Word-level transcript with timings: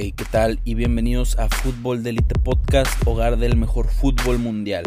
Hey, 0.00 0.14
¿qué 0.16 0.24
tal? 0.30 0.60
Y 0.62 0.74
bienvenidos 0.74 1.36
a 1.40 1.48
Fútbol 1.48 2.04
de 2.04 2.10
Elite 2.10 2.38
Podcast, 2.38 2.88
hogar 3.04 3.36
del 3.36 3.56
mejor 3.56 3.88
fútbol 3.88 4.38
mundial. 4.38 4.84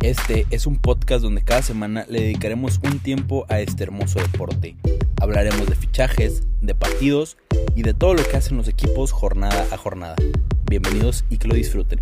Este 0.00 0.46
es 0.48 0.66
un 0.66 0.78
podcast 0.78 1.22
donde 1.22 1.44
cada 1.44 1.60
semana 1.60 2.06
le 2.08 2.22
dedicaremos 2.22 2.80
un 2.82 2.98
tiempo 2.98 3.44
a 3.50 3.60
este 3.60 3.82
hermoso 3.82 4.20
deporte. 4.20 4.74
Hablaremos 5.20 5.68
de 5.68 5.76
fichajes, 5.76 6.44
de 6.62 6.74
partidos 6.74 7.36
y 7.76 7.82
de 7.82 7.92
todo 7.92 8.14
lo 8.14 8.26
que 8.26 8.38
hacen 8.38 8.56
los 8.56 8.66
equipos 8.66 9.12
jornada 9.12 9.66
a 9.70 9.76
jornada. 9.76 10.16
Bienvenidos 10.64 11.26
y 11.28 11.36
que 11.36 11.48
lo 11.48 11.54
disfruten. 11.56 12.00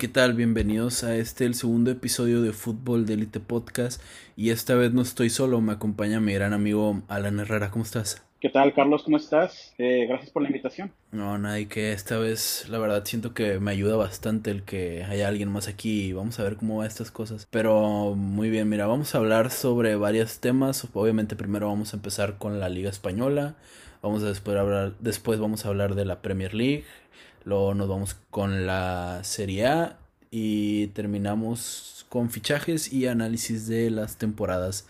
¿Qué 0.00 0.08
tal? 0.08 0.32
Bienvenidos 0.32 1.04
a 1.04 1.14
este, 1.14 1.44
el 1.44 1.54
segundo 1.54 1.90
episodio 1.90 2.40
de 2.40 2.54
Fútbol 2.54 3.04
de 3.04 3.12
Elite 3.12 3.38
Podcast. 3.38 4.00
Y 4.34 4.48
esta 4.48 4.74
vez 4.74 4.94
no 4.94 5.02
estoy 5.02 5.28
solo, 5.28 5.60
me 5.60 5.72
acompaña 5.72 6.20
mi 6.20 6.32
gran 6.32 6.54
amigo 6.54 7.02
Alan 7.08 7.38
Herrera. 7.38 7.70
¿Cómo 7.70 7.84
estás? 7.84 8.24
¿Qué 8.40 8.48
tal, 8.48 8.72
Carlos? 8.72 9.02
¿Cómo 9.02 9.18
estás? 9.18 9.74
Eh, 9.76 10.06
gracias 10.08 10.30
por 10.30 10.40
la 10.40 10.48
invitación. 10.48 10.90
No, 11.12 11.36
nada, 11.36 11.60
y 11.60 11.66
que 11.66 11.92
esta 11.92 12.16
vez 12.16 12.66
la 12.70 12.78
verdad 12.78 13.04
siento 13.04 13.34
que 13.34 13.60
me 13.60 13.72
ayuda 13.72 13.96
bastante 13.96 14.50
el 14.50 14.62
que 14.62 15.04
haya 15.04 15.28
alguien 15.28 15.52
más 15.52 15.68
aquí 15.68 16.06
y 16.06 16.12
vamos 16.14 16.40
a 16.40 16.44
ver 16.44 16.56
cómo 16.56 16.78
va 16.78 16.86
estas 16.86 17.10
cosas. 17.10 17.46
Pero 17.50 18.14
muy 18.16 18.48
bien, 18.48 18.70
mira, 18.70 18.86
vamos 18.86 19.14
a 19.14 19.18
hablar 19.18 19.50
sobre 19.50 19.96
varios 19.96 20.40
temas. 20.40 20.88
Obviamente 20.94 21.36
primero 21.36 21.66
vamos 21.66 21.92
a 21.92 21.98
empezar 21.98 22.38
con 22.38 22.58
la 22.58 22.70
Liga 22.70 22.88
Española. 22.88 23.56
Vamos 24.00 24.22
a 24.22 24.28
después 24.28 24.56
hablar, 24.56 24.94
después 25.00 25.38
vamos 25.38 25.66
a 25.66 25.68
hablar 25.68 25.94
de 25.94 26.06
la 26.06 26.22
Premier 26.22 26.54
League. 26.54 26.84
Luego 27.44 27.74
nos 27.74 27.88
vamos 27.88 28.16
con 28.30 28.66
la 28.66 29.20
Serie 29.22 29.66
A 29.66 29.98
y 30.30 30.88
terminamos 30.88 32.06
con 32.08 32.30
fichajes 32.30 32.92
y 32.92 33.06
análisis 33.06 33.66
de 33.66 33.90
las 33.90 34.16
temporadas. 34.16 34.86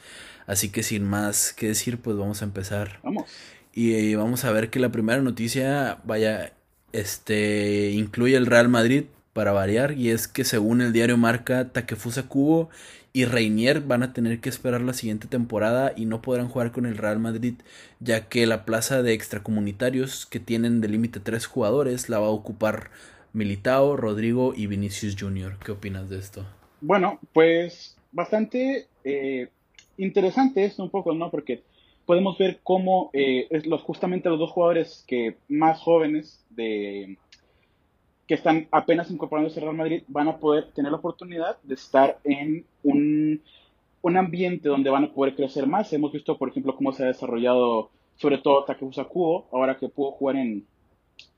Así 0.47 0.71
que 0.71 0.83
sin 0.83 1.05
más 1.05 1.53
que 1.53 1.69
decir, 1.69 1.99
pues 1.99 2.17
vamos 2.17 2.43
a 2.43 2.45
empezar. 2.45 2.99
Vamos. 3.03 3.31
Y 3.73 4.15
vamos 4.15 4.45
a 4.45 4.51
ver 4.51 4.71
que 4.71 4.81
la 4.81 4.91
primera 4.91 5.23
noticia, 5.23 5.99
vaya, 6.05 6.53
este, 6.93 7.91
incluye 7.91 8.37
el 8.37 8.47
Real 8.47 8.69
Madrid 8.69 9.05
para 9.33 9.53
variar. 9.53 9.93
Y 9.93 10.11
es 10.11 10.27
que 10.27 10.45
según 10.45 10.81
el 10.81 10.93
diario 10.93 11.17
Marca, 11.17 11.69
Takefusa 11.69 12.25
Kubo 12.25 12.69
y 13.13 13.25
Reinier 13.25 13.81
van 13.81 14.03
a 14.03 14.13
tener 14.13 14.41
que 14.41 14.49
esperar 14.49 14.81
la 14.83 14.93
siguiente 14.93 15.27
temporada 15.27 15.93
y 15.97 16.07
no 16.07 16.23
podrán 16.23 16.49
jugar 16.49 16.71
con 16.73 16.87
el 16.87 16.97
Real 16.97 17.19
Madrid, 17.19 17.55
ya 17.99 18.29
que 18.29 18.47
la 18.47 18.65
plaza 18.65 19.03
de 19.03 19.13
extracomunitarios 19.13 20.27
que 20.27 20.41
tienen 20.41 20.81
de 20.81 20.89
límite 20.89 21.21
tres 21.21 21.47
jugadores 21.47 22.09
la 22.09 22.21
va 22.21 22.27
a 22.27 22.31
ocupar 22.31 22.91
Militao, 23.33 23.97
Rodrigo 23.97 24.55
y 24.57 24.67
Vinicius 24.67 25.17
Jr. 25.19 25.57
¿Qué 25.65 25.73
opinas 25.73 26.09
de 26.09 26.19
esto? 26.19 26.45
Bueno, 26.81 27.19
pues 27.33 27.97
bastante 28.13 28.87
eh, 29.05 29.49
interesante 29.97 30.65
esto 30.65 30.83
un 30.83 30.91
poco, 30.91 31.13
¿no? 31.15 31.31
Porque 31.31 31.63
podemos 32.07 32.39
ver 32.39 32.61
cómo 32.63 33.11
eh, 33.13 33.47
es 33.51 33.67
los, 33.67 33.83
justamente 33.83 34.29
los 34.29 34.39
dos 34.39 34.51
jugadores 34.51 35.05
que 35.07 35.37
más 35.49 35.81
jóvenes 35.81 36.45
de 36.51 37.17
que 38.31 38.35
están 38.35 38.69
apenas 38.71 39.11
incorporándose 39.11 39.59
al 39.59 39.65
Real 39.65 39.77
Madrid 39.77 40.05
van 40.07 40.29
a 40.29 40.37
poder 40.37 40.71
tener 40.71 40.93
la 40.93 40.99
oportunidad 40.99 41.57
de 41.65 41.75
estar 41.75 42.21
en 42.23 42.65
un, 42.85 43.43
un, 44.03 44.17
ambiente 44.17 44.69
donde 44.69 44.89
van 44.89 45.03
a 45.03 45.13
poder 45.13 45.35
crecer 45.35 45.67
más. 45.67 45.93
Hemos 45.93 46.13
visto, 46.13 46.39
por 46.39 46.49
ejemplo, 46.49 46.77
cómo 46.77 46.93
se 46.93 47.03
ha 47.03 47.09
desarrollado 47.09 47.91
sobre 48.15 48.39
todo 48.39 48.63
Takeusa 48.63 49.03
Kubo, 49.07 49.49
ahora 49.51 49.77
que 49.79 49.89
pudo 49.89 50.13
jugar 50.13 50.37
en, 50.37 50.65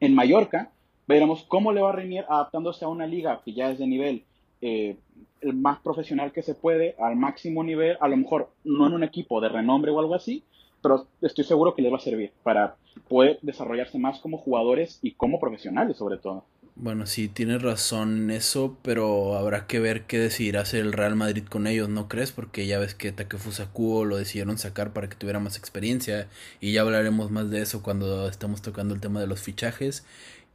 en 0.01 0.15
Mallorca. 0.15 0.71
Veremos 1.09 1.45
cómo 1.49 1.73
le 1.73 1.81
va 1.81 1.89
a 1.89 1.93
Reinier 1.93 2.27
adaptándose 2.29 2.85
a 2.85 2.89
una 2.89 3.07
liga 3.07 3.41
que 3.43 3.55
ya 3.55 3.71
es 3.71 3.79
de 3.79 3.87
nivel 3.87 4.25
eh, 4.61 4.99
el 5.41 5.55
más 5.55 5.79
profesional 5.79 6.31
que 6.31 6.43
se 6.43 6.55
puede, 6.55 6.95
al 6.99 7.17
máximo 7.17 7.65
nivel, 7.65 7.97
a 8.03 8.09
lo 8.09 8.19
mejor 8.19 8.51
no 8.65 8.87
en 8.87 8.93
un 8.93 9.03
equipo 9.03 9.41
de 9.41 9.49
renombre 9.49 9.93
o 9.93 9.99
algo 9.99 10.15
así, 10.15 10.45
pero 10.83 11.07
estoy 11.23 11.45
seguro 11.45 11.75
que 11.75 11.81
le 11.81 11.89
va 11.89 11.97
a 11.97 12.01
servir 12.01 12.33
para 12.43 12.77
poder 13.09 13.39
desarrollarse 13.41 13.99
más 13.99 14.21
como 14.21 14.37
jugadores 14.37 14.99
y 15.01 15.13
como 15.13 15.41
profesionales 15.41 15.97
sobre 15.97 16.19
todo. 16.19 16.45
Bueno, 16.75 17.07
sí, 17.07 17.29
tienes 17.29 17.61
razón 17.61 18.17
en 18.17 18.31
eso, 18.31 18.79
pero 18.83 19.37
habrá 19.37 19.67
que 19.67 19.79
ver 19.79 20.05
qué 20.07 20.19
decidirá 20.19 20.63
hacer 20.63 20.81
el 20.81 20.95
Real 20.95 21.17
Madrid 21.17 21.45
con 21.45 21.67
ellos, 21.67 21.89
¿no 21.91 22.09
crees? 22.09 22.33
Porque 22.33 22.67
ya 22.67 22.79
ves 22.79 22.95
que 22.95 23.13
Takefusa 23.13 23.71
lo 23.77 24.17
decidieron 24.17 24.57
sacar 24.57 24.93
para 24.95 25.09
que 25.09 25.17
tuviera 25.17 25.39
más 25.39 25.59
experiencia 25.59 26.29
y 26.61 26.73
ya 26.73 26.81
hablaremos 26.81 27.31
más 27.31 27.51
de 27.51 27.61
eso 27.61 27.83
cuando 27.83 28.27
estemos 28.27 28.63
tocando 28.63 28.95
el 28.95 29.01
tema 29.01 29.21
de 29.21 29.27
los 29.27 29.43
fichajes. 29.43 30.05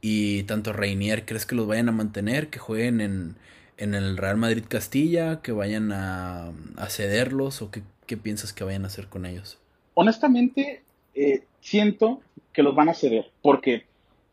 Y 0.00 0.42
tanto 0.44 0.72
Reinier, 0.72 1.24
¿crees 1.24 1.46
que 1.46 1.54
los 1.54 1.66
vayan 1.66 1.88
a 1.88 1.92
mantener? 1.92 2.48
¿Que 2.50 2.58
jueguen 2.58 3.00
en, 3.00 3.36
en 3.76 3.94
el 3.94 4.16
Real 4.16 4.36
Madrid 4.36 4.64
Castilla? 4.68 5.40
¿Que 5.40 5.52
vayan 5.52 5.92
a, 5.92 6.52
a 6.76 6.88
cederlos? 6.88 7.62
¿O 7.62 7.70
qué, 7.70 7.82
qué, 8.06 8.16
piensas 8.16 8.52
que 8.52 8.64
vayan 8.64 8.84
a 8.84 8.88
hacer 8.88 9.06
con 9.06 9.24
ellos? 9.24 9.58
Honestamente, 9.94 10.82
eh, 11.14 11.44
siento 11.60 12.20
que 12.52 12.62
los 12.62 12.74
van 12.74 12.88
a 12.88 12.94
ceder, 12.94 13.30
porque 13.42 13.86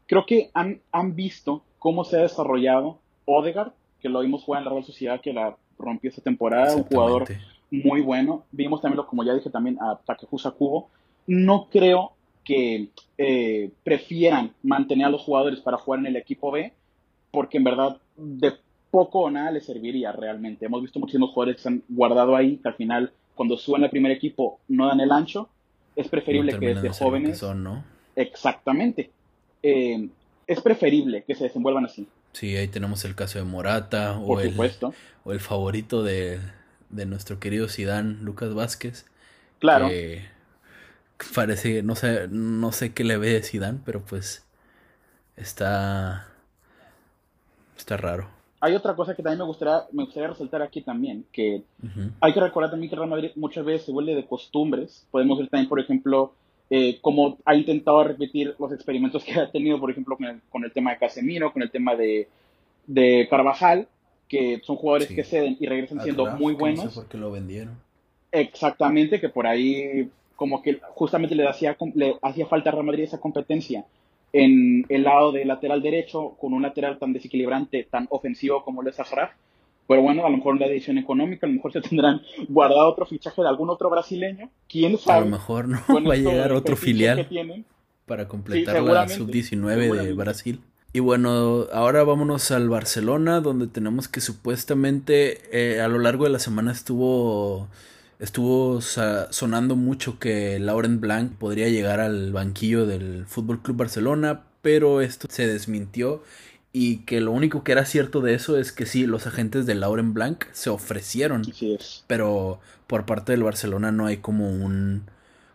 creo 0.08 0.26
que 0.26 0.50
han, 0.54 0.82
han 0.92 1.16
visto 1.16 1.64
cómo 1.86 2.04
se 2.04 2.18
ha 2.18 2.22
desarrollado 2.22 2.98
Odegaard, 3.26 3.72
que 4.02 4.10
lo 4.10 4.22
vimos 4.22 4.42
jugar 4.42 4.62
en 4.62 4.66
la 4.66 4.72
Real 4.72 4.84
Sociedad, 4.84 5.22
que 5.22 5.32
la 5.32 5.56
rompió 5.78 6.10
esta 6.10 6.24
temporada, 6.24 6.76
un 6.76 6.82
jugador 6.82 7.28
muy 7.70 8.02
bueno. 8.02 8.44
Vimos 8.52 8.82
también, 8.82 9.06
como 9.06 9.24
ya 9.24 9.36
dije, 9.36 9.52
también 9.52 9.78
a 9.80 9.96
Takefusa 10.04 10.50
Kubo. 10.50 10.90
No 11.28 11.68
creo 11.72 12.14
que 12.44 12.90
eh, 13.20 13.70
prefieran 13.84 14.54
mantener 14.64 15.06
a 15.06 15.10
los 15.12 15.22
jugadores 15.22 15.60
para 15.60 15.78
jugar 15.78 16.00
en 16.00 16.08
el 16.08 16.16
equipo 16.16 16.50
B, 16.50 16.74
porque 17.30 17.58
en 17.58 17.66
verdad 17.66 17.98
de 18.18 18.54
poco 18.90 19.20
o 19.20 19.30
nada 19.30 19.52
les 19.52 19.68
serviría 19.68 20.12
realmente. 20.12 20.66
Hemos 20.66 20.82
visto 20.82 21.00
muchísimos 21.00 21.34
jugadores 21.34 21.58
que 21.58 21.62
se 21.62 21.70
han 21.70 21.84
guardado 21.88 22.36
ahí, 22.36 22.58
que 22.58 22.68
al 22.68 22.74
final, 22.74 23.12
cuando 23.36 23.58
suben 23.58 23.84
al 23.84 23.92
primer 23.92 24.12
equipo, 24.12 24.58
no 24.70 24.88
dan 24.88 25.02
el 25.02 25.12
ancho. 25.12 25.50
Es 25.96 26.08
preferible 26.08 26.54
no 26.54 26.60
que 26.60 26.74
desde 26.74 26.90
jóvenes. 26.90 27.38
Son, 27.38 27.64
¿no? 27.64 27.84
Exactamente. 28.16 29.12
Eh, 29.62 30.10
es 30.48 30.62
preferible 30.62 31.24
que 31.24 31.36
se 31.36 31.46
desenvuelvan 31.46 31.86
así. 31.86 32.08
Sí, 32.34 32.56
ahí 32.56 32.68
tenemos 32.68 33.06
el 33.06 33.16
caso 33.16 33.40
de 33.40 33.46
Morata 33.46 34.20
o, 34.20 34.40
el, 34.40 34.54
o 35.24 35.32
el 35.32 35.40
favorito 35.40 36.04
de, 36.04 36.40
de 36.90 37.06
nuestro 37.06 37.40
querido 37.40 37.70
Sidán, 37.70 38.20
Lucas 38.24 38.54
Vázquez. 38.54 39.06
Claro. 39.60 39.88
Que 39.88 40.26
parece, 41.34 41.82
no 41.82 41.96
sé, 41.96 42.28
no 42.30 42.72
sé 42.72 42.94
qué 42.94 43.04
le 43.04 43.18
ve 43.18 43.30
de 43.30 43.44
Sidán, 43.44 43.82
pero 43.86 44.02
pues 44.02 44.46
está 45.38 46.28
está 47.78 47.98
raro. 47.98 48.30
Hay 48.60 48.74
otra 48.74 48.96
cosa 48.96 49.16
que 49.16 49.22
también 49.22 49.40
me 49.40 49.46
gustaría, 49.46 49.84
me 49.92 50.06
gustaría 50.06 50.30
resaltar 50.30 50.62
aquí 50.62 50.82
también, 50.82 51.26
que 51.32 51.64
uh 51.84 51.86
-huh. 51.86 52.12
hay 52.20 52.34
que 52.34 52.40
recordar 52.40 52.72
también 52.72 52.90
que 52.90 52.96
Real 52.96 53.10
Madrid 53.10 53.32
muchas 53.36 53.64
veces 53.64 53.86
se 53.86 53.92
vuelve 53.92 54.16
de 54.16 54.26
costumbres. 54.26 55.06
Podemos 55.12 55.38
ver 55.38 55.50
también, 55.50 55.70
por 55.70 55.80
ejemplo, 55.80 56.34
eh, 56.70 57.00
como 57.02 57.38
ha 57.46 57.56
intentado 57.56 58.04
repetir 58.04 58.56
los 58.60 58.72
experimentos 58.72 59.24
que 59.24 59.34
ha 59.40 59.52
tenido, 59.52 59.80
por 59.80 59.92
ejemplo, 59.92 60.18
con 60.18 60.26
el, 60.28 60.42
con 60.50 60.64
el 60.64 60.72
tema 60.72 60.92
de 60.92 60.98
Casemiro, 60.98 61.54
con 61.54 61.62
el 61.62 61.72
tema 61.72 61.96
de, 61.96 62.28
de 62.88 63.28
Carvajal, 63.30 63.88
que 64.28 64.62
son 64.64 64.76
jugadores 64.76 65.08
sí. 65.08 65.16
que 65.16 65.24
ceden 65.24 65.58
y 65.60 65.68
regresan 65.68 66.02
siendo 66.02 66.26
muy 66.38 66.54
buenos. 66.54 66.86
No 66.86 66.90
sé 66.90 66.96
por 66.96 67.10
qué 67.10 67.18
lo 67.18 67.32
vendieron. 67.32 67.78
Exactamente, 68.32 69.20
que 69.20 69.30
por 69.30 69.48
ahí 69.48 70.10
como 70.36 70.62
que 70.62 70.80
justamente 70.94 71.36
le 71.36 71.48
hacía, 71.48 71.78
le 71.94 72.16
hacía 72.22 72.46
falta 72.46 72.70
a 72.70 72.74
Real 72.74 72.86
Madrid 72.86 73.04
esa 73.04 73.20
competencia 73.20 73.86
en 74.34 74.86
el 74.90 75.04
lado 75.04 75.32
de 75.32 75.46
lateral 75.46 75.82
derecho, 75.82 76.36
con 76.40 76.54
un 76.54 76.62
lateral 76.62 77.00
tan 77.00 77.14
desequilibrante, 77.14 77.88
tan 77.90 78.08
ofensivo 78.10 78.66
como 78.66 78.82
lo 78.82 78.90
es 78.90 79.00
Ajraf. 79.00 79.32
Pero 79.88 80.02
bueno, 80.02 80.26
a 80.26 80.30
lo 80.30 80.38
mejor 80.38 80.60
la 80.60 80.68
decisión 80.68 80.98
económica, 80.98 81.46
a 81.46 81.50
lo 81.50 81.56
mejor 81.56 81.72
se 81.74 81.82
tendrán 81.82 82.22
guardado 82.48 82.88
otro 82.90 83.06
fichaje 83.06 83.42
de 83.42 83.48
algún 83.48 83.70
otro 83.70 83.90
brasileño. 83.90 84.50
¿Quién 84.68 84.98
sabe? 84.98 85.20
A 85.20 85.22
lo 85.22 85.32
mejor 85.32 85.68
no 85.68 85.80
va 85.88 86.14
a 86.14 86.18
llegar 86.18 86.52
otro 86.54 86.76
filial 86.76 87.28
para 88.06 88.28
completar 88.28 88.78
sí, 88.78 88.86
la 88.86 89.08
sub-19 89.08 90.04
de 90.04 90.14
Brasil. 90.14 90.62
Y 90.94 91.02
bueno, 91.02 91.66
ahora 91.74 92.04
vámonos 92.04 92.52
al 92.52 92.70
Barcelona, 92.70 93.42
donde 93.42 93.68
tenemos 93.68 94.08
que 94.08 94.22
supuestamente 94.22 95.42
eh, 95.52 95.82
a 95.82 95.90
lo 95.90 96.00
largo 96.00 96.24
de 96.24 96.30
la 96.30 96.40
semana 96.40 96.72
estuvo 96.72 97.68
estuvo 98.18 98.80
sonando 98.82 99.76
mucho 99.76 100.20
que 100.20 100.58
Laurent 100.58 101.02
Blanc 101.02 101.34
podría 101.34 101.68
llegar 101.68 102.00
al 102.00 102.32
banquillo 102.32 102.86
del 102.86 103.26
Fútbol 103.28 103.62
Club 103.62 103.76
Barcelona, 103.76 104.44
pero 104.62 105.02
esto 105.02 105.28
se 105.30 105.48
desmintió 105.48 106.24
y 106.78 106.98
que 107.06 107.22
lo 107.22 107.32
único 107.32 107.64
que 107.64 107.72
era 107.72 107.86
cierto 107.86 108.20
de 108.20 108.34
eso 108.34 108.58
es 108.58 108.74
que 108.74 108.86
sí, 108.86 109.06
los 109.06 109.28
agentes 109.28 109.66
de 109.66 109.76
Lauren 109.76 110.14
Blanc 110.14 110.44
se 110.52 110.70
ofrecieron, 110.70 111.46
sí 111.46 111.76
es. 111.76 112.04
pero 112.06 112.60
por 112.86 113.06
parte 113.06 113.32
del 113.32 113.44
Barcelona 113.44 113.94
no 113.94 114.08
hay 114.08 114.18
como 114.18 114.50
un, 114.50 115.04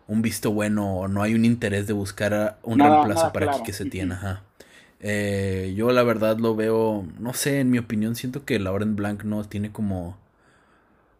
un 0.07 0.23
visto 0.23 0.51
bueno 0.51 0.97
o 0.97 1.09
no 1.09 1.23
hay 1.23 1.35
un 1.35 1.45
interés 1.45 1.87
de 1.87 1.93
buscar 1.93 2.59
un 2.63 2.79
nada, 2.79 2.95
reemplazo 2.95 3.21
nada 3.21 3.33
para 3.35 3.47
claro. 3.49 3.63
que 3.65 3.75
se 3.75 3.85
tiene. 3.85 4.15
Ajá. 4.15 4.45
Eh, 5.01 5.75
yo 5.77 5.93
la 5.93 6.05
verdad 6.05 6.39
lo 6.39 6.57
veo, 6.57 7.07
no 7.19 7.35
sé, 7.35 7.61
en 7.61 7.69
mi 7.69 7.77
opinión 7.77 8.17
siento 8.17 8.47
que 8.47 8.59
Lauren 8.59 8.97
Blanc 8.97 9.23
no 9.25 9.45
tiene 9.45 9.71
como, 9.71 10.17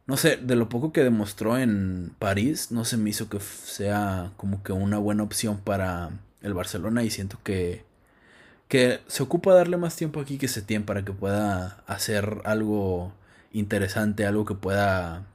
no 0.07 0.17
sé, 0.17 0.39
de 0.39 0.57
lo 0.57 0.71
poco 0.71 0.95
que 0.95 1.05
demostró 1.05 1.59
en 1.59 2.13
París, 2.19 2.73
no 2.73 2.87
se 2.87 2.97
me 2.97 3.11
hizo 3.11 3.29
que 3.29 3.39
sea 3.39 4.33
como 4.39 4.63
que 4.63 4.73
una 4.73 4.97
buena 4.97 5.25
opción 5.25 5.59
para 5.59 6.09
el 6.41 6.55
Barcelona 6.55 7.05
y 7.05 7.11
siento 7.11 7.39
que 7.45 7.90
que 8.71 9.01
se 9.09 9.23
ocupa 9.23 9.53
darle 9.53 9.77
más 9.77 9.97
tiempo 9.97 10.21
aquí 10.21 10.39
que 10.39 10.49
Setién 10.49 10.85
para 10.85 11.05
que 11.05 11.13
pueda 11.13 11.83
hacer 11.87 12.41
algo 12.45 13.13
interesante, 13.53 14.25
algo 14.25 14.47
que 14.47 14.55
pueda 14.55 15.27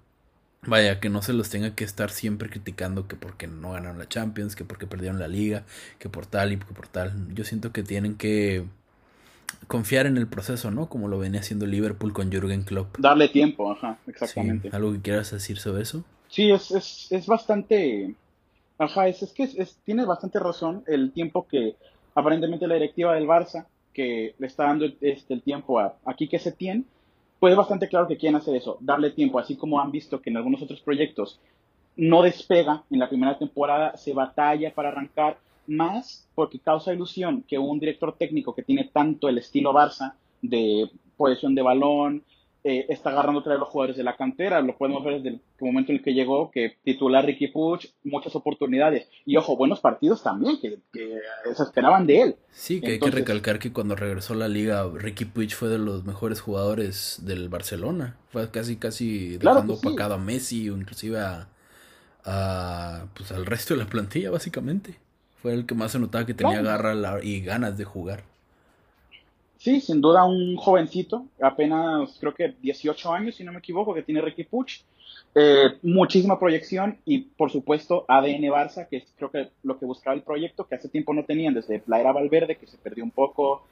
Vaya, 0.67 0.99
que 0.99 1.09
no 1.09 1.21
se 1.21 1.33
los 1.33 1.49
tenga 1.49 1.75
que 1.75 1.83
estar 1.83 2.09
siempre 2.09 2.49
criticando 2.49 3.07
que 3.07 3.15
porque 3.15 3.45
no 3.45 3.73
ganaron 3.73 3.99
la 3.99 4.09
Champions, 4.09 4.55
que 4.55 4.65
porque 4.65 4.87
perdieron 4.87 5.19
la 5.19 5.27
liga, 5.27 5.63
que 5.99 6.09
por 6.09 6.25
tal 6.25 6.53
y 6.53 6.57
que 6.57 6.73
por 6.73 6.87
tal. 6.87 7.13
Yo 7.35 7.43
siento 7.43 7.71
que 7.71 7.83
tienen 7.83 8.15
que 8.15 8.65
confiar 9.67 10.07
en 10.07 10.17
el 10.17 10.27
proceso, 10.27 10.71
¿no? 10.71 10.87
Como 10.89 11.07
lo 11.07 11.19
venía 11.19 11.41
haciendo 11.41 11.67
Liverpool 11.67 12.13
con 12.13 12.31
Jürgen 12.31 12.63
Klopp. 12.63 12.97
Darle 12.97 13.29
tiempo, 13.29 13.71
ajá, 13.71 13.99
exactamente. 14.07 14.69
¿Algo 14.71 14.93
que 14.93 15.01
quieras 15.01 15.29
decir 15.31 15.59
sobre 15.59 15.83
eso? 15.83 16.03
Sí, 16.29 16.51
es, 16.51 16.71
es, 16.71 17.11
es 17.11 17.27
bastante... 17.27 18.15
Ajá, 18.77 19.07
es, 19.07 19.21
es 19.21 19.31
que 19.33 19.43
es, 19.43 19.77
tiene 19.85 20.03
bastante 20.05 20.39
razón 20.39 20.83
el 20.87 21.11
tiempo 21.11 21.47
que 21.47 21.75
aparentemente 22.15 22.67
la 22.67 22.75
directiva 22.75 23.13
del 23.13 23.27
Barça, 23.27 23.67
que 23.93 24.35
le 24.39 24.47
está 24.47 24.63
dando 24.63 24.85
este, 25.01 25.33
el 25.33 25.41
tiempo 25.41 25.79
a, 25.79 25.97
aquí 26.05 26.27
que 26.27 26.39
se 26.39 26.51
tiene, 26.51 26.83
pues 27.39 27.51
es 27.51 27.57
bastante 27.57 27.87
claro 27.87 28.07
que 28.07 28.17
quieren 28.17 28.37
hacer 28.37 28.55
eso, 28.55 28.77
darle 28.79 29.11
tiempo, 29.11 29.37
así 29.37 29.55
como 29.55 29.79
han 29.79 29.91
visto 29.91 30.21
que 30.21 30.29
en 30.29 30.37
algunos 30.37 30.61
otros 30.61 30.81
proyectos 30.81 31.39
no 31.95 32.23
despega 32.23 32.83
en 32.89 32.99
la 32.99 33.09
primera 33.09 33.37
temporada, 33.37 33.95
se 33.97 34.13
batalla 34.13 34.73
para 34.73 34.89
arrancar, 34.89 35.37
más 35.67 36.27
porque 36.35 36.59
causa 36.59 36.93
ilusión 36.93 37.43
que 37.47 37.57
un 37.57 37.79
director 37.79 38.15
técnico 38.17 38.53
que 38.53 38.63
tiene 38.63 38.89
tanto 38.91 39.27
el 39.27 39.37
estilo 39.37 39.73
Barça 39.73 40.13
de 40.41 40.89
posesión 41.17 41.55
de 41.55 41.61
balón, 41.61 42.23
eh, 42.67 42.87
está 42.89 43.11
agarrando 43.11 43.41
otra 43.41 43.53
vez 43.53 43.59
los 43.59 43.69
jugadores 43.69 43.95
de 43.95 44.03
la 44.03 44.17
cantera. 44.17 44.59
Lo 44.59 44.75
podemos 44.75 45.03
ver 45.03 45.21
desde 45.21 45.29
el 45.29 45.41
momento 45.59 45.91
en 45.91 45.99
el 45.99 46.03
que 46.03 46.15
llegó, 46.15 46.49
que 46.49 46.77
titular 46.83 47.23
Ricky 47.23 47.49
Puch, 47.49 47.85
muchas 48.03 48.35
oportunidades. 48.35 49.07
Y 49.23 49.37
ojo, 49.37 49.55
buenos 49.55 49.81
partidos 49.81 50.23
también, 50.23 50.59
que, 50.59 50.79
se 50.91 51.63
esperaban 51.63 52.07
de 52.07 52.21
él. 52.21 52.35
Sí, 52.49 52.81
que 52.81 52.93
hay 52.93 52.99
que 52.99 53.11
recalcar 53.11 53.59
que 53.59 53.71
cuando 53.71 53.95
regresó 53.95 54.33
a 54.33 54.37
la 54.37 54.47
liga, 54.47 54.83
Ricky 54.91 55.25
Puig 55.25 55.51
fue 55.53 55.69
de 55.69 55.77
los 55.77 56.05
mejores 56.05 56.41
jugadores 56.41 57.19
del 57.21 57.49
Barcelona. 57.49 58.17
Fue 58.31 58.49
casi, 58.49 58.77
casi 58.77 59.37
dejando 59.37 59.75
opacado 59.75 60.15
a 60.15 60.17
Messi 60.17 60.67
o 60.71 60.75
inclusive 60.75 61.19
a, 61.19 63.05
pues, 63.13 63.31
al 63.31 63.45
resto 63.45 63.75
de 63.75 63.81
la 63.81 63.85
plantilla, 63.85 64.31
básicamente. 64.31 64.95
Fue 65.39 65.53
el 65.53 65.67
que 65.67 65.75
más 65.75 65.91
se 65.91 65.99
notaba 65.99 66.25
que 66.25 66.33
tenía 66.33 66.63
garra 66.63 66.95
y 67.21 67.41
ganas 67.41 67.77
de 67.77 67.83
jugar. 67.83 68.23
Sí, 69.65 69.81
sin 69.81 69.99
duda 69.99 70.25
un 70.25 70.57
jovencito, 70.57 71.25
apenas 71.41 72.15
creo 72.19 72.35
que 72.35 72.53
18 72.61 73.11
años, 73.11 73.33
si 73.33 73.43
no 73.43 73.51
me 73.51 73.57
equivoco, 73.57 73.95
que 73.95 74.03
tiene 74.03 74.21
Ricky 74.21 74.43
Puch. 74.43 74.81
Eh, 75.33 75.79
muchísima 75.81 76.37
proyección 76.37 76.99
y, 77.03 77.21
por 77.21 77.49
supuesto, 77.49 78.05
ADN 78.07 78.43
Barça, 78.43 78.87
que 78.87 78.97
es 78.97 79.11
creo 79.17 79.31
que 79.31 79.49
lo 79.63 79.79
que 79.79 79.87
buscaba 79.87 80.15
el 80.15 80.21
proyecto, 80.21 80.67
que 80.67 80.75
hace 80.75 80.87
tiempo 80.87 81.15
no 81.15 81.25
tenían 81.25 81.55
desde 81.55 81.81
la 81.87 81.99
era 81.99 82.11
Valverde, 82.11 82.57
que 82.57 82.67
se 82.67 82.77
perdió 82.77 83.03
un 83.03 83.09
poco, 83.09 83.65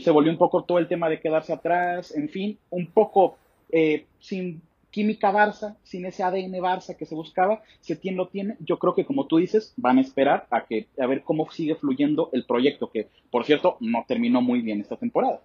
se 0.00 0.12
volvió 0.12 0.30
un 0.30 0.38
poco 0.38 0.62
todo 0.62 0.78
el 0.78 0.86
tema 0.86 1.08
de 1.08 1.18
quedarse 1.18 1.52
atrás, 1.52 2.14
en 2.14 2.28
fin, 2.28 2.56
un 2.70 2.86
poco 2.86 3.36
eh, 3.72 4.06
sin 4.20 4.62
química 4.96 5.30
Barça, 5.30 5.76
sin 5.82 6.06
ese 6.06 6.22
ADN 6.22 6.54
Barça 6.54 6.96
que 6.96 7.04
se 7.04 7.14
buscaba, 7.14 7.62
Setién 7.82 8.16
lo 8.16 8.28
tiene, 8.28 8.56
yo 8.60 8.78
creo 8.78 8.94
que 8.94 9.04
como 9.04 9.26
tú 9.26 9.36
dices, 9.36 9.74
van 9.76 9.98
a 9.98 10.00
esperar 10.00 10.46
a 10.50 10.64
que 10.64 10.88
a 10.98 11.06
ver 11.06 11.22
cómo 11.22 11.50
sigue 11.50 11.74
fluyendo 11.74 12.30
el 12.32 12.46
proyecto, 12.46 12.90
que 12.90 13.10
por 13.30 13.44
cierto 13.44 13.76
no 13.80 14.06
terminó 14.08 14.40
muy 14.40 14.62
bien 14.62 14.80
esta 14.80 14.96
temporada. 14.96 15.42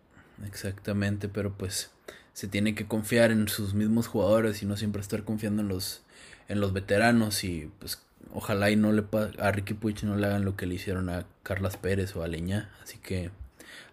Exactamente, 0.47 1.27
pero 1.27 1.51
pues 1.51 1.91
se 2.31 2.47
tiene 2.47 2.75
que 2.75 2.85
confiar 2.85 3.29
en 3.31 3.49
sus 3.49 3.73
mismos 3.73 4.07
jugadores 4.07 4.63
y 4.63 4.65
no 4.65 4.77
siempre 4.77 5.01
estar 5.01 5.23
confiando 5.23 5.61
en 5.61 5.67
los 5.67 6.01
en 6.47 6.61
los 6.61 6.71
veteranos 6.71 7.43
y 7.43 7.69
pues 7.79 8.01
ojalá 8.33 8.71
y 8.71 8.77
no 8.77 8.93
le 8.93 9.03
a 9.37 9.51
Ricky 9.51 9.73
Puig 9.73 10.01
no 10.05 10.15
le 10.15 10.27
hagan 10.27 10.45
lo 10.45 10.55
que 10.55 10.65
le 10.65 10.75
hicieron 10.75 11.09
a 11.09 11.25
Carlas 11.43 11.75
Pérez 11.75 12.15
o 12.15 12.23
a 12.23 12.29
Leña, 12.29 12.69
así 12.81 12.99
que 12.99 13.31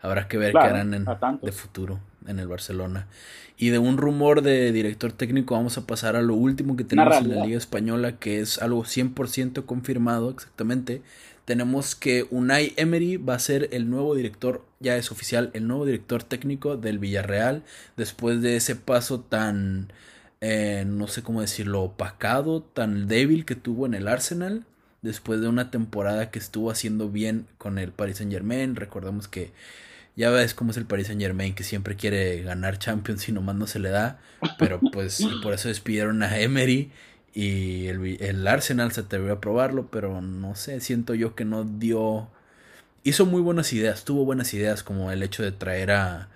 habrá 0.03 0.29
que 0.29 0.39
ver 0.39 0.53
qué 0.53 0.59
harán 0.59 0.95
en, 0.95 1.05
de 1.43 1.51
futuro 1.51 1.99
en 2.27 2.39
el 2.39 2.49
Barcelona. 2.49 3.07
Y 3.57 3.71
de 3.71 3.79
un 3.79 3.97
rumor 3.97 4.43
de 4.43 4.73
director 4.73 5.13
técnico 5.13 5.55
vamos 5.55 5.79
a 5.79 5.87
pasar 5.87 6.15
a 6.17 6.23
lo 6.23 6.35
último 6.35 6.77
que 6.77 6.85
tenemos 6.85 7.17
en 7.19 7.31
la 7.31 7.45
Liga 7.45 7.59
Española, 7.59 8.19
que 8.19 8.41
es 8.41 8.59
algo 8.59 8.85
100% 8.85 9.65
confirmado 9.65 10.31
exactamente. 10.31 11.03
Tenemos 11.45 11.95
que 11.95 12.27
Unai 12.31 12.75
Emery 12.77 13.17
va 13.17 13.35
a 13.35 13.39
ser 13.39 13.69
el 13.73 13.91
nuevo 13.91 14.15
director, 14.15 14.65
ya 14.81 14.97
es 14.97 15.11
oficial, 15.11 15.51
el 15.55 15.67
nuevo 15.67 15.87
director 15.87 16.23
técnico 16.23 16.77
del 16.77 16.99
Villarreal, 16.99 17.65
después 17.97 18.43
de 18.43 18.57
ese 18.57 18.77
paso 18.77 19.21
tan, 19.21 19.93
eh, 20.41 20.85
no 20.87 21.09
sé 21.09 21.23
cómo 21.23 21.41
decirlo, 21.41 21.83
opacado, 21.83 22.63
tan 22.63 23.09
débil 23.09 23.45
que 23.45 23.57
tuvo 23.57 23.87
en 23.87 23.95
el 23.95 24.09
Arsenal 24.09 24.67
después 25.03 25.41
de 25.41 25.49
una 25.49 25.71
temporada 25.71 26.31
que 26.31 26.39
estuvo 26.39 26.71
haciendo 26.71 27.09
bien 27.09 27.47
con 27.57 27.79
el 27.79 27.93
Paris 27.93 28.19
Saint 28.19 28.33
Germain. 28.33 28.77
Recordemos 28.77 29.29
que 29.29 29.53
ya 30.19 30.31
ves 30.31 30.53
cómo 30.53 30.73
es 30.73 30.77
el 30.77 30.85
Paris 30.85 31.07
Saint 31.07 31.23
Germain, 31.23 31.55
que 31.55 31.63
siempre 31.63 31.95
quiere 31.95 32.43
ganar 32.43 32.81
Champions 32.81 33.29
y 33.29 33.33
nomás 33.33 33.55
no 33.55 33.69
se 33.69 33.79
le 33.79 33.91
da. 33.91 34.19
Pero 34.59 34.81
pues 34.93 35.25
por 35.45 35.55
eso 35.55 35.69
despidieron 35.69 36.25
a 36.25 36.41
Emery 36.41 36.91
y 37.33 37.87
el, 37.87 38.45
Arsenal 38.49 38.91
se 38.91 39.03
atrevió 39.03 39.35
a 39.35 39.41
probarlo, 39.41 39.87
pero 39.93 40.21
no 40.21 40.57
sé, 40.57 40.81
siento 40.81 41.15
yo 41.15 41.37
que 41.37 41.45
no 41.45 41.63
dio... 41.63 42.27
Hizo 43.05 43.27
muy 43.27 43.41
buenas 43.41 43.73
ideas, 43.73 44.05
tuvo 44.05 44.25
buenas 44.25 44.53
ideas 44.55 44.83
como 44.83 45.13
el 45.13 45.23
hecho 45.23 45.45
de 45.45 45.53
traer 45.53 45.93
a... 45.93 46.29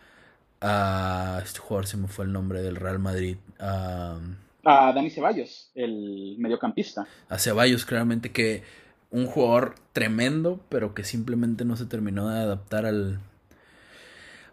A 0.60 1.40
este 1.42 1.58
jugador 1.58 1.88
se 1.88 1.96
me 1.96 2.06
fue 2.06 2.24
el 2.24 2.30
nombre 2.30 2.62
del 2.62 2.76
Real 2.76 3.00
Madrid. 3.00 3.36
A, 3.58 4.16
a 4.62 4.92
Dani 4.92 5.10
Ceballos, 5.10 5.72
el 5.74 6.36
mediocampista. 6.38 7.08
A 7.28 7.36
Ceballos, 7.36 7.84
claramente 7.84 8.30
que 8.30 8.62
un 9.10 9.26
jugador 9.26 9.74
tremendo, 9.92 10.60
pero 10.68 10.94
que 10.94 11.02
simplemente 11.02 11.64
no 11.64 11.76
se 11.76 11.86
terminó 11.86 12.28
de 12.28 12.38
adaptar 12.38 12.86
al, 12.86 13.18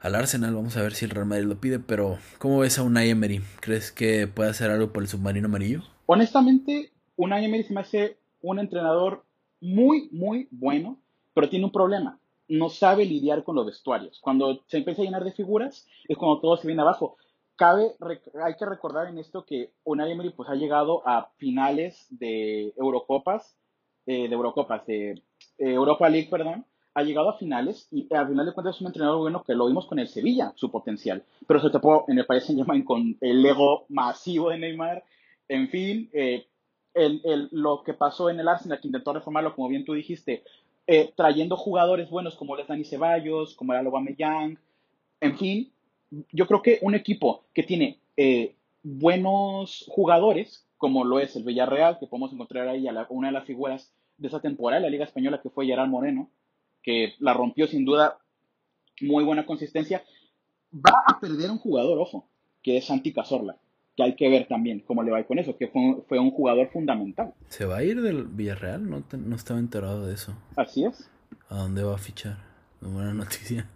al 0.01 0.15
Arsenal. 0.15 0.55
Vamos 0.55 0.77
a 0.77 0.81
ver 0.81 0.93
si 0.93 1.05
el 1.05 1.11
Real 1.11 1.25
Madrid 1.27 1.45
lo 1.45 1.59
pide. 1.59 1.79
Pero, 1.79 2.17
¿cómo 2.37 2.59
ves 2.59 2.79
a 2.79 2.83
Unai 2.83 3.09
Emery? 3.09 3.41
¿Crees 3.59 3.91
que 3.91 4.27
puede 4.27 4.49
hacer 4.49 4.71
algo 4.71 4.91
por 4.91 5.03
el 5.03 5.09
submarino 5.09 5.47
amarillo? 5.47 5.83
Honestamente, 6.05 6.91
Unai 7.15 7.45
Emery 7.45 7.63
se 7.63 7.73
me 7.73 7.81
hace 7.81 8.17
un 8.41 8.59
entrenador 8.59 9.25
muy, 9.61 10.09
muy 10.11 10.47
bueno, 10.51 10.99
pero 11.33 11.49
tiene 11.49 11.65
un 11.65 11.71
problema. 11.71 12.19
No 12.47 12.69
sabe 12.69 13.05
lidiar 13.05 13.43
con 13.43 13.55
los 13.55 13.65
vestuarios. 13.65 14.19
Cuando 14.21 14.63
se 14.67 14.77
empieza 14.77 15.01
a 15.01 15.05
llenar 15.05 15.23
de 15.23 15.33
figuras, 15.33 15.87
es 16.07 16.17
cuando 16.17 16.39
todo 16.39 16.57
se 16.57 16.67
viene 16.67 16.81
abajo. 16.81 17.17
Cabe, 17.55 17.95
hay 18.41 18.55
que 18.55 18.65
recordar 18.65 19.07
en 19.07 19.17
esto 19.17 19.45
que 19.45 19.73
Unai 19.83 20.11
Emery 20.11 20.31
pues, 20.31 20.49
ha 20.49 20.55
llegado 20.55 21.07
a 21.07 21.29
finales 21.37 22.07
de 22.09 22.73
Eurocopas, 22.77 23.57
eh, 24.05 24.29
de 24.29 24.33
Eurocopas, 24.33 24.85
de 24.87 25.11
eh, 25.11 25.21
Europa 25.57 26.09
League, 26.09 26.29
perdón, 26.31 26.65
ha 26.93 27.03
llegado 27.03 27.29
a 27.29 27.37
finales 27.37 27.87
y 27.91 28.13
al 28.13 28.27
final 28.27 28.45
de 28.45 28.53
cuentas 28.53 28.75
es 28.75 28.81
un 28.81 28.87
entrenador 28.87 29.19
bueno 29.19 29.43
que 29.43 29.55
lo 29.55 29.67
vimos 29.67 29.85
con 29.85 29.99
el 29.99 30.07
Sevilla, 30.07 30.53
su 30.55 30.71
potencial, 30.71 31.23
pero 31.47 31.59
se 31.59 31.69
topó 31.69 32.05
en 32.07 32.17
el 32.17 32.25
Paris 32.25 32.45
Saint 32.45 32.59
Germain 32.59 32.83
con 32.83 33.17
el 33.21 33.45
ego 33.45 33.85
masivo 33.89 34.49
de 34.49 34.57
Neymar, 34.57 35.03
en 35.47 35.69
fin, 35.69 36.09
eh, 36.13 36.47
lo 37.51 37.83
que 37.83 37.93
pasó 37.93 38.29
en 38.29 38.39
el 38.39 38.47
Arsenal, 38.47 38.79
que 38.79 38.87
intentó 38.87 39.13
reformarlo, 39.13 39.55
como 39.55 39.69
bien 39.69 39.85
tú 39.85 39.93
dijiste, 39.93 40.43
eh, 40.87 41.13
trayendo 41.15 41.55
jugadores 41.55 42.09
buenos 42.09 42.35
como 42.35 42.55
les 42.55 42.67
Dani 42.67 42.83
Ceballos, 42.83 43.55
como 43.55 43.73
era 43.73 43.83
Young, 44.17 44.57
en 45.21 45.37
fin, 45.37 45.71
yo 46.31 46.47
creo 46.47 46.61
que 46.61 46.79
un 46.81 46.95
equipo 46.95 47.43
que 47.53 47.63
tiene 47.63 47.99
eh, 48.17 48.55
buenos 48.83 49.85
jugadores, 49.89 50.65
como 50.77 51.03
lo 51.03 51.19
es 51.19 51.35
el 51.35 51.43
Villarreal, 51.43 51.99
que 51.99 52.07
podemos 52.07 52.33
encontrar 52.33 52.67
ahí 52.67 52.87
a 52.87 53.05
una 53.09 53.27
de 53.27 53.33
las 53.33 53.45
figuras 53.45 53.93
de 54.17 54.27
esa 54.27 54.39
temporada, 54.39 54.81
la 54.81 54.89
Liga 54.89 55.05
Española, 55.05 55.41
que 55.41 55.49
fue 55.49 55.65
Gerard 55.65 55.89
Moreno, 55.89 56.29
que 56.83 57.13
la 57.19 57.33
rompió 57.33 57.67
sin 57.67 57.85
duda, 57.85 58.17
muy 59.01 59.23
buena 59.23 59.45
consistencia. 59.45 60.03
Va 60.73 61.03
a 61.07 61.19
perder 61.19 61.49
un 61.51 61.57
jugador, 61.57 61.99
ojo, 61.99 62.27
que 62.61 62.77
es 62.77 62.85
Santi 62.85 63.13
Cazorla, 63.13 63.57
que 63.95 64.03
hay 64.03 64.15
que 64.15 64.29
ver 64.29 64.47
también 64.47 64.81
cómo 64.81 65.03
le 65.03 65.11
va 65.11 65.23
con 65.23 65.39
eso, 65.39 65.57
que 65.57 65.67
fue, 65.67 66.19
un 66.19 66.31
jugador 66.31 66.69
fundamental. 66.71 67.33
¿Se 67.49 67.65
va 67.65 67.77
a 67.77 67.83
ir 67.83 68.01
del 68.01 68.25
Villarreal? 68.25 68.89
No, 68.89 69.03
no 69.11 69.35
estaba 69.35 69.59
enterado 69.59 70.05
de 70.05 70.13
eso. 70.13 70.33
Así 70.55 70.85
es. 70.85 71.09
¿A 71.49 71.55
dónde 71.55 71.83
va 71.83 71.95
a 71.95 71.99
fichar? 71.99 72.37
Buena 72.81 73.13
noticia. 73.13 73.67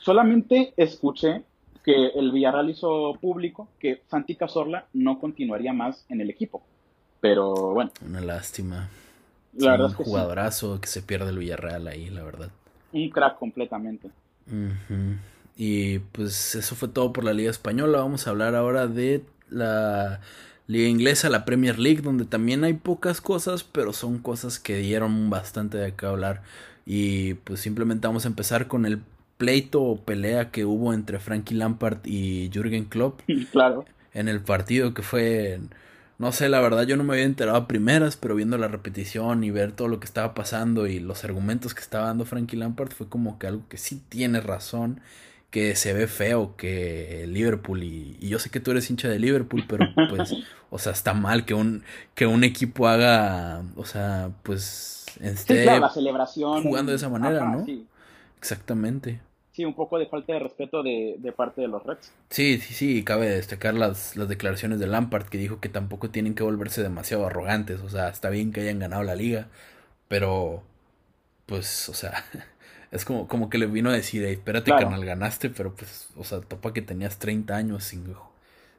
Solamente 0.00 0.72
escuché 0.76 1.42
que 1.84 2.08
el 2.08 2.32
Villarreal 2.32 2.70
hizo 2.70 3.16
público 3.20 3.68
que 3.78 4.02
Santi 4.08 4.34
Cazorla 4.34 4.86
no 4.92 5.20
continuaría 5.20 5.72
más 5.72 6.04
en 6.08 6.20
el 6.20 6.30
equipo. 6.30 6.62
Pero 7.20 7.72
bueno. 7.72 7.90
Una 8.04 8.20
lástima. 8.20 8.88
La 9.58 9.72
verdad 9.72 9.86
un 9.86 9.92
es 9.92 9.96
que 9.98 10.04
jugadorazo 10.04 10.80
que 10.80 10.88
se 10.88 11.02
pierde 11.02 11.30
el 11.30 11.38
Villarreal 11.38 11.86
ahí, 11.88 12.10
la 12.10 12.22
verdad. 12.22 12.50
Un 12.92 13.10
crack 13.10 13.38
completamente. 13.38 14.10
Y 15.56 15.98
pues 15.98 16.54
eso 16.54 16.74
fue 16.74 16.88
todo 16.88 17.12
por 17.12 17.24
la 17.24 17.32
Liga 17.32 17.50
Española. 17.50 17.98
Vamos 17.98 18.26
a 18.26 18.30
hablar 18.30 18.54
ahora 18.54 18.86
de 18.86 19.22
la 19.48 20.20
Liga 20.66 20.88
Inglesa, 20.88 21.30
la 21.30 21.44
Premier 21.44 21.78
League, 21.78 22.02
donde 22.02 22.24
también 22.24 22.64
hay 22.64 22.74
pocas 22.74 23.20
cosas, 23.20 23.64
pero 23.64 23.92
son 23.92 24.18
cosas 24.18 24.58
que 24.58 24.76
dieron 24.78 25.30
bastante 25.30 25.78
de 25.78 25.94
qué 25.94 26.06
hablar. 26.06 26.42
Y 26.84 27.34
pues 27.34 27.60
simplemente 27.60 28.06
vamos 28.06 28.24
a 28.24 28.28
empezar 28.28 28.66
con 28.66 28.86
el 28.86 29.00
pleito 29.38 29.82
o 29.82 30.00
pelea 30.00 30.50
que 30.50 30.64
hubo 30.64 30.92
entre 30.92 31.18
Frankie 31.18 31.54
Lampard 31.54 31.98
y 32.04 32.50
Jürgen 32.52 32.84
Klopp. 32.84 33.20
Claro. 33.52 33.84
En 34.12 34.28
el 34.28 34.40
partido 34.40 34.94
que 34.94 35.02
fue 35.02 35.60
no 36.18 36.32
sé, 36.32 36.48
la 36.48 36.60
verdad 36.60 36.84
yo 36.84 36.96
no 36.96 37.04
me 37.04 37.14
había 37.14 37.24
enterado 37.24 37.58
a 37.58 37.68
primeras, 37.68 38.16
pero 38.16 38.34
viendo 38.34 38.56
la 38.56 38.68
repetición 38.68 39.44
y 39.44 39.50
ver 39.50 39.72
todo 39.72 39.88
lo 39.88 40.00
que 40.00 40.06
estaba 40.06 40.34
pasando 40.34 40.86
y 40.86 40.98
los 40.98 41.24
argumentos 41.24 41.74
que 41.74 41.80
estaba 41.80 42.06
dando 42.06 42.24
Frankie 42.24 42.56
Lampard 42.56 42.92
fue 42.92 43.08
como 43.08 43.38
que 43.38 43.46
algo 43.46 43.62
que 43.68 43.76
sí 43.76 44.02
tiene 44.08 44.40
razón, 44.40 45.00
que 45.50 45.76
se 45.76 45.92
ve 45.92 46.06
feo 46.06 46.56
que 46.56 47.26
Liverpool 47.28 47.82
y, 47.82 48.16
yo 48.20 48.38
sé 48.38 48.48
que 48.50 48.60
tú 48.60 48.70
eres 48.70 48.88
hincha 48.90 49.08
de 49.08 49.18
Liverpool, 49.18 49.64
pero 49.68 49.86
pues, 50.08 50.34
o 50.70 50.78
sea, 50.78 50.92
está 50.92 51.12
mal 51.12 51.44
que 51.44 51.54
un 51.54 51.82
que 52.14 52.26
un 52.26 52.44
equipo 52.44 52.88
haga, 52.88 53.62
o 53.76 53.84
sea, 53.84 54.30
pues 54.42 55.06
esté 55.20 55.66
la 55.66 55.90
celebración 55.90 56.62
jugando 56.62 56.92
de 56.92 56.96
esa 56.96 57.10
manera, 57.10 57.44
¿no? 57.50 57.66
Exactamente 58.38 59.20
sí, 59.56 59.64
un 59.64 59.72
poco 59.72 59.98
de 59.98 60.06
falta 60.06 60.34
de 60.34 60.38
respeto 60.38 60.82
de, 60.82 61.32
parte 61.34 61.62
de 61.62 61.68
los 61.68 61.82
Reds. 61.82 62.12
Sí, 62.28 62.58
sí, 62.58 62.74
sí, 62.74 63.04
cabe 63.04 63.30
destacar 63.30 63.72
las, 63.72 64.14
las 64.14 64.28
declaraciones 64.28 64.78
de 64.78 64.86
Lampard 64.86 65.24
que 65.28 65.38
dijo 65.38 65.60
que 65.60 65.70
tampoco 65.70 66.10
tienen 66.10 66.34
que 66.34 66.42
volverse 66.42 66.82
demasiado 66.82 67.26
arrogantes, 67.26 67.80
o 67.80 67.88
sea, 67.88 68.08
está 68.10 68.28
bien 68.28 68.52
que 68.52 68.60
hayan 68.60 68.78
ganado 68.78 69.02
la 69.02 69.14
liga, 69.14 69.48
pero 70.08 70.62
pues, 71.46 71.88
o 71.88 71.94
sea, 71.94 72.22
es 72.92 73.06
como, 73.06 73.26
como 73.28 73.48
que 73.48 73.56
le 73.56 73.66
vino 73.66 73.88
a 73.88 73.94
decir, 73.94 74.22
espérate, 74.24 74.70
canal, 74.72 75.02
ganaste, 75.06 75.48
pero 75.48 75.74
pues, 75.74 76.10
o 76.16 76.24
sea, 76.24 76.42
topa 76.42 76.74
que 76.74 76.82
tenías 76.82 77.18
30 77.18 77.56
años 77.56 77.84
sin, 77.84 78.14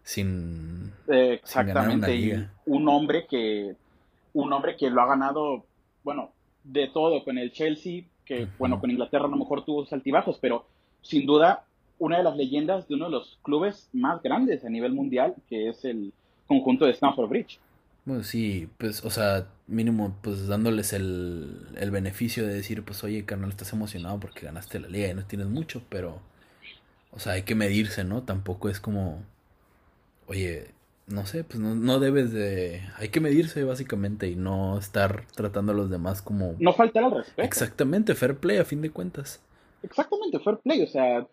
sin, 0.04 0.94
exactamente, 1.08 2.16
Y 2.16 2.48
un 2.68 2.88
hombre 2.88 3.26
que, 3.28 3.76
un 4.34 4.54
hombre 4.54 4.78
que 4.78 4.92
lo 4.92 5.02
ha 5.02 5.08
ganado, 5.08 5.66
bueno, 6.04 6.32
de 6.64 6.88
todo 6.88 7.24
con 7.24 7.40
el 7.40 7.52
Chelsea, 7.52 8.04
que 8.28 8.48
bueno, 8.60 8.80
con 8.80 8.92
Inglaterra 8.92 9.26
a 9.26 9.30
lo 9.30 9.38
mejor 9.38 9.64
tuvo 9.64 9.84
sus 9.84 9.94
altibajos, 9.94 10.38
pero 10.40 10.66
sin 11.02 11.26
duda 11.26 11.64
una 12.00 12.18
de 12.18 12.24
las 12.24 12.36
leyendas 12.36 12.88
de 12.88 12.96
uno 12.96 13.06
de 13.06 13.12
los 13.12 13.40
clubes 13.42 13.90
más 13.94 14.22
grandes 14.22 14.64
a 14.66 14.70
nivel 14.70 14.94
mundial, 14.94 15.36
que 15.50 15.70
es 15.70 15.84
el 15.86 16.14
conjunto 16.48 16.86
de 16.86 16.92
Stamford 16.92 17.30
Bridge. 17.30 17.60
Bueno, 18.06 18.24
sí, 18.24 18.70
pues, 18.78 19.04
o 19.04 19.10
sea, 19.10 19.48
mínimo, 19.68 20.16
pues 20.22 20.48
dándoles 20.48 20.94
el, 20.94 21.68
el 21.76 21.92
beneficio 21.92 22.46
de 22.48 22.54
decir, 22.54 22.84
pues, 22.84 23.04
oye, 23.04 23.26
carnal, 23.26 23.50
estás 23.50 23.74
emocionado 23.74 24.20
porque 24.20 24.46
ganaste 24.46 24.80
la 24.80 24.88
liga 24.88 25.10
y 25.10 25.14
no 25.14 25.26
tienes 25.26 25.48
mucho, 25.48 25.82
pero, 25.90 26.22
o 27.12 27.20
sea, 27.20 27.34
hay 27.34 27.44
que 27.44 27.56
medirse, 27.56 28.06
¿no? 28.06 28.24
Tampoco 28.24 28.70
es 28.70 28.80
como, 28.80 29.24
oye, 30.28 30.68
no 31.08 31.26
sé, 31.26 31.44
pues 31.44 31.60
no, 31.60 31.74
no 31.74 32.00
debes 32.00 32.32
de... 32.34 32.82
Hay 32.98 33.10
que 33.10 33.22
medirse 33.22 33.64
básicamente 33.64 34.28
y 34.28 34.36
no 34.36 34.78
estar 34.78 35.26
tratando 35.36 35.72
a 35.72 35.76
los 35.76 35.90
demás 35.90 36.22
como... 36.22 36.56
No 36.60 36.74
faltar 36.74 37.06
al 37.06 37.12
respeto. 37.12 37.42
Exactamente, 37.42 38.14
fair 38.14 38.36
play 38.38 38.58
a 38.58 38.66
fin 38.66 38.82
de 38.82 38.90
cuentas. 38.90 39.42
Exactamente, 39.84 40.40
fair 40.40 40.58
play. 40.58 40.84
O 40.84 40.88
sea, 40.88 41.26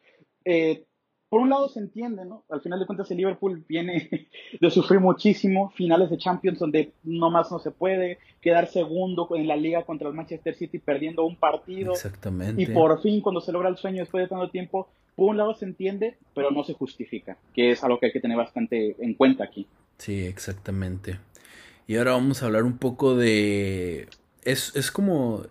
eh, 0.45 0.85
por 1.29 1.41
un 1.41 1.51
lado 1.51 1.69
se 1.69 1.81
entiende, 1.81 2.25
¿no? 2.25 2.45
Al 2.49 2.61
final 2.61 2.79
de 2.79 2.87
cuentas 2.87 3.11
el 3.11 3.17
Liverpool 3.17 3.65
viene 3.69 4.29
de 4.61 4.71
sufrir 4.71 5.01
muchísimo, 5.01 5.71
finales 5.71 6.09
de 6.09 6.19
Champions 6.19 6.61
donde 6.61 6.93
no 7.03 7.29
más 7.31 7.51
no 7.51 7.59
se 7.59 7.73
puede, 7.73 8.19
quedar 8.41 8.69
segundo 8.69 9.29
en 9.35 9.49
la 9.49 9.57
liga 9.57 9.83
contra 9.83 10.07
el 10.07 10.15
Manchester 10.15 10.55
City 10.55 10.79
perdiendo 10.79 11.25
un 11.25 11.35
partido. 11.35 11.95
Exactamente. 11.95 12.63
Y 12.63 12.67
por 12.67 13.03
fin 13.03 13.21
cuando 13.21 13.41
se 13.41 13.51
logra 13.51 13.69
el 13.69 13.77
sueño 13.77 14.03
después 14.03 14.23
de 14.23 14.29
tanto 14.29 14.51
tiempo, 14.51 14.89
por 15.17 15.31
un 15.31 15.37
lado 15.37 15.55
se 15.55 15.65
entiende, 15.65 16.17
pero 16.35 16.51
no 16.51 16.65
se 16.65 16.75
justifica, 16.75 17.37
que 17.55 17.71
es 17.71 17.85
algo 17.85 18.01
que 18.01 18.07
hay 18.07 18.13
que 18.13 18.21
tener 18.21 18.37
bastante 18.37 18.97
en 18.99 19.15
cuenta 19.15 19.45
aquí. 19.45 19.67
Sí, 19.99 20.27
exactamente. 20.27 21.19
Y 21.87 21.97
ahora 21.97 22.13
vamos 22.13 22.43
a 22.43 22.47
hablar 22.47 22.65
un 22.65 22.79
poco 22.79 23.17
de... 23.17 24.09
Es, 24.43 24.75
es 24.75 24.91
como... 24.91 25.43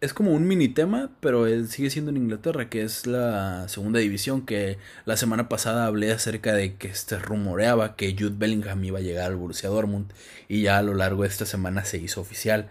Es 0.00 0.14
como 0.14 0.32
un 0.32 0.48
mini 0.48 0.68
tema, 0.68 1.10
pero 1.20 1.46
sigue 1.66 1.90
siendo 1.90 2.10
en 2.10 2.16
Inglaterra, 2.16 2.70
que 2.70 2.80
es 2.80 3.06
la 3.06 3.68
segunda 3.68 4.00
división, 4.00 4.46
que 4.46 4.78
la 5.04 5.18
semana 5.18 5.50
pasada 5.50 5.84
hablé 5.84 6.10
acerca 6.10 6.54
de 6.54 6.76
que 6.76 6.94
se 6.94 7.18
rumoreaba 7.18 7.96
que 7.96 8.16
Jude 8.18 8.36
Bellingham 8.38 8.82
iba 8.82 8.98
a 8.98 9.02
llegar 9.02 9.26
al 9.26 9.36
Borussia 9.36 9.68
Dortmund 9.68 10.10
y 10.48 10.62
ya 10.62 10.78
a 10.78 10.82
lo 10.82 10.94
largo 10.94 11.24
de 11.24 11.28
esta 11.28 11.44
semana 11.44 11.84
se 11.84 11.98
hizo 11.98 12.22
oficial. 12.22 12.70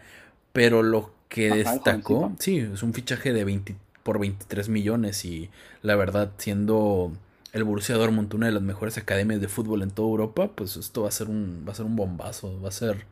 Pero 0.53 0.81
lo 0.81 1.12
que 1.27 1.51
destacó, 1.51 2.33
sí, 2.39 2.57
es 2.57 2.81
un 2.81 2.95
fichaje 2.95 3.31
de 3.31 3.43
20, 3.45 3.75
por 4.10 4.18
23 4.18 4.70
millones 4.70 5.24
y 5.24 5.51
la 5.84 5.96
verdad 5.96 6.32
siendo 6.39 7.13
el 7.54 7.63
Borussia 7.63 7.94
Dortmund 7.94 8.34
una 8.34 8.48
de 8.48 8.54
las 8.54 8.63
mejores 8.63 8.98
academias 8.98 9.39
de 9.39 9.48
fútbol 9.48 9.84
en 9.84 9.92
toda 9.92 10.10
Europa, 10.10 10.50
pues 10.56 10.78
esto 10.78 11.04
va 11.04 11.10
a 11.10 11.12
ser 11.12 11.28
un 11.28 11.63
va 11.68 11.74
a 11.74 11.75
ser 11.75 11.86
un 11.86 11.96
bombazo, 11.96 12.60
va 12.60 12.70
a 12.70 12.72
ser 12.72 13.06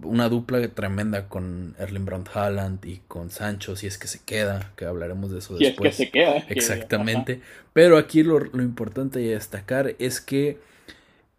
una 0.00 0.28
dupla 0.28 0.68
tremenda 0.68 1.28
con 1.28 1.74
Erling 1.76 2.04
Brandt 2.04 2.28
Haaland 2.36 2.86
y 2.86 3.00
con 3.08 3.32
Sancho 3.32 3.74
si 3.74 3.88
es 3.88 3.98
que 3.98 4.06
se 4.06 4.20
queda, 4.24 4.70
que 4.76 4.84
hablaremos 4.84 5.32
de 5.32 5.40
eso 5.40 5.56
después. 5.56 5.94
es 5.94 5.96
que 5.98 6.04
se 6.04 6.10
queda. 6.12 6.36
Exactamente. 6.48 7.40
Pero 7.72 7.98
aquí 7.98 8.22
lo, 8.22 8.38
lo 8.38 8.62
importante 8.62 9.20
y 9.20 9.26
destacar 9.26 9.96
es 9.98 10.20
que 10.20 10.58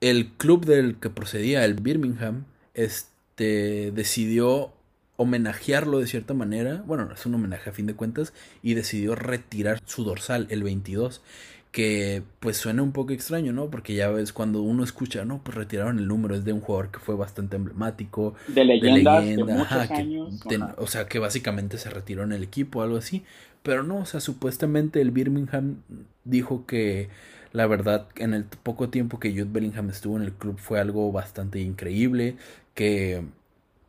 el 0.02 0.28
club 0.34 0.66
del 0.66 0.98
que 1.00 1.10
procedía, 1.10 1.64
el 1.64 1.76
Birmingham, 1.76 2.44
este 2.74 3.92
decidió 3.96 4.74
homenajearlo 5.24 6.00
de 6.00 6.08
cierta 6.08 6.34
manera, 6.34 6.84
bueno, 6.86 7.10
es 7.14 7.26
un 7.26 7.36
homenaje 7.36 7.70
a 7.70 7.74
fin 7.74 7.86
de 7.86 7.96
cuentas, 7.96 8.34
y 8.62 8.74
decidió 8.74 9.16
retirar 9.16 9.82
su 9.86 10.04
dorsal, 10.04 10.48
el 10.50 10.64
22, 10.64 11.22
que 11.72 12.22
pues 12.40 12.58
suena 12.58 12.84
un 12.84 12.92
poco 12.92 13.14
extraño, 13.14 13.52
¿no? 13.52 13.72
Porque 13.72 13.96
ya 13.96 14.10
ves 14.10 14.32
cuando 14.32 14.62
uno 14.62 14.84
escucha, 14.84 15.26
no, 15.26 15.42
pues 15.44 15.58
retiraron 15.58 15.98
el 15.98 16.08
número, 16.08 16.36
es 16.36 16.46
de 16.46 16.54
un 16.54 16.62
jugador 16.62 16.92
que 16.92 17.00
fue 17.00 17.16
bastante 17.16 17.56
emblemático, 17.56 18.36
de 18.48 18.64
leyenda, 18.64 19.24
o 20.78 20.88
sea, 20.88 21.08
que 21.08 21.20
básicamente 21.20 21.78
se 21.78 21.90
retiró 21.90 22.24
en 22.24 22.32
el 22.32 22.44
equipo, 22.44 22.84
algo 22.84 22.98
así, 22.98 23.24
pero 23.64 23.82
no, 23.82 23.98
o 24.00 24.06
sea, 24.06 24.20
supuestamente 24.20 25.02
el 25.02 25.12
Birmingham 25.12 25.78
dijo 26.26 26.66
que 26.68 27.10
la 27.54 27.68
verdad, 27.68 28.08
en 28.16 28.34
el 28.34 28.46
poco 28.46 28.90
tiempo 28.90 29.20
que 29.20 29.32
Jude 29.32 29.46
Bellingham 29.46 29.90
estuvo 29.92 30.18
en 30.18 30.24
el 30.24 30.34
club 30.34 30.58
fue 30.58 30.80
algo 30.80 31.12
bastante 31.12 31.60
increíble, 31.60 32.36
que 32.74 33.24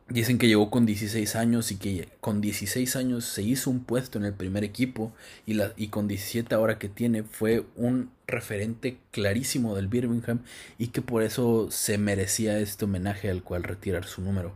Dicen 0.07 0.37
que 0.37 0.47
llegó 0.47 0.69
con 0.69 0.85
16 0.85 1.35
años 1.35 1.71
y 1.71 1.79
que 1.79 2.07
con 2.21 2.39
16 2.39 2.95
años 2.95 3.25
se 3.25 3.41
hizo 3.41 3.71
un 3.71 3.83
puesto 3.83 4.19
en 4.19 4.25
el 4.25 4.35
primer 4.35 4.63
equipo 4.63 5.11
y, 5.47 5.55
la, 5.55 5.71
y 5.77 5.87
con 5.87 6.07
17 6.07 6.53
ahora 6.53 6.77
que 6.77 6.89
tiene 6.89 7.23
fue 7.23 7.63
un 7.75 8.11
referente 8.27 8.99
clarísimo 9.09 9.73
del 9.73 9.87
Birmingham 9.87 10.41
y 10.77 10.89
que 10.89 11.01
por 11.01 11.23
eso 11.23 11.71
se 11.71 11.97
merecía 11.97 12.59
este 12.59 12.85
homenaje 12.85 13.31
al 13.31 13.41
cual 13.41 13.63
retirar 13.63 14.03
su 14.05 14.21
número. 14.21 14.51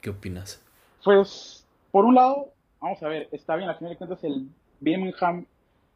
¿Qué 0.00 0.08
opinas? 0.08 0.62
Pues, 1.04 1.66
por 1.90 2.06
un 2.06 2.14
lado, 2.14 2.48
vamos 2.80 3.02
a 3.02 3.08
ver, 3.08 3.28
está 3.30 3.56
bien, 3.56 3.68
al 3.68 3.76
final 3.76 3.92
de 3.92 3.98
cuentas 3.98 4.24
el 4.24 4.48
Birmingham 4.80 5.44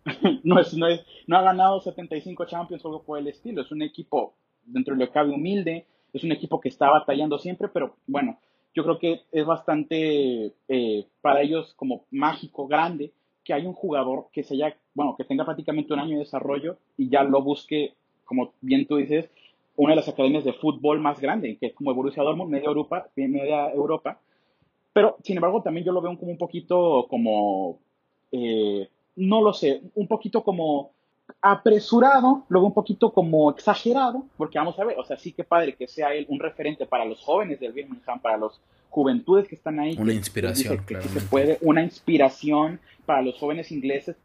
no, 0.44 0.60
es, 0.60 0.74
no, 0.74 0.86
es, 0.86 1.00
no 1.26 1.38
ha 1.38 1.42
ganado 1.42 1.80
75 1.80 2.44
Champions 2.44 2.84
o 2.84 2.88
algo 2.88 3.02
por 3.04 3.18
el 3.18 3.26
estilo, 3.26 3.62
es 3.62 3.72
un 3.72 3.80
equipo 3.80 4.34
dentro 4.66 4.94
de 4.94 5.00
lo 5.00 5.06
que 5.06 5.14
cabe 5.14 5.30
humilde, 5.30 5.86
es 6.12 6.24
un 6.24 6.32
equipo 6.32 6.60
que 6.60 6.68
está 6.68 6.90
batallando 6.90 7.38
siempre, 7.38 7.68
pero 7.68 7.96
bueno 8.06 8.38
yo 8.78 8.84
creo 8.84 8.98
que 9.00 9.22
es 9.32 9.44
bastante 9.44 10.52
eh, 10.68 11.06
para 11.20 11.42
ellos 11.42 11.74
como 11.74 12.04
mágico, 12.12 12.68
grande, 12.68 13.12
que 13.42 13.52
hay 13.52 13.66
un 13.66 13.72
jugador 13.72 14.28
que 14.32 14.44
se 14.44 14.54
haya, 14.54 14.76
bueno, 14.94 15.16
que 15.18 15.24
tenga 15.24 15.44
prácticamente 15.44 15.92
un 15.92 15.98
año 15.98 16.12
de 16.12 16.20
desarrollo 16.20 16.78
y 16.96 17.08
ya 17.08 17.24
lo 17.24 17.42
busque, 17.42 17.94
como 18.24 18.52
bien 18.60 18.86
tú 18.86 18.98
dices, 18.98 19.28
una 19.74 19.94
de 19.94 19.96
las 19.96 20.08
academias 20.08 20.44
de 20.44 20.52
fútbol 20.52 21.00
más 21.00 21.20
grande, 21.20 21.56
que 21.58 21.66
es 21.66 21.74
como 21.74 21.90
el 21.90 21.96
Borussia 21.96 22.22
Dortmund, 22.22 22.52
media 22.52 22.68
Europa, 22.68 23.08
media 23.16 23.68
Europa. 23.72 24.20
Pero, 24.92 25.16
sin 25.24 25.36
embargo, 25.36 25.60
también 25.60 25.84
yo 25.84 25.90
lo 25.90 26.00
veo 26.00 26.16
como 26.16 26.30
un 26.30 26.38
poquito 26.38 27.08
como, 27.10 27.80
eh, 28.30 28.88
no 29.16 29.42
lo 29.42 29.52
sé, 29.54 29.82
un 29.96 30.06
poquito 30.06 30.44
como 30.44 30.92
apresurado, 31.40 32.44
luego 32.48 32.66
un 32.66 32.74
poquito 32.74 33.12
como 33.12 33.50
exagerado, 33.50 34.24
porque 34.36 34.58
vamos 34.58 34.78
a 34.78 34.84
ver, 34.84 34.98
o 34.98 35.04
sea, 35.04 35.16
sí 35.16 35.32
que 35.32 35.44
padre 35.44 35.74
que 35.74 35.86
sea 35.86 36.12
él 36.14 36.26
un 36.28 36.40
referente 36.40 36.86
para 36.86 37.04
los 37.04 37.20
jóvenes 37.20 37.60
del 37.60 37.72
Birmingham, 37.72 38.20
para 38.20 38.36
los 38.36 38.60
juventudes 38.90 39.46
que 39.46 39.54
están 39.54 39.78
ahí. 39.78 39.96
Una 39.98 40.14
inspiración, 40.14 40.78
claro. 40.78 41.08
se 41.08 41.20
puede, 41.20 41.58
una 41.60 41.82
inspiración 41.82 42.80
para 43.06 43.22
los 43.22 43.38
jóvenes 43.38 43.70
ingleses, 43.70 44.16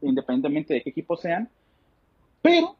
independientemente 0.00 0.74
de 0.74 0.82
qué 0.82 0.90
equipo 0.90 1.16
sean, 1.16 1.48
pero 2.42 2.76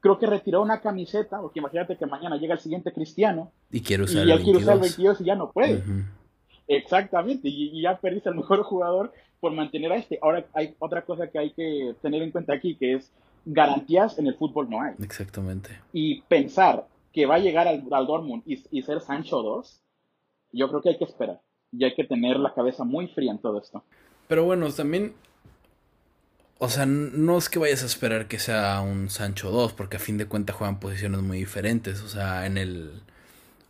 creo 0.00 0.18
que 0.18 0.26
retiró 0.26 0.62
una 0.62 0.80
camiseta, 0.80 1.40
porque 1.40 1.60
imagínate 1.60 1.96
que 1.96 2.06
mañana 2.06 2.36
llega 2.36 2.54
el 2.54 2.60
siguiente 2.60 2.92
cristiano 2.92 3.50
y 3.70 3.80
quiere 3.80 4.04
usar, 4.04 4.24
y 4.24 4.28
ya 4.28 4.36
quiere 4.38 4.58
usar 4.58 4.74
el 4.74 4.80
22 4.80 5.20
y 5.20 5.24
ya 5.24 5.34
no 5.34 5.50
puede. 5.50 5.82
Exactamente, 6.66 7.48
y, 7.48 7.80
ya 7.82 7.96
perdiste 7.98 8.28
al 8.28 8.36
mejor 8.36 8.62
jugador 8.62 9.12
por 9.40 9.52
mantener 9.52 9.92
a 9.92 9.96
este. 9.96 10.18
Ahora 10.22 10.46
hay 10.54 10.74
otra 10.78 11.02
cosa 11.02 11.28
que 11.28 11.38
hay 11.38 11.50
que 11.50 11.94
tener 12.00 12.22
en 12.22 12.30
cuenta 12.30 12.54
aquí, 12.54 12.76
que 12.76 12.94
es 12.94 13.12
garantías 13.44 14.18
en 14.18 14.26
el 14.26 14.34
fútbol 14.36 14.70
no 14.70 14.80
hay. 14.80 14.94
Exactamente. 15.02 15.78
Y 15.92 16.22
pensar 16.22 16.86
que 17.12 17.26
va 17.26 17.36
a 17.36 17.40
llegar 17.40 17.68
al, 17.68 17.84
Dortmund 18.06 18.42
y, 18.46 18.82
ser 18.82 19.00
Sancho 19.00 19.42
2, 19.42 19.80
yo 20.52 20.68
creo 20.68 20.80
que 20.80 20.88
hay 20.90 20.98
que 20.98 21.04
esperar. 21.04 21.40
Y 21.70 21.84
hay 21.84 21.94
que 21.94 22.04
tener 22.04 22.38
la 22.38 22.54
cabeza 22.54 22.84
muy 22.84 23.08
fría 23.08 23.32
en 23.32 23.38
todo 23.38 23.60
esto. 23.60 23.82
Pero 24.28 24.44
bueno, 24.44 24.70
también 24.72 25.12
o 26.58 26.68
sea, 26.68 26.86
no 26.86 27.36
es 27.36 27.48
que 27.48 27.58
vayas 27.58 27.82
a 27.82 27.86
esperar 27.86 28.26
que 28.26 28.38
sea 28.38 28.80
un 28.80 29.10
Sancho 29.10 29.50
2, 29.50 29.72
porque 29.74 29.96
a 29.96 30.00
fin 30.00 30.16
de 30.16 30.26
cuentas 30.26 30.56
juegan 30.56 30.80
posiciones 30.80 31.20
muy 31.20 31.38
diferentes. 31.38 32.00
O 32.00 32.08
sea, 32.08 32.46
en 32.46 32.56
el, 32.56 33.02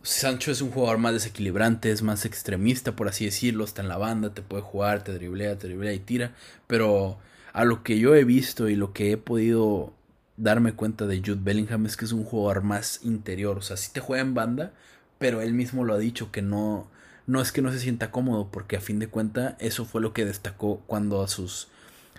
Sancho 0.05 0.51
es 0.51 0.61
un 0.61 0.69
jugador 0.69 0.99
más 0.99 1.13
desequilibrante, 1.13 1.89
es 1.89 2.03
más 2.03 2.25
extremista, 2.25 2.95
por 2.95 3.07
así 3.07 3.25
decirlo, 3.25 3.63
está 3.63 3.81
en 3.81 3.87
la 3.87 3.97
banda, 3.97 4.35
te 4.35 4.43
puede 4.43 4.61
jugar, 4.61 5.03
te 5.03 5.11
driblea, 5.11 5.57
te 5.57 5.65
driblea 5.65 5.93
y 5.93 5.99
tira, 5.99 6.35
pero 6.67 7.17
a 7.53 7.65
lo 7.65 7.81
que 7.81 7.97
yo 7.97 8.13
he 8.13 8.23
visto 8.23 8.69
y 8.69 8.75
lo 8.75 8.93
que 8.93 9.11
he 9.11 9.17
podido 9.17 9.93
darme 10.37 10.73
cuenta 10.73 11.07
de 11.07 11.21
Jude 11.25 11.39
Bellingham 11.41 11.87
es 11.87 11.97
que 11.97 12.05
es 12.05 12.11
un 12.11 12.23
jugador 12.23 12.61
más 12.61 12.99
interior, 13.03 13.57
o 13.57 13.61
sea, 13.63 13.77
sí 13.77 13.89
te 13.91 13.99
juega 13.99 14.21
en 14.21 14.35
banda, 14.35 14.73
pero 15.17 15.41
él 15.41 15.53
mismo 15.53 15.83
lo 15.83 15.95
ha 15.95 15.97
dicho 15.97 16.31
que 16.31 16.43
no, 16.43 16.87
no 17.25 17.41
es 17.41 17.51
que 17.51 17.63
no 17.63 17.71
se 17.71 17.79
sienta 17.79 18.11
cómodo, 18.11 18.51
porque 18.51 18.77
a 18.77 18.81
fin 18.81 18.99
de 18.99 19.07
cuenta 19.07 19.57
eso 19.59 19.85
fue 19.85 20.01
lo 20.01 20.13
que 20.13 20.25
destacó 20.25 20.83
cuando 20.85 21.23
a 21.23 21.27
sus, 21.27 21.67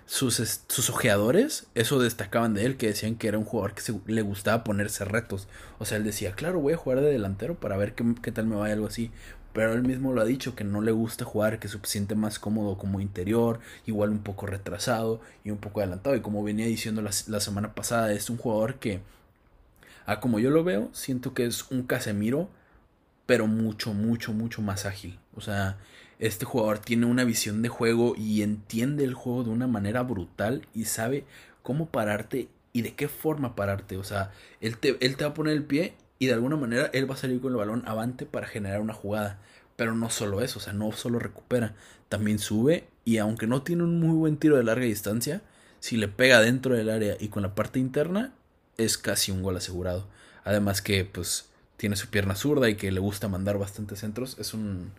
sus, 0.07 0.61
sus 0.69 0.91
ojeadores, 0.91 1.67
eso 1.75 1.99
destacaban 1.99 2.55
de 2.55 2.65
él, 2.65 2.77
que 2.77 2.89
decían 2.89 3.17
que 3.17 3.29
era 3.29 3.39
un 3.39 3.45
jugador 3.45 3.75
que 3.75 3.83
le 4.07 4.23
gustaba 4.23 4.65
ponerse 4.65 5.05
retos. 5.05 5.49
O 5.79 5.85
sea, 5.85 5.99
él 5.99 6.05
decía, 6.05 6.33
claro, 6.33 6.61
voy 6.61 6.75
a 6.75 6.77
jugar 6.77 7.01
de 7.01 7.11
delantero 7.11 7.57
para 7.57 7.77
ver 7.77 7.95
qué, 7.95 8.05
qué 8.23 8.33
tal 8.33 8.47
me 8.47 8.57
va 8.57 8.67
algo 8.67 8.87
así. 8.87 9.11
Pero 9.53 9.73
él 9.73 9.83
mismo 9.83 10.13
lo 10.13 10.21
ha 10.21 10.25
dicho, 10.25 10.55
que 10.55 10.65
no 10.65 10.81
le 10.81 10.93
gusta 10.93 11.25
jugar, 11.25 11.59
que 11.59 11.69
se 11.69 11.79
siente 11.85 12.15
más 12.15 12.39
cómodo 12.39 12.79
como 12.79 13.01
interior, 13.01 13.61
igual 13.87 14.11
un 14.11 14.21
poco 14.21 14.47
retrasado 14.47 15.21
y 15.45 15.51
un 15.51 15.59
poco 15.59 15.81
adelantado. 15.81 16.15
Y 16.15 16.21
como 16.21 16.45
venía 16.45 16.67
diciendo 16.67 17.03
la, 17.03 17.11
la 17.27 17.41
semana 17.41 17.75
pasada, 17.75 18.13
es 18.13 18.31
un 18.31 18.37
jugador 18.37 18.77
que, 18.77 19.01
a 20.07 20.21
como 20.21 20.39
yo 20.39 20.51
lo 20.51 20.63
veo, 20.63 20.91
siento 20.93 21.35
que 21.35 21.47
es 21.47 21.71
un 21.71 21.83
Casemiro 21.85 22.49
pero 23.27 23.49
mucho, 23.49 23.93
mucho, 23.93 24.33
mucho 24.33 24.63
más 24.63 24.87
ágil. 24.87 25.19
O 25.35 25.41
sea, 25.41 25.77
este 26.19 26.45
jugador 26.45 26.79
tiene 26.79 27.07
una 27.07 27.25
visión 27.25 27.63
de 27.63 27.69
juego 27.69 28.15
y 28.17 28.43
entiende 28.43 29.05
el 29.05 29.15
juego 29.15 29.45
de 29.45 29.51
una 29.51 29.67
manera 29.67 30.03
brutal 30.03 30.67
y 30.75 30.85
sabe 30.85 31.25
cómo 31.63 31.87
pararte 31.87 32.49
y 32.73 32.83
de 32.83 32.95
qué 32.95 33.09
forma 33.09 33.55
pararte. 33.55 33.97
O 33.97 34.05
sea, 34.05 34.33
él 34.61 34.79
te, 34.79 34.97
él 35.05 35.17
te 35.17 35.25
va 35.25 35.31
a 35.31 35.35
poner 35.35 35.55
el 35.55 35.65
pie 35.65 35.95
y 36.19 36.27
de 36.27 36.35
alguna 36.35 36.57
manera 36.57 36.91
él 36.93 37.09
va 37.11 37.15
a 37.15 37.19
salir 37.19 37.41
con 37.41 37.53
el 37.53 37.59
balón 37.59 37.83
avante 37.87 38.27
para 38.27 38.47
generar 38.47 38.81
una 38.81 38.95
jugada. 38.95 39.39
Pero 39.77 39.95
no 39.95 40.09
solo 40.09 40.41
eso, 40.41 40.59
o 40.59 40.63
sea, 40.63 40.73
no 40.73 40.91
solo 40.93 41.19
recupera, 41.19 41.75
también 42.09 42.39
sube 42.39 42.89
y 43.05 43.19
aunque 43.19 43.47
no 43.47 43.63
tiene 43.63 43.83
un 43.83 44.01
muy 44.01 44.17
buen 44.17 44.39
tiro 44.39 44.57
de 44.57 44.65
larga 44.65 44.87
distancia, 44.87 45.43
si 45.81 45.97
le 45.97 46.09
pega 46.09 46.41
dentro 46.41 46.75
del 46.75 46.89
área 46.89 47.17
y 47.21 47.29
con 47.29 47.43
la 47.43 47.55
parte 47.55 47.79
interna, 47.79 48.33
es 48.79 48.99
casi 48.99 49.33
un 49.33 49.43
gol 49.43 49.57
asegurado. 49.57 50.07
Además 50.45 50.81
que, 50.81 51.05
pues, 51.05 51.49
tiene 51.77 51.97
su 51.97 52.09
pierna 52.09 52.35
zurda 52.35 52.69
y 52.71 52.77
que 52.77 52.91
le 52.91 53.01
gusta 53.01 53.29
mandar 53.29 53.59
bastantes 53.59 54.01
centros, 54.01 54.37
es 54.39 54.55
un, 54.55 54.93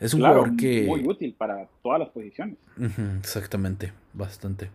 es 0.00 0.14
un 0.14 0.20
jugador 0.20 0.56
que... 0.56 0.84
Muy 0.86 1.06
útil 1.06 1.34
para 1.36 1.68
todas 1.82 2.00
las 2.00 2.08
posiciones. 2.08 2.56
exactamente, 3.20 3.92
bastante. 4.12 4.70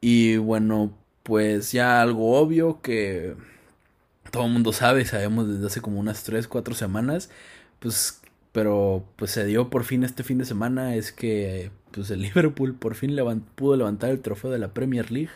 Y 0.00 0.36
bueno, 0.36 0.92
pues 1.22 1.72
ya 1.72 2.00
algo 2.00 2.38
obvio 2.38 2.80
que 2.80 3.34
todo 4.30 4.46
el 4.46 4.52
mundo 4.52 4.72
sabe, 4.72 5.04
sabemos 5.04 5.48
desde 5.48 5.66
hace 5.66 5.80
como 5.80 6.00
unas 6.00 6.22
3, 6.24 6.48
4 6.48 6.74
semanas, 6.74 7.30
pues, 7.80 8.20
pero 8.52 9.04
pues 9.16 9.32
se 9.32 9.44
dio 9.44 9.70
por 9.70 9.84
fin 9.84 10.04
este 10.04 10.22
fin 10.22 10.38
de 10.38 10.44
semana, 10.44 10.94
es 10.94 11.12
que 11.12 11.70
pues 11.90 12.10
el 12.10 12.22
Liverpool 12.22 12.74
por 12.74 12.94
fin 12.94 13.16
pudo 13.54 13.76
levantar 13.76 14.10
el 14.10 14.20
trofeo 14.20 14.50
de 14.50 14.58
la 14.58 14.68
Premier 14.68 15.10
League 15.10 15.30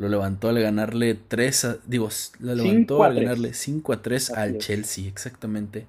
lo 0.00 0.08
levantó 0.08 0.48
al 0.48 0.58
ganarle 0.58 1.14
3 1.14 1.64
a, 1.66 1.76
digo, 1.86 2.08
lo 2.38 2.54
levantó 2.54 3.04
al 3.04 3.16
ganarle 3.16 3.52
5 3.52 3.92
a 3.92 4.02
3 4.02 4.30
al 4.30 4.58
Chelsea, 4.58 5.06
exactamente. 5.06 5.86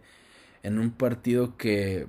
En 0.64 0.80
un 0.80 0.92
partido 0.92 1.56
que, 1.56 2.08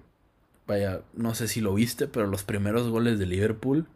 vaya, 0.67 1.01
no 1.15 1.35
sé 1.35 1.49
si 1.49 1.61
lo 1.61 1.75
viste, 1.75 2.07
pero 2.07 2.27
los 2.27 2.45
primeros 2.45 2.89
goles 2.89 3.19
de 3.19 3.27
Liverpool, 3.27 3.87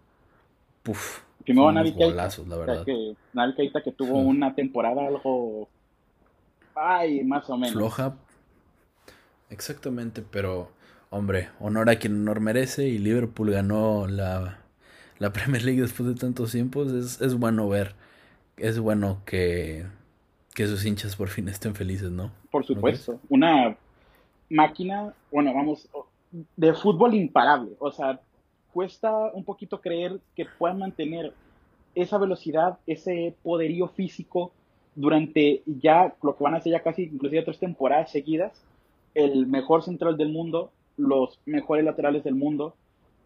puff, 0.83 1.21
Primero 1.45 1.71
Navi 1.71 1.93
golazos, 1.93 2.49
la 2.49 2.57
verdad. 2.57 2.85
Que, 2.85 3.15
Navi 3.33 3.55
Keita 3.55 3.83
que 3.83 3.93
tuvo 3.93 4.19
una 4.19 4.55
temporada 4.55 5.07
algo, 5.07 5.69
ay, 6.75 7.23
más 7.23 7.49
o 7.49 7.57
menos. 7.57 7.75
Floja, 7.75 8.17
exactamente, 9.51 10.23
pero, 10.23 10.71
hombre, 11.11 11.51
honor 11.61 11.89
a 11.91 11.97
quien 11.97 12.15
honor 12.15 12.41
merece 12.41 12.89
y 12.89 12.99
Liverpool 12.99 13.51
ganó 13.53 14.07
la 14.09 14.59
la 15.19 15.33
Premier 15.33 15.65
League 15.65 15.81
después 15.81 16.09
de 16.09 16.15
tantos 16.15 16.53
tiempos, 16.53 16.93
es, 16.93 17.21
es 17.21 17.35
bueno 17.35 17.69
ver, 17.69 17.95
es 18.57 18.79
bueno 18.79 19.23
que, 19.25 19.87
que 20.55 20.67
sus 20.67 20.85
hinchas 20.85 21.17
por 21.17 21.29
fin 21.29 21.49
estén 21.49 21.75
felices, 21.75 22.11
¿no? 22.11 22.31
Por 22.51 22.65
supuesto, 22.65 23.21
una 23.29 23.77
máquina, 24.49 25.13
bueno, 25.31 25.53
vamos, 25.55 25.89
de 26.31 26.75
fútbol 26.75 27.15
imparable, 27.15 27.73
o 27.79 27.91
sea, 27.91 28.21
cuesta 28.73 29.11
un 29.33 29.45
poquito 29.45 29.81
creer 29.81 30.21
que 30.35 30.47
puedan 30.59 30.79
mantener 30.79 31.33
esa 31.95 32.19
velocidad, 32.19 32.79
ese 32.87 33.35
poderío 33.43 33.89
físico 33.89 34.53
durante 34.95 35.63
ya 35.67 36.15
lo 36.23 36.37
que 36.37 36.45
van 36.45 36.55
a 36.55 36.61
ser 36.61 36.73
ya 36.73 36.83
casi 36.83 37.05
inclusive 37.05 37.43
tres 37.43 37.59
temporadas 37.59 38.11
seguidas, 38.11 38.65
el 39.15 39.47
mejor 39.47 39.83
central 39.83 40.17
del 40.17 40.31
mundo, 40.31 40.73
los 40.97 41.39
mejores 41.47 41.85
laterales 41.85 42.25
del 42.25 42.35
mundo, 42.35 42.75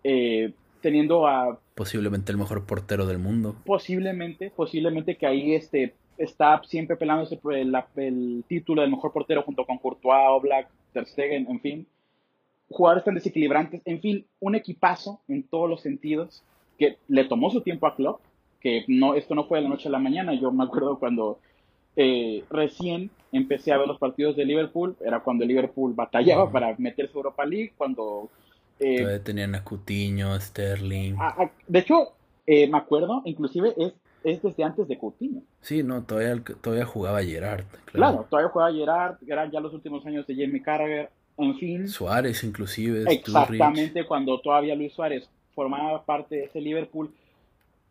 eh, 0.05 0.53
teniendo 0.81 1.27
a... 1.27 1.59
Posiblemente 1.75 2.33
el 2.33 2.39
mejor 2.39 2.65
portero 2.65 3.07
del 3.07 3.19
mundo. 3.19 3.57
Posiblemente, 3.65 4.51
posiblemente 4.55 5.17
que 5.17 5.27
ahí 5.27 5.55
este, 5.55 5.95
está 6.17 6.61
siempre 6.65 6.97
pelándose 6.97 7.37
por 7.37 7.55
el, 7.55 7.75
el 7.97 8.45
título 8.47 8.83
del 8.83 8.91
mejor 8.91 9.13
portero 9.13 9.43
junto 9.43 9.65
con 9.65 9.79
Courtois, 9.79 10.27
Oblak, 10.29 10.69
Ter 10.93 11.07
Stegen, 11.07 11.47
en 11.49 11.61
fin. 11.61 11.87
Jugadores 12.71 13.05
tan 13.05 13.15
desequilibrantes, 13.15 13.83
en 13.85 14.01
fin, 14.01 14.27
un 14.39 14.55
equipazo 14.55 15.21
en 15.29 15.43
todos 15.43 15.69
los 15.69 15.83
sentidos 15.83 16.43
que 16.79 16.97
le 17.09 17.25
tomó 17.25 17.51
su 17.51 17.61
tiempo 17.61 17.87
a 17.87 17.97
Klopp, 17.97 18.21
que 18.61 18.85
no, 18.89 19.15
esto 19.15 19.35
no 19.35 19.45
fue 19.47 19.59
de 19.59 19.65
la 19.65 19.71
noche 19.71 19.89
a 19.89 19.93
la 19.93 19.99
mañana, 19.99 20.35
yo 20.35 20.53
me 20.53 20.65
acuerdo 20.65 20.99
cuando 20.99 21.39
eh, 21.97 22.45
recién 22.51 23.11
empecé 23.33 23.73
a 23.73 23.79
ver 23.79 23.89
los 23.89 23.99
partidos 23.99 24.37
de 24.37 24.45
Liverpool, 24.45 24.97
era 25.05 25.21
cuando 25.21 25.45
Liverpool 25.45 25.93
batallaba 25.95 26.51
para 26.51 26.75
meterse 26.79 27.13
a 27.13 27.17
Europa 27.17 27.45
League, 27.45 27.73
cuando 27.77 28.31
eh, 28.79 28.99
todavía 28.99 29.23
tenían 29.23 29.55
a 29.55 29.63
Coutinho, 29.63 30.39
Sterling. 30.41 31.17
de 31.67 31.79
hecho, 31.79 32.13
eh, 32.47 32.67
me 32.69 32.79
acuerdo, 32.79 33.23
inclusive 33.25 33.75
es, 33.77 33.93
es 34.25 34.43
desde 34.43 34.65
antes 34.65 34.89
de 34.89 34.99
Coutinho. 34.99 35.43
Sí, 35.61 35.83
no, 35.83 36.03
todavía, 36.03 36.43
todavía 36.61 36.87
jugaba 36.87 37.23
Gerard. 37.23 37.65
Claro. 37.87 38.27
todavía 38.31 38.51
jugaba 38.51 38.73
Gerard, 38.73 39.17
eran 39.27 39.51
ya 39.51 39.61
los 39.61 39.75
últimos 39.75 40.05
años 40.07 40.27
de 40.27 40.35
Jamie 40.35 40.63
Carragher, 40.63 41.11
en 41.43 41.57
fin. 41.57 41.89
Suárez 41.89 42.45
inclusive. 42.45 43.05
Exactamente, 43.13 44.05
cuando 44.07 44.41
todavía 44.41 44.75
Luis 44.75 44.93
Suárez 44.93 45.29
formaba 45.55 46.05
parte 46.05 46.37
de 46.37 46.45
ese 46.45 46.61
Liverpool. 46.61 47.11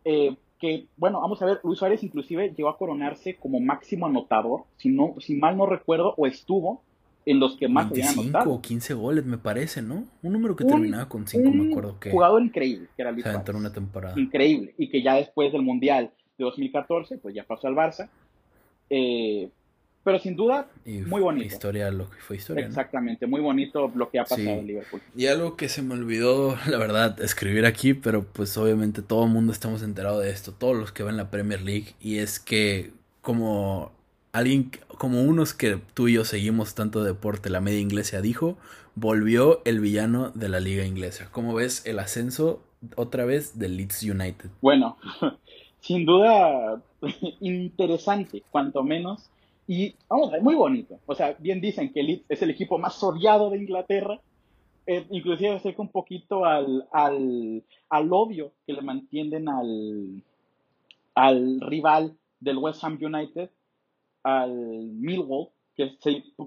Eh, 0.05 0.35
que, 0.59 0.87
bueno, 0.97 1.21
vamos 1.21 1.41
a 1.41 1.45
ver, 1.45 1.59
Luis 1.63 1.79
Suárez 1.79 2.03
inclusive 2.03 2.53
llegó 2.55 2.69
a 2.69 2.77
coronarse 2.77 3.35
como 3.35 3.59
máximo 3.59 4.07
anotador, 4.07 4.63
si, 4.75 4.89
no, 4.89 5.15
si 5.19 5.35
mal 5.35 5.55
no 5.55 5.65
recuerdo, 5.65 6.13
o 6.17 6.27
estuvo 6.27 6.81
en 7.25 7.39
los 7.39 7.55
que 7.57 7.67
más 7.67 7.89
25 7.89 8.39
o 8.49 8.61
15 8.61 8.93
goles, 8.95 9.25
me 9.25 9.37
parece, 9.37 9.81
¿no? 9.81 10.05
Un 10.23 10.33
número 10.33 10.55
que 10.55 10.65
terminaba 10.65 11.07
con 11.07 11.27
5, 11.27 11.51
me 11.51 11.71
acuerdo 11.71 11.99
que. 11.99 12.11
Jugador 12.11 12.41
increíble, 12.41 12.87
que 12.95 13.01
era 13.01 13.11
Luis 13.11 13.25
una 13.53 13.71
temporada. 13.71 14.19
Increíble. 14.19 14.73
Y 14.77 14.89
que 14.89 15.01
ya 15.01 15.15
después 15.15 15.51
del 15.51 15.61
Mundial 15.61 16.11
de 16.37 16.43
2014, 16.43 17.17
pues 17.19 17.35
ya 17.35 17.43
pasó 17.43 17.67
al 17.67 17.75
Barça. 17.75 18.09
Eh, 18.89 19.49
pero 20.03 20.19
sin 20.19 20.35
duda, 20.35 20.67
muy 20.85 21.21
bonito. 21.21 21.45
Historia, 21.45 21.91
lo 21.91 22.09
que 22.09 22.17
fue 22.17 22.37
historia. 22.37 22.65
Exactamente, 22.65 23.27
muy 23.27 23.41
bonito 23.41 23.91
lo 23.93 24.09
que 24.09 24.19
ha 24.19 24.23
pasado 24.23 24.49
en 24.49 24.67
Liverpool. 24.67 25.01
Y 25.15 25.27
algo 25.27 25.55
que 25.55 25.69
se 25.69 25.81
me 25.81 25.93
olvidó, 25.93 26.57
la 26.67 26.77
verdad, 26.77 27.21
escribir 27.21 27.65
aquí, 27.65 27.93
pero 27.93 28.23
pues 28.23 28.57
obviamente 28.57 29.01
todo 29.01 29.25
el 29.25 29.31
mundo 29.31 29.51
estamos 29.51 29.83
enterados 29.83 30.23
de 30.23 30.31
esto, 30.31 30.53
todos 30.53 30.75
los 30.75 30.91
que 30.91 31.03
ven 31.03 31.17
la 31.17 31.29
Premier 31.29 31.61
League, 31.61 31.95
y 31.99 32.17
es 32.17 32.39
que 32.39 32.91
como 33.21 33.91
alguien 34.31 34.71
como 34.97 35.21
unos 35.21 35.53
que 35.53 35.79
tú 35.93 36.07
y 36.07 36.13
yo 36.13 36.25
seguimos 36.25 36.75
tanto 36.75 37.03
deporte, 37.03 37.49
la 37.49 37.61
media 37.61 37.79
inglesa 37.79 38.21
dijo, 38.21 38.57
volvió 38.95 39.61
el 39.65 39.79
villano 39.79 40.31
de 40.35 40.49
la 40.49 40.59
liga 40.59 40.85
inglesa. 40.85 41.29
¿Cómo 41.31 41.53
ves 41.53 41.85
el 41.85 41.99
ascenso 41.99 42.61
otra 42.95 43.25
vez 43.25 43.57
del 43.57 43.77
Leeds 43.77 44.03
United? 44.03 44.49
Bueno, 44.61 44.97
sin 45.79 46.05
duda 46.05 46.81
interesante, 47.39 48.43
cuanto 48.51 48.83
menos. 48.83 49.29
Y 49.69 49.93
vamos, 50.09 50.31
muy 50.41 50.55
bonito. 50.55 50.99
O 51.05 51.13
sea, 51.13 51.35
bien 51.37 51.61
dicen 51.61 51.93
que 51.93 52.01
Leeds 52.01 52.25
es 52.27 52.41
el 52.41 52.49
equipo 52.49 52.79
más 52.79 53.03
odiado 53.03 53.51
de 53.51 53.59
Inglaterra. 53.59 54.19
Eh, 54.87 55.05
inclusive 55.11 55.51
acerca 55.51 55.83
un 55.83 55.89
poquito 55.91 56.43
al, 56.43 56.87
al, 56.91 57.61
al 57.87 58.11
odio 58.11 58.51
que 58.65 58.73
le 58.73 58.81
mantienen 58.81 59.47
al, 59.47 60.23
al 61.13 61.61
rival 61.61 62.17
del 62.39 62.57
West 62.57 62.83
Ham 62.83 62.97
United 62.99 63.51
al 64.23 64.51
Millwall, 64.55 65.49
que 65.75 65.91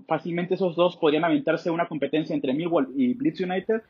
fácilmente 0.08 0.54
esos 0.54 0.74
dos 0.74 0.96
podrían 0.96 1.24
aventarse 1.24 1.70
una 1.70 1.86
competencia 1.86 2.34
entre 2.34 2.54
Millwall 2.54 2.92
y 2.96 3.14
Blitz 3.14 3.40
United. 3.40 3.82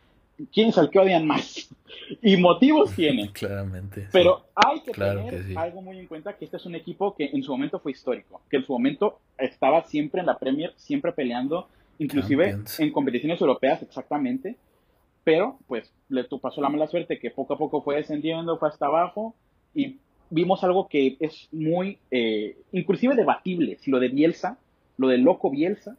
¿Quién 0.52 0.70
es 0.70 0.78
el 0.78 0.90
que 0.90 0.98
odian 0.98 1.26
más? 1.26 1.68
y 2.22 2.36
motivos 2.36 2.94
tienen. 2.94 3.28
Claramente. 3.32 4.08
Pero 4.12 4.46
hay 4.54 4.80
que 4.80 4.92
tener 4.92 5.58
algo 5.58 5.82
muy 5.82 5.98
en 5.98 6.06
cuenta 6.06 6.36
que 6.36 6.44
este 6.44 6.56
es 6.56 6.66
un 6.66 6.74
equipo 6.74 7.14
que 7.14 7.30
en 7.32 7.42
su 7.42 7.52
momento 7.52 7.78
fue 7.80 7.92
histórico, 7.92 8.42
que 8.50 8.58
en 8.58 8.64
su 8.64 8.72
momento 8.72 9.20
estaba 9.38 9.84
siempre 9.84 10.20
en 10.20 10.26
la 10.26 10.38
Premier, 10.38 10.72
siempre 10.76 11.12
peleando, 11.12 11.68
inclusive 11.98 12.58
en 12.78 12.92
competiciones 12.92 13.40
europeas 13.40 13.82
exactamente, 13.82 14.56
pero 15.24 15.58
pues 15.66 15.92
le 16.08 16.24
pasó 16.24 16.60
la 16.60 16.68
mala 16.68 16.88
suerte 16.88 17.18
que 17.18 17.30
poco 17.30 17.54
a 17.54 17.58
poco 17.58 17.82
fue 17.82 17.96
descendiendo, 17.96 18.58
fue 18.58 18.68
hasta 18.68 18.86
abajo 18.86 19.34
y 19.74 19.98
vimos 20.30 20.64
algo 20.64 20.88
que 20.88 21.16
es 21.20 21.48
muy, 21.52 21.98
eh, 22.10 22.56
inclusive 22.72 23.14
debatible, 23.14 23.78
si 23.80 23.90
lo 23.90 24.00
de 24.00 24.08
Bielsa, 24.08 24.58
lo 24.96 25.08
de 25.08 25.18
loco 25.18 25.50
Bielsa, 25.50 25.96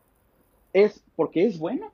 es 0.74 1.04
porque 1.16 1.46
es 1.46 1.60
bueno, 1.60 1.92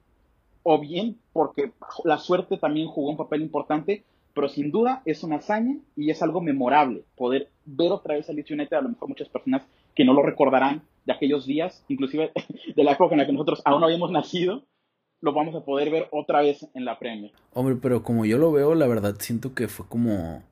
o 0.71 0.77
bien 0.77 1.17
porque 1.33 1.71
la 2.03 2.19
suerte 2.19 2.57
también 2.57 2.89
jugó 2.89 3.09
un 3.09 3.17
papel 3.17 3.41
importante, 3.41 4.03
pero 4.35 4.47
sin 4.49 4.69
duda 4.69 5.01
es 5.03 5.23
una 5.23 5.37
hazaña 5.37 5.77
y 5.95 6.11
es 6.11 6.21
algo 6.21 6.41
memorable 6.41 7.05
poder 7.15 7.49
ver 7.65 7.91
otra 7.91 8.13
vez 8.13 8.29
a 8.29 8.33
Leeds 8.33 8.51
United, 8.51 8.77
a 8.77 8.81
lo 8.81 8.89
mejor 8.89 9.09
muchas 9.09 9.29
personas 9.29 9.63
que 9.95 10.05
no 10.05 10.13
lo 10.13 10.21
recordarán 10.21 10.83
de 11.07 11.13
aquellos 11.13 11.47
días, 11.47 11.83
inclusive 11.87 12.31
de 12.75 12.83
la 12.83 12.91
época 12.91 13.15
en 13.15 13.17
la 13.21 13.25
que 13.25 13.31
nosotros 13.33 13.63
aún 13.65 13.79
no 13.79 13.87
habíamos 13.87 14.11
nacido, 14.11 14.61
lo 15.21 15.33
vamos 15.33 15.55
a 15.55 15.65
poder 15.65 15.89
ver 15.89 16.07
otra 16.11 16.41
vez 16.41 16.67
en 16.75 16.85
la 16.85 16.99
Premier. 16.99 17.31
Hombre, 17.53 17.75
pero 17.81 18.03
como 18.03 18.25
yo 18.25 18.37
lo 18.37 18.51
veo, 18.51 18.75
la 18.75 18.85
verdad 18.85 19.15
siento 19.17 19.55
que 19.55 19.67
fue 19.67 19.87
como, 19.87 20.43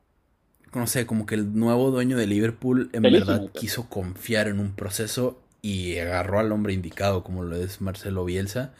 no 0.73 0.88
sé, 0.88 1.06
como 1.06 1.27
que 1.27 1.36
el 1.36 1.53
nuevo 1.53 1.91
dueño 1.91 2.17
de 2.17 2.25
Liverpool 2.25 2.89
en 2.93 3.03
verdad 3.03 3.51
quiso 3.53 3.88
confiar 3.88 4.47
en 4.47 4.60
un 4.60 4.71
proceso 4.71 5.38
y 5.62 5.99
agarró 5.99 6.39
al 6.39 6.51
hombre 6.51 6.73
indicado, 6.73 7.23
como 7.23 7.43
lo 7.43 7.56
es 7.56 7.82
Marcelo 7.82 8.25
Bielsa. 8.25 8.73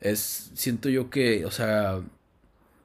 Es, 0.00 0.50
siento 0.54 0.88
yo 0.88 1.10
que, 1.10 1.44
o 1.44 1.50
sea, 1.50 2.00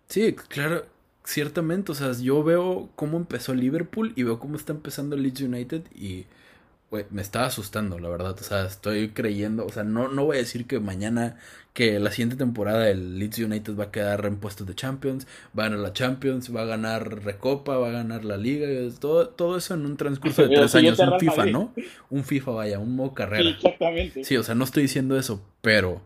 sí, 0.08 0.34
claro, 0.48 0.86
ciertamente, 1.24 1.92
o 1.92 1.96
sea, 1.96 2.12
yo 2.14 2.44
veo 2.44 2.90
cómo 2.96 3.18
empezó 3.18 3.54
Liverpool 3.54 4.14
y 4.16 4.24
veo 4.24 4.40
cómo 4.40 4.56
está 4.56 4.74
empezando 4.74 5.16
Leeds 5.16 5.42
United 5.42 5.84
y 5.96 6.26
me 7.12 7.22
está 7.22 7.46
asustando, 7.46 8.00
la 8.00 8.10
verdad. 8.10 8.36
O 8.40 8.44
sea, 8.44 8.66
estoy 8.66 9.10
creyendo, 9.10 9.66
o 9.66 9.70
sea, 9.70 9.84
no, 9.84 10.08
no 10.08 10.26
voy 10.26 10.38
a 10.38 10.40
decir 10.40 10.66
que 10.66 10.80
mañana, 10.80 11.38
que 11.74 12.00
la 12.00 12.12
siguiente 12.12 12.36
temporada 12.36 12.90
el 12.90 13.20
Leeds 13.20 13.40
United 13.40 13.78
va 13.78 13.86
a 13.86 13.92
quedar 13.92 14.26
en 14.26 14.38
puestos 14.38 14.66
de 14.66 14.74
Champions, 14.74 15.28
va 15.58 15.66
a 15.66 15.70
ganar 15.70 15.80
la 15.80 15.94
Champions, 15.94 16.54
va 16.56 16.64
a 16.64 16.66
ganar 16.66 17.24
Recopa, 17.24 17.78
va 17.78 17.90
a 17.90 17.92
ganar 17.92 18.26
la 18.26 18.38
Liga, 18.38 18.68
todo, 19.00 19.30
todo 19.30 19.58
eso 19.58 19.76
en 19.76 19.86
un 19.86 19.98
transcurso 19.98 20.48
de 20.48 20.56
tres 20.56 20.74
años, 20.76 20.98
un 21.00 21.20
FIFA, 21.20 21.46
¿no? 21.48 21.74
Un 22.10 22.24
FIFA, 22.24 22.52
vaya, 22.52 22.80
un 22.80 22.96
modo 22.96 23.14
carrera. 23.14 23.50
exactamente. 23.50 24.24
Sí, 24.24 24.36
o 24.36 24.44
sea, 24.44 24.56
no 24.56 24.64
estoy 24.64 24.84
diciendo 24.84 25.18
eso, 25.18 25.44
pero, 25.62 26.02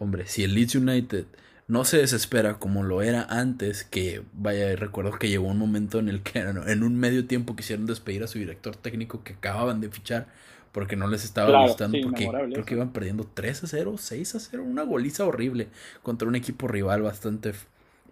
hombre, 0.00 0.26
si 0.26 0.42
el 0.42 0.54
Leeds 0.54 0.74
United 0.74 1.26
no 1.68 1.84
se 1.84 1.98
desespera 1.98 2.58
como 2.58 2.82
lo 2.82 3.02
era 3.02 3.22
antes, 3.22 3.84
que 3.84 4.22
vaya, 4.32 4.74
recuerdo 4.74 5.12
que 5.12 5.28
llegó 5.28 5.46
un 5.46 5.58
momento 5.58 6.00
en 6.00 6.08
el 6.08 6.22
que 6.22 6.38
en 6.66 6.82
un 6.82 6.96
medio 6.96 7.26
tiempo 7.26 7.54
quisieron 7.54 7.86
despedir 7.86 8.24
a 8.24 8.26
su 8.26 8.38
director 8.38 8.74
técnico 8.74 9.22
que 9.22 9.34
acababan 9.34 9.80
de 9.80 9.90
fichar 9.90 10.26
porque 10.72 10.96
no 10.96 11.08
les 11.08 11.24
estaba 11.24 11.66
gustando, 11.66 11.98
porque 12.02 12.28
creo 12.28 12.64
que 12.64 12.74
iban 12.74 12.92
perdiendo 12.92 13.28
3 13.32 13.64
a 13.64 13.66
0, 13.66 13.94
6 13.98 14.34
a 14.34 14.40
0, 14.40 14.64
una 14.64 14.84
goliza 14.84 15.24
horrible 15.24 15.68
contra 16.02 16.28
un 16.28 16.36
equipo 16.36 16.68
rival 16.68 17.02
bastante, 17.02 17.52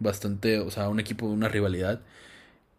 bastante, 0.00 0.58
o 0.58 0.70
sea, 0.70 0.88
un 0.88 0.98
equipo 0.98 1.28
de 1.28 1.34
una 1.34 1.48
rivalidad. 1.48 2.00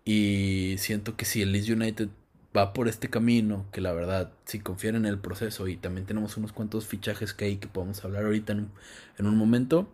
Y 0.04 0.76
siento 0.80 1.16
que 1.16 1.24
si 1.24 1.42
el 1.42 1.54
Leeds 1.54 1.70
United 1.70 2.10
va 2.56 2.74
por 2.74 2.88
este 2.88 3.10
camino, 3.10 3.66
que 3.72 3.82
la 3.82 3.94
verdad, 3.94 4.32
si 4.46 4.60
confían 4.60 4.96
en 4.96 5.06
el 5.06 5.20
proceso 5.20 5.68
y 5.68 5.78
también 5.78 6.06
tenemos 6.06 6.38
unos 6.38 6.52
cuantos 6.52 6.88
fichajes 6.88 7.34
que 7.34 7.46
hay 7.46 7.58
que 7.58 7.68
podemos 7.68 8.04
hablar 8.04 8.26
ahorita 8.26 8.54
en, 8.54 8.70
en 9.18 9.28
un 9.28 9.38
momento, 9.38 9.88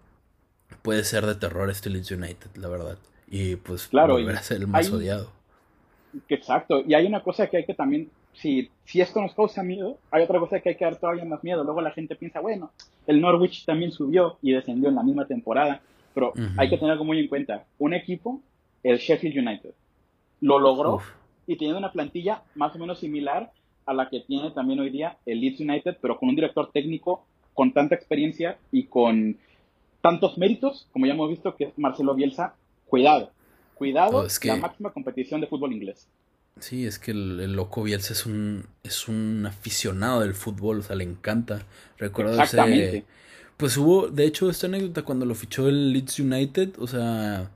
puede 0.81 1.03
ser 1.03 1.25
de 1.25 1.35
terror 1.35 1.69
este 1.69 1.89
Leeds 1.89 2.11
United, 2.11 2.55
la 2.55 2.69
verdad. 2.69 2.97
Y 3.27 3.55
pues 3.57 3.87
claro, 3.87 4.13
volver 4.13 4.35
a 4.35 4.41
ser 4.41 4.57
el 4.57 4.67
más 4.67 4.89
odiado. 4.91 5.31
Exacto. 6.29 6.83
Y 6.87 6.93
hay 6.93 7.05
una 7.05 7.21
cosa 7.21 7.47
que 7.47 7.57
hay 7.57 7.65
que 7.65 7.73
también, 7.73 8.09
si, 8.33 8.69
si 8.85 9.01
esto 9.01 9.21
nos 9.21 9.33
causa 9.33 9.63
miedo, 9.63 9.97
hay 10.11 10.23
otra 10.23 10.39
cosa 10.39 10.59
que 10.59 10.69
hay 10.69 10.75
que 10.75 10.85
dar 10.85 10.97
todavía 10.97 11.25
más 11.25 11.43
miedo. 11.43 11.63
Luego 11.63 11.81
la 11.81 11.91
gente 11.91 12.15
piensa, 12.15 12.39
bueno, 12.39 12.71
el 13.07 13.19
Norwich 13.19 13.65
también 13.65 13.91
subió 13.91 14.37
y 14.41 14.53
descendió 14.53 14.89
en 14.89 14.95
la 14.95 15.03
misma 15.03 15.25
temporada. 15.25 15.81
Pero 16.13 16.33
hay 16.55 16.69
que 16.69 16.77
tener 16.77 16.93
algo 16.93 17.03
muy 17.03 17.19
en 17.19 17.27
cuenta. 17.27 17.65
Un 17.77 17.93
equipo, 17.93 18.41
el 18.83 18.99
Sheffield 18.99 19.37
United, 19.37 19.71
lo 20.39 20.59
logró 20.59 21.01
y 21.47 21.57
tiene 21.57 21.75
una 21.75 21.91
plantilla 21.91 22.43
más 22.55 22.75
o 22.75 22.79
menos 22.79 22.99
similar 22.99 23.51
a 23.85 23.93
la 23.93 24.09
que 24.09 24.21
tiene 24.21 24.51
también 24.51 24.79
hoy 24.79 24.89
día 24.89 25.17
el 25.25 25.41
Leeds 25.41 25.59
United, 25.59 25.97
pero 26.01 26.17
con 26.17 26.29
un 26.29 26.35
director 26.35 26.71
técnico 26.71 27.25
con 27.53 27.71
tanta 27.71 27.95
experiencia 27.95 28.57
y 28.71 28.83
con 28.85 29.37
tantos 30.01 30.37
méritos, 30.37 30.87
como 30.91 31.05
ya 31.05 31.13
hemos 31.13 31.29
visto, 31.29 31.55
que 31.55 31.65
es 31.65 31.77
Marcelo 31.77 32.13
Bielsa, 32.13 32.55
cuidado, 32.87 33.31
cuidado, 33.75 34.25
oh, 34.25 34.27
la 34.43 34.55
máxima 34.57 34.91
competición 34.91 35.41
de 35.41 35.47
fútbol 35.47 35.73
inglés. 35.73 36.07
Sí, 36.59 36.85
es 36.85 36.99
que 36.99 37.11
el, 37.11 37.53
loco 37.53 37.83
Bielsa 37.83 38.13
es 38.13 38.25
un, 38.25 38.65
es 38.83 39.07
un 39.07 39.45
aficionado 39.45 40.21
del 40.21 40.33
fútbol, 40.33 40.79
o 40.79 40.83
sea, 40.83 40.95
le 40.95 41.03
encanta. 41.03 41.65
Recuerdo 41.97 42.41
ese... 42.41 43.03
Pues 43.57 43.77
hubo, 43.77 44.09
de 44.09 44.25
hecho, 44.25 44.49
esta 44.49 44.67
anécdota 44.67 45.03
cuando 45.03 45.25
lo 45.25 45.33
fichó 45.33 45.69
el 45.69 45.93
Leeds 45.93 46.19
United, 46.19 46.73
o 46.77 46.87
sea, 46.87 47.51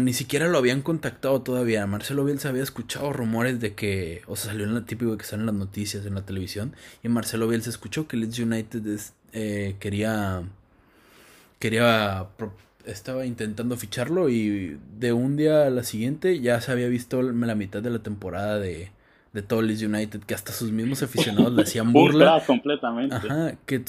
ni 0.00 0.12
siquiera 0.12 0.48
lo 0.48 0.58
habían 0.58 0.82
contactado 0.82 1.42
todavía. 1.42 1.86
Marcelo 1.86 2.24
Bielsa 2.24 2.48
había 2.48 2.62
escuchado 2.62 3.12
rumores 3.12 3.60
de 3.60 3.74
que, 3.74 4.22
o 4.26 4.36
sea, 4.36 4.50
salió 4.52 4.66
en 4.66 4.74
la 4.74 4.84
típico 4.84 5.16
que 5.16 5.24
salen 5.24 5.46
las 5.46 5.54
noticias 5.54 6.06
en 6.06 6.14
la 6.14 6.22
televisión, 6.22 6.74
y 7.02 7.08
Marcelo 7.08 7.48
Bielsa 7.48 7.70
escuchó 7.70 8.06
que 8.08 8.16
Leeds 8.16 8.38
United 8.38 9.00
eh, 9.32 9.76
quería 9.78 10.42
quería 11.58 12.26
estaba 12.86 13.26
intentando 13.26 13.76
ficharlo 13.76 14.28
y 14.30 14.78
de 14.98 15.12
un 15.12 15.36
día 15.36 15.66
a 15.66 15.70
la 15.70 15.84
siguiente 15.84 16.40
ya 16.40 16.60
se 16.60 16.72
había 16.72 16.88
visto 16.88 17.22
la 17.22 17.54
mitad 17.54 17.82
de 17.82 17.90
la 17.90 17.98
temporada 18.00 18.58
de, 18.58 18.90
de 19.32 19.42
todo 19.42 19.60
United, 19.82 20.20
que 20.20 20.34
hasta 20.34 20.52
sus 20.52 20.72
mismos 20.72 21.02
aficionados 21.02 21.52
le 21.52 21.62
hacían 21.62 21.92
burla. 21.92 22.42
completamente. 22.46 23.14
Ajá, 23.14 23.54
que 23.66 23.84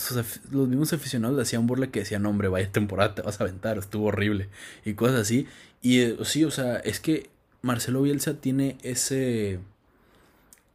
los 0.52 0.68
mismos 0.68 0.94
aficionados 0.94 1.36
le 1.36 1.42
hacían 1.42 1.66
burla 1.66 1.88
que 1.88 2.00
decían, 2.00 2.26
hombre, 2.26 2.48
vaya 2.48 2.72
temporada 2.72 3.16
te 3.16 3.22
vas 3.22 3.40
a 3.40 3.46
aventar, 3.46 3.78
estuvo 3.78 4.08
horrible. 4.08 4.50
Y 4.86 4.94
cosas 4.94 5.22
así. 5.22 5.48
Y 5.82 6.02
eh, 6.02 6.18
sí, 6.24 6.44
o 6.44 6.52
sea, 6.52 6.78
es 6.78 7.00
que 7.00 7.30
Marcelo 7.62 8.02
Bielsa 8.02 8.36
tiene 8.36 8.78
ese, 8.84 9.60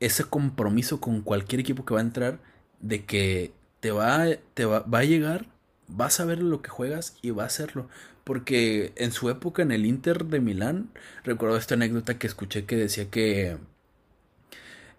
ese 0.00 0.24
compromiso 0.24 1.00
con 1.00 1.22
cualquier 1.22 1.60
equipo 1.60 1.84
que 1.84 1.94
va 1.94 2.00
a 2.00 2.04
entrar 2.04 2.38
de 2.80 3.04
que 3.04 3.52
te 3.80 3.90
va, 3.90 4.26
te 4.54 4.64
va, 4.64 4.80
va 4.80 5.00
a 5.00 5.04
llegar 5.04 5.46
vas 5.88 6.20
a 6.20 6.24
ver 6.24 6.42
lo 6.42 6.62
que 6.62 6.70
juegas 6.70 7.16
y 7.22 7.30
va 7.30 7.44
a 7.44 7.46
hacerlo. 7.46 7.88
Porque 8.24 8.92
en 8.96 9.12
su 9.12 9.30
época 9.30 9.62
en 9.62 9.70
el 9.70 9.86
Inter 9.86 10.24
de 10.24 10.40
Milán, 10.40 10.88
recuerdo 11.24 11.56
esta 11.56 11.74
anécdota 11.74 12.18
que 12.18 12.26
escuché 12.26 12.64
que 12.64 12.76
decía 12.76 13.08
que 13.08 13.56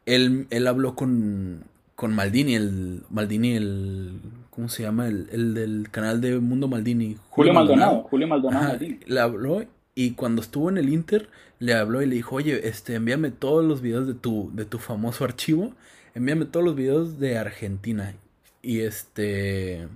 él, 0.05 0.47
él 0.49 0.67
habló 0.67 0.95
con, 0.95 1.65
con 1.95 2.13
Maldini, 2.13 2.55
el 2.55 3.03
Maldini, 3.09 3.55
el 3.55 4.21
¿cómo 4.49 4.69
se 4.69 4.83
llama? 4.83 5.07
El, 5.07 5.27
el 5.31 5.53
del 5.53 5.89
canal 5.91 6.21
de 6.21 6.39
Mundo 6.39 6.69
Maldini. 6.69 7.17
Julio, 7.29 7.53
Maldonado, 7.53 8.03
Julio 8.03 8.27
Maldonado. 8.27 8.77
le 9.05 9.19
habló 9.19 9.65
y 9.97 10.11
cuando 10.11 10.41
estuvo 10.41 10.69
en 10.69 10.77
el 10.77 10.89
Inter 10.89 11.29
le 11.59 11.73
habló 11.73 12.01
y 12.01 12.05
le 12.05 12.15
dijo, 12.15 12.35
"Oye, 12.35 12.67
este 12.67 12.95
envíame 12.95 13.31
todos 13.31 13.65
los 13.65 13.81
videos 13.81 14.07
de 14.07 14.13
tu 14.13 14.51
de 14.53 14.65
tu 14.65 14.77
famoso 14.79 15.25
archivo, 15.25 15.73
envíame 16.13 16.45
todos 16.45 16.65
los 16.65 16.75
videos 16.75 17.19
de 17.19 17.37
Argentina." 17.37 18.15
Y 18.61 18.81
este 18.81 19.87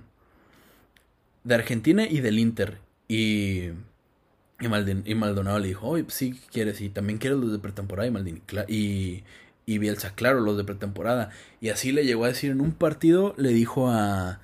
de 1.44 1.54
Argentina 1.54 2.06
y 2.08 2.20
del 2.20 2.38
Inter. 2.38 2.78
Y, 3.08 3.70
y, 4.60 5.14
Maldonado 5.14 5.58
le 5.58 5.68
dijo, 5.68 5.88
oye, 5.88 6.04
pues 6.04 6.14
sí 6.14 6.40
quieres, 6.50 6.80
y 6.80 6.88
también 6.88 7.18
quieres 7.18 7.38
los 7.38 7.52
de 7.52 7.58
pretemporada. 7.58 8.08
Y 8.08 8.10
Maldini, 8.10 8.42
y, 8.68 9.24
y 9.66 9.78
Bielsa, 9.78 10.14
claro, 10.14 10.40
los 10.40 10.56
de 10.56 10.64
pretemporada. 10.64 11.30
Y 11.60 11.68
así 11.70 11.92
le 11.92 12.04
llegó 12.04 12.24
a 12.24 12.28
decir 12.28 12.50
en 12.50 12.60
un 12.60 12.72
partido, 12.72 13.34
le 13.36 13.50
dijo 13.50 13.88
a, 13.90 14.40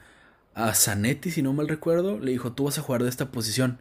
a 0.54 0.74
Zanetti, 0.74 1.30
si 1.30 1.42
no 1.42 1.52
mal 1.52 1.68
recuerdo, 1.68 2.18
le 2.18 2.32
dijo, 2.32 2.52
tú 2.52 2.64
vas 2.64 2.78
a 2.78 2.82
jugar 2.82 3.02
de 3.02 3.08
esta 3.08 3.30
posición. 3.30 3.78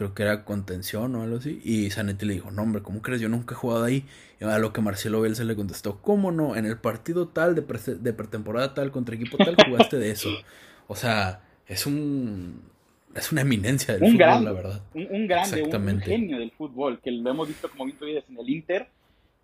Creo 0.00 0.14
que 0.14 0.22
era 0.22 0.46
contención 0.46 1.14
o 1.14 1.24
algo 1.24 1.36
así. 1.36 1.60
Y 1.62 1.90
Zanetti 1.90 2.24
le 2.24 2.32
dijo, 2.32 2.50
no 2.50 2.62
hombre, 2.62 2.80
¿cómo 2.80 3.02
crees? 3.02 3.20
Yo 3.20 3.28
nunca 3.28 3.54
he 3.54 3.58
jugado 3.58 3.84
ahí. 3.84 4.06
Y 4.40 4.44
a 4.44 4.58
lo 4.58 4.72
que 4.72 4.80
Marcelo 4.80 5.20
Bielsa 5.20 5.44
le 5.44 5.54
contestó, 5.54 6.00
¿cómo 6.00 6.32
no? 6.32 6.56
En 6.56 6.64
el 6.64 6.78
partido 6.78 7.28
tal, 7.28 7.54
de, 7.54 7.60
de 7.60 8.12
pretemporada 8.14 8.72
tal, 8.72 8.92
contra 8.92 9.14
equipo 9.14 9.36
tal, 9.36 9.56
jugaste 9.62 9.98
de 9.98 10.10
eso. 10.10 10.30
O 10.86 10.96
sea, 10.96 11.42
es 11.66 11.84
un 11.84 12.62
es 13.14 13.30
una 13.30 13.42
eminencia 13.42 13.92
del 13.98 14.12
fútbol, 14.12 14.44
la 14.46 14.52
verdad. 14.52 14.80
Un, 14.94 15.26
grande, 15.26 15.64
un, 15.64 16.00
genio 16.00 16.38
del 16.38 16.50
fútbol, 16.52 16.98
que 17.00 17.10
lo 17.10 17.28
hemos 17.28 17.48
visto, 17.48 17.68
como 17.68 17.84
bien 17.84 17.98
tú 17.98 18.06
dices, 18.06 18.24
en 18.30 18.38
el 18.38 18.48
Inter, 18.48 18.86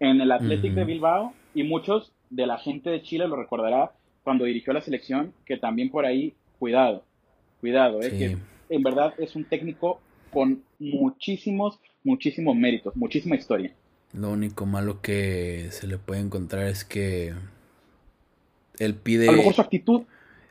en 0.00 0.22
el 0.22 0.32
Athletic 0.32 0.72
de 0.72 0.84
Bilbao, 0.84 1.34
y 1.54 1.64
muchos 1.64 2.14
de 2.30 2.46
la 2.46 2.56
gente 2.56 2.88
de 2.88 3.02
Chile 3.02 3.28
lo 3.28 3.36
recordará 3.36 3.92
cuando 4.24 4.46
dirigió 4.46 4.72
la 4.72 4.80
selección, 4.80 5.34
que 5.44 5.58
también 5.58 5.90
por 5.90 6.06
ahí, 6.06 6.32
cuidado, 6.58 7.04
cuidado, 7.60 8.00
eh, 8.00 8.10
que 8.10 8.36
en 8.74 8.82
verdad 8.82 9.12
es 9.18 9.36
un 9.36 9.44
técnico 9.44 10.00
con 10.36 10.62
muchísimos, 10.78 11.80
muchísimos 12.04 12.54
méritos, 12.54 12.94
muchísima 12.94 13.36
historia. 13.36 13.72
Lo 14.12 14.32
único 14.32 14.66
malo 14.66 15.00
que 15.00 15.68
se 15.70 15.86
le 15.86 15.96
puede 15.96 16.20
encontrar 16.20 16.66
es 16.66 16.84
que 16.84 17.32
él 18.78 18.94
pide... 18.96 19.30
A 19.30 19.32
lo 19.32 19.38
mejor 19.38 19.54
su 19.54 19.62
actitud 19.62 20.02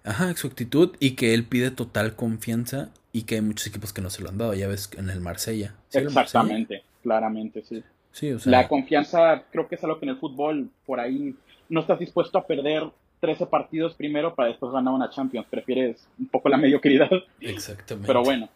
Ajá, 0.03 0.35
su 0.35 0.47
actitud 0.47 0.95
y 0.99 1.11
que 1.11 1.35
él 1.35 1.45
pide 1.45 1.69
total 1.69 2.15
confianza 2.15 2.89
y 3.11 3.23
que 3.23 3.35
hay 3.35 3.41
muchos 3.41 3.67
equipos 3.67 3.93
que 3.93 4.01
no 4.01 4.09
se 4.09 4.23
lo 4.23 4.29
han 4.29 4.39
dado, 4.39 4.55
ya 4.55 4.67
ves 4.67 4.89
en 4.97 5.11
el 5.11 5.21
Marsella. 5.21 5.75
Exactamente, 5.93 6.81
claramente, 7.03 7.61
sí. 7.61 7.83
Sí, 8.11 8.31
o 8.31 8.39
sea, 8.39 8.51
la 8.51 8.67
confianza 8.67 9.43
creo 9.51 9.67
que 9.67 9.75
es 9.75 9.83
algo 9.83 9.99
que 9.99 10.05
en 10.05 10.09
el 10.09 10.17
fútbol 10.17 10.71
por 10.87 10.99
ahí 10.99 11.35
no 11.69 11.81
estás 11.81 11.99
dispuesto 11.99 12.39
a 12.39 12.47
perder 12.47 12.89
13 13.19 13.45
partidos 13.45 13.93
primero 13.93 14.33
para 14.33 14.49
después 14.49 14.71
ganar 14.71 14.95
una 14.95 15.11
Champions, 15.11 15.45
prefieres 15.47 16.07
un 16.17 16.25
poco 16.25 16.49
la 16.49 16.57
mediocridad. 16.65 17.11
Exactamente. 17.39 18.07
Pero 18.07 18.23
bueno. 18.23 18.49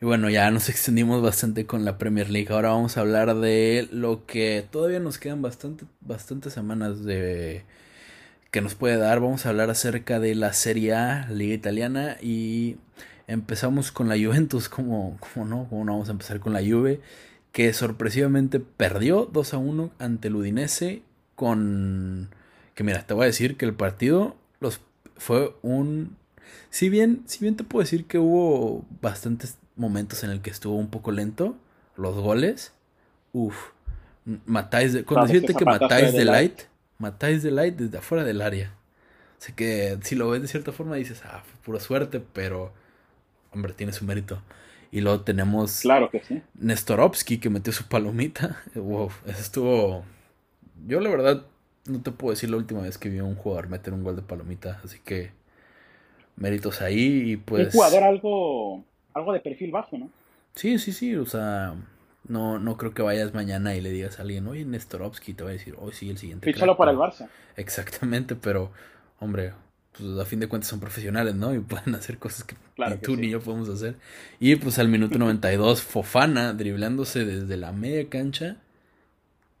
Y 0.00 0.04
bueno, 0.04 0.30
ya 0.30 0.50
nos 0.50 0.68
extendimos 0.68 1.22
bastante 1.22 1.66
con 1.66 1.84
la 1.84 1.98
Premier 1.98 2.30
League. 2.30 2.52
Ahora 2.52 2.70
vamos 2.70 2.96
a 2.96 3.00
hablar 3.00 3.34
de 3.36 3.88
lo 3.90 4.26
que 4.26 4.66
todavía 4.70 5.00
nos 5.00 5.18
quedan 5.18 5.42
bastante, 5.42 5.86
bastantes 6.00 6.52
semanas 6.52 7.04
de 7.04 7.64
que 8.50 8.60
nos 8.60 8.74
puede 8.74 8.96
dar. 8.96 9.20
Vamos 9.20 9.44
a 9.44 9.50
hablar 9.50 9.70
acerca 9.70 10.20
de 10.20 10.34
la 10.34 10.52
Serie 10.52 10.94
A, 10.94 11.28
Liga 11.30 11.54
Italiana, 11.54 12.16
y 12.22 12.76
empezamos 13.26 13.92
con 13.92 14.08
la 14.08 14.16
Juventus, 14.16 14.68
como, 14.68 15.18
como 15.18 15.46
no, 15.46 15.68
como 15.68 15.84
no 15.84 15.92
vamos 15.92 16.08
a 16.08 16.12
empezar 16.12 16.40
con 16.40 16.52
la 16.52 16.60
Juve, 16.60 17.00
que 17.52 17.72
sorpresivamente 17.72 18.60
perdió 18.60 19.28
2 19.32 19.54
a 19.54 19.58
1 19.58 19.90
ante 19.98 20.28
el 20.28 20.36
Udinese 20.36 21.02
con... 21.34 22.30
Que 22.74 22.84
mira, 22.84 23.04
te 23.06 23.14
voy 23.14 23.24
a 23.24 23.26
decir 23.26 23.56
que 23.56 23.64
el 23.64 23.74
partido 23.74 24.36
los 24.60 24.80
fue 25.16 25.52
un 25.62 26.16
si 26.70 26.88
bien 26.88 27.22
si 27.26 27.40
bien 27.40 27.56
te 27.56 27.64
puedo 27.64 27.82
decir 27.82 28.04
que 28.06 28.18
hubo 28.18 28.84
bastantes 29.00 29.56
momentos 29.78 30.24
en 30.24 30.30
el 30.30 30.40
que 30.42 30.50
estuvo 30.50 30.76
un 30.76 30.90
poco 30.90 31.10
lento 31.12 31.56
los 31.96 32.14
goles 32.16 32.72
uf 33.32 33.70
matáis 34.44 34.92
de, 34.92 35.04
cuando 35.04 35.26
decirte 35.26 35.54
que 35.54 35.64
matáis 35.64 36.12
de 36.12 36.24
light 36.24 36.60
matáis 36.98 37.42
de 37.42 37.50
light 37.50 37.76
desde 37.76 37.98
afuera 37.98 38.24
del 38.24 38.42
área 38.42 38.78
Sé 39.38 39.54
que 39.54 39.98
si 40.02 40.16
lo 40.16 40.28
ves 40.30 40.42
de 40.42 40.48
cierta 40.48 40.72
forma 40.72 40.96
dices, 40.96 41.22
ah, 41.24 41.42
pura 41.64 41.78
suerte, 41.78 42.20
pero, 42.20 42.72
hombre, 43.52 43.72
tiene 43.72 43.92
su 43.92 44.04
mérito. 44.04 44.42
Y 44.90 45.00
luego 45.00 45.20
tenemos. 45.20 45.80
Claro 45.80 46.10
que 46.10 46.20
sí. 46.20 46.42
Nestorovsky 46.54 47.38
que 47.38 47.50
metió 47.50 47.72
su 47.72 47.84
palomita. 47.84 48.62
Wow, 48.74 49.10
eso 49.26 49.40
estuvo. 49.40 50.04
Yo, 50.86 51.00
la 51.00 51.10
verdad, 51.10 51.46
no 51.86 52.02
te 52.02 52.10
puedo 52.10 52.32
decir 52.32 52.50
la 52.50 52.56
última 52.56 52.82
vez 52.82 52.98
que 52.98 53.08
vi 53.08 53.18
a 53.18 53.24
un 53.24 53.36
jugador 53.36 53.68
meter 53.68 53.92
un 53.92 54.02
gol 54.02 54.16
de 54.16 54.22
palomita. 54.22 54.80
Así 54.84 54.98
que. 55.04 55.30
Méritos 56.36 56.82
ahí 56.82 57.32
y 57.32 57.36
pues. 57.36 57.66
Un 57.66 57.72
jugador 57.72 58.02
algo. 58.02 58.84
Algo 59.18 59.32
de 59.32 59.40
perfil 59.40 59.70
bajo, 59.70 59.98
¿no? 59.98 60.10
Sí, 60.54 60.78
sí, 60.78 60.92
sí. 60.92 61.14
O 61.16 61.26
sea. 61.26 61.74
No, 62.26 62.58
no 62.58 62.76
creo 62.76 62.92
que 62.92 63.00
vayas 63.00 63.32
mañana 63.32 63.74
y 63.74 63.80
le 63.80 63.90
digas 63.90 64.18
a 64.18 64.22
alguien, 64.22 64.46
oye, 64.48 64.64
Nestorovsky, 64.66 65.32
te 65.32 65.44
va 65.44 65.48
a 65.48 65.52
decir, 65.54 65.74
hoy 65.78 65.92
sí, 65.92 66.10
el 66.10 66.18
siguiente. 66.18 66.52
Fíchalo 66.52 66.76
para 66.76 66.90
el 66.90 66.98
Barça. 66.98 67.26
Exactamente, 67.56 68.36
pero 68.36 68.70
hombre, 69.18 69.52
pues 69.98 70.18
a 70.18 70.24
fin 70.24 70.40
de 70.40 70.48
cuentas 70.48 70.68
son 70.68 70.80
profesionales, 70.80 71.34
¿no? 71.34 71.54
Y 71.54 71.60
pueden 71.60 71.94
hacer 71.94 72.18
cosas 72.18 72.44
que 72.44 72.56
ni 72.76 72.96
tú 72.98 73.16
ni 73.16 73.30
yo 73.30 73.40
podemos 73.40 73.68
hacer. 73.68 73.96
Y 74.40 74.56
pues 74.56 74.78
al 74.78 74.88
minuto 74.88 75.18
92, 75.18 75.82
Fofana 75.82 76.52
driblándose 76.52 77.24
desde 77.24 77.56
la 77.56 77.72
media 77.72 78.08
cancha 78.08 78.56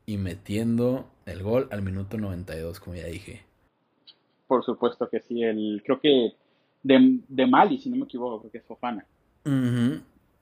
y 0.06 0.16
metiendo 0.16 1.08
el 1.26 1.42
gol 1.42 1.68
al 1.70 1.82
minuto 1.82 2.18
92, 2.18 2.80
como 2.80 2.96
ya 2.96 3.06
dije. 3.06 3.42
Por 4.46 4.64
supuesto 4.64 5.08
que 5.08 5.20
sí, 5.20 5.42
el, 5.42 5.82
creo 5.84 6.00
que 6.00 6.32
de, 6.82 7.20
de 7.28 7.46
Mali, 7.46 7.78
si 7.78 7.90
no 7.90 7.96
me 7.96 8.04
equivoco, 8.04 8.40
creo 8.40 8.52
que 8.52 8.58
es 8.58 8.64
Fofana. 8.64 9.04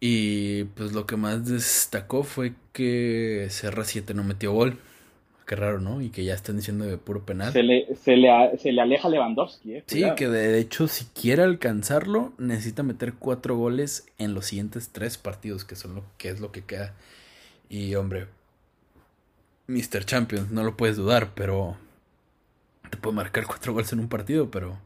Y 0.00 0.64
pues 0.64 0.92
lo 0.92 1.06
que 1.06 1.16
más 1.16 1.46
destacó 1.46 2.22
fue 2.22 2.54
que 2.72 3.46
CR7 3.48 4.14
no 4.14 4.24
metió 4.24 4.52
gol. 4.52 4.78
Qué 5.46 5.54
raro, 5.54 5.80
¿no? 5.80 6.02
Y 6.02 6.10
que 6.10 6.24
ya 6.24 6.34
están 6.34 6.56
diciendo 6.56 6.84
de 6.84 6.98
puro 6.98 7.24
penal. 7.24 7.52
Se 7.52 7.62
le, 7.62 7.94
se 7.94 8.16
le, 8.16 8.28
se 8.58 8.72
le 8.72 8.80
aleja 8.80 9.08
Lewandowski, 9.08 9.74
¿eh? 9.74 9.84
Sí, 9.86 10.04
que 10.16 10.28
de 10.28 10.58
hecho, 10.58 10.88
si 10.88 11.04
quiere 11.04 11.44
alcanzarlo, 11.44 12.32
necesita 12.36 12.82
meter 12.82 13.14
cuatro 13.14 13.56
goles 13.56 14.06
en 14.18 14.34
los 14.34 14.46
siguientes 14.46 14.90
tres 14.90 15.18
partidos, 15.18 15.64
que 15.64 15.76
son 15.76 15.94
lo 15.94 16.04
que 16.18 16.30
es 16.30 16.40
lo 16.40 16.50
que 16.50 16.64
queda. 16.64 16.94
Y 17.68 17.94
hombre, 17.94 18.26
Mr. 19.68 20.04
Champions, 20.04 20.50
no 20.50 20.64
lo 20.64 20.76
puedes 20.76 20.96
dudar, 20.96 21.32
pero 21.34 21.76
te 22.90 22.96
puede 22.96 23.14
marcar 23.14 23.46
cuatro 23.46 23.72
goles 23.72 23.92
en 23.92 24.00
un 24.00 24.08
partido, 24.08 24.50
pero 24.50 24.78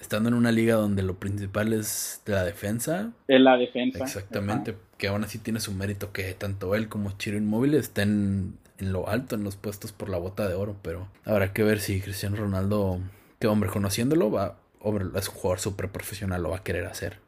estando 0.00 0.28
en 0.28 0.34
una 0.34 0.50
liga 0.50 0.74
donde 0.74 1.02
lo 1.02 1.14
principal 1.14 1.72
es 1.72 2.22
la 2.26 2.44
defensa. 2.44 3.12
Es 3.28 3.40
la 3.40 3.56
defensa. 3.56 4.02
Exactamente, 4.02 4.74
que 4.96 5.08
aún 5.08 5.22
así 5.22 5.38
tiene 5.38 5.60
su 5.60 5.72
mérito 5.72 6.12
que 6.12 6.32
tanto 6.34 6.74
él 6.74 6.88
como 6.88 7.12
Chiro 7.18 7.36
Inmóvil 7.36 7.74
estén 7.74 8.54
en 8.78 8.92
lo 8.92 9.08
alto 9.08 9.36
en 9.36 9.44
los 9.44 9.56
puestos 9.56 9.92
por 9.92 10.08
la 10.08 10.18
bota 10.18 10.48
de 10.48 10.54
oro, 10.54 10.76
pero 10.82 11.08
habrá 11.24 11.52
que 11.52 11.62
ver 11.62 11.80
si 11.80 12.00
Cristiano 12.00 12.36
Ronaldo, 12.36 12.98
que 13.38 13.46
hombre, 13.46 13.68
conociéndolo, 13.68 14.30
va, 14.30 14.56
hombre, 14.80 15.04
es 15.16 15.28
un 15.28 15.34
jugador 15.34 15.60
súper 15.60 15.90
profesional, 15.90 16.42
lo 16.42 16.50
va 16.50 16.58
a 16.58 16.64
querer 16.64 16.86
hacer. 16.86 17.18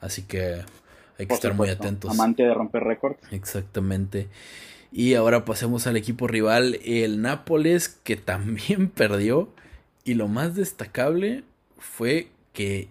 Así 0.00 0.22
que 0.22 0.62
hay 1.18 1.26
que 1.26 1.34
estar 1.34 1.54
muy 1.54 1.70
atentos. 1.70 2.10
Amante 2.10 2.42
de 2.42 2.52
romper 2.52 2.84
récords. 2.84 3.18
Exactamente. 3.32 4.28
Y 4.92 5.14
ahora 5.14 5.44
pasemos 5.44 5.86
al 5.86 5.96
equipo 5.96 6.28
rival, 6.28 6.78
el 6.84 7.20
Nápoles, 7.20 7.88
que 7.88 8.16
también 8.16 8.88
perdió. 8.94 9.48
Y 10.04 10.14
lo 10.14 10.28
más 10.28 10.54
destacable 10.54 11.44
fue 11.78 12.28
que 12.52 12.88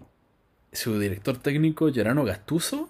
su 0.71 1.00
director 1.00 1.38
técnico, 1.38 1.91
Gerano 1.91 2.23
Gattuso, 2.23 2.89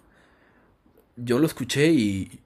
yo 1.16 1.40
lo 1.40 1.48
escuché 1.48 1.88
y 1.88 2.40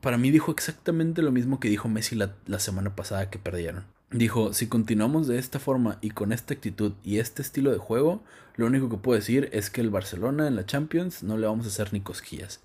para 0.00 0.18
mí 0.18 0.30
dijo 0.30 0.52
exactamente 0.52 1.22
lo 1.22 1.32
mismo 1.32 1.60
que 1.60 1.68
dijo 1.68 1.88
Messi 1.88 2.16
la, 2.16 2.58
semana 2.58 2.94
pasada 2.94 3.30
que 3.30 3.38
perdieron. 3.38 3.84
Dijo, 4.10 4.54
si 4.54 4.68
continuamos 4.68 5.26
de 5.26 5.38
esta 5.38 5.58
forma 5.58 5.98
y 6.00 6.10
con 6.10 6.32
esta 6.32 6.54
actitud 6.54 6.92
y 7.04 7.18
este 7.18 7.42
estilo 7.42 7.70
de 7.70 7.78
juego, 7.78 8.22
lo 8.56 8.66
único 8.66 8.88
que 8.88 8.96
puedo 8.96 9.18
decir 9.18 9.50
es 9.52 9.70
que 9.70 9.80
el 9.80 9.90
Barcelona 9.90 10.48
en 10.48 10.56
la 10.56 10.64
Champions 10.64 11.22
no 11.22 11.36
le 11.36 11.46
vamos 11.46 11.66
a 11.66 11.68
hacer 11.68 11.92
ni 11.92 12.00
cosquillas. 12.00 12.62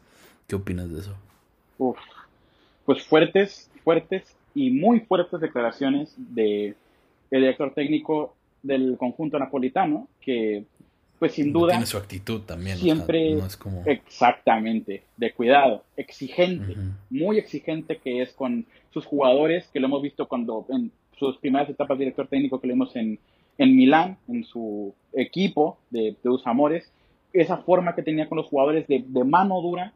¿Qué 0.48 0.56
opinas 0.56 0.90
de 0.90 1.00
eso? 1.00 1.16
Uf, 1.78 1.98
pues 2.86 3.04
fuertes, 3.04 3.70
fuertes 3.84 4.36
y 4.56 4.72
muy 4.72 5.02
fuertes 5.02 5.42
declaraciones 5.42 6.14
de 6.18 6.76
director 7.30 7.74
técnico 7.74 8.36
del 8.62 8.98
conjunto 8.98 9.38
napolitano, 9.38 10.08
que 10.24 10.66
pues 11.24 11.36
sin 11.36 11.54
duda. 11.54 11.72
Tiene 11.72 11.86
su 11.86 11.96
actitud 11.96 12.42
también. 12.42 12.78
Siempre. 12.78 13.36
no 13.36 13.46
es 13.46 13.56
como... 13.56 13.82
Exactamente, 13.86 15.04
de 15.16 15.32
cuidado, 15.32 15.86
exigente, 15.96 16.76
muy 17.10 17.38
exigente 17.38 17.98
que 17.98 18.22
es 18.22 18.34
con 18.34 18.66
sus 18.92 19.06
jugadores, 19.06 19.70
que 19.72 19.80
lo 19.80 19.88
hemos 19.88 20.02
visto 20.02 20.28
cuando 20.28 20.66
en 20.68 20.92
sus 21.18 21.38
primeras 21.38 21.70
etapas 21.70 21.98
de 21.98 22.04
director 22.04 22.28
técnico 22.28 22.60
que 22.60 22.68
lo 22.68 22.74
vimos 22.74 22.94
en, 22.98 23.20
en 23.58 23.74
Milán, 23.74 24.18
en 24.28 24.44
su 24.44 24.94
equipo 25.14 25.78
de, 25.92 26.18
de 26.22 26.38
Amores, 26.44 26.92
esa 27.32 27.56
forma 27.56 27.96
que 27.96 28.04
tenía 28.04 28.28
con 28.28 28.38
los 28.38 28.48
jugadores 28.48 28.86
de, 28.90 29.06
mano 29.24 29.62
dura. 29.62 29.94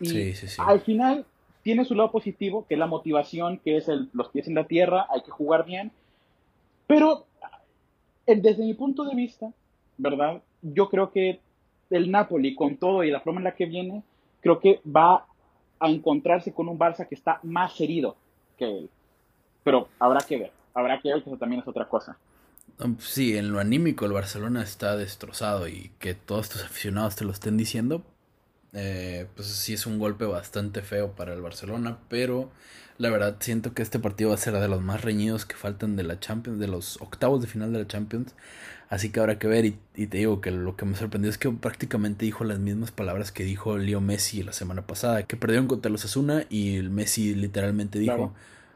Y 0.00 0.32
al 0.58 0.80
final 0.80 1.24
tiene 1.62 1.84
su 1.84 1.94
lado 1.94 2.10
positivo, 2.10 2.66
que 2.66 2.74
es 2.74 2.80
la 2.80 2.86
motivación, 2.86 3.58
que 3.58 3.76
es 3.76 3.88
el, 3.88 4.08
los 4.12 4.28
pies 4.30 4.48
en 4.48 4.56
la 4.56 4.66
tierra, 4.66 5.06
hay 5.10 5.22
que 5.22 5.30
jugar 5.30 5.64
bien. 5.64 5.92
Pero 6.88 7.26
desde 8.36 8.64
mi 8.64 8.74
punto 8.74 9.04
de 9.04 9.14
vista, 9.14 9.52
¿verdad? 9.96 10.42
yo 10.62 10.88
creo 10.88 11.10
que 11.10 11.40
el 11.90 12.10
Napoli, 12.10 12.54
con 12.54 12.76
todo 12.76 13.04
y 13.04 13.10
la 13.10 13.20
forma 13.20 13.40
en 13.40 13.44
la 13.44 13.54
que 13.54 13.66
viene, 13.66 14.02
creo 14.40 14.60
que 14.60 14.80
va 14.84 15.26
a 15.80 15.88
encontrarse 15.88 16.52
con 16.52 16.68
un 16.68 16.78
Barça 16.78 17.06
que 17.06 17.14
está 17.14 17.40
más 17.42 17.80
herido 17.80 18.16
que 18.56 18.64
él. 18.64 18.90
Pero 19.64 19.88
habrá 19.98 20.20
que 20.20 20.38
ver, 20.38 20.52
habrá 20.74 21.00
que 21.00 21.08
ver 21.08 21.22
que 21.22 21.30
eso 21.30 21.38
también 21.38 21.62
es 21.62 21.68
otra 21.68 21.88
cosa. 21.88 22.18
Sí, 22.98 23.36
en 23.36 23.52
lo 23.52 23.58
anímico 23.58 24.04
el 24.04 24.12
Barcelona 24.12 24.62
está 24.62 24.96
destrozado 24.96 25.66
y 25.68 25.90
que 25.98 26.14
todos 26.14 26.46
estos 26.46 26.64
aficionados 26.66 27.16
te 27.16 27.24
lo 27.24 27.32
estén 27.32 27.56
diciendo, 27.56 28.02
eh, 28.74 29.26
pues 29.34 29.48
sí 29.48 29.74
es 29.74 29.86
un 29.86 29.98
golpe 29.98 30.24
bastante 30.26 30.82
feo 30.82 31.12
para 31.12 31.32
el 31.32 31.40
Barcelona, 31.40 31.98
pero 32.08 32.50
la 32.98 33.10
verdad 33.10 33.36
siento 33.40 33.72
que 33.74 33.82
este 33.82 33.98
partido 33.98 34.30
va 34.30 34.34
a 34.34 34.38
ser 34.38 34.54
de 34.54 34.68
los 34.68 34.82
más 34.82 35.02
reñidos 35.02 35.46
que 35.46 35.56
faltan 35.56 35.96
de 35.96 36.02
la 36.02 36.20
Champions, 36.20 36.58
de 36.58 36.68
los 36.68 37.00
octavos 37.00 37.40
de 37.40 37.46
final 37.46 37.72
de 37.72 37.80
la 37.80 37.86
Champions. 37.86 38.34
Así 38.90 39.10
que 39.10 39.20
habrá 39.20 39.38
que 39.38 39.46
ver 39.46 39.66
y, 39.66 39.72
te 40.06 40.18
digo 40.18 40.40
que 40.40 40.50
lo 40.50 40.74
que 40.76 40.86
me 40.86 40.96
sorprendió 40.96 41.30
es 41.30 41.36
que 41.38 41.50
prácticamente 41.50 42.24
dijo 42.24 42.44
las 42.44 42.58
mismas 42.58 42.90
palabras 42.90 43.32
que 43.32 43.44
dijo 43.44 43.76
Leo 43.76 44.00
Messi 44.00 44.42
la 44.42 44.52
semana 44.52 44.86
pasada, 44.86 45.24
que 45.24 45.36
perdieron 45.36 45.66
contra 45.66 45.90
los 45.90 46.04
Asuna 46.04 46.44
y 46.48 46.76
el 46.76 46.90
Messi 46.90 47.34
literalmente 47.34 47.98
dijo, 47.98 48.32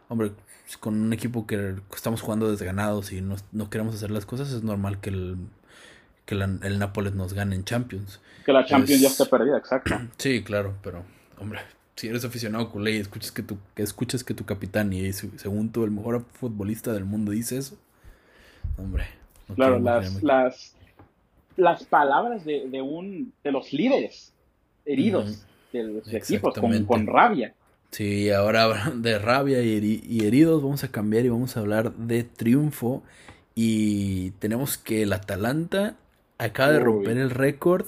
hombre, 0.09 0.33
con 0.81 1.01
un 1.01 1.13
equipo 1.13 1.47
que 1.47 1.77
estamos 1.95 2.21
jugando 2.21 2.51
desganados 2.51 3.13
y 3.13 3.23
no, 3.23 3.37
no 3.53 3.71
queremos 3.71 3.95
hacer 3.95 4.11
las 4.11 4.27
cosas, 4.27 4.53
es 4.53 4.63
normal 4.63 5.01
que 5.01 5.11
el, 5.11 5.37
que 6.27 6.35
el 6.35 6.79
Nápoles 6.79 7.15
nos 7.15 7.35
gane 7.35 7.55
en 7.55 7.65
Champions. 7.65 8.21
Que 8.45 8.53
la 8.53 8.65
Champions 8.65 9.01
ya 9.01 9.09
esté 9.09 9.27
perdida, 9.27 9.59
exacto. 9.59 9.95
Sí, 10.19 10.43
claro, 10.43 10.75
pero, 10.83 11.05
hombre, 11.39 11.61
si 11.97 12.09
eres 12.09 12.25
aficionado 12.25 12.71
culé 12.71 12.93
y 12.93 12.97
escuchas 12.99 13.33
que 13.33 13.43
tu, 13.43 13.59
que 13.75 13.83
escuchas 13.83 14.25
que 14.25 14.35
tu 14.35 14.45
capitán 14.45 14.93
y 14.93 15.13
según 15.13 15.71
tú 15.71 15.85
el 15.85 15.91
mejor 15.91 16.25
futbolista 16.33 16.93
del 16.93 17.05
mundo 17.05 17.33
dice 17.33 17.59
eso, 17.59 17.77
hombre 18.79 19.23
claro, 19.55 19.79
las, 19.79 20.23
las, 20.23 20.75
las, 21.57 21.85
palabras 21.85 22.45
de, 22.45 22.69
de, 22.69 22.83
un, 22.83 23.33
de 23.43 23.53
los 23.53 23.73
líderes 23.73 24.33
heridos 24.85 25.45
de 25.73 25.85
los 25.85 26.13
equipos 26.13 26.55
con, 26.55 26.85
con, 26.85 27.07
rabia. 27.07 27.55
Sí, 27.91 28.31
ahora 28.31 28.93
de 28.95 29.19
rabia 29.19 29.63
y, 29.63 30.21
heridos 30.25 30.63
vamos 30.63 30.85
a 30.85 30.89
cambiar 30.89 31.25
y 31.25 31.29
vamos 31.29 31.57
a 31.57 31.61
hablar 31.61 31.93
de 31.95 32.25
triunfo. 32.25 33.03
Y 33.55 34.31
tenemos 34.33 34.79
que 34.79 35.03
el 35.03 35.13
Atalanta 35.13 35.97
acaba 36.45 36.73
de 36.73 36.81
romper 36.81 37.19
el 37.19 37.31
récord. 37.31 37.87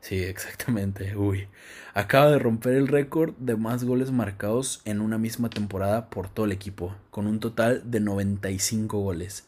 Sí, 0.00 0.22
exactamente. 0.22 1.16
Uy. 1.16 1.48
Acaba 1.94 2.30
de 2.30 2.38
romper 2.38 2.74
el 2.74 2.88
récord 2.88 3.34
de 3.38 3.56
más 3.56 3.84
goles 3.84 4.10
marcados 4.10 4.82
en 4.84 5.00
una 5.00 5.18
misma 5.18 5.48
temporada 5.48 6.10
por 6.10 6.28
todo 6.28 6.46
el 6.46 6.52
equipo, 6.52 6.94
con 7.10 7.26
un 7.26 7.40
total 7.40 7.90
de 7.90 8.00
95 8.00 8.98
goles. 8.98 9.46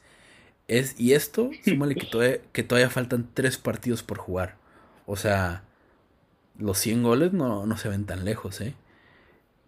Es, 0.66 0.98
y 0.98 1.12
esto, 1.12 1.50
súmale 1.64 1.94
que 1.94 2.06
todavía, 2.10 2.38
que 2.52 2.62
todavía 2.62 2.90
faltan 2.90 3.28
tres 3.34 3.58
partidos 3.58 4.02
por 4.02 4.18
jugar. 4.18 4.56
O 5.06 5.16
sea, 5.16 5.62
los 6.58 6.78
100 6.78 7.02
goles 7.02 7.32
no, 7.32 7.66
no 7.66 7.76
se 7.76 7.88
ven 7.88 8.06
tan 8.06 8.24
lejos, 8.24 8.60
¿eh? 8.60 8.74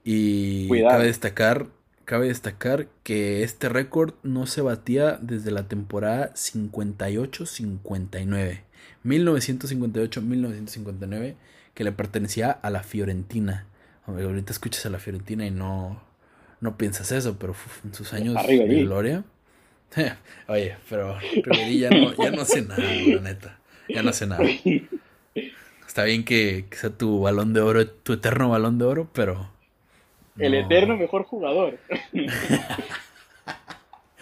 Y 0.03 0.69
cabe 0.83 1.07
destacar, 1.07 1.67
cabe 2.05 2.29
destacar 2.29 2.89
que 3.03 3.43
este 3.43 3.69
récord 3.69 4.15
no 4.23 4.47
se 4.47 4.63
batía 4.63 5.19
desde 5.21 5.51
la 5.51 5.69
temporada 5.69 6.33
58-59. 6.35 8.61
1958-1959, 9.05 11.35
que 11.75 11.85
le 11.85 11.93
pertenecía 11.93 12.51
a 12.51 12.71
la 12.71 12.83
Fiorentina. 12.83 13.67
ahorita 14.07 14.53
escuchas 14.53 14.87
a 14.87 14.91
la 14.91 14.99
Fiorentina 14.99 15.47
y 15.47 15.51
no, 15.51 16.03
no 16.61 16.77
piensas 16.77 17.13
eso, 17.13 17.39
pero 17.39 17.55
en 17.85 17.95
sus 17.95 18.13
años 18.13 18.35
de 18.47 18.85
gloria 18.85 19.25
Oye, 20.49 20.77
pero 20.89 21.17
ya 21.71 21.91
no, 21.91 22.15
ya 22.15 22.31
no 22.31 22.43
hace 22.43 22.63
nada, 22.63 22.83
la 22.83 23.21
neta. 23.21 23.59
Ya 23.89 24.03
no 24.03 24.11
hace 24.11 24.27
nada. 24.27 24.45
Está 25.87 26.05
bien 26.05 26.25
que, 26.25 26.65
sea 26.71 26.91
tu 26.91 27.21
balón 27.21 27.53
de 27.53 27.61
oro, 27.61 27.87
tu 27.89 28.13
eterno 28.13 28.51
balón 28.51 28.79
de 28.79 28.85
oro, 28.85 29.09
pero. 29.13 29.51
El 30.39 30.55
eterno 30.55 30.97
mejor 30.97 31.25
jugador. 31.25 31.79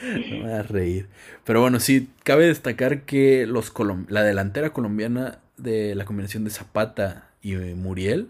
no 0.03 0.45
me 0.47 0.53
a 0.53 0.63
reír. 0.63 1.09
Pero 1.45 1.61
bueno, 1.61 1.81
sí, 1.81 2.09
cabe 2.25 2.47
destacar 2.47 3.03
que 3.03 3.47
los 3.47 3.73
la 4.09 4.23
delantera 4.23 4.73
colombiana 4.73 5.39
de 5.57 5.95
la 5.95 6.05
combinación 6.05 6.45
de 6.45 6.51
Zapata 6.51 7.31
y 7.43 7.55
Muriel 7.55 8.29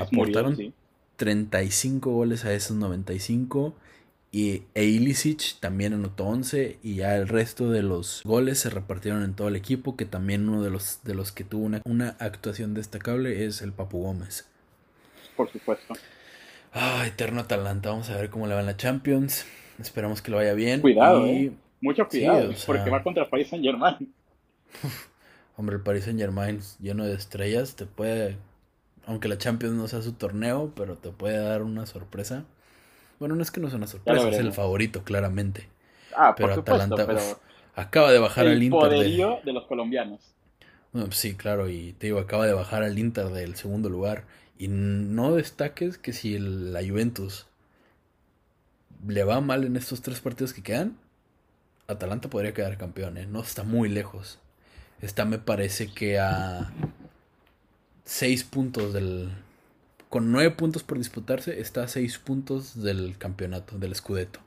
aportaron 0.00 0.74
35 1.16 2.10
goles 2.10 2.44
a 2.44 2.52
esos 2.52 2.76
95 2.76 3.74
y 4.34 4.62
Ilicic 4.74 5.60
también 5.60 5.92
anotó 5.92 6.24
11 6.24 6.78
y 6.82 6.94
ya 6.96 7.16
el 7.16 7.28
resto 7.28 7.70
de 7.70 7.82
los 7.82 8.22
goles 8.24 8.60
se 8.60 8.70
repartieron 8.70 9.22
en 9.22 9.34
todo 9.34 9.48
el 9.48 9.56
equipo, 9.56 9.94
que 9.94 10.06
también 10.06 10.48
uno 10.48 10.62
de 10.62 10.70
los, 10.70 11.00
de 11.04 11.14
los 11.14 11.32
que 11.32 11.44
tuvo 11.44 11.66
una, 11.66 11.82
una 11.84 12.16
actuación 12.18 12.72
destacable 12.72 13.44
es 13.44 13.60
el 13.60 13.72
Papu 13.72 14.02
Gómez. 14.02 14.46
Por 15.36 15.52
supuesto. 15.52 15.94
Ah, 16.72 17.04
eterno 17.06 17.42
Atalanta, 17.42 17.90
vamos 17.90 18.08
a 18.08 18.16
ver 18.16 18.30
cómo 18.30 18.46
le 18.46 18.54
va 18.54 18.60
en 18.60 18.66
la 18.66 18.76
Champions. 18.78 19.44
Esperamos 19.78 20.22
que 20.22 20.30
lo 20.30 20.38
vaya 20.38 20.54
bien. 20.54 20.80
Cuidado, 20.80 21.26
eh. 21.26 21.52
Mucho 21.80 22.06
cuidado, 22.06 22.52
porque 22.66 22.90
va 22.90 23.02
contra 23.02 23.24
el 23.24 23.28
Paris 23.28 23.48
Saint 23.48 23.64
Germain. 23.64 24.12
Hombre, 25.56 25.76
el 25.76 25.82
Paris 25.82 26.04
Saint 26.04 26.18
Germain 26.18 26.60
lleno 26.80 27.04
de 27.04 27.14
estrellas 27.14 27.74
te 27.74 27.86
puede, 27.86 28.36
aunque 29.04 29.28
la 29.28 29.36
Champions 29.36 29.74
no 29.74 29.88
sea 29.88 30.00
su 30.00 30.12
torneo, 30.12 30.72
pero 30.76 30.96
te 30.96 31.10
puede 31.10 31.38
dar 31.38 31.62
una 31.62 31.86
sorpresa. 31.86 32.44
Bueno, 33.18 33.34
no 33.34 33.42
es 33.42 33.50
que 33.50 33.60
no 33.60 33.68
sea 33.68 33.78
una 33.78 33.86
sorpresa, 33.88 34.28
es 34.28 34.38
el 34.38 34.52
favorito, 34.52 35.02
claramente. 35.02 35.68
Ah, 36.16 36.34
pero 36.36 36.54
Atalanta 36.54 37.06
acaba 37.74 38.12
de 38.12 38.18
bajar 38.18 38.46
al 38.46 38.62
Inter. 38.62 38.90
de... 38.90 39.38
de 39.44 39.52
los 39.52 39.64
colombianos. 39.66 40.20
Sí, 41.10 41.34
claro, 41.34 41.68
y 41.68 41.94
te 41.94 42.08
digo, 42.08 42.18
acaba 42.18 42.46
de 42.46 42.52
bajar 42.52 42.82
al 42.82 42.98
Inter 42.98 43.28
del 43.28 43.56
segundo 43.56 43.88
lugar. 43.88 44.24
Y 44.58 44.68
no 44.68 45.34
destaques 45.34 45.98
que 45.98 46.12
si 46.12 46.38
la 46.38 46.80
Juventus 46.80 47.46
le 49.06 49.24
va 49.24 49.40
mal 49.40 49.64
en 49.64 49.76
estos 49.76 50.02
tres 50.02 50.20
partidos 50.20 50.52
que 50.52 50.62
quedan, 50.62 50.96
Atalanta 51.88 52.30
podría 52.30 52.54
quedar 52.54 52.76
campeón, 52.76 53.18
¿eh? 53.18 53.26
No 53.26 53.40
está 53.40 53.64
muy 53.64 53.88
lejos. 53.88 54.38
Está, 55.00 55.24
me 55.24 55.38
parece 55.38 55.92
que 55.92 56.18
a 56.18 56.70
seis 58.04 58.44
puntos 58.44 58.92
del, 58.92 59.30
con 60.08 60.30
nueve 60.30 60.50
puntos 60.50 60.82
por 60.82 60.98
disputarse, 60.98 61.60
está 61.60 61.84
a 61.84 61.88
seis 61.88 62.18
puntos 62.18 62.82
del 62.82 63.16
campeonato, 63.18 63.78
del 63.78 63.94
Scudetto. 63.94 64.40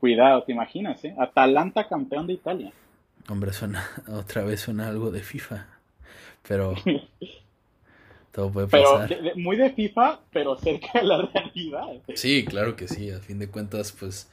Cuidado, 0.00 0.42
te 0.42 0.52
imaginas, 0.52 1.04
¿eh? 1.04 1.14
Atalanta 1.18 1.88
campeón 1.88 2.26
de 2.26 2.34
Italia. 2.34 2.72
Hombre, 3.28 3.52
suena, 3.52 3.84
otra 4.08 4.42
vez 4.42 4.60
suena 4.60 4.88
algo 4.88 5.10
de 5.10 5.20
FIFA. 5.20 5.66
Pero 6.46 6.74
todo 8.34 8.50
puede 8.50 8.66
pasar. 8.66 9.08
Pero 9.08 9.36
muy 9.36 9.56
de 9.56 9.70
FIFA, 9.72 10.20
pero 10.32 10.58
cerca 10.58 11.00
de 11.00 11.04
la 11.04 11.22
realidad. 11.34 11.86
Sí, 12.16 12.44
claro 12.44 12.74
que 12.74 12.88
sí. 12.88 13.10
A 13.10 13.20
fin 13.20 13.38
de 13.38 13.48
cuentas, 13.48 13.92
pues, 13.92 14.28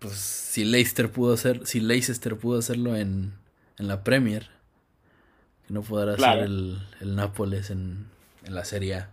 pues 0.00 0.14
si 0.14 0.64
Leicester 0.64 1.10
pudo 1.12 1.34
hacer, 1.34 1.64
si 1.64 1.78
Leicester 1.78 2.36
pudo 2.36 2.58
hacerlo 2.58 2.96
en, 2.96 3.32
en 3.78 3.86
la 3.86 4.02
Premier, 4.02 4.48
que 5.68 5.74
no 5.74 5.82
podrá 5.82 6.14
hacer 6.14 6.44
el, 6.44 6.78
el 7.00 7.14
Nápoles 7.14 7.70
en, 7.70 8.06
en 8.44 8.54
la 8.54 8.64
Serie 8.64 8.94
A. 8.96 9.10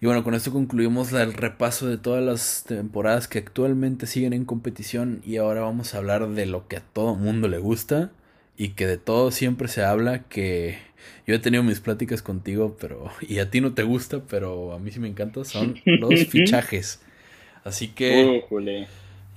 Y 0.00 0.06
bueno, 0.06 0.24
con 0.24 0.32
esto 0.32 0.50
concluimos 0.50 1.12
el 1.12 1.34
repaso 1.34 1.86
de 1.86 1.98
todas 1.98 2.24
las 2.24 2.64
temporadas 2.66 3.28
que 3.28 3.38
actualmente 3.38 4.06
siguen 4.06 4.32
en 4.32 4.46
competición 4.46 5.20
y 5.26 5.36
ahora 5.36 5.60
vamos 5.60 5.94
a 5.94 5.98
hablar 5.98 6.26
de 6.26 6.46
lo 6.46 6.68
que 6.68 6.78
a 6.78 6.80
todo 6.80 7.16
mundo 7.16 7.48
le 7.48 7.58
gusta 7.58 8.10
y 8.60 8.72
que 8.72 8.86
de 8.86 8.98
todo 8.98 9.30
siempre 9.30 9.68
se 9.68 9.82
habla, 9.82 10.24
que 10.24 10.76
yo 11.26 11.34
he 11.34 11.38
tenido 11.38 11.62
mis 11.62 11.80
pláticas 11.80 12.20
contigo, 12.20 12.76
pero 12.78 13.10
y 13.26 13.38
a 13.38 13.50
ti 13.50 13.62
no 13.62 13.72
te 13.72 13.84
gusta, 13.84 14.20
pero 14.28 14.74
a 14.74 14.78
mí 14.78 14.90
sí 14.90 15.00
me 15.00 15.08
encanta, 15.08 15.46
son 15.46 15.80
los 15.86 16.26
fichajes. 16.26 17.00
Así 17.64 17.88
que 17.88 18.44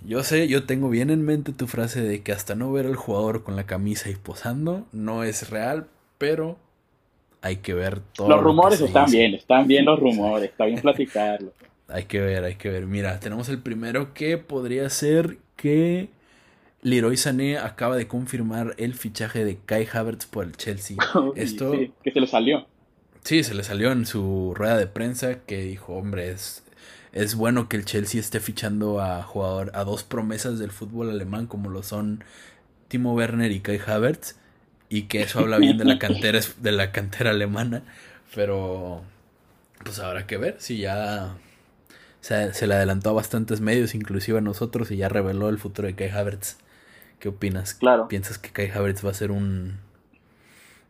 yo 0.05 0.23
sé, 0.23 0.49
yo 0.49 0.65
tengo 0.65 0.89
bien 0.89 1.09
en 1.09 1.23
mente 1.23 1.53
tu 1.53 1.67
frase 1.67 2.01
de 2.01 2.21
que 2.21 2.33
hasta 2.33 2.55
no 2.55 2.73
ver 2.73 2.86
al 2.86 2.97
jugador 2.97 3.45
con 3.45 3.55
la 3.55 3.65
camisa 3.65 4.09
y 4.09 4.15
posando 4.15 4.86
no 4.91 5.23
es 5.23 5.49
real, 5.49 5.88
pero 6.17 6.57
hay 7.41 7.57
que 7.57 7.73
ver 7.73 8.01
todo. 8.01 8.27
Los 8.27 8.43
rumores 8.43 8.81
están 8.81 9.09
bien, 9.09 9.36
están 9.36 9.67
bien 9.67 9.86
los 9.86 10.01
rumores, 10.01 10.49
está 10.49 10.65
bien 10.65 10.81
platicarlo. 10.81 11.53
hay 11.88 12.03
que 12.03 12.19
ver, 12.19 12.43
hay 12.43 12.55
que 12.55 12.67
ver. 12.67 12.88
Mira, 12.88 13.21
tenemos 13.21 13.47
el 13.47 13.59
primero 13.59 14.13
que 14.13 14.38
podría 14.38 14.89
ser 14.89 15.38
que 15.55 16.09
Leroy 16.83 17.15
Sané 17.15 17.57
acaba 17.57 17.95
de 17.95 18.07
confirmar 18.07 18.75
el 18.77 18.93
fichaje 18.93 19.45
de 19.45 19.57
Kai 19.65 19.87
Havertz 19.91 20.25
por 20.25 20.45
el 20.45 20.55
Chelsea. 20.55 20.97
Esto 21.35 21.73
sí, 21.73 21.91
que 22.03 22.11
se 22.11 22.19
le 22.19 22.27
salió. 22.27 22.67
Sí, 23.23 23.43
se 23.43 23.53
le 23.53 23.63
salió 23.63 23.91
en 23.91 24.05
su 24.05 24.53
rueda 24.53 24.77
de 24.77 24.87
prensa 24.87 25.39
que 25.45 25.61
dijo, 25.61 25.93
hombre, 25.93 26.29
es, 26.29 26.63
es 27.13 27.35
bueno 27.35 27.69
que 27.69 27.77
el 27.77 27.85
Chelsea 27.85 28.19
esté 28.19 28.41
fichando 28.41 28.99
a 28.99 29.23
jugador 29.23 29.71
a 29.73 29.85
dos 29.85 30.03
promesas 30.03 30.59
del 30.59 30.71
fútbol 30.71 31.09
alemán 31.09 31.47
como 31.47 31.69
lo 31.69 31.83
son 31.83 32.23
Timo 32.89 33.13
Werner 33.13 33.51
y 33.51 33.61
Kai 33.61 33.79
Havertz 33.85 34.35
y 34.89 35.03
que 35.03 35.21
eso 35.21 35.39
habla 35.39 35.57
bien 35.57 35.77
de 35.77 35.85
la 35.85 35.97
cantera 35.99 36.41
de 36.59 36.71
la 36.73 36.91
cantera 36.91 37.29
alemana, 37.29 37.83
pero 38.35 39.03
pues 39.83 39.99
habrá 39.99 40.27
que 40.27 40.37
ver 40.37 40.57
si 40.59 40.79
ya 40.79 41.37
se, 42.19 42.53
se, 42.53 42.67
le 42.67 42.75
adelantó 42.75 43.11
a 43.11 43.13
bastantes 43.13 43.61
medios, 43.61 43.95
inclusive 43.95 44.39
a 44.39 44.41
nosotros, 44.41 44.91
y 44.91 44.97
ya 44.97 45.09
reveló 45.09 45.47
el 45.49 45.57
futuro 45.57 45.87
de 45.87 45.95
Kai 45.95 46.09
Havertz. 46.09 46.57
¿Qué 47.23 47.29
opinas? 47.29 47.73
Claro. 47.73 48.09
¿Piensas 48.09 48.38
que 48.38 48.49
Kai 48.49 48.69
Havertz 48.69 49.05
va 49.05 49.12
a 49.12 49.13
ser 49.13 49.31
un, 49.31 49.77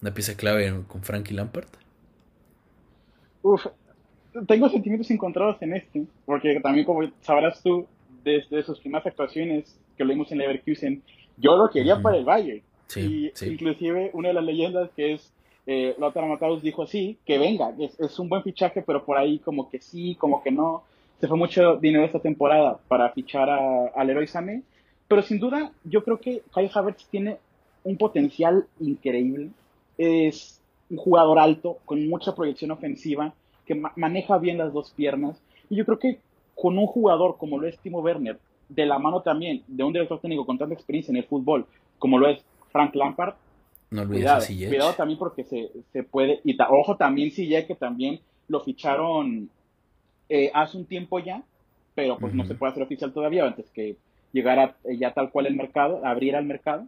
una 0.01 0.15
pieza 0.15 0.35
clave 0.35 0.73
con 0.87 1.03
Frankie 1.03 1.35
Lampard? 1.35 1.67
Uf, 3.43 3.67
tengo 4.47 4.67
sentimientos 4.67 5.11
encontrados 5.11 5.61
en 5.61 5.75
este, 5.75 6.07
porque 6.25 6.59
también 6.59 6.87
como 6.87 7.07
sabrás 7.21 7.61
tú, 7.61 7.85
desde 8.23 8.63
sus 8.63 8.79
primeras 8.79 9.05
actuaciones 9.05 9.79
que 9.95 10.03
lo 10.03 10.09
vimos 10.09 10.31
en 10.31 10.39
Leverkusen, 10.39 11.03
yo 11.37 11.55
lo 11.55 11.69
quería 11.69 12.01
para 12.01 12.17
el 12.17 12.25
Bayern 12.25 12.63
y 12.95 13.31
inclusive 13.45 14.09
una 14.13 14.29
de 14.29 14.33
las 14.33 14.43
leyendas 14.43 14.89
que 14.95 15.13
es 15.13 15.31
eh, 15.67 15.95
Lothar 15.99 16.25
Matthaus 16.25 16.63
dijo 16.63 16.87
sí, 16.87 17.19
que 17.27 17.37
venga, 17.37 17.75
es, 17.77 18.17
un 18.17 18.27
buen 18.27 18.41
fichaje, 18.41 18.81
pero 18.81 19.05
por 19.05 19.19
ahí 19.19 19.37
como 19.37 19.69
que 19.69 19.79
sí, 19.79 20.15
como 20.15 20.41
que 20.41 20.49
no. 20.49 20.81
Se 21.21 21.27
fue 21.27 21.37
mucho 21.37 21.75
dinero 21.75 22.03
esta 22.05 22.19
temporada 22.19 22.79
para 22.87 23.11
fichar 23.11 23.51
a, 23.51 23.89
al 23.95 24.07
Leroy 24.07 24.25
Sané, 24.25 24.63
pero 25.13 25.21
sin 25.21 25.37
duda 25.37 25.71
yo 25.83 26.03
creo 26.03 26.19
que 26.19 26.41
Kai 26.51 26.71
Havertz 26.73 27.05
tiene 27.05 27.37
un 27.83 27.97
potencial 27.97 28.65
increíble. 28.79 29.51
Es 29.95 30.59
un 30.89 30.97
jugador 30.97 31.37
alto, 31.37 31.77
con 31.85 32.09
mucha 32.09 32.33
proyección 32.33 32.71
ofensiva, 32.71 33.31
que 33.67 33.75
maneja 33.95 34.39
bien 34.39 34.57
las 34.57 34.73
dos 34.73 34.89
piernas. 34.89 35.39
Y 35.69 35.75
yo 35.75 35.85
creo 35.85 35.99
que 35.99 36.19
con 36.55 36.79
un 36.79 36.87
jugador 36.87 37.37
como 37.37 37.59
lo 37.59 37.67
es 37.67 37.77
Timo 37.77 37.99
Werner, 37.99 38.39
de 38.69 38.87
la 38.87 38.97
mano 38.97 39.21
también 39.21 39.61
de 39.67 39.83
un 39.83 39.93
director 39.93 40.19
técnico 40.19 40.47
con 40.47 40.57
tanta 40.57 40.73
experiencia 40.73 41.11
en 41.11 41.17
el 41.17 41.25
fútbol, 41.25 41.67
como 41.99 42.17
lo 42.17 42.27
es 42.27 42.43
Frank 42.71 42.95
Lampard. 42.95 43.35
No 43.91 44.01
olvides 44.01 44.23
cuidado, 44.23 44.43
a 44.43 44.47
Cuidado 44.47 44.93
también 44.93 45.19
porque 45.19 45.43
se, 45.43 45.69
se 45.91 46.01
puede. 46.01 46.41
Y 46.43 46.57
ojo 46.59 46.97
también 46.97 47.29
Sillech, 47.29 47.67
que 47.67 47.75
también 47.75 48.19
lo 48.47 48.61
ficharon 48.61 49.47
eh, 50.27 50.49
hace 50.55 50.75
un 50.75 50.85
tiempo 50.85 51.19
ya, 51.19 51.43
pero 51.93 52.17
pues 52.17 52.33
no 52.33 52.45
se 52.45 52.55
puede 52.55 52.71
hacer 52.71 52.81
oficial 52.81 53.13
todavía 53.13 53.45
antes 53.45 53.69
que 53.69 53.95
llegara 54.33 54.75
eh, 54.83 54.97
ya 54.97 55.13
tal 55.13 55.31
cual 55.31 55.45
el 55.45 55.55
mercado, 55.55 56.05
abriera 56.05 56.39
el 56.39 56.45
mercado. 56.45 56.87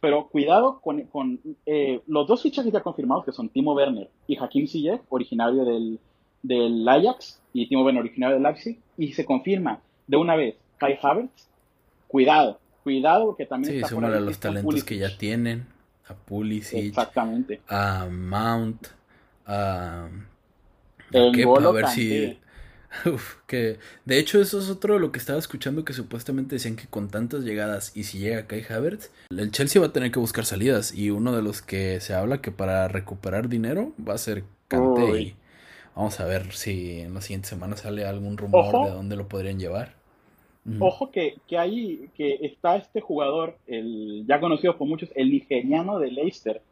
Pero 0.00 0.28
cuidado 0.28 0.80
con, 0.80 1.02
con 1.02 1.40
eh, 1.66 2.00
los 2.06 2.26
dos 2.26 2.42
fichajes 2.42 2.72
ya 2.72 2.80
confirmados, 2.80 3.24
que 3.24 3.32
son 3.32 3.50
Timo 3.50 3.74
Werner 3.74 4.08
y 4.26 4.36
Hakim 4.36 4.66
Ziyech, 4.66 5.02
originario 5.10 5.64
del, 5.64 5.98
del 6.42 6.88
Ajax, 6.88 7.40
y 7.52 7.66
Timo 7.68 7.84
Werner, 7.84 8.02
originario 8.02 8.34
del 8.34 8.42
Leipzig, 8.42 8.78
y 8.96 9.12
se 9.12 9.24
confirma 9.24 9.80
de 10.06 10.16
una 10.16 10.36
vez 10.36 10.56
Kai 10.78 10.98
Havertz, 11.00 11.48
cuidado, 12.08 12.58
cuidado 12.82 13.36
que 13.36 13.44
también 13.46 13.74
sí, 13.74 13.80
está 13.80 14.20
los 14.20 14.40
talentos 14.40 14.84
que 14.84 14.96
ya 14.96 15.16
tienen 15.16 15.66
a 16.08 16.14
Pulisic 16.14 16.78
exactamente. 16.78 17.60
a 17.68 18.08
Mount 18.10 18.86
a, 19.46 20.08
a 21.12 21.72
ver 21.72 21.86
si 21.88 22.38
Uf, 23.06 23.36
que 23.46 23.78
de 24.04 24.18
hecho 24.18 24.40
eso 24.40 24.58
es 24.58 24.68
otro 24.68 24.94
de 24.94 25.00
lo 25.00 25.12
que 25.12 25.18
estaba 25.18 25.38
escuchando 25.38 25.84
que 25.84 25.92
supuestamente 25.92 26.56
decían 26.56 26.76
que 26.76 26.86
con 26.86 27.08
tantas 27.08 27.44
llegadas 27.44 27.96
y 27.96 28.04
si 28.04 28.18
llega 28.18 28.46
Kai 28.46 28.64
Havertz 28.68 29.10
el 29.30 29.52
Chelsea 29.52 29.80
va 29.80 29.88
a 29.88 29.92
tener 29.92 30.10
que 30.10 30.18
buscar 30.18 30.44
salidas 30.44 30.92
y 30.92 31.10
uno 31.10 31.34
de 31.34 31.42
los 31.42 31.62
que 31.62 32.00
se 32.00 32.14
habla 32.14 32.40
que 32.40 32.50
para 32.50 32.88
recuperar 32.88 33.48
dinero 33.48 33.92
va 34.06 34.14
a 34.14 34.18
ser 34.18 34.44
Kanté 34.66 35.20
y 35.20 35.34
vamos 35.94 36.18
a 36.20 36.24
ver 36.24 36.52
si 36.52 37.00
en 37.00 37.14
las 37.14 37.24
siguientes 37.24 37.50
semanas 37.50 37.80
sale 37.80 38.04
algún 38.04 38.36
rumor 38.36 38.86
de 38.86 38.90
dónde 38.90 39.16
lo 39.16 39.28
podrían 39.28 39.58
llevar. 39.58 39.94
Ojo 40.78 41.10
que, 41.10 41.36
que 41.48 41.58
ahí 41.58 42.10
que 42.14 42.38
está 42.42 42.76
este 42.76 43.00
jugador, 43.00 43.56
el 43.66 44.24
ya 44.28 44.40
conocido 44.40 44.76
por 44.76 44.86
muchos, 44.86 45.10
el 45.14 45.30
nigeriano 45.30 45.98
de 45.98 46.10
Leicester, 46.10 46.62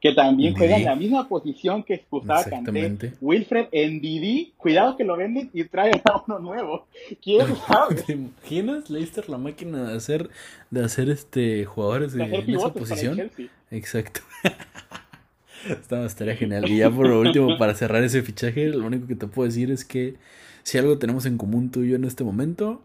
que 0.00 0.12
también 0.12 0.54
juega 0.54 0.76
en 0.76 0.84
la 0.84 0.94
misma 0.94 1.28
posición 1.28 1.82
que 1.82 2.04
Gustavo 2.10 2.44
Canté. 2.48 3.14
Wilfred 3.20 3.66
en 3.72 4.00
Didi, 4.00 4.52
cuidado 4.56 4.96
que 4.96 5.04
lo 5.04 5.16
venden 5.16 5.50
y 5.52 5.64
trae 5.64 5.90
a 6.04 6.22
uno 6.26 6.38
nuevo. 6.38 6.86
¿Quién 7.22 7.46
sabe? 7.66 7.96
¿Te 7.96 8.12
imaginas 8.12 8.90
Leicester 8.90 9.28
la 9.28 9.38
máquina 9.38 9.90
de 9.90 9.96
hacer 9.96 10.30
de 10.70 10.84
hacer 10.84 11.10
este 11.10 11.64
jugadores 11.64 12.12
de, 12.12 12.22
en 12.24 12.50
esa 12.50 12.72
posición? 12.72 13.30
Exacto. 13.70 14.20
Estaba, 15.68 16.06
estaría 16.06 16.36
genial. 16.36 16.68
Y 16.68 16.78
ya 16.78 16.90
por 16.90 17.06
último, 17.06 17.56
para 17.58 17.74
cerrar 17.74 18.04
ese 18.04 18.22
fichaje, 18.22 18.68
lo 18.68 18.86
único 18.86 19.08
que 19.08 19.16
te 19.16 19.26
puedo 19.26 19.48
decir 19.48 19.72
es 19.72 19.84
que 19.84 20.14
si 20.62 20.78
algo 20.78 20.98
tenemos 20.98 21.26
en 21.26 21.36
común 21.36 21.70
tú 21.70 21.82
y 21.82 21.90
yo 21.90 21.96
en 21.96 22.04
este 22.04 22.22
momento, 22.22 22.80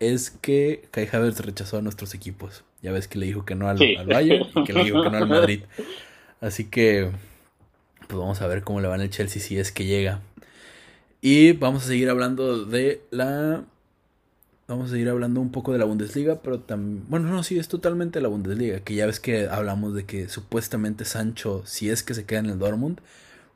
es 0.00 0.30
que 0.30 0.84
Kai 0.90 1.06
Havertz 1.12 1.40
rechazó 1.40 1.78
a 1.78 1.82
nuestros 1.82 2.14
equipos. 2.14 2.64
Ya 2.82 2.92
ves 2.92 3.08
que 3.08 3.18
le 3.18 3.26
dijo 3.26 3.44
que 3.44 3.54
no 3.54 3.68
al, 3.68 3.78
al 3.98 4.06
Bayern 4.06 4.46
y 4.54 4.64
que 4.64 4.72
le 4.72 4.84
dijo 4.84 5.02
que 5.02 5.10
no 5.10 5.18
al 5.18 5.28
Madrid. 5.28 5.60
Así 6.44 6.66
que, 6.66 7.10
pues 8.06 8.18
vamos 8.18 8.42
a 8.42 8.46
ver 8.46 8.64
cómo 8.64 8.82
le 8.82 8.88
va 8.88 8.96
en 8.96 9.00
el 9.00 9.08
Chelsea 9.08 9.40
si 9.40 9.58
es 9.58 9.72
que 9.72 9.86
llega. 9.86 10.20
Y 11.22 11.52
vamos 11.52 11.84
a 11.84 11.86
seguir 11.86 12.10
hablando 12.10 12.66
de 12.66 13.00
la. 13.10 13.64
Vamos 14.68 14.88
a 14.88 14.92
seguir 14.92 15.08
hablando 15.08 15.40
un 15.40 15.50
poco 15.50 15.72
de 15.72 15.78
la 15.78 15.86
Bundesliga, 15.86 16.42
pero 16.42 16.60
también. 16.60 17.06
Bueno, 17.08 17.30
no, 17.30 17.42
sí, 17.42 17.58
es 17.58 17.68
totalmente 17.68 18.20
la 18.20 18.28
Bundesliga. 18.28 18.80
Que 18.80 18.94
ya 18.94 19.06
ves 19.06 19.20
que 19.20 19.48
hablamos 19.48 19.94
de 19.94 20.04
que 20.04 20.28
supuestamente 20.28 21.06
Sancho, 21.06 21.62
si 21.64 21.88
es 21.88 22.02
que 22.02 22.12
se 22.12 22.26
queda 22.26 22.40
en 22.40 22.46
el 22.50 22.58
Dortmund, 22.58 23.00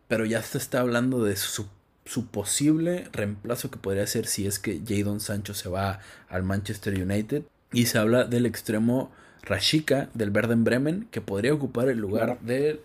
pero 0.09 0.24
ya 0.24 0.41
se 0.41 0.57
está 0.57 0.80
hablando 0.80 1.22
de 1.22 1.36
su, 1.36 1.66
su 2.07 2.26
posible 2.28 3.07
reemplazo 3.12 3.70
que 3.70 3.76
podría 3.76 4.07
ser 4.07 4.26
si 4.26 4.47
es 4.47 4.59
que 4.59 4.80
Jadon 4.89 5.20
Sancho 5.20 5.53
se 5.53 5.68
va 5.68 6.01
al 6.30 6.43
Manchester 6.43 6.95
United. 6.95 7.43
Y 7.70 7.84
se 7.84 7.99
habla 7.99 8.24
del 8.24 8.47
extremo 8.47 9.11
Rashika 9.49 10.09
del 10.14 10.30
Verden 10.30 10.62
Bremen, 10.64 11.09
que 11.11 11.20
podría 11.20 11.55
ocupar 11.55 11.88
el 11.88 11.99
lugar 11.99 12.38
de, 12.40 12.80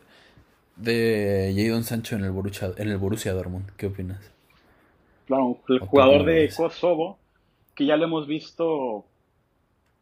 de 0.77 1.53
Jadon 1.55 1.83
Sancho 1.83 2.15
en 2.15 2.23
el, 2.23 2.31
Borussia, 2.31 2.71
en 2.77 2.89
el 2.89 2.97
Borussia 2.97 3.33
Dortmund. 3.33 3.69
¿Qué 3.77 3.87
opinas? 3.87 4.31
Claro, 5.27 5.57
el 5.69 5.79
jugador 5.79 6.25
de 6.25 6.49
Kosovo, 6.55 7.17
que 7.75 7.85
ya 7.85 7.97
lo 7.97 8.05
hemos 8.05 8.27
visto, 8.27 9.05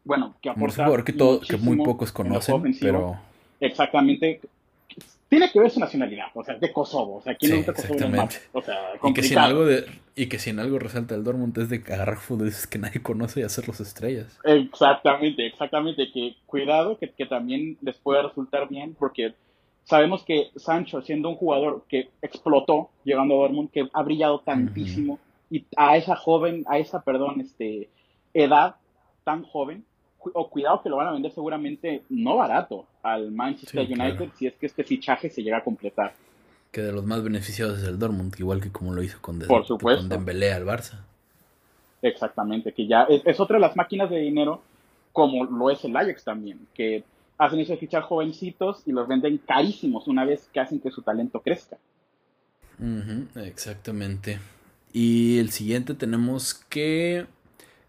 bueno, 0.04 0.36
que 0.42 0.50
aporta 0.50 0.90
Un 0.90 1.04
que, 1.04 1.14
todo, 1.14 1.42
que 1.42 1.58
muy 1.58 1.78
pocos 1.78 2.12
conocen, 2.12 2.76
pero... 2.80 3.20
Exactamente, 3.60 4.42
tiene 5.32 5.50
que 5.50 5.62
ver 5.62 5.72
su 5.72 5.80
nacionalidad, 5.80 6.26
o 6.34 6.44
sea, 6.44 6.58
de 6.58 6.74
Kosovo, 6.74 7.16
o 7.16 7.22
sea, 7.22 7.36
¿quién 7.36 7.64
sí, 7.64 7.72
Kosovo 7.72 8.28
O 8.52 8.62
sea, 8.62 8.78
y 9.02 9.14
que, 9.14 9.24
si 9.24 9.32
en 9.32 9.40
algo 9.40 9.64
de, 9.64 9.86
y 10.14 10.28
que 10.28 10.38
si 10.40 10.50
en 10.50 10.60
algo 10.60 10.78
resalta 10.78 11.16
el 11.16 11.24
Dortmund 11.24 11.58
es 11.58 11.70
de 11.70 11.78
agarrar 11.78 12.18
futbolistas 12.18 12.68
que 12.68 12.78
nadie 12.78 13.02
conoce 13.02 13.40
y 13.40 13.44
hacerlos 13.44 13.80
estrellas. 13.80 14.38
Exactamente, 14.44 15.48
exactamente, 15.48 16.12
que 16.12 16.36
cuidado, 16.46 16.98
que, 16.98 17.12
que 17.12 17.26
también 17.26 17.78
les 17.80 17.96
puede 17.96 18.24
resultar 18.24 18.68
bien, 18.68 18.94
porque 19.00 19.34
sabemos 19.86 20.26
que 20.26 20.52
Sancho, 20.58 21.02
siendo 21.02 21.30
un 21.30 21.38
jugador 21.38 21.86
que 21.88 22.10
explotó 22.22 22.90
llegando 23.06 23.36
a 23.36 23.38
Dortmund, 23.44 23.72
que 23.72 23.88
ha 23.94 24.04
brillado 24.04 24.42
tantísimo, 24.42 25.18
y 25.50 25.64
a 25.78 25.96
esa 25.96 26.18
joven, 26.18 26.66
a 26.68 26.78
esa, 26.78 27.04
perdón, 27.04 27.40
este, 27.40 27.88
edad 28.34 28.76
tan 29.24 29.44
joven, 29.44 29.86
o 30.34 30.50
cuidado 30.50 30.82
que 30.82 30.90
lo 30.90 30.98
van 30.98 31.08
a 31.08 31.12
vender 31.12 31.32
seguramente 31.32 32.04
no 32.10 32.38
barato 32.38 32.86
al 33.02 33.32
Manchester 33.32 33.86
United 33.86 34.30
si 34.38 34.48
es 34.48 34.54
que 34.56 34.66
este 34.66 34.84
fichaje 34.84 35.30
se 35.30 35.44
llega 35.44 35.58
a 35.58 35.64
completar. 35.64 36.14
Que 36.72 36.82
de 36.82 36.92
los 36.92 37.06
más 37.06 37.24
beneficiados 37.24 37.80
es 37.80 37.88
el 37.88 38.00
Dortmund, 38.00 38.34
igual 38.38 38.62
que 38.62 38.72
como 38.72 38.94
lo 38.94 39.04
hizo 39.04 39.22
con, 39.22 39.40
Por 39.40 39.66
supuesto. 39.66 40.08
Dembélé 40.08 40.54
al 40.54 40.66
Barça. 40.66 41.04
Exactamente, 42.02 42.72
que 42.74 42.88
ya 42.88 43.04
es, 43.04 43.40
otra 43.40 43.58
de 43.58 43.62
las 43.62 43.76
máquinas 43.76 44.10
de 44.10 44.18
dinero 44.18 44.62
como 45.12 45.44
lo 45.44 45.70
es 45.70 45.84
el 45.84 45.96
Ajax 45.96 46.24
también, 46.24 46.68
que 46.74 47.04
hacen 47.38 47.60
eso 47.60 47.74
de 47.74 47.78
fichar 47.78 48.04
jovencitos 48.04 48.84
y 48.86 48.92
los 48.92 49.08
venden 49.08 49.38
carísimos 49.40 50.08
una 50.08 50.24
vez 50.24 50.50
que 50.54 50.60
hacen 50.60 50.80
que 50.80 50.90
su 50.90 51.02
talento 51.02 51.42
crezca. 51.42 51.78
exactamente. 53.36 54.40
Y 54.94 55.40
el 55.40 55.52
siguiente 55.52 55.94
tenemos 55.94 56.54
que 56.54 57.28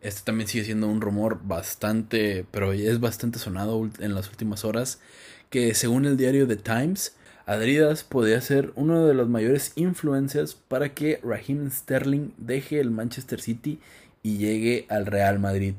este 0.02 0.22
también 0.24 0.48
sigue 0.48 0.64
siendo 0.64 0.88
un 0.88 1.00
rumor 1.00 1.40
bastante, 1.44 2.44
pero 2.50 2.72
es 2.72 3.00
bastante 3.00 3.38
sonado 3.38 3.88
en 4.00 4.14
las 4.14 4.28
últimas 4.28 4.64
horas, 4.64 5.00
que 5.48 5.74
según 5.74 6.04
el 6.04 6.16
diario 6.16 6.46
The 6.46 6.56
Times, 6.56 7.16
Adridas 7.46 8.04
podría 8.04 8.40
ser 8.40 8.72
uno 8.74 9.06
de 9.06 9.14
los 9.14 9.28
mayores 9.28 9.72
influencias 9.76 10.54
para 10.54 10.94
que 10.94 11.20
Raheem 11.22 11.70
Sterling 11.70 12.32
deje 12.36 12.80
el 12.80 12.90
Manchester 12.90 13.40
City 13.40 13.78
y 14.22 14.38
llegue 14.38 14.86
al 14.88 15.06
Real 15.06 15.38
Madrid. 15.38 15.74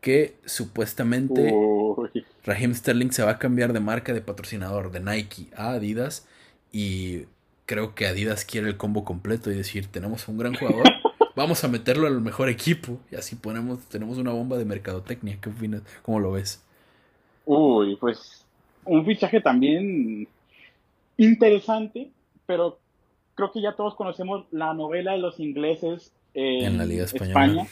Que 0.00 0.36
supuestamente 0.46 1.52
Raheem 2.44 2.74
Sterling 2.74 3.10
se 3.10 3.22
va 3.22 3.32
a 3.32 3.38
cambiar 3.38 3.72
de 3.72 3.80
marca 3.80 4.14
de 4.14 4.20
patrocinador 4.20 4.90
de 4.90 5.00
Nike 5.00 5.48
a 5.54 5.72
Adidas 5.72 6.26
y 6.72 7.24
creo 7.66 7.94
que 7.94 8.06
Adidas 8.06 8.44
quiere 8.44 8.68
el 8.68 8.76
combo 8.76 9.04
completo 9.04 9.50
y 9.50 9.56
decir, 9.56 9.86
tenemos 9.88 10.26
un 10.28 10.38
gran 10.38 10.54
jugador 10.54 10.84
vamos 11.40 11.64
a 11.64 11.68
meterlo 11.68 12.06
al 12.06 12.20
mejor 12.20 12.50
equipo 12.50 12.98
y 13.10 13.16
así 13.16 13.34
ponemos, 13.34 13.88
tenemos 13.88 14.18
una 14.18 14.30
bomba 14.30 14.58
de 14.58 14.66
mercadotecnia. 14.66 15.38
¿Qué 15.40 15.48
opinas? 15.48 15.82
¿Cómo 16.02 16.20
lo 16.20 16.32
ves? 16.32 16.62
Uy, 17.46 17.96
pues 17.96 18.44
un 18.84 19.06
fichaje 19.06 19.40
también 19.40 20.28
interesante, 21.16 22.10
pero 22.44 22.78
creo 23.34 23.52
que 23.52 23.62
ya 23.62 23.72
todos 23.72 23.94
conocemos 23.94 24.44
la 24.50 24.74
novela 24.74 25.12
de 25.12 25.18
los 25.18 25.40
ingleses 25.40 26.12
en, 26.34 26.76
la 26.76 26.84
Liga 26.84 27.04
Española. 27.04 27.32
España, 27.32 27.66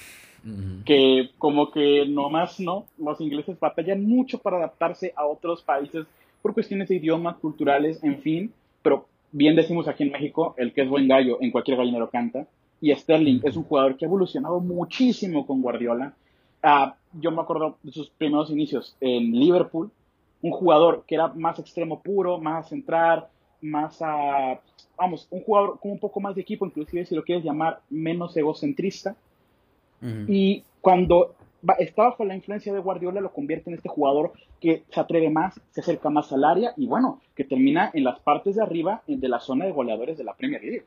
que 0.87 1.29
como 1.37 1.71
que 1.71 2.07
nomás 2.09 2.61
no, 2.61 2.87
los 2.97 3.21
ingleses 3.21 3.61
batallan 3.61 4.07
mucho 4.07 4.39
para 4.39 4.57
adaptarse 4.57 5.13
a 5.15 5.27
otros 5.27 5.63
países 5.63 6.07
por 6.41 6.55
cuestiones 6.55 6.89
de 6.89 6.97
idiomas, 6.97 7.37
culturales, 7.37 8.03
en 8.03 8.23
fin, 8.23 8.53
pero 8.81 9.07
bien 9.31 9.57
decimos 9.57 9.89
aquí 9.89 10.05
en 10.05 10.13
México, 10.13 10.55
el 10.57 10.73
que 10.73 10.83
es 10.83 10.89
buen 10.89 11.07
gallo 11.07 11.37
en 11.43 11.51
cualquier 11.51 11.77
gallinero 11.77 12.09
canta. 12.09 12.47
Y 12.81 12.95
Sterling 12.95 13.41
es 13.43 13.57
un 13.57 13.65
jugador 13.65 13.97
que 13.97 14.05
ha 14.05 14.09
evolucionado 14.09 14.61
muchísimo 14.61 15.47
con 15.47 15.61
Guardiola. 15.63 16.15
Ah, 16.63 16.97
yo 17.13 17.31
me 17.31 17.41
acuerdo 17.41 17.79
de 17.83 17.93
sus 17.93 18.11
primeros 18.11 18.51
inicios 18.51 18.97
en 19.01 19.33
Liverpool, 19.33 19.91
un 20.43 20.53
jugador 20.53 21.05
que 21.07 21.17
era 21.17 21.29
más 21.29 21.59
extremo 21.59 22.01
puro, 22.01 22.39
más 22.39 22.67
a 22.67 22.69
centrar, 22.69 23.29
más 23.61 24.01
a, 24.01 24.61
vamos, 24.97 25.27
un 25.31 25.43
jugador 25.43 25.79
con 25.81 25.91
un 25.91 25.99
poco 25.99 26.21
más 26.21 26.35
de 26.35 26.43
equipo, 26.43 26.67
inclusive 26.67 27.05
si 27.05 27.15
lo 27.15 27.25
quieres 27.25 27.45
llamar 27.45 27.81
menos 27.91 28.37
egocentrista. 28.37 29.17
Y 30.29 30.63
cuando 30.81 31.35
está 31.81 32.05
bajo 32.05 32.25
la 32.25 32.37
influencia 32.37 32.73
de 32.73 32.79
Guardiola, 32.79 33.21
lo 33.21 33.33
convierte 33.33 33.69
en 33.69 33.75
este 33.75 33.89
jugador 33.89 34.33
que 34.61 34.85
se 34.91 35.01
atreve 35.01 35.29
más, 35.29 35.61
se 35.71 35.81
acerca 35.81 36.09
más 36.09 36.33
al 36.33 36.45
área 36.45 36.73
y 36.77 36.87
bueno, 36.87 37.21
que 37.35 37.43
termina 37.43 37.91
en 37.93 38.05
las 38.05 38.21
partes 38.21 38.55
de 38.55 38.63
arriba 38.63 39.03
de 39.09 39.29
la 39.29 39.41
zona 39.41 39.65
de 39.65 39.73
goleadores 39.73 40.17
de 40.17 40.23
la 40.23 40.35
Premier 40.35 40.63
League 40.63 40.85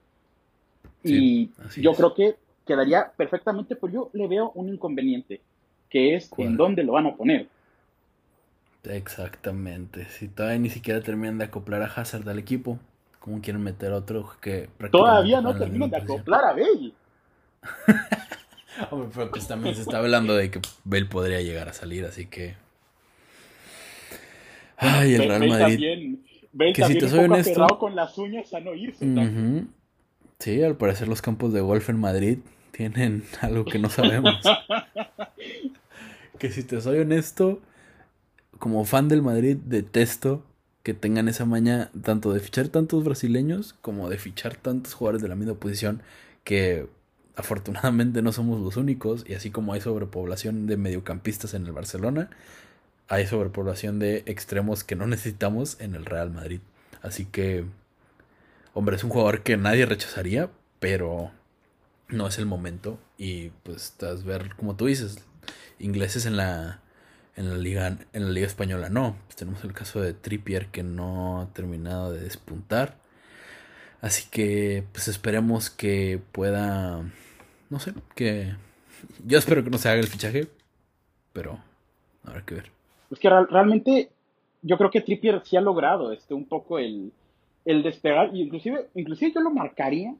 y 1.03 1.51
yo 1.77 1.93
creo 1.93 2.13
que 2.13 2.35
quedaría 2.65 3.11
perfectamente, 3.17 3.75
pero 3.75 3.93
yo 3.93 4.09
le 4.13 4.27
veo 4.27 4.51
un 4.55 4.69
inconveniente, 4.69 5.41
que 5.89 6.15
es 6.15 6.31
en 6.37 6.57
dónde 6.57 6.83
lo 6.83 6.93
van 6.93 7.07
a 7.07 7.15
poner. 7.15 7.47
Exactamente. 8.83 10.07
Si 10.09 10.27
todavía 10.27 10.59
ni 10.59 10.69
siquiera 10.69 11.01
terminan 11.01 11.37
de 11.37 11.45
acoplar 11.45 11.83
a 11.83 11.85
Hazard 11.85 12.27
al 12.27 12.39
equipo, 12.39 12.79
¿cómo 13.19 13.41
quieren 13.41 13.61
meter 13.61 13.91
otro 13.91 14.31
que 14.41 14.69
Todavía 14.91 15.41
no 15.41 15.55
terminan 15.55 15.89
de 15.89 15.97
acoplar 15.97 16.45
a 16.45 16.53
Bale. 16.53 16.93
Hombre, 18.89 19.09
pero 19.13 19.29
pues 19.29 19.47
también 19.47 19.75
se 19.75 19.81
está 19.81 19.97
hablando 19.97 20.35
de 20.35 20.49
que 20.49 20.59
Bale 20.83 21.05
podría 21.05 21.41
llegar 21.41 21.69
a 21.69 21.73
salir, 21.73 22.05
así 22.05 22.25
que. 22.25 22.55
Ay, 24.77 25.15
el 25.15 25.27
Real 25.27 25.47
Madrid. 25.47 25.59
También, 25.59 26.25
Bale 26.53 26.73
que 26.73 26.81
también 26.81 27.01
si 27.01 27.05
te 27.05 27.11
soy 27.11 27.25
honesto, 27.25 27.67
con 27.77 27.95
las 27.95 28.17
uñas 28.17 28.51
a 28.53 28.59
no 28.59 28.73
irse. 28.73 29.05
Sí, 30.41 30.63
al 30.63 30.75
parecer 30.75 31.07
los 31.07 31.21
campos 31.21 31.53
de 31.53 31.61
golf 31.61 31.87
en 31.89 31.99
Madrid 31.99 32.39
tienen 32.71 33.23
algo 33.41 33.63
que 33.63 33.77
no 33.77 33.91
sabemos. 33.91 34.41
que 36.39 36.49
si 36.49 36.63
te 36.63 36.81
soy 36.81 36.97
honesto, 36.97 37.61
como 38.57 38.83
fan 38.85 39.07
del 39.07 39.21
Madrid 39.21 39.57
detesto 39.63 40.43
que 40.81 40.95
tengan 40.95 41.29
esa 41.29 41.45
maña 41.45 41.91
tanto 42.03 42.33
de 42.33 42.39
fichar 42.39 42.69
tantos 42.69 43.03
brasileños 43.03 43.75
como 43.81 44.09
de 44.09 44.17
fichar 44.17 44.55
tantos 44.55 44.95
jugadores 44.95 45.21
de 45.21 45.27
la 45.27 45.35
misma 45.35 45.53
posición 45.53 46.01
que 46.43 46.87
afortunadamente 47.35 48.23
no 48.23 48.31
somos 48.31 48.59
los 48.61 48.77
únicos 48.77 49.23
y 49.27 49.35
así 49.35 49.51
como 49.51 49.73
hay 49.73 49.81
sobrepoblación 49.81 50.65
de 50.65 50.75
mediocampistas 50.75 51.53
en 51.53 51.67
el 51.67 51.71
Barcelona, 51.71 52.31
hay 53.09 53.27
sobrepoblación 53.27 53.99
de 53.99 54.23
extremos 54.25 54.83
que 54.83 54.95
no 54.95 55.05
necesitamos 55.05 55.79
en 55.79 55.93
el 55.93 56.03
Real 56.03 56.31
Madrid. 56.31 56.61
Así 57.03 57.25
que 57.25 57.63
Hombre, 58.73 58.95
es 58.95 59.03
un 59.03 59.09
jugador 59.09 59.43
que 59.43 59.57
nadie 59.57 59.85
rechazaría, 59.85 60.49
pero 60.79 61.31
no 62.07 62.27
es 62.27 62.37
el 62.37 62.45
momento. 62.45 62.97
Y 63.17 63.49
pues 63.63 63.85
estás 63.85 64.23
ver, 64.23 64.55
como 64.55 64.75
tú 64.75 64.85
dices, 64.85 65.25
ingleses 65.79 66.25
en 66.25 66.37
la, 66.37 66.81
en 67.35 67.49
la 67.49 67.57
liga, 67.57 67.97
en 68.13 68.25
la 68.25 68.31
liga 68.31 68.47
española 68.47 68.89
no. 68.89 69.15
Pues 69.27 69.35
tenemos 69.35 69.63
el 69.63 69.73
caso 69.73 70.01
de 70.01 70.13
Trippier 70.13 70.67
que 70.67 70.83
no 70.83 71.41
ha 71.41 71.53
terminado 71.53 72.11
de 72.11 72.21
despuntar. 72.21 72.95
Así 74.01 74.27
que 74.31 74.83
pues 74.93 75.07
esperemos 75.07 75.69
que 75.69 76.19
pueda, 76.31 77.03
no 77.69 77.79
sé, 77.79 77.93
que 78.15 78.55
yo 79.25 79.37
espero 79.37 79.63
que 79.63 79.69
no 79.69 79.77
se 79.77 79.89
haga 79.89 79.99
el 79.99 80.07
fichaje, 80.07 80.47
pero 81.33 81.59
habrá 82.23 82.43
que 82.43 82.55
ver. 82.55 82.71
Es 83.11 83.19
que 83.19 83.29
realmente 83.29 84.09
yo 84.63 84.77
creo 84.77 84.89
que 84.89 85.01
Trippier 85.01 85.41
sí 85.45 85.55
ha 85.55 85.61
logrado 85.61 86.11
este 86.11 86.33
un 86.33 86.45
poco 86.45 86.79
el 86.79 87.11
el 87.65 87.83
despegar, 87.83 88.35
inclusive, 88.35 88.87
inclusive 88.95 89.33
yo 89.33 89.41
lo 89.41 89.51
marcaría 89.51 90.15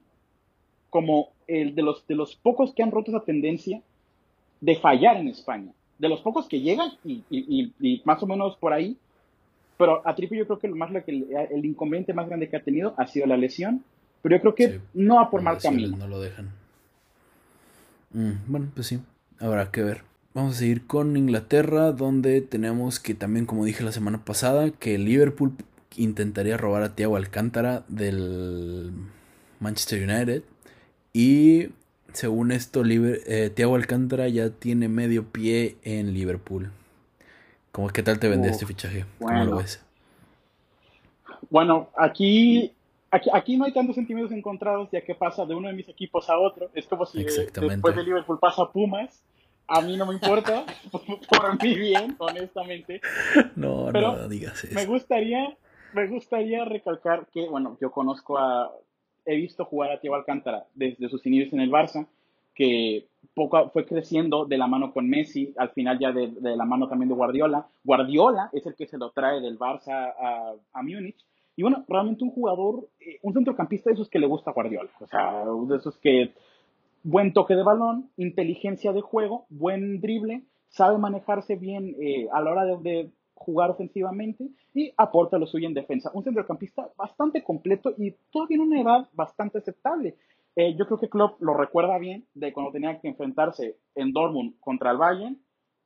como 0.89 1.29
el 1.47 1.73
de 1.73 1.81
los, 1.81 2.05
de 2.07 2.15
los 2.15 2.35
pocos 2.35 2.73
que 2.73 2.83
han 2.83 2.91
roto 2.91 3.11
esa 3.11 3.23
tendencia 3.23 3.81
de 4.59 4.75
fallar 4.75 5.17
en 5.17 5.29
España. 5.29 5.71
De 5.97 6.09
los 6.09 6.21
pocos 6.21 6.47
que 6.47 6.61
llegan 6.61 6.91
y, 7.03 8.01
más 8.05 8.21
o 8.23 8.27
menos 8.27 8.55
por 8.57 8.73
ahí. 8.73 8.97
Pero 9.77 10.07
a 10.07 10.15
Trippier 10.15 10.41
yo 10.41 10.47
creo 10.47 10.59
que 10.59 10.67
lo 10.67 10.75
más 10.75 10.91
lo 10.91 11.03
que 11.03 11.11
el, 11.11 11.65
inconveniente 11.65 12.13
más 12.13 12.27
grande 12.27 12.49
que 12.49 12.57
ha 12.57 12.63
tenido 12.63 12.93
ha 12.97 13.07
sido 13.07 13.25
la 13.25 13.37
lesión. 13.37 13.83
Pero 14.21 14.35
yo 14.35 14.41
creo 14.41 14.55
que 14.55 14.81
no 14.93 15.15
va 15.15 15.29
por 15.29 15.41
mal 15.41 15.57
camino. 15.57 15.97
No 15.97 16.07
lo 16.07 16.19
dejan. 16.21 16.51
Mm, 18.13 18.31
bueno, 18.47 18.67
pues 18.73 18.87
sí, 18.87 18.99
habrá 19.39 19.71
que 19.71 19.81
ver. 19.81 20.01
Vamos 20.33 20.55
a 20.55 20.59
seguir 20.59 20.85
con 20.85 21.17
Inglaterra, 21.17 21.91
donde 21.91 22.41
tenemos 22.41 22.99
que 22.99 23.15
también, 23.15 23.45
como 23.45 23.65
dije 23.65 23.83
la 23.83 23.91
semana 23.91 24.23
pasada, 24.23 24.71
que 24.71 24.97
Liverpool 24.97 25.53
intentaría 25.95 26.57
robar 26.57 26.83
a 26.83 26.95
Thiago 26.95 27.15
Alcántara 27.15 27.83
del 27.87 28.91
Manchester 29.59 30.07
United. 30.09 30.43
Y 31.13 31.69
según 32.13 32.51
esto, 32.51 32.83
eh, 32.85 33.51
Thiago 33.53 33.75
Alcántara 33.75 34.27
ya 34.27 34.49
tiene 34.49 34.87
medio 34.87 35.25
pie 35.25 35.77
en 35.83 36.13
Liverpool. 36.13 36.71
¿Cómo, 37.71 37.89
¿Qué 37.89 38.03
tal 38.03 38.19
te 38.19 38.27
vende 38.27 38.49
este 38.49 38.65
fichaje? 38.65 39.05
¿Cómo 39.19 39.45
lo 39.45 39.57
ves? 39.57 39.83
Bueno, 41.49 41.89
aquí, 41.97 42.73
aquí, 43.11 43.57
no 43.57 43.65
hay 43.65 43.73
tantos 43.73 43.95
sentimientos 43.95 44.35
encontrados 44.35 44.89
ya 44.91 45.01
que 45.01 45.15
pasa 45.15 45.45
de 45.45 45.55
uno 45.55 45.67
de 45.67 45.73
mis 45.73 45.87
equipos 45.89 46.29
a 46.29 46.37
otro. 46.37 46.69
Es 46.73 46.85
como 46.87 47.05
si 47.05 47.23
después 47.23 47.95
de 47.95 48.03
Liverpool 48.03 48.39
pasa 48.39 48.63
a 48.63 48.71
Pumas. 48.71 49.23
A 49.67 49.79
mí 49.81 49.95
no 49.95 50.05
me 50.05 50.15
importa, 50.15 50.65
por, 50.91 51.63
mí 51.63 51.75
bien, 51.75 52.15
honestamente. 52.17 52.99
No, 53.55 53.89
no 53.91 54.27
digas 54.27 54.63
eso. 54.65 54.75
Me 54.75 54.85
gustaría, 54.85 55.55
me 55.93 56.07
gustaría 56.07 56.65
recalcar 56.65 57.27
que, 57.27 57.47
bueno, 57.47 57.77
yo 57.81 57.91
conozco 57.91 58.37
a, 58.37 58.71
he 59.25 59.35
visto 59.35 59.65
jugar 59.65 59.91
a 59.91 59.99
Thiago 59.99 60.15
Alcántara 60.15 60.65
desde 60.73 61.09
sus 61.09 61.25
inicios 61.25 61.53
en 61.53 61.61
el 61.61 61.71
Barça, 61.71 62.07
que 62.53 63.07
poco 63.33 63.69
fue 63.69 63.85
creciendo 63.85 64.45
de 64.45 64.57
la 64.57 64.67
mano 64.67 64.91
con 64.93 65.09
Messi, 65.09 65.53
al 65.57 65.69
final 65.69 65.99
ya 65.99 66.11
de, 66.11 66.31
la 66.41 66.65
mano 66.65 66.87
también 66.87 67.09
de 67.09 67.15
Guardiola. 67.15 67.67
Guardiola 67.83 68.49
es 68.53 68.65
el 68.65 68.75
que 68.75 68.87
se 68.87 68.97
lo 68.97 69.11
trae 69.11 69.39
del 69.39 69.57
Barça 69.57 70.13
a, 70.19 70.53
a 70.73 70.83
Múnich. 70.83 71.25
Y 71.55 71.63
bueno, 71.63 71.85
realmente 71.87 72.23
un 72.23 72.31
jugador, 72.31 72.87
eh, 72.99 73.19
un 73.21 73.33
centrocampista 73.33 73.89
de 73.89 73.95
esos 73.95 74.09
que 74.09 74.19
le 74.19 74.27
gusta 74.27 74.51
Guardiola. 74.51 74.89
O 74.99 75.07
sea, 75.07 75.43
de 75.67 75.75
esos 75.75 75.97
que 75.97 76.33
buen 77.03 77.33
toque 77.33 77.55
de 77.55 77.63
balón, 77.63 78.09
inteligencia 78.17 78.93
de 78.93 79.01
juego, 79.01 79.45
buen 79.49 80.01
drible, 80.01 80.43
sabe 80.69 80.97
manejarse 80.97 81.55
bien 81.55 81.95
eh, 81.99 82.27
a 82.31 82.41
la 82.41 82.51
hora 82.51 82.65
de, 82.65 83.09
jugar 83.41 83.69
ofensivamente 83.71 84.49
y 84.73 84.91
aporta 84.97 85.37
lo 85.37 85.45
suyo 85.45 85.67
en 85.67 85.73
defensa. 85.73 86.11
Un 86.13 86.23
centrocampista 86.23 86.89
bastante 86.97 87.43
completo 87.43 87.93
y 87.97 88.11
todavía 88.31 88.55
en 88.55 88.61
una 88.61 88.81
edad 88.81 89.09
bastante 89.13 89.57
aceptable. 89.59 90.15
Eh, 90.55 90.75
yo 90.75 90.85
creo 90.85 90.99
que 90.99 91.09
Klopp 91.09 91.41
lo 91.41 91.53
recuerda 91.53 91.97
bien 91.97 92.25
de 92.33 92.51
cuando 92.51 92.71
tenía 92.71 92.99
que 92.99 93.07
enfrentarse 93.07 93.77
en 93.95 94.11
Dortmund 94.11 94.59
contra 94.59 94.91
el 94.91 94.97
Bayern 94.97 95.37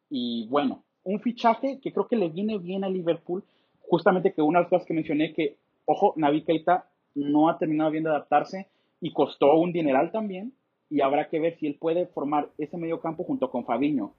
y 0.09 0.47
bueno, 0.49 0.83
un 1.03 1.19
fichaje 1.19 1.79
que 1.81 1.91
creo 1.91 2.07
que 2.07 2.15
le 2.15 2.29
viene 2.29 2.57
bien 2.57 2.83
a 2.83 2.89
Liverpool, 2.89 3.43
justamente 3.81 4.33
que 4.33 4.41
una 4.41 4.59
de 4.59 4.63
las 4.63 4.69
cosas 4.69 4.87
que 4.87 4.93
mencioné 4.93 5.33
que, 5.33 5.57
ojo, 5.85 6.13
Navi 6.15 6.43
Keita 6.43 6.89
no 7.13 7.49
ha 7.49 7.57
terminado 7.57 7.91
bien 7.91 8.03
de 8.03 8.09
adaptarse 8.09 8.67
y 9.01 9.13
costó 9.13 9.55
un 9.55 9.71
dineral 9.71 10.11
también 10.11 10.53
y 10.89 11.01
habrá 11.01 11.29
que 11.29 11.39
ver 11.39 11.57
si 11.59 11.67
él 11.67 11.77
puede 11.79 12.07
formar 12.07 12.49
ese 12.57 12.77
medio 12.77 12.99
campo 12.99 13.23
junto 13.23 13.49
con 13.49 13.65
Fabiño, 13.65 14.13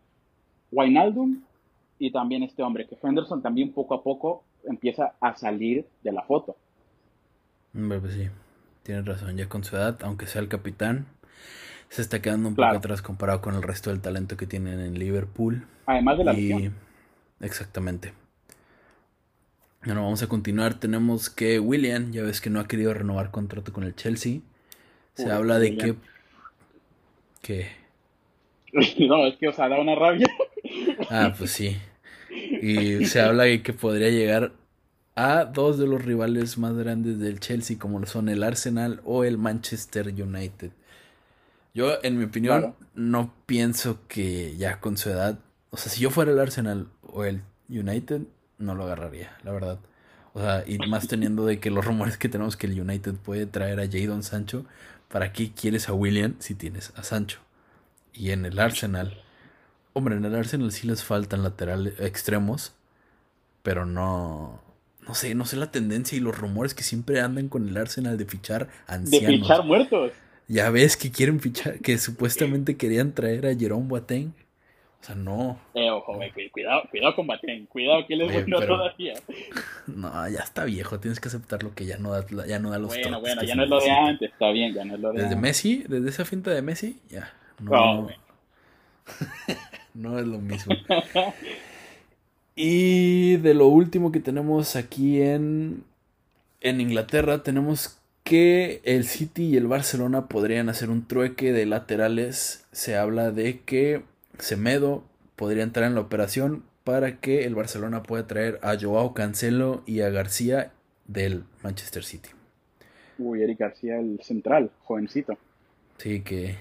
Wijnaldum 0.70 1.42
y 1.98 2.10
también 2.10 2.42
este 2.42 2.62
hombre, 2.62 2.86
que 2.86 2.96
Henderson 3.02 3.42
también 3.42 3.72
poco 3.72 3.94
a 3.94 4.02
poco 4.02 4.44
empieza 4.64 5.14
a 5.20 5.36
salir 5.36 5.86
de 6.02 6.12
la 6.12 6.22
foto. 6.22 6.56
Pues 7.72 8.14
sí, 8.14 8.28
tienes 8.82 9.04
razón, 9.04 9.36
ya 9.36 9.48
con 9.48 9.64
su 9.64 9.76
edad, 9.76 9.98
aunque 10.02 10.26
sea 10.26 10.40
el 10.40 10.48
capitán, 10.48 11.06
se 11.88 12.02
está 12.02 12.20
quedando 12.20 12.48
un 12.48 12.54
poco 12.54 12.68
atrás 12.68 13.02
comparado 13.02 13.40
con 13.40 13.54
el 13.54 13.62
resto 13.62 13.90
del 13.90 14.00
talento 14.00 14.36
que 14.36 14.46
tienen 14.46 14.80
en 14.80 14.98
Liverpool. 14.98 15.66
Además 15.86 16.18
de 16.18 16.24
la 16.24 16.34
y... 16.34 16.70
Exactamente. 17.40 18.12
Bueno, 19.84 20.02
vamos 20.02 20.22
a 20.22 20.28
continuar. 20.28 20.74
Tenemos 20.74 21.30
que 21.30 21.60
William, 21.60 22.10
ya 22.10 22.22
ves 22.22 22.40
que 22.40 22.50
no 22.50 22.60
ha 22.60 22.66
querido 22.66 22.92
renovar 22.92 23.30
contrato 23.30 23.72
con 23.72 23.84
el 23.84 23.94
Chelsea. 23.94 24.40
Se 25.14 25.30
habla 25.30 25.58
de 25.58 25.76
que... 25.76 25.94
que... 27.42 27.68
no, 29.06 29.26
es 29.26 29.36
que 29.36 29.48
os 29.48 29.58
ha 29.58 29.68
dado 29.68 29.82
una 29.82 29.94
rabia. 29.94 30.26
Ah, 31.10 31.34
pues 31.36 31.52
sí. 31.52 31.76
Y 32.30 33.06
se 33.06 33.20
habla 33.20 33.44
de 33.44 33.62
que 33.62 33.72
podría 33.72 34.10
llegar 34.10 34.52
a 35.14 35.46
dos 35.46 35.78
de 35.78 35.86
los 35.86 36.04
rivales 36.04 36.58
más 36.58 36.74
grandes 36.74 37.18
del 37.18 37.40
Chelsea, 37.40 37.78
como 37.78 37.98
lo 37.98 38.06
son 38.06 38.28
el 38.28 38.42
Arsenal 38.42 39.00
o 39.04 39.24
el 39.24 39.38
Manchester 39.38 40.08
United. 40.08 40.70
Yo, 41.74 41.98
en 42.02 42.18
mi 42.18 42.24
opinión, 42.24 42.74
no 42.94 43.34
pienso 43.46 44.00
que 44.08 44.56
ya 44.56 44.80
con 44.80 44.96
su 44.96 45.10
edad, 45.10 45.38
o 45.70 45.76
sea, 45.76 45.90
si 45.90 46.00
yo 46.00 46.10
fuera 46.10 46.32
el 46.32 46.38
Arsenal 46.38 46.88
o 47.02 47.24
el 47.24 47.42
United, 47.68 48.22
no 48.58 48.74
lo 48.74 48.84
agarraría, 48.84 49.36
la 49.42 49.52
verdad. 49.52 49.78
O 50.32 50.40
sea, 50.40 50.64
y 50.66 50.78
más 50.78 51.08
teniendo 51.08 51.46
de 51.46 51.60
que 51.60 51.70
los 51.70 51.84
rumores 51.84 52.18
que 52.18 52.28
tenemos 52.28 52.56
que 52.56 52.66
el 52.66 52.78
United 52.80 53.14
puede 53.14 53.46
traer 53.46 53.80
a 53.80 53.88
Jadon 53.90 54.22
Sancho, 54.22 54.66
¿para 55.08 55.32
qué 55.32 55.52
quieres 55.52 55.88
a 55.88 55.94
William 55.94 56.36
si 56.38 56.54
tienes 56.54 56.92
a 56.96 57.02
Sancho? 57.02 57.40
Y 58.12 58.30
en 58.30 58.44
el 58.44 58.58
Arsenal 58.58 59.22
Hombre, 59.96 60.14
en 60.14 60.26
el 60.26 60.34
Arsenal 60.34 60.72
sí 60.72 60.86
les 60.86 61.02
faltan 61.02 61.42
laterales 61.42 61.98
extremos, 62.00 62.74
pero 63.62 63.86
no. 63.86 64.60
No 65.08 65.14
sé, 65.14 65.34
no 65.34 65.46
sé 65.46 65.56
la 65.56 65.70
tendencia 65.70 66.18
y 66.18 66.20
los 66.20 66.36
rumores 66.36 66.74
que 66.74 66.82
siempre 66.82 67.18
andan 67.22 67.48
con 67.48 67.66
el 67.66 67.74
Arsenal 67.78 68.18
de 68.18 68.26
fichar 68.26 68.68
ancianos. 68.86 69.26
De 69.26 69.38
fichar 69.38 69.64
muertos. 69.64 70.12
Ya 70.48 70.68
ves 70.68 70.98
que 70.98 71.10
quieren 71.10 71.40
fichar, 71.40 71.78
que 71.78 71.96
supuestamente 71.96 72.76
querían 72.76 73.14
traer 73.14 73.46
a 73.46 73.54
Jerome 73.54 73.88
Boateng. 73.88 74.34
O 75.00 75.04
sea, 75.06 75.14
no. 75.14 75.58
Eh, 75.72 75.88
ojo, 75.88 76.20
cuidado, 76.52 76.82
cuidado 76.90 77.16
con 77.16 77.26
Boateng, 77.26 77.64
cuidado 77.64 78.06
que 78.06 78.12
él 78.12 78.20
es 78.20 78.32
bueno 78.34 78.66
todavía. 78.66 79.14
No, 79.86 80.28
ya 80.28 80.40
está 80.40 80.66
viejo, 80.66 81.00
tienes 81.00 81.20
que 81.20 81.28
aceptar 81.28 81.62
lo 81.62 81.74
que 81.74 81.86
ya 81.86 81.96
no 81.96 82.10
da, 82.10 82.26
ya 82.46 82.58
no 82.58 82.68
da 82.68 82.78
los 82.78 82.88
Bueno, 82.88 83.18
bueno, 83.22 83.42
ya 83.44 83.54
no 83.54 83.62
es 83.62 83.70
lo 83.70 83.80
de 83.80 83.90
antes, 83.90 84.30
está 84.30 84.50
bien, 84.50 84.74
ya 84.74 84.84
no 84.84 84.96
es 84.96 85.00
lo 85.00 85.12
de 85.12 85.22
Desde 85.22 85.36
Messi, 85.36 85.84
desde 85.88 86.10
esa 86.10 86.26
finta 86.26 86.50
de 86.50 86.60
Messi, 86.60 87.00
ya. 87.08 87.32
No, 87.60 88.08
no 89.96 90.18
es 90.18 90.26
lo 90.26 90.38
mismo. 90.38 90.74
y 92.56 93.36
de 93.36 93.54
lo 93.54 93.68
último 93.68 94.12
que 94.12 94.20
tenemos 94.20 94.76
aquí 94.76 95.20
en, 95.22 95.84
en 96.60 96.80
Inglaterra, 96.80 97.42
tenemos 97.42 97.98
que 98.24 98.80
el 98.84 99.04
City 99.04 99.44
y 99.44 99.56
el 99.56 99.66
Barcelona 99.66 100.26
podrían 100.26 100.68
hacer 100.68 100.90
un 100.90 101.06
trueque 101.06 101.52
de 101.52 101.66
laterales. 101.66 102.66
Se 102.72 102.96
habla 102.96 103.30
de 103.30 103.60
que 103.60 104.02
Semedo 104.38 105.04
podría 105.36 105.62
entrar 105.62 105.86
en 105.86 105.94
la 105.94 106.00
operación 106.00 106.64
para 106.84 107.18
que 107.20 107.44
el 107.44 107.54
Barcelona 107.54 108.02
pueda 108.02 108.26
traer 108.26 108.58
a 108.62 108.76
Joao 108.78 109.14
Cancelo 109.14 109.82
y 109.86 110.00
a 110.00 110.10
García 110.10 110.72
del 111.06 111.44
Manchester 111.62 112.04
City. 112.04 112.28
Uy, 113.18 113.42
Eric 113.42 113.58
García, 113.58 113.98
el 113.98 114.20
central, 114.22 114.70
jovencito. 114.84 115.38
Sí, 115.98 116.20
que 116.20 116.56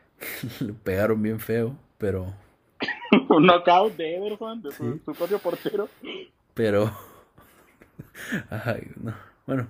le 0.60 0.72
pegaron 0.72 1.22
bien 1.22 1.40
feo, 1.40 1.76
pero 1.98 2.34
un 3.28 3.46
knockout 3.46 3.96
de 3.96 4.16
Ederson, 4.16 4.62
de 4.62 4.72
su, 4.72 4.98
propio 5.16 5.38
portero. 5.38 5.88
Pero. 6.54 6.92
Ay, 8.50 8.88
no. 8.96 9.14
Bueno. 9.46 9.68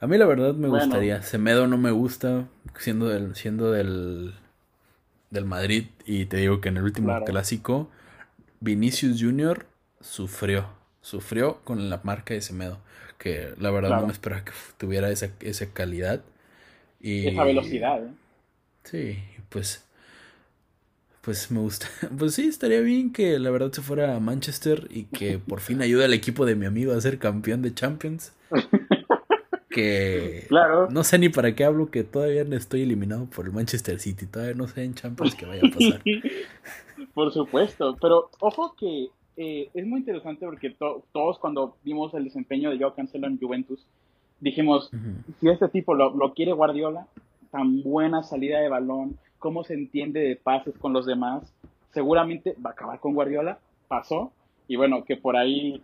A 0.00 0.06
mí 0.06 0.18
la 0.18 0.26
verdad 0.26 0.54
me 0.54 0.68
gustaría. 0.68 1.22
Semedo 1.22 1.66
no 1.66 1.78
me 1.78 1.90
gusta, 1.90 2.46
siendo 2.78 3.08
del, 3.08 3.34
siendo 3.34 3.72
del, 3.72 4.34
del 5.30 5.44
Madrid. 5.46 5.86
Y 6.04 6.26
te 6.26 6.38
digo 6.38 6.60
que 6.60 6.68
en 6.68 6.76
el 6.76 6.82
último 6.82 7.24
clásico, 7.24 7.88
Vinicius 8.60 9.22
Jr. 9.22 9.66
sufrió. 10.00 10.66
Sufrió 11.00 11.60
con 11.64 11.88
la 11.88 12.00
marca 12.04 12.34
de 12.34 12.42
Semedo. 12.42 12.78
Que 13.16 13.54
la 13.58 13.70
verdad 13.70 14.00
no 14.00 14.06
me 14.06 14.12
esperaba 14.12 14.44
que 14.44 14.52
tuviera 14.76 15.08
esa, 15.10 15.30
esa 15.40 15.72
calidad. 15.72 16.22
Y, 17.00 17.28
esa 17.28 17.44
velocidad, 17.44 18.04
¿eh? 18.04 18.10
Sí, 18.84 19.24
pues 19.48 19.86
pues 21.24 21.50
me 21.50 21.60
gusta. 21.60 21.86
Pues 22.18 22.34
sí, 22.34 22.46
estaría 22.46 22.80
bien 22.80 23.12
que 23.12 23.38
la 23.38 23.50
verdad 23.50 23.72
se 23.72 23.82
fuera 23.82 24.14
a 24.14 24.20
Manchester 24.20 24.86
y 24.90 25.04
que 25.04 25.38
por 25.38 25.60
fin 25.60 25.82
ayude 25.82 26.04
al 26.04 26.12
equipo 26.12 26.46
de 26.46 26.54
mi 26.54 26.66
amigo 26.66 26.92
a 26.92 27.00
ser 27.00 27.18
campeón 27.18 27.62
de 27.62 27.74
Champions. 27.74 28.34
Que 29.70 30.44
claro. 30.46 30.88
no 30.88 31.02
sé 31.02 31.18
ni 31.18 31.30
para 31.30 31.52
qué 31.56 31.64
hablo, 31.64 31.90
que 31.90 32.04
todavía 32.04 32.44
no 32.44 32.54
estoy 32.54 32.82
eliminado 32.82 33.26
por 33.26 33.46
el 33.46 33.52
Manchester 33.52 33.98
City. 33.98 34.24
Todavía 34.24 34.54
no 34.54 34.68
sé 34.68 34.84
en 34.84 34.94
Champions 34.94 35.34
qué 35.34 35.46
vaya 35.46 35.62
a 35.66 35.74
pasar. 35.74 36.00
por 37.14 37.32
supuesto, 37.32 37.96
pero 38.00 38.30
ojo 38.38 38.76
que 38.78 39.08
eh, 39.36 39.70
es 39.74 39.84
muy 39.84 39.98
interesante 39.98 40.46
porque 40.46 40.76
todos 41.12 41.40
cuando 41.40 41.76
vimos 41.82 42.14
el 42.14 42.22
desempeño 42.22 42.70
de 42.70 42.78
Joao 42.78 42.94
Cancelo 42.94 43.26
en 43.26 43.36
Juventus, 43.36 43.84
dijimos, 44.38 44.92
si 45.40 45.48
este 45.48 45.66
tipo 45.66 45.92
lo, 45.94 46.14
lo 46.14 46.34
quiere 46.34 46.52
Guardiola, 46.52 47.08
tan 47.50 47.82
buena 47.82 48.22
salida 48.22 48.60
de 48.60 48.68
balón, 48.68 49.18
cómo 49.44 49.62
se 49.62 49.74
entiende 49.74 50.20
de 50.20 50.36
pases 50.36 50.72
con 50.78 50.94
los 50.94 51.04
demás, 51.04 51.52
seguramente 51.92 52.56
va 52.64 52.70
a 52.70 52.72
acabar 52.72 52.98
con 52.98 53.12
Guardiola, 53.12 53.58
pasó, 53.88 54.32
y 54.68 54.76
bueno, 54.76 55.04
que 55.04 55.18
por 55.18 55.36
ahí 55.36 55.82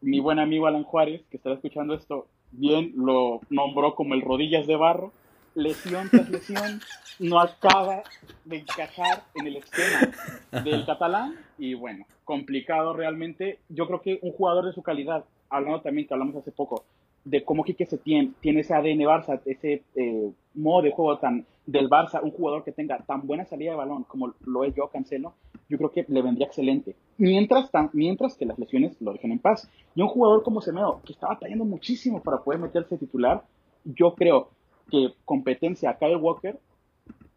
mi 0.00 0.20
buen 0.20 0.38
amigo 0.38 0.68
Alan 0.68 0.84
Juárez, 0.84 1.20
que 1.28 1.36
estará 1.36 1.56
escuchando 1.56 1.94
esto, 1.94 2.28
bien 2.52 2.92
lo 2.94 3.40
nombró 3.50 3.96
como 3.96 4.14
el 4.14 4.22
rodillas 4.22 4.68
de 4.68 4.76
barro, 4.76 5.10
lesión 5.56 6.08
tras 6.08 6.30
lesión, 6.30 6.80
no 7.18 7.40
acaba 7.40 8.04
de 8.44 8.58
encajar 8.58 9.24
en 9.34 9.48
el 9.48 9.56
esquema 9.56 10.62
del 10.62 10.86
catalán 10.86 11.34
y 11.58 11.74
bueno, 11.74 12.06
complicado 12.24 12.92
realmente. 12.92 13.58
Yo 13.68 13.88
creo 13.88 14.02
que 14.02 14.20
un 14.22 14.30
jugador 14.30 14.66
de 14.66 14.72
su 14.72 14.84
calidad, 14.84 15.24
hablando 15.48 15.80
también 15.80 16.06
que 16.06 16.14
hablamos 16.14 16.36
hace 16.36 16.52
poco, 16.52 16.84
de 17.24 17.44
cómo 17.44 17.64
Quique 17.64 17.86
Setién 17.86 18.34
tiene 18.40 18.60
ese 18.60 18.74
ADN 18.74 19.00
Barça, 19.00 19.40
ese 19.44 19.82
eh, 19.94 20.30
modo 20.54 20.82
de 20.82 20.90
juego 20.90 21.18
tan 21.18 21.46
del 21.66 21.88
Barça, 21.88 22.20
un 22.22 22.30
jugador 22.30 22.64
que 22.64 22.72
tenga 22.72 22.98
tan 22.98 23.26
buena 23.26 23.44
salida 23.44 23.72
de 23.72 23.76
balón 23.76 24.04
como 24.04 24.34
lo 24.44 24.64
es 24.64 24.74
yo, 24.74 24.88
Cancelo, 24.88 25.34
yo 25.68 25.78
creo 25.78 25.92
que 25.92 26.04
le 26.08 26.22
vendría 26.22 26.46
excelente. 26.46 26.96
Mientras, 27.16 27.70
tan, 27.70 27.90
mientras 27.92 28.36
que 28.36 28.46
las 28.46 28.58
lesiones 28.58 29.00
lo 29.00 29.12
dejen 29.12 29.32
en 29.32 29.38
paz. 29.38 29.70
Y 29.94 30.02
un 30.02 30.08
jugador 30.08 30.42
como 30.42 30.60
Semedo, 30.60 31.00
que 31.04 31.12
está 31.12 31.28
batallando 31.28 31.64
muchísimo 31.64 32.22
para 32.22 32.38
poder 32.38 32.60
meterse 32.60 32.96
titular, 32.98 33.44
yo 33.84 34.14
creo 34.14 34.50
que 34.90 35.14
competencia 35.24 35.90
a 35.90 35.98
Kyle 35.98 36.16
Walker, 36.16 36.58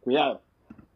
cuidado, 0.02 0.42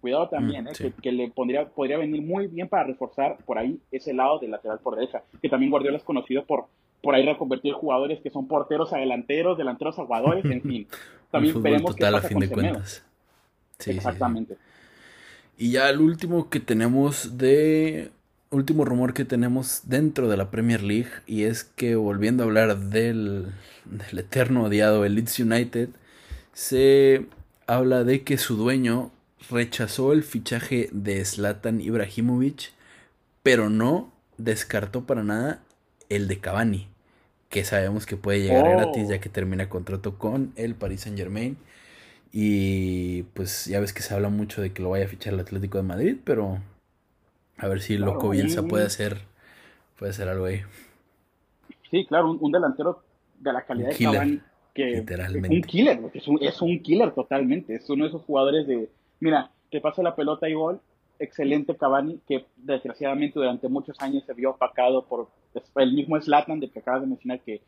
cuidado 0.02 0.30
también, 0.30 0.66
mm, 0.66 0.70
eh, 0.80 0.94
que, 1.02 1.12
le 1.12 1.30
pondría, 1.30 1.68
podría 1.70 1.98
venir 1.98 2.22
muy 2.24 2.48
bien 2.48 2.68
para 2.68 2.86
reforzar 2.86 3.38
por 3.46 3.60
ahí 3.60 3.80
ese 3.92 4.14
lado 4.14 4.40
del 4.40 4.52
lateral 4.52 4.80
por 4.80 4.96
derecha, 4.96 5.24
que 5.42 5.50
también 5.50 5.70
Guardiola 5.70 5.98
es 5.98 6.04
conocido 6.04 6.44
por 6.46 6.66
por 7.02 7.16
ahí 7.16 7.26
reconvertir 7.26 7.74
jugadores 7.74 8.20
que 8.22 8.30
son 8.30 8.48
porteros 8.48 8.94
a 8.94 8.98
delanteros, 8.98 9.58
delanteros 9.58 9.98
a 10.00 10.06
jugadores, 10.06 10.46
en 10.46 10.62
fin. 10.62 10.88
También 11.32 11.62
veremos 11.62 11.96
qué 11.96 12.06
pasa 12.06 12.18
a 12.18 12.22
fin 12.22 12.40
de 12.40 12.50
cuentas. 12.50 13.04
Sí, 13.80 13.92
Exactamente. 13.92 14.58
Y 15.58 15.72
ya 15.72 15.90
el 15.90 16.00
último 16.00 16.50
que 16.50 16.60
tenemos 16.60 17.38
de 17.38 18.12
último 18.50 18.86
rumor 18.86 19.14
que 19.14 19.26
tenemos 19.26 19.82
dentro 19.86 20.30
de 20.30 20.38
la 20.38 20.50
Premier 20.52 20.82
League 20.82 21.10
y 21.26 21.44
es 21.44 21.64
que 21.64 21.96
volviendo 21.96 22.44
a 22.44 22.46
hablar 22.46 22.78
del, 22.78 23.48
del 23.86 24.20
eterno 24.20 24.64
odiado 24.64 25.04
el 25.04 25.16
Leeds 25.16 25.40
United, 25.40 25.90
se 26.54 27.26
habla 27.66 28.04
de 28.04 28.24
que 28.24 28.38
su 28.38 28.56
dueño 28.56 29.12
rechazó 29.50 30.14
el 30.14 30.24
fichaje 30.24 30.90
de 30.92 31.24
Zlatan 31.26 31.82
Ibrahimovic, 31.82 32.72
pero 33.44 33.70
no 33.70 34.12
descartó 34.38 35.06
para 35.06 35.24
nada 35.24 35.62
el 36.10 36.28
de 36.28 36.40
Cavani, 36.40 36.88
que 37.50 37.64
sabemos 37.64 38.06
que 38.06 38.18
puede 38.18 38.42
llegar 38.42 38.68
gratis 38.70 39.10
ya 39.10 39.18
oh. 39.18 39.20
que 39.20 39.30
termina 39.30 39.70
contrato 39.70 40.18
con 40.18 40.54
el 40.56 40.76
Paris 40.76 41.02
Saint 41.02 41.18
Germain. 41.18 41.58
Y 42.32 43.24
pues 43.34 43.66
ya 43.66 43.80
ves 43.80 43.94
que 43.94 44.02
se 44.02 44.14
habla 44.14 44.30
mucho 44.30 44.62
de 44.62 44.74
que 44.74 44.82
lo 44.82 44.90
vaya 44.90 45.06
a 45.06 45.08
fichar 45.08 45.34
el 45.34 45.40
Atlético 45.40 45.78
de 45.78 45.84
Madrid, 45.84 46.18
pero 46.24 46.60
a 47.58 47.68
ver 47.68 47.82
si 47.82 47.98
Loco 47.98 48.30
Bielsa 48.30 48.64
puede 48.64 48.86
hacer, 48.86 49.22
puede 49.98 50.12
hacer 50.12 50.28
algo 50.28 50.46
ahí. 50.46 50.62
Sí, 51.90 52.06
claro, 52.06 52.32
un, 52.32 52.52
delantero 52.52 53.02
de 53.40 53.54
la 53.54 53.66
calidad 53.66 53.90
de 53.90 53.98
Cavani. 53.98 54.42
Que 54.74 54.86
literalmente. 54.88 55.56
Un 55.56 55.64
killer, 55.64 56.00
es 56.14 56.28
un, 56.28 56.38
es 56.42 56.62
un 56.62 56.80
killer 56.84 57.12
totalmente. 57.14 57.76
Es 57.76 57.90
uno 57.90 58.04
de 58.04 58.10
esos 58.10 58.24
jugadores 58.24 58.68
de, 58.68 58.90
mira, 59.20 59.50
te 59.72 59.82
pasa 59.82 60.04
la 60.04 60.16
pelota 60.16 60.48
y 60.48 60.54
gol, 60.54 60.80
excelente 61.20 61.76
Cavani, 61.76 62.20
que 62.28 62.46
desgraciadamente 62.56 63.40
durante 63.40 63.68
muchos 63.68 64.00
años 64.02 64.24
se 64.26 64.34
vio 64.34 64.52
opacado 64.52 65.06
por 65.06 65.30
el 65.76 65.94
mismo 65.94 66.20
Slatan, 66.20 66.60
de 66.60 66.70
que 66.70 66.80
acabas 66.80 67.02
de 67.02 67.08
mencionar 67.08 67.40
que 67.42 67.62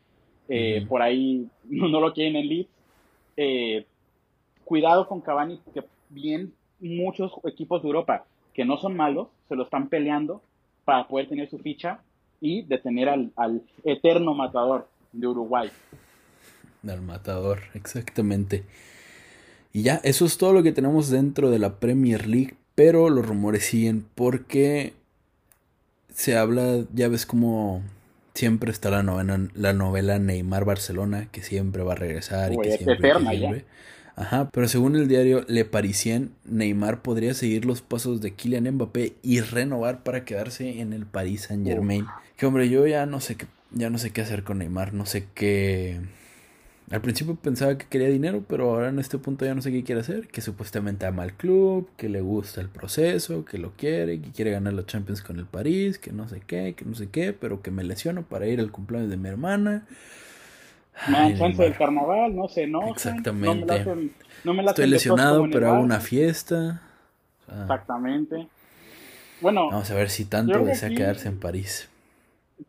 eh, 0.48 0.84
por 0.88 1.02
ahí 1.02 1.48
no, 1.64 2.00
lo 2.00 2.12
quieren 2.12 2.36
en 2.36 2.48
Leeds. 2.48 2.70
Eh, 3.36 3.86
cuidado 4.64 5.06
con 5.06 5.20
Cavani, 5.20 5.60
que 5.72 5.84
bien 6.08 6.52
muchos 6.80 7.32
equipos 7.44 7.82
de 7.82 7.88
Europa 7.88 8.24
que 8.54 8.64
no 8.64 8.78
son 8.78 8.96
malos, 8.96 9.28
se 9.48 9.54
lo 9.54 9.64
están 9.64 9.88
peleando 9.88 10.42
para 10.84 11.06
poder 11.06 11.28
tener 11.28 11.48
su 11.48 11.58
ficha 11.58 12.00
y 12.40 12.62
detener 12.62 13.08
al, 13.08 13.32
al 13.36 13.62
eterno 13.84 14.34
matador 14.34 14.88
de 15.12 15.26
Uruguay. 15.26 15.70
Al 16.86 17.02
matador, 17.02 17.60
exactamente. 17.74 18.64
Y 19.72 19.82
ya, 19.82 20.00
eso 20.02 20.24
es 20.24 20.36
todo 20.36 20.52
lo 20.52 20.62
que 20.62 20.72
tenemos 20.72 21.10
dentro 21.10 21.50
de 21.50 21.58
la 21.58 21.78
Premier 21.78 22.26
League 22.26 22.56
pero 22.80 23.10
los 23.10 23.26
rumores 23.26 23.66
siguen 23.66 24.06
porque 24.14 24.94
se 26.14 26.38
habla, 26.38 26.86
ya 26.94 27.08
ves 27.08 27.26
como 27.26 27.82
siempre 28.32 28.70
está 28.70 28.88
la 28.88 29.02
novela, 29.02 29.38
la 29.52 29.74
novela 29.74 30.18
Neymar 30.18 30.64
Barcelona, 30.64 31.28
que 31.30 31.42
siempre 31.42 31.82
va 31.82 31.92
a 31.92 31.96
regresar 31.96 32.54
y 32.54 32.56
que 32.56 32.78
siempre, 32.78 33.66
Ajá, 34.16 34.48
pero 34.50 34.66
según 34.66 34.96
el 34.96 35.08
diario 35.08 35.44
Le 35.46 35.66
Parisien, 35.66 36.30
Neymar 36.46 37.02
podría 37.02 37.34
seguir 37.34 37.66
los 37.66 37.82
pasos 37.82 38.22
de 38.22 38.30
Kylian 38.30 38.70
Mbappé 38.70 39.12
y 39.22 39.40
renovar 39.40 40.02
para 40.02 40.24
quedarse 40.24 40.80
en 40.80 40.94
el 40.94 41.04
Paris 41.04 41.42
Saint 41.48 41.66
Germain. 41.66 42.06
Que 42.38 42.46
hombre, 42.46 42.70
yo 42.70 42.86
ya 42.86 43.04
no 43.04 43.20
sé 43.20 43.34
qué, 43.34 43.44
ya 43.72 43.90
no 43.90 43.98
sé 43.98 44.10
qué 44.10 44.22
hacer 44.22 44.42
con 44.42 44.56
Neymar, 44.56 44.94
no 44.94 45.04
sé 45.04 45.26
qué 45.34 46.00
al 46.90 47.00
principio 47.00 47.36
pensaba 47.36 47.78
que 47.78 47.86
quería 47.86 48.08
dinero, 48.08 48.44
pero 48.48 48.70
ahora 48.70 48.88
en 48.88 48.98
este 48.98 49.16
punto 49.16 49.44
ya 49.44 49.54
no 49.54 49.62
sé 49.62 49.70
qué 49.70 49.84
quiere 49.84 50.00
hacer. 50.00 50.26
Que 50.26 50.40
supuestamente 50.40 51.06
ama 51.06 51.22
al 51.22 51.34
club, 51.34 51.88
que 51.96 52.08
le 52.08 52.20
gusta 52.20 52.60
el 52.60 52.68
proceso, 52.68 53.44
que 53.44 53.58
lo 53.58 53.72
quiere, 53.76 54.20
que 54.20 54.32
quiere 54.32 54.50
ganar 54.50 54.72
los 54.72 54.86
Champions 54.86 55.22
con 55.22 55.38
el 55.38 55.46
París, 55.46 55.98
que 55.98 56.12
no 56.12 56.28
sé 56.28 56.42
qué, 56.44 56.74
que 56.76 56.84
no 56.84 56.96
sé 56.96 57.08
qué, 57.08 57.32
pero 57.32 57.62
que 57.62 57.70
me 57.70 57.84
lesiono 57.84 58.22
para 58.22 58.48
ir 58.48 58.58
al 58.58 58.72
cumpleaños 58.72 59.08
de 59.08 59.16
mi 59.16 59.28
hermana. 59.28 59.86
Dan 61.06 61.38
chance 61.38 61.62
del 61.62 61.76
carnaval, 61.76 62.34
no 62.34 62.48
sé, 62.48 62.66
no. 62.66 62.88
Exactamente. 62.88 63.84
No 64.44 64.52
me 64.52 64.64
Estoy 64.64 64.88
lesionado, 64.88 65.48
pero 65.50 65.68
hago 65.68 65.82
una 65.82 66.00
fiesta. 66.00 66.82
Exactamente. 67.48 68.48
Bueno. 69.40 69.70
Vamos 69.70 69.90
a 69.90 69.94
ver 69.94 70.10
si 70.10 70.24
tanto 70.24 70.58
desea 70.64 70.90
quedarse 70.90 71.28
en 71.28 71.38
París. 71.38 71.88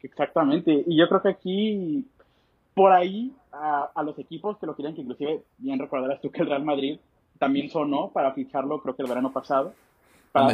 Exactamente. 0.01 0.83
Y 0.87 0.97
yo 0.97 1.07
creo 1.09 1.21
que 1.21 1.29
aquí, 1.29 2.05
por 2.73 2.91
ahí, 2.91 3.33
a, 3.51 3.91
los 4.03 4.17
equipos 4.17 4.57
que 4.57 4.65
lo 4.65 4.75
querían, 4.75 4.95
que 4.95 5.01
inclusive 5.01 5.43
bien 5.57 5.79
recordarás 5.79 6.21
tú 6.21 6.31
que 6.31 6.41
el 6.41 6.47
Real 6.47 6.63
Madrid 6.63 6.99
también 7.37 7.69
sonó 7.69 8.09
para 8.11 8.33
ficharlo, 8.33 8.81
creo 8.81 8.95
que 8.95 9.01
el 9.01 9.09
verano 9.09 9.31
pasado. 9.31 9.73
Para 10.31 10.45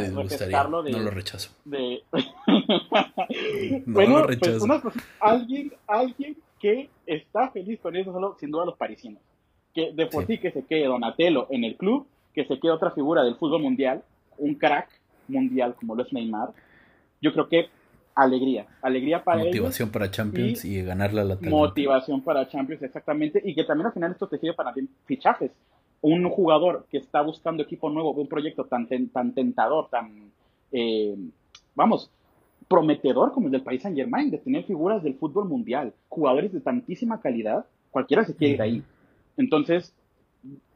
de, 0.82 0.90
no 0.90 0.98
lo 0.98 1.10
rechazo. 1.10 1.52
De... 1.64 2.02
bueno, 3.86 4.26
Pues 4.26 4.60
una 4.62 4.82
alguien, 5.20 5.72
alguien 5.86 6.36
que 6.58 6.90
está 7.06 7.50
feliz 7.50 7.78
con 7.80 7.94
eso 7.94 8.12
solo, 8.12 8.36
sin 8.40 8.50
duda, 8.50 8.64
los 8.64 8.76
parisinos. 8.76 9.22
Que 9.72 9.92
de 9.92 10.06
por 10.06 10.26
sí. 10.26 10.38
que 10.38 10.50
se 10.50 10.64
quede 10.64 10.86
Donatello 10.86 11.46
en 11.50 11.62
el 11.62 11.76
club, 11.76 12.08
que 12.34 12.44
se 12.46 12.58
quede 12.58 12.72
otra 12.72 12.90
figura 12.90 13.22
del 13.22 13.36
fútbol 13.36 13.62
mundial, 13.62 14.02
un 14.38 14.54
crack 14.54 14.88
mundial 15.28 15.76
como 15.78 15.94
lo 15.94 16.02
es 16.02 16.12
Neymar. 16.12 16.50
Yo 17.20 17.32
creo 17.32 17.48
que 17.48 17.68
alegría, 18.18 18.66
alegría 18.82 19.22
para 19.22 19.44
Motivación 19.44 19.90
para 19.90 20.10
Champions 20.10 20.64
y, 20.64 20.82
ganarla 20.82 21.22
la 21.24 21.38
Motivación 21.40 22.20
para 22.22 22.48
Champions, 22.48 22.82
exactamente, 22.82 23.40
y 23.44 23.54
que 23.54 23.64
también 23.64 23.86
al 23.86 23.92
final 23.92 24.10
esto 24.12 24.26
te 24.26 24.38
sirve 24.38 24.54
para 24.54 24.74
fichajes. 25.04 25.52
Un 26.00 26.28
jugador 26.28 26.86
que 26.90 26.98
está 26.98 27.22
buscando 27.22 27.62
equipo 27.62 27.90
nuevo, 27.90 28.10
un 28.12 28.28
proyecto 28.28 28.64
tan, 28.64 28.88
tan 29.12 29.34
tentador, 29.34 29.88
tan, 29.88 30.32
eh, 30.72 31.16
vamos, 31.74 32.10
prometedor 32.66 33.32
como 33.32 33.46
el 33.46 33.52
del 33.52 33.62
país 33.62 33.82
Saint 33.82 33.96
Germain, 33.96 34.30
de 34.30 34.38
tener 34.38 34.64
figuras 34.64 35.02
del 35.02 35.14
fútbol 35.14 35.48
mundial, 35.48 35.94
jugadores 36.08 36.52
de 36.52 36.60
tantísima 36.60 37.20
calidad, 37.20 37.66
cualquiera 37.90 38.24
se 38.24 38.34
quiere 38.34 38.54
ir 38.54 38.62
ahí. 38.62 38.82
Entonces, 39.36 39.94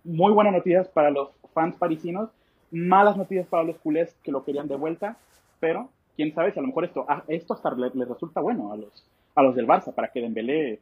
muy 0.04 0.32
buenas 0.32 0.52
noticias 0.52 0.88
para 0.88 1.10
los 1.10 1.30
fans 1.52 1.74
parisinos, 1.76 2.30
malas 2.70 3.16
noticias 3.16 3.46
para 3.48 3.64
los 3.64 3.76
culés 3.78 4.14
que 4.22 4.32
lo 4.32 4.44
querían 4.44 4.68
de 4.68 4.76
vuelta, 4.76 5.16
pero 5.60 5.90
quién 6.16 6.34
sabe 6.34 6.52
si 6.52 6.58
a 6.58 6.62
lo 6.62 6.68
mejor 6.68 6.84
esto, 6.84 7.04
ah, 7.08 7.24
esto 7.28 7.54
hasta 7.54 7.74
les 7.74 7.94
le 7.94 8.04
resulta 8.04 8.40
bueno 8.40 8.72
a 8.72 8.76
los, 8.76 9.04
a 9.34 9.42
los 9.42 9.54
del 9.54 9.66
Barça 9.66 9.94
para 9.94 10.08
que 10.08 10.20
Dembélé 10.20 10.80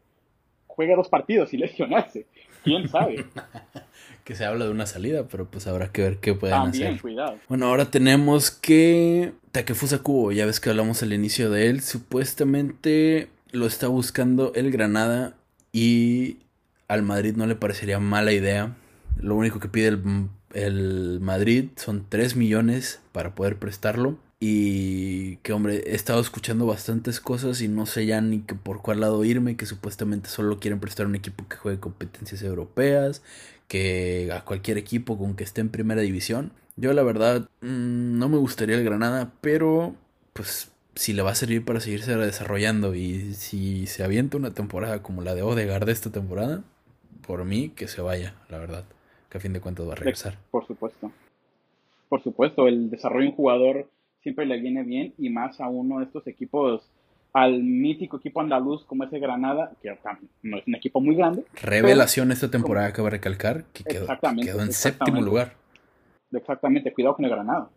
juegue 0.67 0.97
dos 0.97 1.09
partidos 1.09 1.53
y 1.53 1.59
lesionarse. 1.59 2.27
¿Quién 2.63 2.89
sabe? 2.89 3.27
que 4.25 4.35
se 4.35 4.45
habla 4.45 4.67
de 4.67 4.71
una 4.71 4.87
salida, 4.87 5.27
pero 5.29 5.47
pues 5.47 5.67
habrá 5.67 5.91
que 5.93 6.03
ver 6.03 6.19
qué 6.19 6.35
pueden 6.35 6.57
hacer. 6.57 7.01
Bueno, 7.49 7.67
ahora 7.67 7.91
tenemos 7.91 8.51
que 8.51 9.33
Takefusa 9.53 9.99
Kubo, 9.99 10.33
ya 10.33 10.47
ves 10.47 10.61
que 10.61 10.71
hablamos 10.71 11.03
al 11.03 11.13
inicio 11.13 11.51
de 11.51 11.69
él, 11.69 11.81
supuestamente 11.81 13.29
lo 13.53 13.67
está 13.67 13.89
buscando 13.89 14.53
el 14.55 14.71
Granada 14.71 15.35
y 15.73 16.39
al 16.87 17.03
Madrid 17.03 17.35
no 17.37 17.47
le 17.47 17.57
parecería 17.57 17.99
mala 17.99 18.33
idea. 18.33 18.77
Lo 19.17 19.35
único 19.37 19.59
que 19.59 19.69
pide 19.69 19.89
el, 19.89 20.29
el 20.55 21.19
Madrid 21.21 21.71
son 21.77 22.07
3 22.09 22.37
millones 22.37 23.01
para 23.13 23.35
poder 23.35 23.57
prestarlo. 23.57 24.17
Y 24.43 25.37
que, 25.39 25.53
hombre, 25.53 25.83
he 25.87 25.95
estado 25.95 26.21
escuchando 26.21 26.65
bastantes 26.65 27.21
cosas 27.21 27.61
y 27.61 27.69
no 27.69 27.85
sé 27.85 28.07
ya 28.07 28.23
ni 28.23 28.41
que 28.41 28.55
por 28.55 28.81
cuál 28.81 29.01
lado 29.01 29.23
irme, 29.23 29.57
que 29.57 29.67
supuestamente 29.67 30.31
solo 30.31 30.59
quieren 30.59 30.81
prestar 30.81 31.07
un 31.07 31.15
equipo 31.15 31.47
que 31.47 31.57
juegue 31.57 31.79
competencias 31.79 32.43
europeas, 32.43 33.23
que 33.69 34.31
a 34.33 34.43
cualquier 34.45 34.79
equipo 34.79 35.19
con 35.19 35.37
que 35.37 35.45
esté 35.45 35.61
en 35.61 35.69
primera 35.69 36.01
división. 36.01 36.53
Yo 36.77 36.95
la 36.95 37.03
verdad 37.03 37.51
mm, 37.61 38.19
no 38.19 38.31
me 38.31 38.39
gustaría 38.39 38.77
el 38.77 38.85
Granada, 38.85 39.31
pero 39.43 39.95
pues 40.33 40.73
si 40.95 41.13
le 41.13 41.23
va 41.23 41.33
a 41.33 41.35
servir 41.35 41.65
para 41.65 41.81
seguirse 41.81 42.17
desarrollando 42.17 42.95
y 42.95 43.35
si 43.35 43.87
se 43.87 44.03
avienta 44.05 44.39
una 44.39 44.55
temporada 44.55 45.03
como 45.03 45.23
la 45.23 45.35
de 45.35 45.43
Odegaard 45.43 45.85
de 45.85 45.93
esta 45.93 46.11
temporada, 46.11 46.63
por 47.27 47.45
mí 47.45 47.71
que 47.71 47.89
se 47.89 48.01
vaya, 48.01 48.35
la 48.49 48.59
verdad, 48.59 48.85
que 49.29 49.39
a 49.39 49.41
fin 49.41 49.53
de 49.53 49.61
cuentas 49.61 49.87
va 49.87 49.93
a 49.93 49.97
regresar. 49.97 50.39
Por 50.51 50.67
supuesto. 50.67 51.13
Por 52.09 52.23
supuesto, 52.23 52.67
el 52.67 52.91
desarrollo 52.91 53.25
de 53.25 53.31
un 53.31 53.37
jugador 53.37 53.87
siempre 54.23 54.47
le 54.47 54.61
viene 54.61 54.83
bien 54.83 55.15
y 55.19 55.31
más 55.31 55.61
a 55.61 55.69
uno 55.69 55.99
de 55.99 56.05
estos 56.05 56.27
equipos 56.27 56.91
al 57.33 57.63
mítico 57.63 58.17
equipo 58.17 58.41
andaluz 58.41 58.85
como 58.85 59.05
ese 59.05 59.19
Granada, 59.19 59.73
que 59.81 59.97
no 60.43 60.59
es 60.59 60.67
un 60.67 60.75
equipo 60.75 61.01
muy 61.01 61.15
grande. 61.15 61.45
Revelación 61.63 62.33
esta 62.33 62.51
temporada, 62.51 62.93
cabe 62.93 63.11
recalcar, 63.11 63.65
que 63.73 63.85
quedó, 63.85 64.07
quedó 64.43 64.63
en 64.63 64.73
séptimo 64.73 65.21
lugar. 65.21 65.55
Exactamente, 66.33 66.93
cuidado 66.93 67.17
con 67.17 67.25
el 67.25 67.31
Granada. 67.31 67.71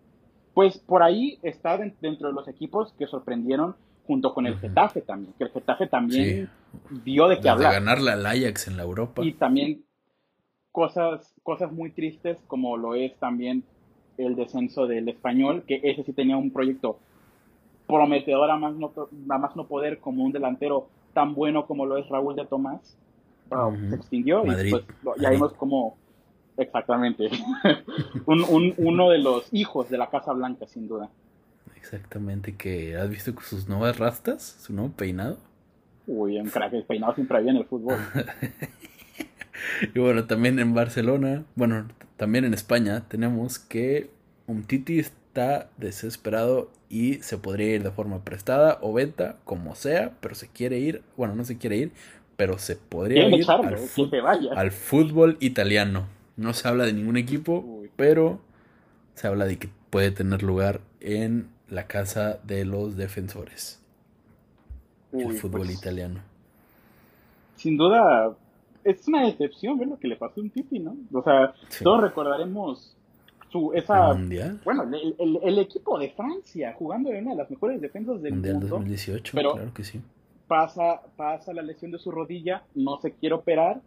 Pues 0.54 0.78
por 0.80 1.04
ahí 1.04 1.40
está 1.44 1.78
dentro 1.78 2.28
de 2.28 2.34
los 2.34 2.48
equipos 2.48 2.94
que 2.98 3.08
sorprendieron 3.08 3.76
junto 4.06 4.34
con 4.34 4.46
el 4.46 4.58
Getafe 4.60 5.02
también, 5.02 5.34
que 5.38 5.46
el 5.46 5.52
Getafe 5.52 5.88
también 5.88 6.50
dio 7.04 7.28
de 7.28 7.40
qué 7.40 7.50
hablar. 7.50 7.74
De 7.74 7.80
ganarle 7.80 8.12
al 8.12 8.26
Ajax 8.26 8.68
en 8.68 8.78
la 8.78 8.84
Europa. 8.84 9.24
Y 9.24 9.34
también 9.34 9.86
cosas, 10.72 11.34
cosas 11.44 11.72
muy 11.72 11.92
tristes 11.92 12.38
como 12.48 12.76
lo 12.78 12.96
es 12.96 13.16
también 13.18 13.64
el 14.18 14.36
descenso 14.36 14.88
del 14.88 15.10
español, 15.10 15.64
que 15.68 15.82
ese 15.84 16.04
sí 16.04 16.14
tenía 16.14 16.38
un 16.38 16.52
proyecto 16.52 17.00
prometedor 17.88 18.50
a 18.50 18.58
más 18.58 18.76
no, 18.76 18.92
más 19.26 19.56
no 19.56 19.68
poder 19.68 20.00
como 20.00 20.24
un 20.24 20.32
delantero 20.32 20.88
tan 21.14 21.36
bueno 21.36 21.66
como 21.66 21.86
lo 21.86 21.98
es 21.98 22.08
Raúl 22.10 22.36
de 22.36 22.46
Tomás. 22.46 22.98
Se 23.90 23.96
extinguió 23.96 24.44
y 24.46 24.72
pues 24.72 24.84
ya 25.20 25.30
vimos 25.30 25.54
como 25.54 25.96
exactamente 26.58 27.30
un, 28.26 28.74
uno 28.78 29.10
de 29.10 29.20
los 29.20 29.48
hijos 29.52 29.90
de 29.90 29.98
la 29.98 30.10
Casa 30.10 30.34
Blanca 30.34 30.66
sin 30.66 30.88
duda. 30.88 31.10
Exactamente, 31.76 32.56
que 32.56 32.96
has 32.96 33.10
visto 33.10 33.34
sus 33.42 33.68
nuevas 33.68 34.00
rastas, 34.00 34.42
su 34.62 34.74
nuevo 34.74 34.92
peinado. 34.94 35.38
Uy, 36.08 36.40
un 36.40 36.50
crack, 36.50 36.74
el 36.74 36.86
peinado 36.86 37.14
siempre 37.14 37.38
había 37.38 37.52
en 37.52 37.58
el 37.58 37.66
fútbol. 37.66 37.98
y 39.94 40.00
bueno, 40.00 40.26
también 40.26 40.60
en 40.60 40.74
Barcelona, 40.74 41.44
bueno, 41.56 41.88
también 42.18 42.46
en 42.46 42.54
España 42.54 43.06
tenemos 43.08 43.60
que 43.60 44.10
un 44.48 44.64
Titi 44.64 45.00
está 45.00 45.70
desesperado 45.78 46.72
y 46.90 47.16
se 47.16 47.38
podría 47.38 47.76
ir 47.76 47.84
de 47.84 47.92
forma 47.92 48.24
prestada 48.24 48.78
o 48.82 48.94
venta, 48.94 49.38
como 49.46 49.76
sea, 49.76 50.14
pero 50.20 50.36
se 50.36 50.48
quiere 50.48 50.80
ir, 50.80 51.02
bueno, 51.18 51.36
no 51.36 51.44
se 51.44 51.58
quiere 51.58 51.78
ir, 51.78 51.92
pero 52.36 52.58
se 52.60 52.76
podría 52.76 53.28
ir 53.30 53.46
al, 53.50 54.72
fútbol 54.72 55.38
italiano. 55.40 56.08
No 56.36 56.54
se 56.54 56.68
habla 56.68 56.86
de 56.86 56.94
ningún 56.94 57.18
equipo, 57.18 57.84
pero 57.96 58.42
se 59.16 59.28
habla 59.28 59.46
de 59.46 59.58
que 59.58 59.70
puede 59.90 60.12
tener 60.12 60.44
lugar 60.44 60.82
en 61.00 61.50
la 61.70 61.88
casa 61.88 62.40
de 62.44 62.66
los 62.66 62.96
defensores. 62.98 63.82
el 65.12 65.34
fútbol 65.34 65.68
pues, 65.68 65.80
italiano. 65.80 66.22
Sin 67.56 67.78
duda, 67.78 68.36
es 68.84 69.08
una 69.08 69.26
decepción 69.26 69.78
ver 69.78 69.88
lo 69.88 69.98
que 69.98 70.08
le 70.08 70.16
pasó 70.16 70.40
a 70.40 70.44
un 70.44 70.50
Titi, 70.50 70.80
¿no? 70.80 70.96
O 71.14 71.24
sea, 71.24 71.54
todos 71.82 72.02
recordaremos 72.02 72.96
su, 73.50 73.72
esa, 73.74 74.14
bueno, 74.64 74.84
el, 75.44 75.60
equipo 75.60 76.00
de 76.00 76.10
Francia 76.10 76.74
jugando 76.78 77.12
en 77.12 77.24
una 77.24 77.32
de 77.32 77.38
las 77.38 77.52
mejores 77.52 77.80
defensas 77.80 78.22
del 78.22 78.34
mundial 78.34 78.56
mundo. 78.56 78.68
2018, 78.70 79.32
pero 79.36 79.54
claro 79.54 79.74
que 79.74 79.84
sí. 79.84 80.02
Pasa, 80.48 81.02
pasa 81.16 81.54
la 81.54 81.62
lesión 81.62 81.92
de 81.92 82.00
su 82.00 82.12
rodilla, 82.12 82.64
no 82.76 83.00
se 83.00 83.14
quiere 83.14 83.36
operar 83.36 83.82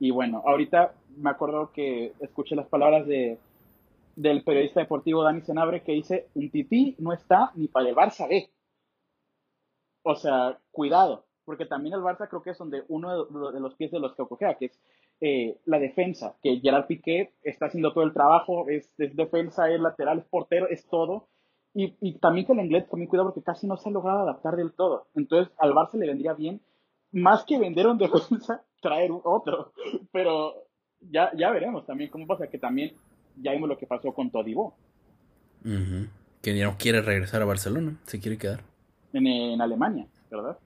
y 0.00 0.10
bueno, 0.10 0.42
ahorita 0.44 0.94
me 1.16 1.30
acuerdo 1.30 1.70
que 1.72 2.12
escuché 2.20 2.56
las 2.56 2.66
palabras 2.66 3.06
de 3.06 3.38
del 4.16 4.42
periodista 4.44 4.80
deportivo 4.80 5.22
Dani 5.22 5.40
Senabre 5.40 5.82
que 5.82 5.92
dice, 5.92 6.28
un 6.34 6.50
tití 6.50 6.96
no 6.98 7.12
está 7.12 7.50
ni 7.54 7.68
para 7.68 7.88
el 7.88 7.94
Barça 7.94 8.28
B. 8.28 8.50
O 10.02 10.14
sea, 10.16 10.58
cuidado, 10.70 11.24
porque 11.44 11.66
también 11.66 11.94
el 11.94 12.00
Barça 12.00 12.28
creo 12.28 12.42
que 12.42 12.50
es 12.50 12.58
donde 12.58 12.84
uno 12.88 13.24
de 13.24 13.60
los 13.60 13.74
pies 13.74 13.90
de 13.90 14.00
los 14.00 14.14
que 14.14 14.24
cojea, 14.24 14.54
que 14.54 14.66
es 14.66 14.80
eh, 15.20 15.58
la 15.64 15.78
defensa, 15.78 16.36
que 16.42 16.60
Gerard 16.60 16.86
Piqué 16.86 17.32
está 17.42 17.66
haciendo 17.66 17.92
todo 17.92 18.04
el 18.04 18.12
trabajo, 18.12 18.68
es, 18.68 18.90
defensa, 18.96 19.70
es 19.70 19.80
lateral, 19.80 20.18
es 20.18 20.24
portero, 20.26 20.68
es 20.68 20.86
todo. 20.86 21.28
Y, 21.74 21.96
y, 22.00 22.18
también 22.18 22.46
que 22.46 22.52
el 22.52 22.60
inglés 22.60 22.88
también 22.88 23.08
cuidado 23.08 23.28
porque 23.28 23.42
casi 23.42 23.66
no 23.66 23.76
se 23.76 23.88
ha 23.88 23.92
logrado 23.92 24.20
adaptar 24.20 24.56
del 24.56 24.72
todo. 24.72 25.06
Entonces 25.14 25.52
al 25.58 25.72
Barça 25.72 25.94
le 25.94 26.06
vendría 26.06 26.34
bien, 26.34 26.60
más 27.12 27.44
que 27.44 27.58
vender 27.58 27.86
un 27.86 27.98
defensa, 27.98 28.62
traer 28.82 29.10
otro. 29.24 29.72
Pero 30.12 30.54
ya, 31.00 31.30
ya 31.36 31.50
veremos 31.50 31.86
también 31.86 32.10
cómo 32.10 32.26
pasa, 32.26 32.48
que 32.48 32.58
también 32.58 32.92
ya 33.36 33.52
vimos 33.52 33.68
lo 33.68 33.78
que 33.78 33.86
pasó 33.86 34.12
con 34.12 34.30
Todibo. 34.30 34.74
Que 36.42 36.56
ya 36.56 36.64
no 36.64 36.76
quiere 36.76 37.00
regresar 37.02 37.42
a 37.42 37.46
Barcelona, 37.46 37.98
se 38.04 38.20
quiere 38.20 38.38
quedar. 38.38 38.60
En, 39.12 39.60
Alemania, 39.60 40.06
¿verdad? 40.30 40.58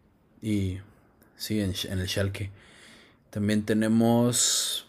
Y 0.42 0.78
sí, 1.36 1.60
en, 1.60 1.70
el 1.70 2.08
Schalke. 2.08 2.50
También 3.30 3.64
tenemos, 3.64 4.86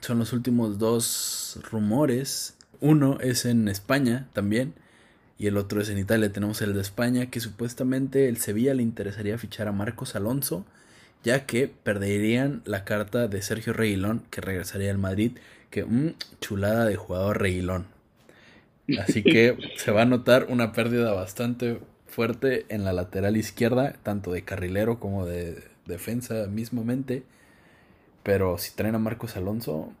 son 0.00 0.18
los 0.18 0.32
últimos 0.32 0.78
dos 0.78 1.58
rumores. 1.70 2.56
Uno 2.80 3.18
es 3.20 3.44
en 3.44 3.68
España 3.68 4.28
también 4.32 4.74
y 5.38 5.46
el 5.46 5.56
otro 5.56 5.80
es 5.80 5.88
en 5.88 5.98
Italia. 5.98 6.32
Tenemos 6.32 6.62
el 6.62 6.74
de 6.74 6.80
España 6.80 7.26
que 7.26 7.40
supuestamente 7.40 8.28
el 8.28 8.38
Sevilla 8.38 8.74
le 8.74 8.82
interesaría 8.82 9.38
fichar 9.38 9.68
a 9.68 9.72
Marcos 9.72 10.14
Alonso 10.16 10.64
ya 11.24 11.46
que 11.46 11.68
perderían 11.68 12.62
la 12.64 12.84
carta 12.84 13.28
de 13.28 13.42
Sergio 13.42 13.72
Reguilón 13.72 14.22
que 14.30 14.40
regresaría 14.40 14.90
al 14.90 14.98
Madrid 14.98 15.32
que 15.70 15.84
un 15.84 16.16
chulada 16.40 16.84
de 16.86 16.96
jugador 16.96 17.40
reguilón. 17.40 17.86
Así 18.98 19.22
que 19.22 19.56
se 19.76 19.90
va 19.90 20.02
a 20.02 20.06
notar 20.06 20.46
una 20.48 20.72
pérdida 20.72 21.12
bastante 21.12 21.80
fuerte 22.08 22.66
en 22.68 22.84
la 22.84 22.92
lateral 22.92 23.36
izquierda, 23.36 23.94
tanto 24.02 24.32
de 24.32 24.42
carrilero 24.42 24.98
como 24.98 25.24
de 25.24 25.62
defensa 25.86 26.46
mismamente. 26.48 27.22
Pero 28.22 28.58
si 28.58 28.74
traen 28.74 28.94
a 28.94 28.98
Marcos 28.98 29.36
Alonso, 29.36 29.92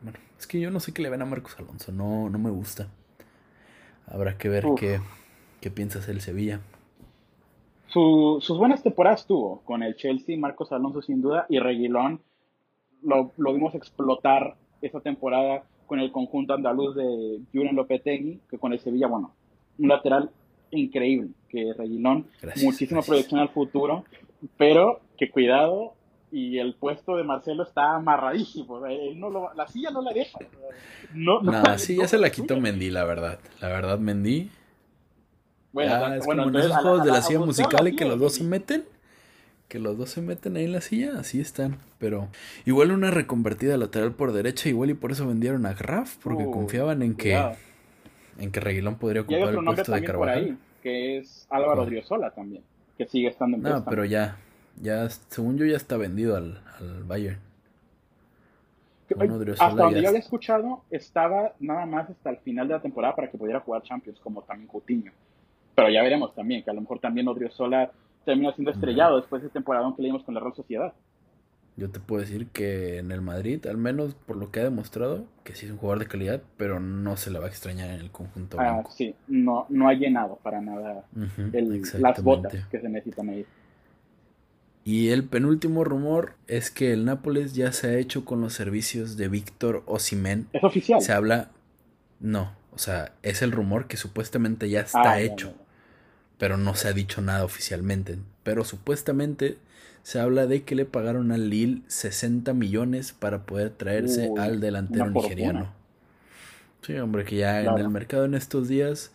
bueno, 0.00 0.18
es 0.38 0.46
que 0.46 0.60
yo 0.60 0.70
no 0.70 0.80
sé 0.80 0.92
qué 0.92 1.02
le 1.02 1.10
ven 1.10 1.22
a 1.22 1.26
Marcos 1.26 1.56
Alonso, 1.58 1.92
no, 1.92 2.28
no 2.28 2.38
me 2.38 2.50
gusta. 2.50 2.88
Habrá 4.06 4.36
que 4.36 4.48
ver 4.48 4.64
qué, 4.76 5.00
qué 5.60 5.70
piensas 5.70 6.08
el 6.08 6.20
Sevilla. 6.20 6.60
sus 7.86 8.58
buenas 8.58 8.82
temporadas 8.82 9.26
tuvo 9.26 9.60
con 9.60 9.82
el 9.82 9.94
Chelsea, 9.96 10.36
Marcos 10.36 10.72
Alonso 10.72 11.02
sin 11.02 11.22
duda, 11.22 11.46
y 11.48 11.58
Reguilón 11.58 12.20
lo, 13.02 13.32
lo 13.36 13.52
vimos 13.54 13.74
explotar 13.74 14.56
esta 14.82 15.00
temporada 15.00 15.64
con 15.86 16.00
el 16.00 16.12
conjunto 16.12 16.54
andaluz 16.54 16.94
de 16.94 17.40
Julian 17.52 17.76
Lopetegui, 17.76 18.40
que 18.48 18.58
con 18.58 18.72
el 18.72 18.80
Sevilla, 18.80 19.06
bueno, 19.06 19.32
un 19.78 19.88
lateral 19.88 20.30
increíble, 20.70 21.30
que 21.48 21.72
Reguilón, 21.76 22.26
muchísima 22.62 23.02
proyección 23.02 23.40
al 23.40 23.48
futuro, 23.50 24.04
pero 24.56 25.00
que 25.18 25.30
cuidado, 25.30 25.94
y 26.32 26.58
el 26.58 26.74
puesto 26.74 27.16
de 27.16 27.24
Marcelo 27.24 27.64
está 27.64 27.96
amarradísimo, 27.96 28.80
la 28.86 29.66
silla 29.68 29.90
no 29.90 30.02
la 30.02 30.12
deja. 30.12 30.38
No, 31.14 31.42
no, 31.42 31.78
sí, 31.78 31.96
ya 31.96 32.06
se 32.06 32.18
la 32.18 32.30
quitó 32.30 32.60
Mendy, 32.60 32.90
la 32.90 33.04
verdad. 33.04 33.40
La 33.60 33.68
verdad, 33.68 33.98
Mendy. 33.98 34.50
Bueno, 35.72 36.14
es 36.14 36.24
como 36.24 36.42
en 36.42 36.56
esos 36.56 36.76
juegos 36.76 37.04
de 37.04 37.10
la 37.10 37.22
silla 37.22 37.40
musical 37.40 37.88
y 37.88 37.96
que 37.96 38.04
los 38.04 38.18
dos 38.18 38.34
se 38.34 38.44
meten 38.44 38.84
que 39.70 39.78
los 39.78 39.96
dos 39.96 40.10
se 40.10 40.20
meten 40.20 40.56
ahí 40.56 40.64
en 40.64 40.72
la 40.72 40.80
silla, 40.80 41.12
así 41.16 41.40
están. 41.40 41.78
Pero 41.98 42.28
igual 42.66 42.90
una 42.90 43.12
reconvertida 43.12 43.76
lateral 43.76 44.12
por 44.12 44.32
derecha, 44.32 44.68
igual 44.68 44.90
y 44.90 44.94
por 44.94 45.12
eso 45.12 45.26
vendieron 45.28 45.64
a 45.64 45.74
Graf, 45.74 46.16
porque 46.16 46.44
confiaban 46.44 47.02
en 47.02 47.14
que 47.14 47.40
en 48.38 48.50
que 48.50 48.60
Reguilón 48.60 48.96
podría 48.96 49.22
ocupar 49.22 49.54
el 49.54 49.64
puesto 49.64 49.92
de 49.92 50.04
Carvajal. 50.04 50.58
que 50.82 51.18
es 51.18 51.46
Álvaro 51.50 51.84
Driosola 51.84 52.30
también, 52.30 52.62
que 52.96 53.06
sigue 53.06 53.28
estando 53.28 53.56
en 53.56 53.62
No, 53.62 53.84
pero 53.84 54.04
ya, 54.04 54.36
ya, 54.80 55.08
según 55.08 55.58
yo 55.58 55.66
ya 55.66 55.76
está 55.76 55.96
vendido 55.96 56.36
al, 56.36 56.62
al 56.78 57.04
Bayern. 57.04 57.38
hasta 59.58 59.82
donde 59.82 60.02
yo 60.02 60.08
había 60.08 60.20
escuchado, 60.20 60.82
estaba 60.90 61.54
nada 61.60 61.86
más 61.86 62.10
hasta 62.10 62.30
el 62.30 62.38
final 62.38 62.68
de 62.68 62.74
la 62.74 62.82
temporada 62.82 63.14
para 63.14 63.30
que 63.30 63.38
pudiera 63.38 63.60
jugar 63.60 63.82
Champions, 63.82 64.18
como 64.20 64.42
también 64.42 64.68
Coutinho. 64.68 65.12
Pero 65.74 65.88
ya 65.88 66.02
veremos 66.02 66.34
también, 66.34 66.62
que 66.62 66.70
a 66.70 66.74
lo 66.74 66.80
mejor 66.80 66.98
también 66.98 67.28
Odriozola 67.28 67.90
terminó 68.24 68.52
siendo 68.52 68.70
estrellado 68.70 69.16
después 69.16 69.42
de 69.42 69.48
ese 69.48 69.54
temporada 69.54 69.92
que 69.96 70.02
leímos 70.02 70.22
con 70.24 70.34
la 70.34 70.40
Real 70.40 70.54
Sociedad. 70.54 70.92
Yo 71.80 71.88
te 71.88 71.98
puedo 71.98 72.20
decir 72.20 72.48
que 72.48 72.98
en 72.98 73.10
el 73.10 73.22
Madrid, 73.22 73.66
al 73.66 73.78
menos 73.78 74.14
por 74.14 74.36
lo 74.36 74.50
que 74.50 74.60
ha 74.60 74.64
demostrado, 74.64 75.24
que 75.44 75.54
sí 75.54 75.64
es 75.64 75.72
un 75.72 75.78
jugador 75.78 76.00
de 76.00 76.08
calidad, 76.08 76.42
pero 76.58 76.78
no 76.78 77.16
se 77.16 77.30
le 77.30 77.38
va 77.38 77.46
a 77.46 77.48
extrañar 77.48 77.88
en 77.88 78.00
el 78.00 78.10
conjunto. 78.10 78.58
Ah, 78.60 78.84
sí, 78.90 79.14
no, 79.28 79.64
no 79.70 79.88
ha 79.88 79.94
llenado 79.94 80.38
para 80.42 80.60
nada 80.60 81.06
las 81.98 82.22
botas 82.22 82.66
que 82.66 82.80
se 82.80 82.88
necesitan 82.90 83.30
ahí. 83.30 83.46
Y 84.84 85.08
el 85.08 85.24
penúltimo 85.24 85.82
rumor 85.82 86.34
es 86.48 86.70
que 86.70 86.92
el 86.92 87.06
Nápoles 87.06 87.54
ya 87.54 87.72
se 87.72 87.88
ha 87.88 87.96
hecho 87.96 88.26
con 88.26 88.42
los 88.42 88.52
servicios 88.52 89.16
de 89.16 89.28
Víctor 89.28 89.82
Osimen. 89.86 90.48
¿Es 90.52 90.62
oficial? 90.62 91.00
Se 91.00 91.12
habla. 91.14 91.48
No, 92.20 92.52
o 92.72 92.78
sea, 92.78 93.12
es 93.22 93.40
el 93.40 93.52
rumor 93.52 93.86
que 93.86 93.96
supuestamente 93.96 94.68
ya 94.68 94.80
está 94.80 95.12
ah, 95.12 95.20
hecho 95.22 95.54
pero 96.40 96.56
no 96.56 96.74
se 96.74 96.88
ha 96.88 96.94
dicho 96.94 97.20
nada 97.20 97.44
oficialmente. 97.44 98.18
Pero 98.42 98.64
supuestamente 98.64 99.58
se 100.02 100.20
habla 100.20 100.46
de 100.46 100.64
que 100.64 100.74
le 100.74 100.84
pagaron 100.84 101.32
al 101.32 101.50
Lille 101.50 101.82
60 101.88 102.52
millones 102.54 103.12
para 103.12 103.44
poder 103.44 103.70
traerse 103.70 104.30
al 104.38 104.60
delantero 104.60 105.10
nigeriano. 105.10 105.72
Sí, 106.82 106.96
hombre, 106.96 107.24
que 107.24 107.36
ya 107.36 107.60
en 107.60 107.78
el 107.78 107.88
mercado 107.90 108.24
en 108.24 108.34
estos 108.34 108.68
días, 108.68 109.12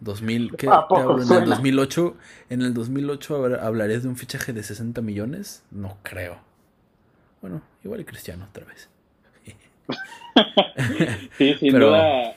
2000, 0.00 0.56
¿qué 0.56 0.66
te 0.66 0.72
hablo? 0.72 1.22
En 1.22 1.42
el 1.42 1.48
2008, 1.48 2.16
en 2.50 2.62
el 2.62 2.74
2008 2.74 3.60
hablarías 3.60 4.02
de 4.02 4.08
un 4.08 4.16
fichaje 4.16 4.52
de 4.52 4.62
60 4.62 5.00
millones? 5.00 5.64
No 5.70 5.96
creo. 6.02 6.38
Bueno, 7.40 7.62
igual 7.82 8.04
Cristiano 8.04 8.46
otra 8.50 8.66
vez. 8.66 8.90
sí, 11.38 11.54
sin 11.54 11.78
duda, 11.78 12.34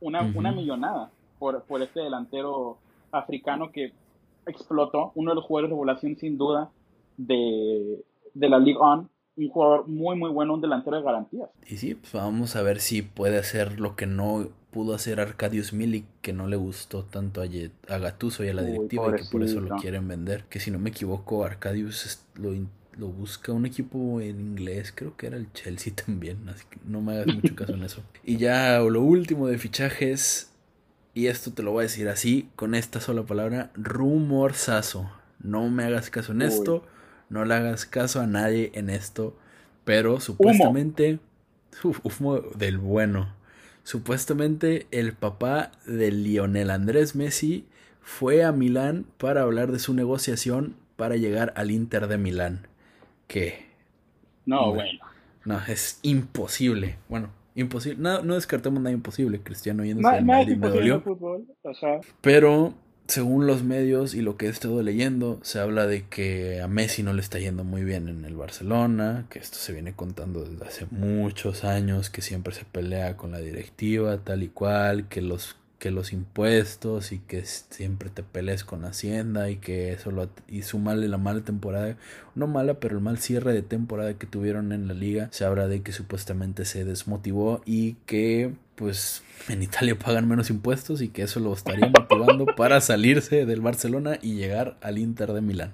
una, 0.00 0.20
una 0.34 0.52
millonada 0.52 1.10
por, 1.38 1.62
por 1.64 1.82
este 1.82 2.00
delantero 2.00 2.78
africano 3.10 3.72
que 3.72 3.92
explotó, 4.46 5.12
uno 5.14 5.30
de 5.30 5.34
los 5.36 5.44
jugadores 5.44 5.70
de 5.70 5.74
regulación 5.74 6.16
sin 6.16 6.38
duda 6.38 6.70
de, 7.16 8.04
de 8.34 8.48
la 8.48 8.58
League 8.58 8.78
On, 8.80 9.08
un 9.36 9.48
jugador 9.48 9.88
muy 9.88 10.16
muy 10.16 10.30
bueno, 10.30 10.54
un 10.54 10.60
delantero 10.60 10.96
de 10.96 11.02
garantías. 11.02 11.48
Y 11.66 11.76
sí, 11.76 11.94
pues 11.94 12.12
vamos 12.12 12.56
a 12.56 12.62
ver 12.62 12.80
si 12.80 13.02
puede 13.02 13.38
hacer 13.38 13.80
lo 13.80 13.96
que 13.96 14.06
no 14.06 14.48
pudo 14.70 14.94
hacer 14.94 15.20
Arcadius 15.20 15.72
Milik, 15.72 16.06
que 16.22 16.32
no 16.32 16.48
le 16.48 16.56
gustó 16.56 17.04
tanto 17.04 17.42
a, 17.42 17.44
a 17.94 17.98
Gatuso 17.98 18.42
y 18.42 18.48
a 18.48 18.54
la 18.54 18.62
directiva 18.62 19.08
y 19.10 19.22
que 19.22 19.28
por 19.30 19.42
eso 19.42 19.60
lo 19.60 19.76
quieren 19.76 20.08
vender. 20.08 20.44
Que 20.44 20.60
si 20.60 20.70
no 20.70 20.78
me 20.78 20.90
equivoco, 20.90 21.44
Arcadius 21.44 22.24
lo, 22.34 22.52
lo 22.96 23.08
busca 23.08 23.52
un 23.52 23.66
equipo 23.66 24.20
en 24.20 24.40
inglés, 24.40 24.92
creo 24.94 25.16
que 25.16 25.26
era 25.26 25.36
el 25.36 25.52
Chelsea 25.52 25.92
también, 26.06 26.48
así 26.48 26.64
que 26.68 26.78
no 26.84 27.00
me 27.00 27.12
hagas 27.12 27.34
mucho 27.34 27.54
caso 27.54 27.74
en 27.74 27.84
eso. 27.84 28.02
Y 28.24 28.36
ya 28.36 28.80
lo 28.80 29.02
último 29.02 29.46
de 29.46 29.58
fichajes, 29.58 30.52
y 31.14 31.26
esto 31.26 31.52
te 31.52 31.62
lo 31.62 31.72
voy 31.72 31.80
a 31.80 31.82
decir 31.82 32.08
así, 32.08 32.48
con 32.56 32.74
esta 32.74 33.00
sola 33.00 33.22
palabra, 33.24 33.70
rumorsazo. 33.74 35.10
No 35.40 35.68
me 35.70 35.84
hagas 35.84 36.08
caso 36.08 36.32
en 36.32 36.42
esto, 36.42 36.84
no 37.32 37.46
le 37.46 37.54
hagas 37.54 37.86
caso 37.86 38.20
a 38.20 38.26
nadie 38.26 38.70
en 38.74 38.90
esto, 38.90 39.34
pero 39.84 40.20
supuestamente, 40.20 41.18
humo 42.04 42.40
del 42.40 42.76
bueno. 42.76 43.34
Supuestamente 43.84 44.86
el 44.90 45.14
papá 45.14 45.72
de 45.86 46.12
Lionel 46.12 46.70
Andrés 46.70 47.16
Messi 47.16 47.64
fue 48.02 48.44
a 48.44 48.52
Milán 48.52 49.06
para 49.16 49.42
hablar 49.42 49.72
de 49.72 49.78
su 49.78 49.94
negociación 49.94 50.76
para 50.96 51.16
llegar 51.16 51.54
al 51.56 51.70
Inter 51.70 52.06
de 52.06 52.18
Milán. 52.18 52.68
¿Qué? 53.26 53.64
No, 54.44 54.74
bueno. 54.74 55.00
No, 55.46 55.58
es 55.66 55.98
imposible. 56.02 56.98
Bueno, 57.08 57.30
imposible. 57.54 57.98
No, 57.98 58.22
no 58.22 58.34
descartemos 58.34 58.80
nada 58.82 58.92
imposible. 58.92 59.40
Cristiano 59.40 59.84
yéndose 59.84 60.16
al 60.16 60.24
Madrid 60.24 60.56
me 60.56 60.68
dolió. 60.68 61.02
Pero 62.20 62.74
según 63.06 63.46
los 63.46 63.62
medios 63.62 64.14
y 64.14 64.22
lo 64.22 64.36
que 64.36 64.46
he 64.46 64.48
estado 64.48 64.82
leyendo, 64.82 65.38
se 65.42 65.58
habla 65.58 65.86
de 65.86 66.06
que 66.06 66.60
a 66.60 66.68
Messi 66.68 67.02
no 67.02 67.12
le 67.12 67.20
está 67.20 67.38
yendo 67.38 67.64
muy 67.64 67.84
bien 67.84 68.08
en 68.08 68.24
el 68.24 68.36
Barcelona, 68.36 69.26
que 69.30 69.38
esto 69.38 69.58
se 69.58 69.72
viene 69.72 69.92
contando 69.92 70.44
desde 70.44 70.64
hace 70.64 70.86
muchos 70.90 71.64
años, 71.64 72.10
que 72.10 72.22
siempre 72.22 72.54
se 72.54 72.64
pelea 72.64 73.16
con 73.16 73.32
la 73.32 73.38
directiva, 73.38 74.18
tal 74.18 74.42
y 74.42 74.48
cual, 74.48 75.08
que 75.08 75.20
los 75.20 75.56
que 75.82 75.90
los 75.90 76.12
impuestos 76.12 77.10
y 77.10 77.18
que 77.18 77.44
siempre 77.44 78.08
te 78.08 78.22
pelees 78.22 78.62
con 78.62 78.84
Hacienda 78.84 79.50
y 79.50 79.56
que 79.56 79.90
eso 79.90 80.12
lo 80.12 80.28
y 80.46 80.62
sumarle 80.62 81.08
la 81.08 81.18
mala 81.18 81.40
temporada, 81.40 81.96
no 82.36 82.46
mala, 82.46 82.74
pero 82.74 82.96
el 82.96 83.02
mal 83.02 83.18
cierre 83.18 83.52
de 83.52 83.62
temporada 83.62 84.14
que 84.14 84.28
tuvieron 84.28 84.70
en 84.70 84.86
la 84.86 84.94
liga, 84.94 85.26
se 85.32 85.44
habla 85.44 85.66
de 85.66 85.82
que 85.82 85.90
supuestamente 85.90 86.66
se 86.66 86.84
desmotivó 86.84 87.62
y 87.66 87.94
que 88.06 88.52
pues 88.74 89.22
en 89.48 89.62
Italia 89.62 89.96
pagan 89.98 90.28
menos 90.28 90.50
impuestos 90.50 91.02
y 91.02 91.08
que 91.08 91.22
eso 91.22 91.40
lo 91.40 91.52
estaría 91.52 91.88
motivando 91.88 92.46
para 92.56 92.80
salirse 92.80 93.46
del 93.46 93.60
Barcelona 93.60 94.18
y 94.22 94.34
llegar 94.34 94.76
al 94.80 94.98
Inter 94.98 95.32
de 95.32 95.40
Milán. 95.40 95.72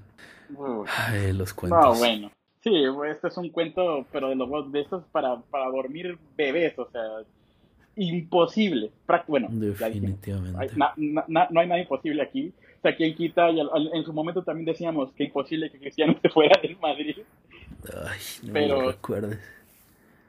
Ay, 0.86 1.32
los 1.32 1.52
cuentos. 1.54 1.80
No, 1.80 1.94
bueno. 1.94 2.30
Sí, 2.62 2.72
este 3.08 3.28
es 3.28 3.36
un 3.36 3.50
cuento, 3.50 4.04
pero 4.10 4.30
de 4.30 4.34
los 4.34 4.72
de 4.72 4.80
estos 4.80 5.04
para, 5.12 5.36
para 5.42 5.66
dormir 5.70 6.18
bebés, 6.36 6.76
o 6.78 6.88
sea, 6.90 7.02
imposible. 7.96 8.90
Bueno, 9.26 9.48
definitivamente. 9.50 10.74
no 10.76 11.60
hay 11.60 11.68
nada 11.68 11.80
imposible 11.80 12.22
aquí. 12.22 12.52
O 12.78 12.80
sea, 12.80 12.94
quien 12.96 13.14
quita, 13.14 13.50
y 13.50 13.60
en 13.60 14.04
su 14.04 14.12
momento 14.12 14.42
también 14.42 14.66
decíamos 14.66 15.12
que 15.12 15.24
imposible 15.24 15.70
que 15.70 15.78
Cristiano 15.78 16.16
se 16.22 16.28
fuera 16.28 16.60
del 16.60 16.76
Madrid. 16.78 17.16
Ay, 17.92 18.20
no 18.44 18.52
pero, 18.52 18.90
recuerdes. 18.90 19.38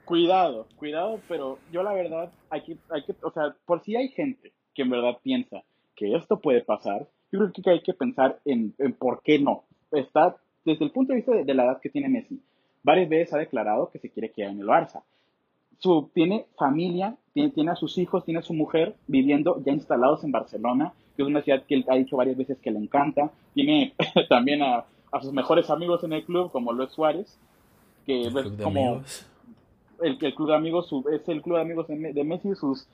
Cuidado, 0.09 0.65
cuidado, 0.75 1.19
pero 1.27 1.59
yo 1.71 1.83
la 1.83 1.93
verdad, 1.93 2.31
hay 2.49 2.61
que, 2.61 2.77
hay 2.89 3.03
que, 3.03 3.13
o 3.21 3.29
sea, 3.29 3.55
por 3.67 3.83
si 3.83 3.95
hay 3.95 4.09
gente 4.09 4.51
que 4.73 4.81
en 4.81 4.89
verdad 4.89 5.19
piensa 5.21 5.61
que 5.95 6.15
esto 6.15 6.39
puede 6.39 6.61
pasar, 6.61 7.07
yo 7.31 7.37
creo 7.37 7.51
que 7.53 7.69
hay 7.69 7.81
que 7.83 7.93
pensar 7.93 8.39
en, 8.43 8.73
en 8.79 8.93
por 8.93 9.21
qué 9.21 9.37
no. 9.37 9.65
Está 9.91 10.37
desde 10.65 10.85
el 10.85 10.89
punto 10.89 11.13
de 11.13 11.17
vista 11.17 11.35
de, 11.35 11.53
la 11.53 11.65
edad 11.65 11.79
que 11.79 11.91
tiene 11.91 12.09
Messi. 12.09 12.41
Varias 12.81 13.07
veces 13.07 13.35
ha 13.35 13.37
declarado 13.37 13.91
que 13.91 13.99
se 13.99 14.09
quiere 14.09 14.31
quedar 14.31 14.49
en 14.49 14.61
el 14.61 14.65
Barça 14.65 15.03
su, 15.77 16.09
tiene 16.11 16.47
familia, 16.57 17.15
tiene, 17.35 17.51
tiene, 17.51 17.69
a 17.69 17.75
sus 17.75 17.99
hijos, 17.99 18.25
tiene 18.25 18.39
a 18.39 18.43
su 18.43 18.55
mujer 18.55 18.95
viviendo 19.05 19.61
ya 19.63 19.73
instalados 19.73 20.23
en 20.23 20.31
Barcelona, 20.31 20.91
que 21.15 21.21
es 21.21 21.27
una 21.27 21.43
ciudad 21.43 21.61
que 21.67 21.75
él 21.75 21.85
ha 21.87 21.97
dicho 21.97 22.17
varias 22.17 22.35
veces 22.35 22.57
que 22.57 22.71
le 22.71 22.79
encanta. 22.79 23.31
Tiene 23.53 23.93
también 24.27 24.63
a, 24.63 24.85
a 25.11 25.21
sus 25.21 25.33
mejores 25.33 25.69
amigos 25.69 26.03
en 26.03 26.13
el 26.13 26.25
club, 26.25 26.51
como 26.51 26.73
Luis 26.73 26.89
Suárez, 26.89 27.37
que 28.07 28.21
es 28.21 28.33
como 28.63 29.03
el, 30.01 30.17
el, 30.21 30.35
club 30.35 30.49
de 30.49 30.55
amigos 30.55 30.89
es 31.11 31.27
el 31.27 31.41
club 31.41 31.55
de 31.55 31.61
amigos 31.61 31.87
de, 31.87 32.23
Messi, 32.23 32.55
sus, 32.55 32.87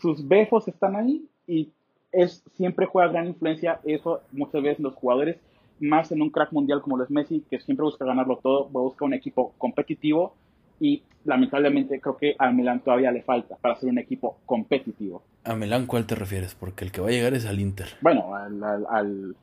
sus 0.00 0.26
befos 0.26 0.68
están 0.68 0.96
ahí 0.96 1.26
y 1.46 1.70
es, 2.10 2.42
siempre 2.56 2.86
juega 2.86 3.10
gran 3.10 3.26
influencia 3.26 3.80
eso 3.84 4.20
muchas 4.32 4.62
veces 4.62 4.80
los 4.80 4.94
jugadores 4.94 5.38
más 5.80 6.12
en 6.12 6.22
un 6.22 6.30
crack 6.30 6.52
mundial 6.52 6.80
como 6.80 6.96
los 6.96 7.10
Messi, 7.10 7.44
que 7.50 7.60
siempre 7.60 7.84
busca 7.84 8.04
ganarlo 8.04 8.38
todo, 8.42 8.68
busca 8.68 9.04
un 9.04 9.14
equipo 9.14 9.52
competitivo 9.58 10.34
y 10.80 11.02
lamentablemente 11.24 12.00
creo 12.00 12.16
que 12.16 12.34
a 12.38 12.50
Milán 12.50 12.80
todavía 12.80 13.10
le 13.12 13.22
falta 13.22 13.56
para 13.56 13.76
ser 13.76 13.88
un 13.88 13.98
equipo 13.98 14.38
competitivo. 14.46 15.22
¿A 15.44 15.54
Milán 15.54 15.86
cuál 15.86 16.06
te 16.06 16.14
refieres? 16.14 16.54
Porque 16.54 16.84
el 16.84 16.92
que 16.92 17.00
va 17.00 17.08
a 17.08 17.12
llegar 17.12 17.34
es 17.34 17.46
al 17.46 17.60
Inter. 17.60 17.88
Bueno, 18.00 18.34
al... 18.34 18.62
al, 18.62 19.36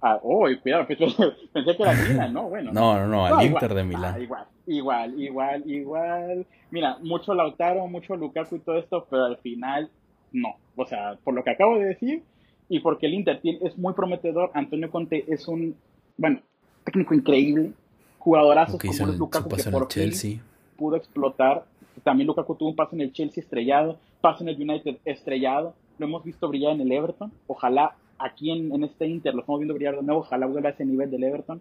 oh, 0.00 0.46
cuidado, 0.62 0.86
pensé 1.52 1.76
que 1.76 1.82
era 1.82 1.94
Milán, 1.94 2.32
¿no? 2.32 2.48
Bueno, 2.48 2.72
no, 2.72 2.94
no, 2.98 3.06
no, 3.06 3.26
al 3.26 3.46
Inter 3.46 3.74
de 3.74 3.84
Milán. 3.84 4.14
Ah, 4.16 4.20
igual, 4.20 4.46
igual, 4.66 5.20
igual, 5.20 5.70
igual. 5.70 6.46
Mira, 6.70 6.98
mucho 7.02 7.34
Lautaro, 7.34 7.86
mucho 7.86 8.16
Lukaku 8.16 8.56
y 8.56 8.60
todo 8.60 8.78
esto, 8.78 9.06
pero 9.08 9.26
al 9.26 9.38
final 9.38 9.90
no. 10.32 10.56
O 10.76 10.86
sea, 10.86 11.16
por 11.22 11.34
lo 11.34 11.42
que 11.42 11.50
acabo 11.50 11.78
de 11.78 11.86
decir 11.86 12.22
y 12.68 12.80
porque 12.80 13.06
el 13.06 13.14
Inter 13.14 13.40
es 13.42 13.78
muy 13.78 13.94
prometedor, 13.94 14.50
Antonio 14.54 14.90
Conte 14.90 15.24
es 15.28 15.46
un, 15.46 15.76
bueno, 16.16 16.40
técnico 16.84 17.14
increíble, 17.14 17.72
jugadorazo 18.18 18.78
como 18.78 19.12
Lukaku 19.12 19.48
que 19.56 19.70
por 19.70 19.88
Chelsea 19.88 20.40
pudo 20.76 20.96
explotar. 20.96 21.64
También 22.04 22.26
Lukaku 22.26 22.54
tuvo 22.54 22.70
un 22.70 22.76
paso 22.76 22.94
en 22.94 23.02
el 23.02 23.12
Chelsea 23.12 23.42
estrellado, 23.42 23.98
paso 24.20 24.42
en 24.42 24.50
el 24.50 24.60
United 24.60 24.98
estrellado. 25.04 25.74
Lo 25.98 26.06
hemos 26.06 26.24
visto 26.24 26.48
brillar 26.48 26.72
en 26.72 26.82
el 26.82 26.92
Everton. 26.92 27.32
Ojalá 27.46 27.94
aquí 28.18 28.50
en, 28.50 28.82
este 28.84 29.06
Inter 29.06 29.34
lo 29.34 29.40
estamos 29.40 29.60
viendo 29.60 29.74
brillar 29.74 29.96
de 29.96 30.02
nuevo. 30.02 30.20
Ojalá 30.20 30.46
vuelva 30.46 30.70
a 30.70 30.72
ese 30.72 30.84
nivel 30.84 31.10
del 31.10 31.24
Everton. 31.24 31.60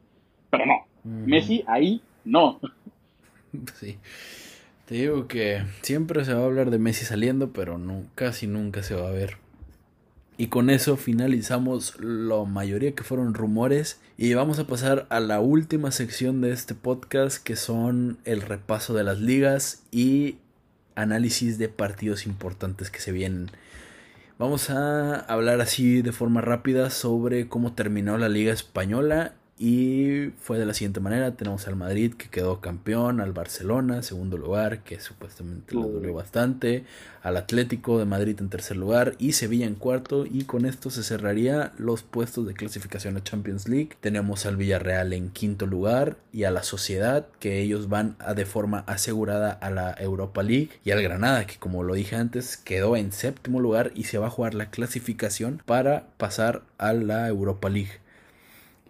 Pero 0.49 0.66
no. 0.66 0.86
Messi 1.03 1.64
ahí 1.68 2.01
no. 2.24 2.60
Sí. 3.74 3.97
Te 4.86 4.95
digo 4.95 5.28
que 5.28 5.64
siempre 5.82 6.26
se 6.26 6.34
va 6.34 6.41
a 6.41 6.45
hablar 6.45 6.72
de 6.72 6.78
Messi 6.78 7.06
saliendo, 7.06 7.53
pero 7.53 7.78
no, 7.78 8.03
casi 8.14 8.47
nunca 8.47 8.84
se 8.84 8.95
va 8.95 9.08
a 9.08 9.12
ver 9.12 9.38
y 10.38 10.47
con 10.47 10.70
eso 10.70 10.97
finalizamos 10.97 11.97
la 11.99 12.43
mayoría 12.43 12.93
que 12.93 13.03
fueron 13.03 13.34
rumores 13.34 13.99
y 14.18 14.34
vamos 14.34 14.60
a 14.60 14.68
pasar 14.68 15.06
a 15.10 15.20
la 15.20 15.39
última 15.39 15.91
sección 15.91 16.41
de 16.41 16.51
este 16.51 16.76
podcast 16.76 17.41
que 17.41 17.56
son 17.56 18.18
el 18.26 18.41
repaso 18.41 18.93
de 18.93 19.03
las 19.03 19.20
ligas 19.20 19.84
y 19.91 20.38
análisis 20.95 21.58
de 21.58 21.70
partidos 21.70 22.26
importantes 22.26 22.89
que 22.89 22.99
se 22.99 23.12
vienen. 23.12 23.49
Vamos 24.38 24.70
a 24.70 25.16
hablar 25.16 25.62
así 25.62 26.02
de 26.02 26.12
forma 26.12 26.42
rápida 26.42 26.90
sobre 26.90 27.48
cómo 27.48 27.74
terminó 27.74 28.18
la 28.18 28.28
liga 28.28 28.52
española 28.52 29.36
y 29.58 30.32
fue 30.41 30.60
de 30.60 30.66
la 30.66 30.74
siguiente 30.74 30.99
manera, 30.99 31.32
tenemos 31.32 31.66
al 31.70 31.78
Madrid 31.78 32.14
que 32.14 32.28
quedó 32.28 32.60
campeón, 32.60 33.22
al 33.22 33.32
Barcelona 33.32 34.01
segundo 34.01 34.38
lugar, 34.38 34.84
que 34.84 34.99
supuestamente 34.99 35.76
le 35.76 35.82
dolió 35.82 36.14
bastante, 36.14 36.84
al 37.24 37.38
Atlético 37.38 37.97
de 37.97 38.03
Madrid 38.03 38.36
en 38.41 38.49
tercer 38.49 38.76
lugar 38.76 39.16
y 39.18 39.32
Sevilla 39.32 39.66
en 39.66 39.76
cuarto. 39.76 40.26
Y 40.26 40.43
con 40.43 40.66
esto 40.66 40.89
se 40.89 41.03
cerraría 41.03 41.72
los 41.78 42.03
puestos 42.03 42.45
de 42.45 42.53
clasificación 42.53 43.16
a 43.16 43.24
Champions 43.24 43.70
League. 43.70 43.91
Tenemos 44.01 44.45
al 44.45 44.58
Villarreal 44.58 45.14
en 45.14 45.30
quinto 45.30 45.68
lugar 45.68 46.18
y 46.34 46.43
a 46.43 46.51
la 46.51 46.64
Sociedad 46.64 47.26
que 47.39 47.62
ellos 47.62 47.88
van 47.88 48.18
a 48.20 48.34
de 48.34 48.45
forma 48.45 48.80
asegurada 48.88 49.51
a 49.51 49.70
la 49.70 49.95
Europa 49.97 50.43
League. 50.43 50.72
Y 50.84 50.91
al 50.91 51.01
Granada 51.01 51.47
que 51.47 51.56
como 51.58 51.82
lo 51.84 51.93
dije 51.93 52.18
antes 52.18 52.58
quedó 52.58 52.97
en 52.97 53.14
séptimo 53.14 53.62
lugar 53.62 53.93
y 53.95 54.03
se 54.03 54.18
va 54.18 54.28
a 54.28 54.32
jugar 54.32 54.53
la 54.53 54.70
clasificación 54.70 55.62
para 55.66 56.08
pasar 56.18 56.64
a 56.78 56.91
la 56.91 57.30
Europa 57.30 57.70
League 57.70 58.05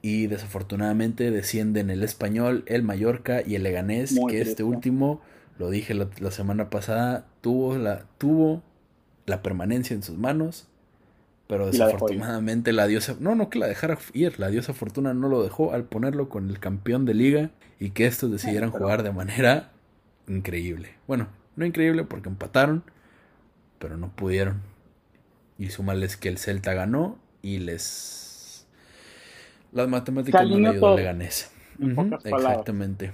y 0.06 0.28
desafortunadamente 0.28 1.32
descienden 1.32 1.89
el 1.89 2.03
español, 2.03 2.64
el 2.68 2.84
Mallorca 2.84 3.41
y 3.43 3.56
el 3.56 3.64
Leganés, 3.64 4.16
que 4.30 4.39
este 4.39 4.62
último, 4.62 5.20
lo 5.58 5.72
dije 5.72 5.95
la, 5.95 6.30
semana 6.30 6.70
pasada, 6.70 7.26
tuvo 7.41 7.76
la, 7.80 8.06
tuvo 8.20 8.62
la 9.26 9.41
permanencia 9.41 9.95
en 9.95 10.03
sus 10.03 10.16
manos, 10.16 10.68
pero 11.47 11.66
desafortunadamente 11.66 12.72
la, 12.72 12.86
diosa, 12.86 13.16
no, 13.20 13.34
no 13.34 13.49
que 13.49 13.58
la 13.58 13.66
dejara 13.66 13.97
ir, 14.14 14.39
la 14.39 14.49
diosa 14.49 14.76
Fortuna 14.76 15.16
no 15.16 15.28
lo 15.28 15.41
dejó 15.41 15.74
al 15.74 15.86
ponerlo 15.86 16.30
con 16.30 16.51
el 16.51 16.60
campeón 16.60 17.06
de 17.06 17.16
liga 17.16 17.49
y 17.80 17.89
que 17.89 18.06
estos 18.06 18.32
decidieran 18.32 18.70
jugar 18.70 19.01
de 19.01 19.12
manera 19.12 19.72
increíble. 20.28 20.93
Bueno, 21.08 21.30
no 21.56 21.66
increíble 21.66 22.03
porque 22.03 22.30
empataron, 22.30 22.84
pero 23.80 23.97
no 23.97 24.16
pudieron. 24.16 24.62
Y 25.58 25.72
súmales 25.72 26.16
que 26.16 26.30
el 26.30 26.38
Celta 26.38 26.76
ganó 26.76 27.18
y 27.41 27.58
les 27.58 28.24
las 29.76 29.89
matemáticas 29.89 30.47
no 30.49 30.57
le 30.57 30.69
ayudó 30.69 30.95
Leganés. 30.95 31.51
exactamente. 32.23 33.11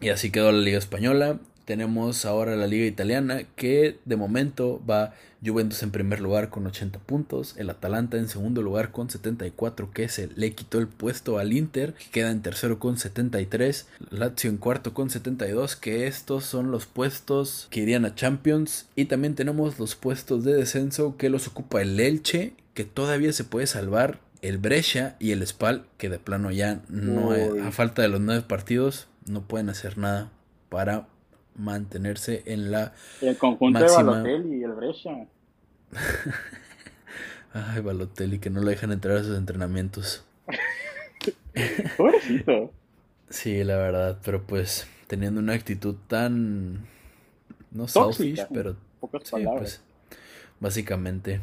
Y 0.00 0.10
así 0.10 0.30
quedó 0.30 0.52
la 0.52 0.58
Liga 0.58 0.78
Española. 0.78 1.38
tenemos 1.64 2.24
ahora 2.24 2.56
la 2.56 2.66
liga 2.66 2.86
italiana 2.86 3.42
que 3.54 3.98
de 4.06 4.16
momento 4.16 4.82
va 4.88 5.12
Juventus 5.44 5.82
en 5.82 5.90
primer 5.90 6.18
lugar 6.20 6.48
con 6.48 6.66
80 6.66 6.98
puntos, 7.00 7.54
el 7.58 7.68
Atalanta 7.68 8.16
en 8.16 8.28
segundo 8.28 8.62
lugar 8.62 8.90
con 8.90 9.10
74 9.10 9.90
que 9.92 10.08
se 10.08 10.28
le 10.34 10.52
quitó 10.52 10.78
el 10.78 10.88
puesto 10.88 11.38
al 11.38 11.52
Inter, 11.52 11.92
que 11.92 12.10
queda 12.10 12.30
en 12.30 12.40
tercero 12.40 12.78
con 12.78 12.96
73, 12.96 13.86
Lazio 14.10 14.50
en 14.50 14.56
cuarto 14.56 14.94
con 14.94 15.10
72 15.10 15.76
que 15.76 16.06
estos 16.06 16.44
son 16.44 16.70
los 16.70 16.86
puestos 16.86 17.68
que 17.70 17.80
irían 17.80 18.06
a 18.06 18.14
Champions 18.14 18.88
y 18.96 19.04
también 19.04 19.34
tenemos 19.34 19.78
los 19.78 19.94
puestos 19.94 20.44
de 20.44 20.54
descenso 20.54 21.16
que 21.18 21.28
los 21.28 21.46
ocupa 21.46 21.82
el 21.82 22.00
Elche 22.00 22.54
que 22.72 22.84
todavía 22.84 23.32
se 23.32 23.44
puede 23.44 23.66
salvar 23.66 24.20
el 24.42 24.58
Brescia 24.58 25.16
y 25.18 25.32
el 25.32 25.46
Spal 25.46 25.84
que 25.96 26.08
de 26.08 26.18
plano 26.18 26.50
ya 26.50 26.80
no 26.88 27.32
a 27.32 27.70
falta 27.72 28.02
de 28.02 28.08
los 28.08 28.20
nueve 28.20 28.42
partidos 28.42 29.08
no 29.26 29.42
pueden 29.42 29.68
hacer 29.68 29.98
nada 29.98 30.30
para 30.68 31.08
mantenerse 31.56 32.42
en 32.46 32.70
la 32.70 32.92
el 33.20 33.36
conjunto 33.36 33.80
de 33.80 33.90
Balotelli 33.90 34.60
y 34.60 34.64
el 34.64 34.72
Brescia 34.72 35.26
ay 37.52 37.80
Balotelli 37.80 38.38
que 38.38 38.50
no 38.50 38.60
lo 38.60 38.68
dejan 38.68 38.92
entrar 38.92 39.16
a 39.16 39.24
sus 39.24 39.36
entrenamientos. 39.36 40.24
Pobrecito. 41.96 42.72
Sí 43.30 43.64
la 43.64 43.76
verdad 43.76 44.18
pero 44.24 44.42
pues 44.44 44.86
teniendo 45.06 45.40
una 45.40 45.54
actitud 45.54 45.96
tan 46.06 46.86
no 47.70 47.88
selfish 47.88 48.46
pero 48.52 48.76
sí, 49.24 49.44
pues 49.58 49.82
básicamente 50.60 51.40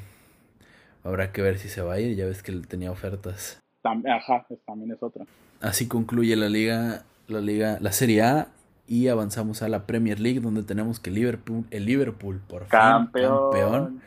habrá 1.06 1.32
que 1.32 1.41
ver 1.41 1.58
si 1.58 1.70
se 1.70 1.82
va 1.82 1.93
a 1.93 1.99
ir 2.01 2.18
ya 2.18 2.26
ves 2.26 2.43
que 2.43 2.51
él 2.51 2.68
tenía 2.68 2.91
ofertas 2.91 3.60
ajá 3.84 4.45
también 4.66 4.91
es 4.91 5.01
otra 5.01 5.26
así 5.62 5.88
concluye 5.88 6.36
la 6.36 6.49
liga 6.49 7.03
la 7.30 7.39
liga 7.39 7.78
la 7.80 7.93
Serie 7.93 8.24
A 8.24 8.49
y 8.88 9.08
avanzamos 9.08 9.62
a 9.62 9.70
la 9.70 9.86
Premier 9.86 10.20
League 10.20 10.39
donde 10.39 10.64
tenemos 10.64 10.99
que 10.99 11.12
Liverpool, 11.12 11.66
el 11.72 11.86
Liverpool 11.86 12.41
por 12.47 12.68
campeón. 12.68 13.10
fin 13.14 13.62
campeón. 13.62 14.01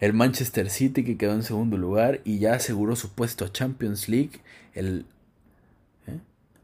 El 0.00 0.12
Manchester 0.12 0.68
City 0.68 1.04
que 1.04 1.16
quedó 1.16 1.32
en 1.32 1.42
segundo 1.42 1.76
lugar 1.76 2.20
y 2.24 2.38
ya 2.38 2.54
aseguró 2.54 2.96
su 2.96 3.14
puesto 3.14 3.44
a 3.44 3.52
Champions 3.52 4.08
League. 4.08 4.40
El 4.74 5.06
¿eh? 6.06 6.18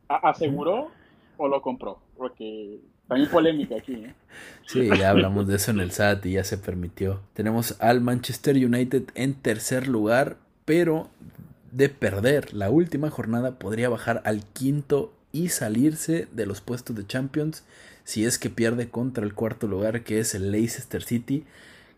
¿Aseguró 0.09 0.91
o 1.37 1.49
lo 1.49 1.63
compró? 1.63 2.01
Porque 2.17 2.81
también 3.09 3.31
polémica 3.31 3.77
aquí. 3.77 3.95
¿eh? 3.95 4.15
Sí, 4.67 4.89
ya 4.99 5.11
hablamos 5.11 5.49
de 5.49 5.57
eso 5.57 5.71
en 5.71 5.81
el 5.81 5.91
SAT 5.91 6.27
y 6.27 6.33
ya 6.33 6.45
se 6.45 6.59
permitió. 6.59 7.21
Tenemos 7.33 7.77
al 7.81 8.01
Manchester 8.01 8.57
United 8.57 9.05
en 9.15 9.35
tercer 9.35 9.89
lugar, 9.89 10.37
pero 10.65 11.09
de 11.73 11.89
perder 11.89 12.55
la 12.55 12.71
última 12.71 13.11
jornada 13.11 13.59
podría 13.59 13.89
bajar 13.89 14.23
al 14.25 14.45
quinto 14.45 15.13
y 15.33 15.49
salirse 15.49 16.29
de 16.33 16.47
los 16.47 16.61
puestos 16.61 16.97
de 16.97 17.07
Champions 17.07 17.65
si 18.05 18.25
es 18.25 18.39
que 18.39 18.49
pierde 18.49 18.89
contra 18.89 19.25
el 19.25 19.35
cuarto 19.35 19.67
lugar 19.67 20.03
que 20.03 20.19
es 20.19 20.35
el 20.35 20.51
Leicester 20.51 21.03
City 21.03 21.45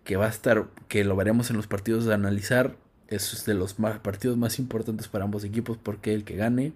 que 0.03 0.17
va 0.17 0.27
a 0.27 0.31
estar 0.31 0.67
que 0.89 1.05
lo 1.05 1.15
veremos 1.15 1.51
en 1.51 1.57
los 1.57 1.69
partidos 1.69 2.05
de 2.05 2.15
analizar 2.15 2.75
es 3.07 3.45
de 3.47 3.55
los 3.55 3.75
partidos 4.03 4.37
más 4.37 4.59
importantes 4.59 5.07
para 5.07 5.25
ambos 5.25 5.45
equipos 5.45 5.79
porque 5.81 6.15
el 6.15 6.25
que 6.25 6.35
gane 6.35 6.73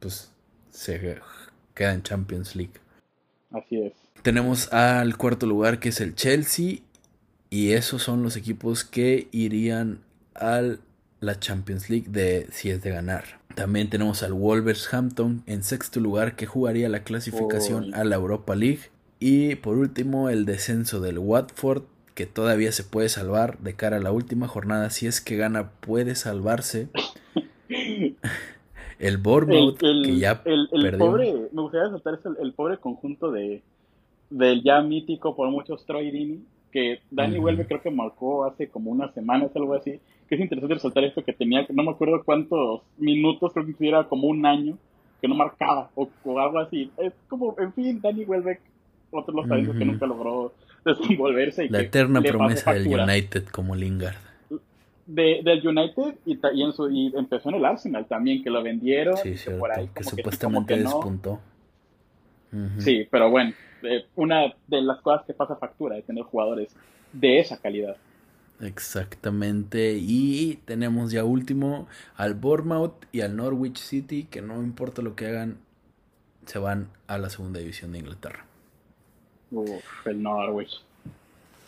pues 0.00 0.30
se 0.70 1.20
queda 1.74 1.92
en 1.92 2.02
Champions 2.02 2.56
League 2.56 2.72
así 3.56 3.82
es 3.82 3.92
tenemos 4.26 4.72
al 4.72 5.16
cuarto 5.16 5.46
lugar 5.46 5.78
que 5.78 5.90
es 5.90 6.00
el 6.00 6.16
Chelsea 6.16 6.78
y 7.48 7.72
esos 7.74 8.02
son 8.02 8.24
los 8.24 8.36
equipos 8.36 8.82
que 8.82 9.28
irían 9.30 10.00
al 10.34 10.80
la 11.20 11.38
Champions 11.38 11.88
League 11.88 12.06
de 12.08 12.48
si 12.50 12.70
es 12.70 12.82
de 12.82 12.90
ganar. 12.90 13.38
También 13.54 13.88
tenemos 13.88 14.24
al 14.24 14.32
Wolverhampton 14.32 15.44
en 15.46 15.62
sexto 15.62 16.00
lugar 16.00 16.34
que 16.34 16.46
jugaría 16.46 16.88
la 16.88 17.04
clasificación 17.04 17.94
a 17.94 18.02
la 18.02 18.16
Europa 18.16 18.56
League. 18.56 18.90
Y 19.20 19.54
por 19.54 19.78
último 19.78 20.28
el 20.28 20.44
descenso 20.44 21.00
del 21.00 21.18
Watford 21.18 21.84
que 22.14 22.26
todavía 22.26 22.72
se 22.72 22.82
puede 22.82 23.08
salvar 23.08 23.58
de 23.58 23.74
cara 23.74 23.98
a 23.98 24.00
la 24.00 24.10
última 24.10 24.48
jornada. 24.48 24.90
Si 24.90 25.06
es 25.06 25.20
que 25.20 25.36
gana 25.36 25.70
puede 25.70 26.16
salvarse. 26.16 26.88
el 28.98 29.18
Bournemouth 29.18 29.78
que 29.78 30.16
ya 30.18 30.42
el, 30.44 30.96
Pobre, 30.98 31.34
me 31.52 31.62
gustaría 31.62 31.90
saltar 31.90 32.18
el, 32.40 32.52
pobre 32.52 32.78
conjunto 32.78 33.30
de 33.30 33.62
del 34.30 34.62
ya 34.62 34.80
mítico 34.80 35.36
por 35.36 35.50
muchos 35.50 35.84
Troy 35.86 36.10
Dini 36.10 36.40
que 36.72 37.00
Dani 37.10 37.38
vuelve 37.38 37.66
creo 37.66 37.80
que 37.80 37.90
marcó 37.90 38.44
hace 38.44 38.68
como 38.68 38.90
unas 38.90 39.14
semanas 39.14 39.50
algo 39.54 39.74
así 39.74 40.00
que 40.28 40.34
es 40.34 40.40
interesante 40.40 40.74
resaltar 40.74 41.04
esto 41.04 41.24
que 41.24 41.32
tenía, 41.32 41.66
no 41.72 41.82
me 41.82 41.90
acuerdo 41.90 42.22
cuántos 42.24 42.82
minutos, 42.98 43.52
creo 43.52 43.66
que 43.66 43.88
era 43.88 44.04
como 44.04 44.28
un 44.28 44.44
año, 44.44 44.76
que 45.20 45.28
no 45.28 45.34
marcaba, 45.34 45.90
o, 45.94 46.08
algo 46.38 46.58
así. 46.58 46.90
Es 46.98 47.12
como, 47.28 47.54
en 47.58 47.72
fin, 47.72 48.00
Danny 48.00 48.24
Welbeck, 48.24 48.60
otro 49.10 49.32
de 49.32 49.40
los 49.40 49.48
talentos 49.48 49.76
que 49.76 49.84
nunca 49.84 50.06
logró 50.06 50.52
desenvolverse. 50.84 51.66
Y 51.66 51.68
La 51.68 51.80
eterna 51.80 52.20
promesa 52.22 52.72
del 52.72 52.88
United 52.88 53.44
como 53.46 53.74
Lingard. 53.74 54.25
De, 55.06 55.40
del 55.44 55.66
United 55.66 56.16
y, 56.26 56.38
y, 56.52 56.62
en 56.62 56.72
su, 56.72 56.90
y 56.90 57.12
empezó 57.16 57.48
en 57.50 57.54
el 57.54 57.64
Arsenal 57.64 58.06
también, 58.06 58.42
que 58.42 58.50
lo 58.50 58.62
vendieron. 58.62 59.16
Sí, 59.16 59.36
por 59.58 59.70
ahí, 59.70 59.88
que 59.94 60.02
supuestamente 60.02 60.76
despuntó. 60.76 61.40
Sí, 62.78 63.06
pero 63.10 63.30
bueno, 63.30 63.52
eh, 63.82 64.06
una 64.16 64.54
de 64.66 64.80
las 64.82 65.00
cosas 65.00 65.26
que 65.26 65.34
pasa 65.34 65.56
factura 65.56 65.96
de 65.96 66.02
tener 66.02 66.24
jugadores 66.24 66.74
de 67.12 67.38
esa 67.38 67.58
calidad. 67.58 67.96
Exactamente. 68.60 69.96
Y 69.98 70.60
tenemos 70.64 71.12
ya 71.12 71.24
último 71.24 71.86
al 72.16 72.34
Bournemouth 72.34 73.04
y 73.12 73.20
al 73.20 73.36
Norwich 73.36 73.78
City, 73.78 74.24
que 74.24 74.42
no 74.42 74.62
importa 74.62 75.02
lo 75.02 75.14
que 75.14 75.26
hagan, 75.26 75.58
se 76.46 76.58
van 76.58 76.88
a 77.06 77.18
la 77.18 77.28
segunda 77.28 77.60
división 77.60 77.92
de 77.92 77.98
Inglaterra. 77.98 78.44
Uf, 79.50 80.06
el 80.06 80.22
Norwich. 80.22 80.82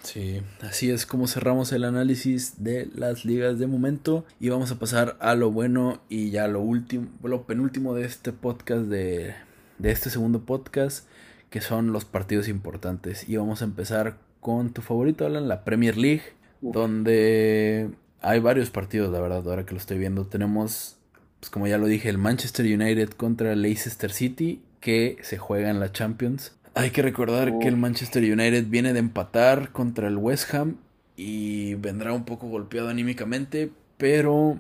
Sí, 0.09 0.41
así 0.63 0.91
es 0.91 1.05
como 1.05 1.29
cerramos 1.29 1.71
el 1.73 1.85
análisis 1.85 2.65
de 2.65 2.89
las 2.95 3.27
ligas 3.27 3.59
de 3.59 3.67
momento 3.67 4.25
y 4.41 4.49
vamos 4.49 4.71
a 4.71 4.79
pasar 4.79 5.19
a 5.21 5.35
lo 5.35 5.51
bueno 5.51 6.01
y 6.09 6.31
ya 6.31 6.49
lo 6.49 6.63
último, 6.63 7.09
lo 7.23 7.43
penúltimo 7.43 7.95
de 7.95 8.07
este 8.07 8.33
podcast 8.33 8.85
de, 8.85 9.35
de 9.77 9.91
este 9.91 10.09
segundo 10.09 10.47
podcast, 10.47 11.07
que 11.51 11.61
son 11.61 11.93
los 11.93 12.07
partidos 12.07 12.49
importantes. 12.49 13.29
Y 13.29 13.37
vamos 13.37 13.61
a 13.61 13.67
empezar 13.67 14.17
con 14.41 14.73
tu 14.73 14.81
favorito, 14.81 15.27
Alan, 15.27 15.47
la 15.47 15.63
Premier 15.63 15.99
League 15.99 16.23
donde 16.63 17.91
hay 18.23 18.41
varios 18.41 18.71
partidos, 18.71 19.13
la 19.13 19.21
verdad, 19.21 19.47
ahora 19.47 19.67
que 19.67 19.73
lo 19.73 19.79
estoy 19.79 19.99
viendo. 19.99 20.27
Tenemos, 20.27 20.97
pues 21.39 21.51
como 21.51 21.67
ya 21.67 21.77
lo 21.77 21.87
dije, 21.87 22.09
el 22.09 22.17
Manchester 22.17 22.65
United 22.65 23.11
contra 23.11 23.55
Leicester 23.55 24.11
City, 24.11 24.63
que 24.81 25.19
se 25.21 25.37
juega 25.37 25.69
en 25.69 25.81
la 25.81 25.93
Champions. 25.93 26.53
Hay 26.79 26.93
que 26.93 27.03
recordar 27.03 27.59
que 27.59 27.67
el 27.67 27.77
Manchester 27.77 28.23
United 28.23 28.67
viene 28.69 28.93
de 28.93 29.01
empatar 29.01 29.73
contra 29.73 30.07
el 30.07 30.17
West 30.17 30.55
Ham 30.55 30.77
y 31.17 31.75
vendrá 31.75 32.13
un 32.13 32.25
poco 32.25 32.47
golpeado 32.47 32.89
anímicamente, 32.89 33.73
pero, 33.97 34.59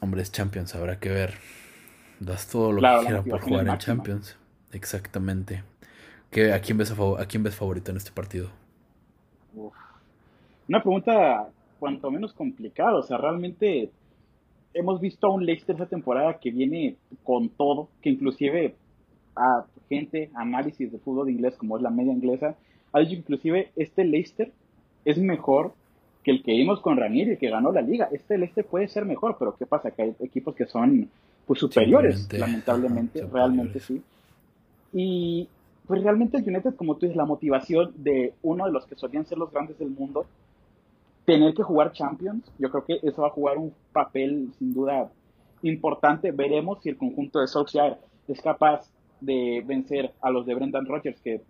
hombre, 0.00 0.22
es 0.22 0.32
Champions, 0.32 0.74
habrá 0.74 0.98
que 0.98 1.08
ver. 1.08 1.34
Das 2.18 2.48
todo 2.48 2.72
lo 2.72 2.80
que 2.80 3.06
quiera 3.06 3.22
por 3.22 3.40
jugar 3.42 3.68
en 3.68 3.78
Champions. 3.78 4.36
Exactamente. 4.72 5.62
¿Qué, 6.32 6.52
a, 6.52 6.60
quién 6.60 6.78
ves 6.78 6.90
a, 6.90 7.26
quién 7.26 7.44
ves 7.44 7.54
favorito 7.54 7.92
en 7.92 7.98
este 7.98 8.10
partido? 8.10 8.50
una 10.66 10.82
pregunta 10.82 11.48
cuanto 11.78 12.10
menos 12.10 12.32
complicada. 12.32 12.96
O 12.96 13.04
sea, 13.04 13.18
realmente 13.18 13.92
hemos 14.74 15.00
visto 15.00 15.28
a 15.28 15.30
un 15.30 15.46
Leicester 15.46 15.76
esta 15.76 15.86
temporada 15.86 16.40
que 16.40 16.50
viene 16.50 16.96
con 17.22 17.50
todo, 17.50 17.88
que 18.02 18.10
inclusive 18.10 18.74
a 19.36 19.64
gente, 19.90 20.30
análisis 20.34 20.90
de 20.90 20.98
fútbol 20.98 21.26
de 21.26 21.32
inglés 21.32 21.56
como 21.56 21.76
es 21.76 21.82
la 21.82 21.90
media 21.90 22.12
inglesa, 22.12 22.54
ha 22.92 23.00
dicho 23.00 23.14
inclusive 23.14 23.70
este 23.76 24.04
Leicester 24.04 24.50
es 25.04 25.18
mejor 25.18 25.74
que 26.22 26.30
el 26.30 26.42
que 26.42 26.52
vimos 26.52 26.80
con 26.80 26.96
Ranieri, 26.96 27.36
que 27.36 27.50
ganó 27.50 27.72
la 27.72 27.80
liga. 27.80 28.08
Este 28.12 28.38
Leicester 28.38 28.64
puede 28.64 28.88
ser 28.88 29.04
mejor, 29.04 29.36
pero 29.38 29.56
¿qué 29.56 29.66
pasa? 29.66 29.90
Que 29.90 30.02
hay 30.02 30.14
equipos 30.20 30.54
que 30.54 30.66
son 30.66 31.08
pues 31.46 31.58
superiores, 31.58 32.32
lamentablemente, 32.32 33.26
realmente 33.26 33.80
sí. 33.80 34.00
Y 34.92 35.48
pues 35.86 36.02
realmente 36.02 36.36
el 36.36 36.48
United, 36.48 36.76
como 36.76 36.94
tú 36.94 37.06
dices, 37.06 37.16
la 37.16 37.24
motivación 37.24 37.92
de 37.96 38.34
uno 38.42 38.66
de 38.66 38.72
los 38.72 38.86
que 38.86 38.94
solían 38.94 39.26
ser 39.26 39.38
los 39.38 39.50
grandes 39.50 39.78
del 39.78 39.90
mundo, 39.90 40.26
tener 41.24 41.54
que 41.54 41.62
jugar 41.62 41.92
Champions, 41.92 42.44
yo 42.58 42.70
creo 42.70 42.84
que 42.84 43.00
eso 43.02 43.22
va 43.22 43.28
a 43.28 43.32
jugar 43.32 43.58
un 43.58 43.72
papel 43.92 44.50
sin 44.58 44.72
duda 44.72 45.10
importante. 45.62 46.32
Veremos 46.32 46.80
si 46.82 46.90
el 46.90 46.96
conjunto 46.96 47.40
de 47.40 47.48
Solskjaer 47.48 47.98
es 48.28 48.40
capaz 48.40 48.88
de 49.20 49.62
vencer 49.66 50.12
a 50.20 50.30
los 50.30 50.46
de 50.46 50.54
Brendan 50.54 50.86
Rodgers, 50.86 51.20
que 51.20 51.40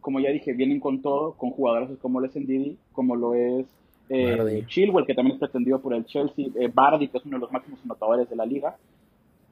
como 0.00 0.20
ya 0.20 0.30
dije, 0.30 0.52
vienen 0.52 0.80
con 0.80 1.00
todo, 1.00 1.34
con 1.34 1.50
jugadores 1.50 1.90
como 2.00 2.20
Les 2.20 2.34
Ndidi, 2.34 2.76
como 2.92 3.14
lo 3.14 3.34
es 3.34 3.66
eh, 4.08 4.64
Chilwell, 4.66 5.06
que 5.06 5.14
también 5.14 5.34
es 5.34 5.40
pretendido 5.40 5.80
por 5.80 5.94
el 5.94 6.04
Chelsea, 6.04 6.46
eh, 6.58 6.70
Bardi, 6.72 7.08
que 7.08 7.18
es 7.18 7.24
uno 7.24 7.36
de 7.36 7.42
los 7.42 7.52
máximos 7.52 7.80
anotadores 7.84 8.28
de 8.28 8.36
la 8.36 8.44
liga. 8.44 8.76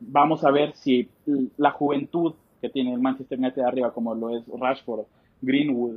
Vamos 0.00 0.44
a 0.44 0.50
ver 0.50 0.74
si 0.74 1.08
la 1.56 1.70
juventud 1.70 2.34
que 2.60 2.68
tiene 2.68 2.92
el 2.92 3.00
Manchester 3.00 3.38
United 3.38 3.62
arriba, 3.62 3.92
como 3.92 4.14
lo 4.14 4.36
es 4.36 4.44
Rashford, 4.48 5.06
Greenwood, 5.40 5.96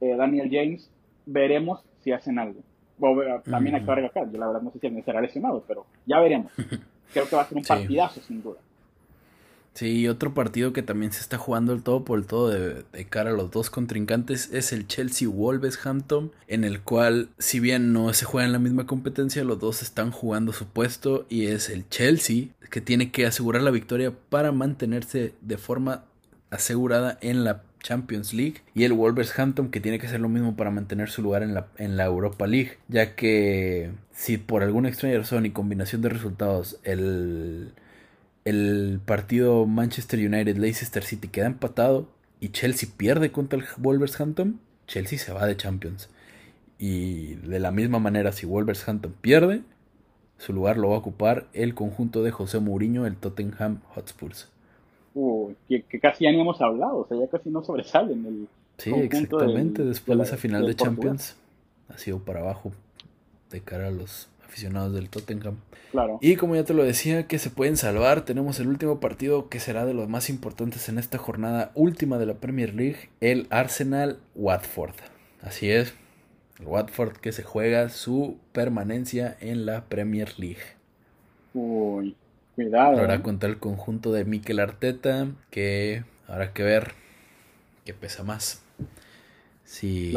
eh, 0.00 0.14
Daniel 0.16 0.48
James, 0.50 0.90
veremos 1.26 1.80
si 2.00 2.12
hacen 2.12 2.38
algo 2.38 2.62
también 3.44 3.76
hay 3.76 3.84
que 3.84 4.06
acá. 4.06 4.24
Yo 4.30 4.38
la 4.38 4.46
verdad 4.46 4.62
no 4.62 4.70
sé 4.70 4.78
si 4.80 5.02
será 5.02 5.20
lesionado, 5.20 5.64
pero 5.66 5.86
ya 6.06 6.20
veremos. 6.20 6.52
Creo 7.12 7.28
que 7.28 7.36
va 7.36 7.42
a 7.42 7.46
ser 7.46 7.58
un 7.58 7.64
partidazo 7.64 8.20
sin 8.20 8.42
duda. 8.42 8.58
Sí, 9.74 10.08
otro 10.08 10.34
partido 10.34 10.72
que 10.72 10.82
también 10.82 11.12
se 11.12 11.20
está 11.20 11.38
jugando 11.38 11.72
el 11.72 11.82
todo 11.82 12.04
por 12.04 12.18
el 12.18 12.26
todo 12.26 12.48
de, 12.48 12.84
cara 13.08 13.30
a 13.30 13.32
los 13.32 13.52
dos 13.52 13.70
contrincantes 13.70 14.50
es 14.52 14.72
el 14.72 14.88
Chelsea 14.88 15.28
Wolverhampton, 15.28 16.32
en 16.48 16.64
el 16.64 16.80
cual, 16.80 17.28
si 17.38 17.60
bien 17.60 17.92
no 17.92 18.12
se 18.12 18.24
juega 18.24 18.46
en 18.46 18.52
la 18.52 18.58
misma 18.58 18.86
competencia, 18.86 19.44
los 19.44 19.60
dos 19.60 19.82
están 19.82 20.10
jugando 20.10 20.52
su 20.52 20.66
puesto 20.66 21.26
y 21.28 21.46
es 21.46 21.70
el 21.70 21.88
Chelsea 21.88 22.48
que 22.70 22.80
tiene 22.80 23.12
que 23.12 23.24
asegurar 23.24 23.62
la 23.62 23.70
victoria 23.70 24.12
para 24.28 24.50
mantenerse 24.50 25.34
de 25.42 25.58
forma 25.58 26.04
asegurada 26.50 27.18
en 27.20 27.44
la 27.44 27.62
Champions 27.80 28.34
League 28.34 28.62
y 28.74 28.84
el 28.84 28.92
Wolverhampton 28.92 29.70
que 29.70 29.80
tiene 29.80 29.98
que 29.98 30.06
hacer 30.06 30.20
lo 30.20 30.28
mismo 30.28 30.56
para 30.56 30.70
mantener 30.70 31.10
su 31.10 31.22
lugar 31.22 31.42
en 31.42 31.54
la, 31.54 31.68
en 31.76 31.96
la 31.96 32.04
Europa 32.04 32.46
League, 32.46 32.78
ya 32.88 33.14
que 33.14 33.92
si 34.12 34.38
por 34.38 34.62
alguna 34.62 34.88
extraña 34.88 35.18
razón 35.18 35.46
y 35.46 35.50
combinación 35.50 36.02
de 36.02 36.08
resultados 36.08 36.78
el 36.82 37.72
el 38.44 39.00
partido 39.04 39.66
Manchester 39.66 40.20
United-Leicester 40.20 41.02
City 41.02 41.28
queda 41.28 41.46
empatado 41.46 42.08
y 42.40 42.50
Chelsea 42.50 42.88
pierde 42.96 43.32
contra 43.32 43.58
el 43.58 43.64
Wolverhampton, 43.76 44.60
Chelsea 44.86 45.18
se 45.18 45.32
va 45.32 45.46
de 45.46 45.56
Champions. 45.56 46.08
Y 46.78 47.34
de 47.34 47.58
la 47.58 47.72
misma 47.72 47.98
manera, 47.98 48.32
si 48.32 48.46
Wolverhampton 48.46 49.14
pierde, 49.20 49.62
su 50.38 50.52
lugar 50.52 50.76
lo 50.76 50.90
va 50.90 50.96
a 50.96 50.98
ocupar 50.98 51.48
el 51.52 51.74
conjunto 51.74 52.22
de 52.22 52.30
José 52.30 52.60
Mourinho, 52.60 53.06
el 53.06 53.16
Tottenham 53.16 53.80
Hotspurs. 53.94 54.48
que, 55.68 56.00
casi 56.00 56.24
ya 56.24 56.30
ni 56.30 56.40
hemos 56.40 56.60
hablado, 56.60 56.98
o 56.98 57.06
sea, 57.08 57.18
ya 57.18 57.26
casi 57.28 57.50
no 57.50 57.62
sobresalen 57.62 58.24
el. 58.24 58.48
Sí, 58.78 58.92
exactamente, 58.94 59.82
después 59.82 60.16
de, 60.16 60.24
esa 60.24 60.36
final 60.36 60.64
de 60.64 60.76
Champions, 60.76 61.36
ha 61.88 61.98
sido 61.98 62.20
para 62.20 62.40
abajo 62.40 62.70
de 63.50 63.60
cara 63.60 63.88
a 63.88 63.90
los 63.90 64.28
aficionados 64.48 64.94
del 64.94 65.10
Tottenham. 65.10 65.56
Claro. 65.92 66.18
Y 66.20 66.36
como 66.36 66.56
ya 66.56 66.64
te 66.64 66.74
lo 66.74 66.84
decía, 66.84 67.26
que 67.26 67.38
se 67.38 67.50
pueden 67.50 67.76
salvar, 67.76 68.24
tenemos 68.24 68.58
el 68.60 68.68
último 68.68 69.00
partido 69.00 69.48
que 69.48 69.60
será 69.60 69.86
de 69.86 69.94
los 69.94 70.08
más 70.08 70.28
importantes 70.30 70.88
en 70.88 70.98
esta 70.98 71.18
jornada 71.18 71.70
última 71.74 72.18
de 72.18 72.26
la 72.26 72.34
Premier 72.34 72.74
League, 72.74 73.10
el 73.20 73.46
Arsenal 73.50 74.18
Watford. 74.34 74.94
Así 75.42 75.70
es, 75.70 75.94
el 76.58 76.66
Watford 76.66 77.18
que 77.18 77.32
se 77.32 77.42
juega 77.42 77.88
su 77.90 78.38
permanencia 78.52 79.36
en 79.40 79.66
la 79.66 79.84
Premier 79.84 80.38
League. 80.38 80.62
Uy, 81.54 82.16
cuidado. 82.54 82.98
Ahora 82.98 83.16
¿eh? 83.16 83.22
contra 83.22 83.48
el 83.48 83.58
conjunto 83.58 84.12
de 84.12 84.24
Mikel 84.24 84.60
Arteta, 84.60 85.28
que 85.50 86.04
habrá 86.26 86.52
que 86.52 86.62
ver 86.62 86.92
qué 87.84 87.94
pesa 87.94 88.24
más. 88.24 88.62
Si 89.64 90.14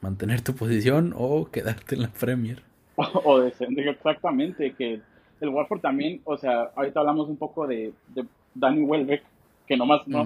mantener 0.00 0.40
tu 0.40 0.54
posición 0.54 1.14
o 1.16 1.50
quedarte 1.50 1.94
en 1.94 2.02
la 2.02 2.12
Premier. 2.12 2.65
o 3.24 3.40
descender, 3.40 3.88
exactamente, 3.88 4.74
que 4.74 5.00
el 5.40 5.48
Watford 5.48 5.80
también, 5.80 6.20
o 6.24 6.36
sea, 6.36 6.70
ahorita 6.74 7.00
hablamos 7.00 7.28
un 7.28 7.36
poco 7.36 7.66
de, 7.66 7.92
de 8.08 8.24
Danny 8.54 8.82
Welbeck, 8.82 9.22
que 9.66 9.76
nomás 9.76 10.06
no, 10.06 10.24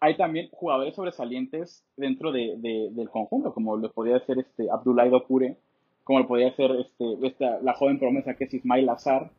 hay 0.00 0.16
también 0.16 0.48
jugadores 0.52 0.94
sobresalientes 0.94 1.84
dentro 1.96 2.32
de, 2.32 2.56
del 2.92 3.08
conjunto, 3.10 3.54
como 3.54 3.76
lo 3.76 3.90
podía 3.92 4.18
ser 4.26 4.38
este 4.38 4.70
Abdullah 4.70 5.08
Dokure, 5.08 5.56
como 6.02 6.18
lo 6.18 6.26
podía 6.26 6.54
ser 6.56 6.72
este, 6.72 7.26
esta, 7.26 7.60
la 7.60 7.74
joven 7.74 7.98
promesa 7.98 8.34
que 8.34 8.44
es 8.44 8.54
Ismail 8.54 8.88
Azar, 8.88 9.30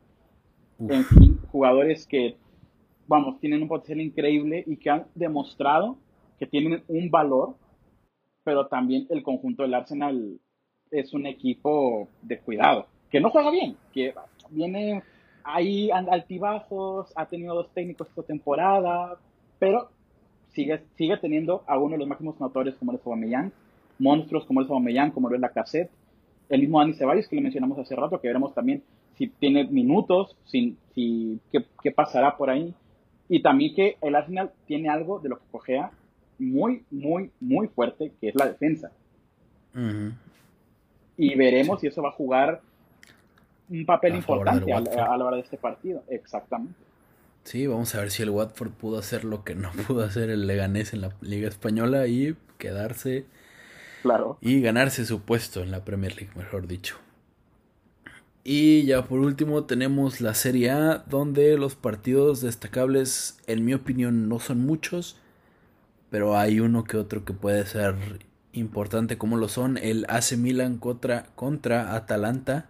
en 0.78 1.04
fin, 1.04 1.40
jugadores 1.52 2.06
que, 2.06 2.36
vamos, 3.06 3.38
tienen 3.40 3.62
un 3.62 3.68
potencial 3.68 4.00
increíble 4.00 4.64
y 4.66 4.76
que 4.76 4.90
han 4.90 5.06
demostrado 5.14 5.98
que 6.38 6.46
tienen 6.46 6.82
un 6.88 7.10
valor, 7.10 7.56
pero 8.44 8.66
también 8.66 9.06
el 9.10 9.22
conjunto 9.22 9.62
del 9.62 9.74
Arsenal 9.74 10.38
es 11.00 11.12
un 11.12 11.26
equipo 11.26 12.08
de 12.22 12.38
cuidado, 12.38 12.86
que 13.10 13.20
no 13.20 13.30
juega 13.30 13.50
bien, 13.50 13.76
que 13.92 14.14
viene 14.50 15.02
ahí 15.44 15.90
altibajos, 15.90 17.12
ha 17.14 17.26
tenido 17.26 17.54
dos 17.54 17.70
técnicos 17.72 18.08
esta 18.08 18.22
temporada, 18.22 19.16
pero 19.58 19.90
sigue, 20.52 20.82
sigue 20.96 21.16
teniendo 21.18 21.62
a 21.66 21.78
uno 21.78 21.92
de 21.92 21.98
los 21.98 22.08
máximos 22.08 22.40
notores 22.40 22.74
como 22.76 22.92
el 22.92 23.00
Aubameyang, 23.04 23.52
monstruos 23.98 24.44
como 24.44 24.60
el 24.60 24.66
Aubameyang, 24.66 25.12
como 25.12 25.30
es 25.32 25.40
la 25.40 25.50
cassette, 25.50 25.90
el 26.48 26.60
mismo 26.60 26.80
Dani 26.80 26.94
Ceballos 26.94 27.28
que 27.28 27.36
le 27.36 27.42
mencionamos 27.42 27.78
hace 27.78 27.94
rato, 27.94 28.20
que 28.20 28.28
veremos 28.28 28.54
también 28.54 28.82
si 29.16 29.28
tiene 29.28 29.64
minutos, 29.64 30.36
si, 30.46 30.76
si 30.94 31.40
qué, 31.52 31.90
pasará 31.90 32.36
por 32.36 32.50
ahí, 32.50 32.74
y 33.28 33.42
también 33.42 33.74
que 33.74 33.96
el 34.02 34.14
Arsenal 34.14 34.52
tiene 34.66 34.88
algo 34.88 35.18
de 35.20 35.30
lo 35.30 35.38
que 35.38 35.44
cogea 35.50 35.90
muy, 36.38 36.84
muy, 36.90 37.30
muy 37.40 37.68
fuerte, 37.68 38.12
que 38.20 38.28
es 38.28 38.34
la 38.34 38.46
defensa 38.46 38.92
y 41.16 41.34
veremos 41.34 41.80
si 41.80 41.86
eso 41.86 42.02
va 42.02 42.10
a 42.10 42.12
jugar 42.12 42.60
un 43.68 43.84
papel 43.84 44.14
importante 44.14 44.72
a, 44.72 44.80
la 44.80 45.24
hora 45.24 45.36
de 45.36 45.42
este 45.42 45.56
partido. 45.56 46.02
Exactamente. 46.08 46.78
Sí, 47.44 47.66
vamos 47.66 47.94
a 47.94 48.00
ver 48.00 48.10
si 48.10 48.22
el 48.22 48.30
Watford 48.30 48.72
pudo 48.72 48.98
hacer 48.98 49.24
lo 49.24 49.44
que 49.44 49.54
no 49.54 49.70
pudo 49.86 50.04
hacer 50.04 50.30
el 50.30 50.46
Leganés 50.46 50.92
en 50.92 51.00
la 51.00 51.12
Liga 51.20 51.48
Española 51.48 52.06
y 52.06 52.36
quedarse. 52.58 53.26
Claro. 54.02 54.38
Y 54.40 54.60
ganarse 54.60 55.04
su 55.04 55.22
puesto 55.22 55.62
en 55.62 55.70
la 55.70 55.84
Premier 55.84 56.14
League, 56.16 56.32
mejor 56.36 56.66
dicho. 56.66 56.96
Y 58.44 58.84
ya 58.84 59.04
por 59.06 59.18
último 59.18 59.64
tenemos 59.64 60.20
la 60.20 60.34
Serie 60.34 60.70
A, 60.70 60.98
donde 61.08 61.58
los 61.58 61.74
partidos 61.74 62.40
destacables, 62.40 63.38
en 63.48 63.64
mi 63.64 63.74
opinión, 63.74 64.28
no 64.28 64.38
son 64.38 64.60
muchos, 64.60 65.16
pero 66.10 66.38
hay 66.38 66.60
uno 66.60 66.84
que 66.84 66.96
otro 66.96 67.24
que 67.24 67.32
puede 67.32 67.66
ser 67.66 67.96
importante 68.56 69.18
como 69.18 69.36
lo 69.36 69.48
son 69.48 69.78
el 69.78 70.06
AC 70.08 70.36
Milan 70.36 70.78
contra, 70.78 71.26
contra 71.34 71.94
Atalanta, 71.94 72.66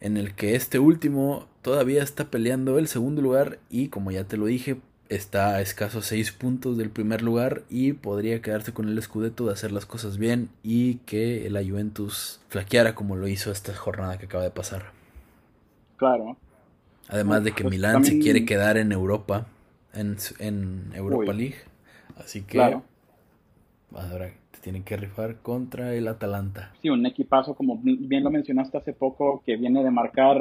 en 0.00 0.16
el 0.16 0.34
que 0.34 0.54
este 0.54 0.78
último 0.78 1.46
todavía 1.62 2.02
está 2.02 2.30
peleando 2.30 2.78
el 2.78 2.88
segundo 2.88 3.22
lugar 3.22 3.58
y 3.68 3.88
como 3.88 4.10
ya 4.10 4.24
te 4.24 4.36
lo 4.36 4.46
dije, 4.46 4.78
está 5.10 5.56
a 5.56 5.60
escasos 5.60 6.06
6 6.06 6.32
puntos 6.32 6.78
del 6.78 6.88
primer 6.88 7.20
lugar 7.20 7.62
y 7.68 7.92
podría 7.92 8.40
quedarse 8.40 8.72
con 8.72 8.88
el 8.88 9.02
Scudetto 9.02 9.46
de 9.46 9.52
hacer 9.52 9.72
las 9.72 9.84
cosas 9.84 10.16
bien 10.16 10.48
y 10.62 10.96
que 10.98 11.48
la 11.50 11.62
Juventus 11.62 12.40
flaqueara 12.48 12.94
como 12.94 13.16
lo 13.16 13.28
hizo 13.28 13.50
esta 13.50 13.74
jornada 13.74 14.18
que 14.18 14.26
acaba 14.26 14.44
de 14.44 14.50
pasar. 14.50 14.92
Claro. 15.96 16.36
Además 17.08 17.42
de 17.42 17.52
que 17.52 17.64
pues 17.64 17.72
Milán 17.72 18.04
se 18.04 18.20
quiere 18.20 18.44
quedar 18.44 18.76
en 18.76 18.92
Europa, 18.92 19.46
en, 19.92 20.16
en 20.38 20.92
Europa 20.94 21.32
League. 21.32 21.56
Así 22.16 22.42
que 22.42 22.52
claro. 22.52 22.84
Tienen 24.60 24.84
que 24.84 24.96
rifar 24.96 25.36
contra 25.36 25.94
el 25.94 26.08
Atalanta. 26.08 26.72
Sí, 26.80 26.88
un 26.88 27.04
equipazo, 27.06 27.54
como 27.54 27.78
bien 27.82 28.24
lo 28.24 28.30
mencionaste 28.30 28.78
hace 28.78 28.92
poco, 28.92 29.42
que 29.44 29.56
viene 29.56 29.82
de 29.82 29.90
marcar, 29.90 30.38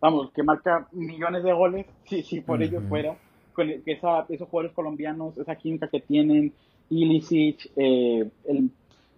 vamos, 0.00 0.30
que 0.32 0.42
marca 0.42 0.86
millones 0.92 1.42
de 1.42 1.52
goles, 1.52 1.86
si 2.04 2.22
sí, 2.22 2.40
por 2.40 2.62
ello 2.62 2.80
fuera, 2.82 3.16
con 3.52 3.70
esa, 3.70 4.26
esos 4.28 4.48
jugadores 4.48 4.74
colombianos, 4.74 5.36
esa 5.38 5.56
química 5.56 5.88
que 5.88 6.00
tienen, 6.00 6.52
Ilicic, 6.90 7.70
eh, 7.76 8.28
el, 8.44 8.70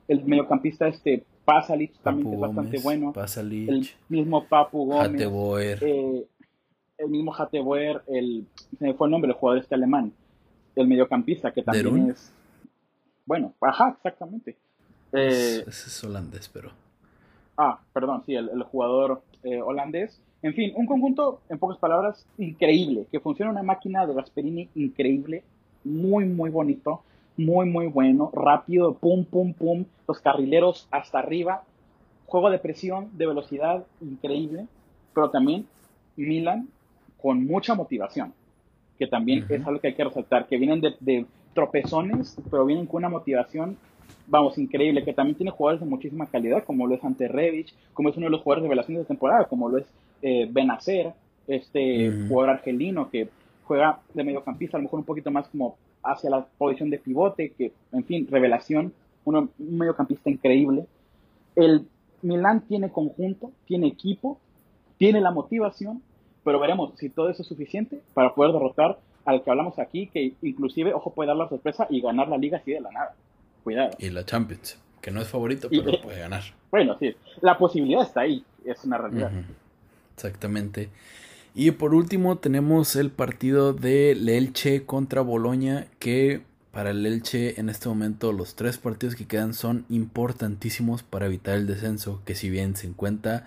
el 0.08 0.24
mediocampista 0.24 0.88
este 0.88 1.24
Pasalic 1.44 1.98
también 2.02 2.34
es 2.34 2.40
bastante 2.40 2.78
bueno. 2.80 3.12
Pasalic, 3.12 3.68
el 3.68 3.88
mismo 4.08 4.44
Papu 4.44 4.86
Gómez. 4.86 5.80
Eh, 5.82 6.26
el 6.98 7.08
mismo 7.08 7.32
Hateboer, 7.32 8.02
el, 8.08 8.46
se 8.78 8.84
me 8.84 8.94
fue 8.94 9.06
el 9.06 9.12
nombre, 9.12 9.30
el 9.30 9.36
jugador 9.36 9.62
este 9.62 9.74
alemán, 9.74 10.12
el 10.74 10.88
mediocampista 10.88 11.52
que 11.52 11.62
también 11.62 12.10
es 12.10 12.32
bueno, 13.28 13.52
ajá, 13.60 13.90
exactamente. 13.94 14.56
Eh, 15.12 15.62
ese 15.66 15.88
es 15.88 16.04
holandés, 16.04 16.48
pero. 16.48 16.70
Ah, 17.58 17.78
perdón, 17.92 18.22
sí, 18.24 18.34
el, 18.34 18.62
jugador 18.62 19.22
eh, 19.42 19.60
holandés. 19.60 20.18
En 20.40 20.54
fin, 20.54 20.72
un 20.74 20.86
conjunto, 20.86 21.42
en 21.50 21.58
pocas 21.58 21.76
palabras, 21.76 22.24
increíble, 22.38 23.06
que 23.12 23.20
funciona 23.20 23.50
una 23.50 23.62
máquina 23.62 24.06
de 24.06 24.14
Gasperini 24.14 24.70
increíble, 24.76 25.44
muy, 25.84 26.24
muy 26.24 26.48
bonito, 26.48 27.02
muy, 27.36 27.68
muy 27.68 27.88
bueno, 27.88 28.30
rápido, 28.32 28.94
pum, 28.94 29.26
pum, 29.26 29.52
pum, 29.52 29.84
los 30.06 30.20
carrileros 30.20 30.88
hasta 30.90 31.18
arriba, 31.18 31.64
juego 32.24 32.48
de 32.48 32.58
presión, 32.58 33.10
de 33.18 33.26
velocidad, 33.26 33.84
increíble, 34.00 34.66
pero 35.12 35.28
también 35.28 35.66
Milan 36.16 36.68
con 37.20 37.44
mucha 37.44 37.74
motivación, 37.74 38.32
que 38.98 39.06
también 39.06 39.44
es 39.50 39.66
algo 39.66 39.80
que 39.80 39.88
hay 39.88 39.94
que 39.94 40.04
resaltar, 40.04 40.46
que 40.46 40.56
vienen 40.56 40.80
de 40.80 41.26
tropezones, 41.58 42.36
pero 42.48 42.64
vienen 42.64 42.86
con 42.86 42.98
una 42.98 43.08
motivación, 43.08 43.76
vamos, 44.28 44.56
increíble, 44.58 45.04
que 45.04 45.12
también 45.12 45.36
tiene 45.36 45.50
jugadores 45.50 45.80
de 45.80 45.90
muchísima 45.90 46.26
calidad, 46.26 46.62
como 46.62 46.86
lo 46.86 46.94
es 46.94 47.02
Ante 47.02 47.26
Revich, 47.26 47.74
como 47.94 48.10
es 48.10 48.16
uno 48.16 48.26
de 48.26 48.30
los 48.30 48.42
jugadores 48.42 48.62
de 48.62 48.68
revelaciones 48.68 49.02
de 49.02 49.08
temporada, 49.08 49.46
como 49.46 49.68
lo 49.68 49.78
es 49.78 49.86
eh, 50.22 50.48
Benacer, 50.48 51.14
este 51.48 52.12
jugador 52.28 52.50
argelino 52.50 53.10
que 53.10 53.28
juega 53.64 53.98
de 54.14 54.22
mediocampista, 54.22 54.76
a 54.76 54.80
lo 54.80 54.84
mejor 54.84 55.00
un 55.00 55.04
poquito 55.04 55.32
más 55.32 55.48
como 55.48 55.76
hacia 56.04 56.30
la 56.30 56.46
posición 56.58 56.90
de 56.90 56.98
pivote, 56.98 57.52
que, 57.58 57.72
en 57.90 58.04
fin, 58.04 58.28
revelación, 58.30 58.92
un 59.24 59.50
mediocampista 59.58 60.30
increíble. 60.30 60.86
El 61.56 61.88
Milán 62.22 62.60
tiene 62.68 62.90
conjunto, 62.90 63.50
tiene 63.66 63.88
equipo, 63.88 64.38
tiene 64.96 65.20
la 65.20 65.32
motivación, 65.32 66.02
pero 66.44 66.60
veremos 66.60 66.92
si 66.98 67.08
todo 67.08 67.30
eso 67.30 67.42
es 67.42 67.48
suficiente 67.48 68.00
para 68.14 68.32
poder 68.32 68.52
derrotar 68.52 68.98
al 69.28 69.42
que 69.42 69.50
hablamos 69.50 69.78
aquí, 69.78 70.06
que 70.06 70.32
inclusive, 70.40 70.94
ojo, 70.94 71.12
puede 71.12 71.28
dar 71.28 71.36
la 71.36 71.48
sorpresa 71.50 71.86
y 71.90 72.00
ganar 72.00 72.28
la 72.28 72.38
liga 72.38 72.56
así 72.56 72.72
de 72.72 72.80
la 72.80 72.90
nada. 72.90 73.14
Cuidado. 73.62 73.90
Y 73.98 74.08
la 74.08 74.24
Champions, 74.24 74.78
que 75.02 75.10
no 75.10 75.20
es 75.20 75.28
favorito, 75.28 75.68
pero 75.68 76.00
puede 76.00 76.20
ganar. 76.20 76.42
Bueno, 76.70 76.96
sí, 76.98 77.14
la 77.42 77.58
posibilidad 77.58 78.02
está 78.02 78.22
ahí, 78.22 78.42
es 78.64 78.82
una 78.84 78.96
realidad. 78.96 79.30
Exactamente. 80.14 80.88
Y 81.54 81.70
por 81.72 81.94
último 81.94 82.38
tenemos 82.38 82.96
el 82.96 83.10
partido 83.10 83.74
de 83.74 84.12
Elche 84.12 84.86
contra 84.86 85.20
Boloña 85.20 85.88
que 85.98 86.40
para 86.72 86.90
el 86.90 87.04
Elche 87.04 87.60
en 87.60 87.68
este 87.68 87.90
momento 87.90 88.32
los 88.32 88.54
tres 88.54 88.78
partidos 88.78 89.14
que 89.14 89.26
quedan 89.26 89.52
son 89.52 89.84
importantísimos 89.90 91.02
para 91.02 91.26
evitar 91.26 91.56
el 91.56 91.66
descenso 91.66 92.22
que 92.24 92.34
si 92.34 92.48
bien 92.48 92.76
se 92.76 92.86
encuentra 92.86 93.44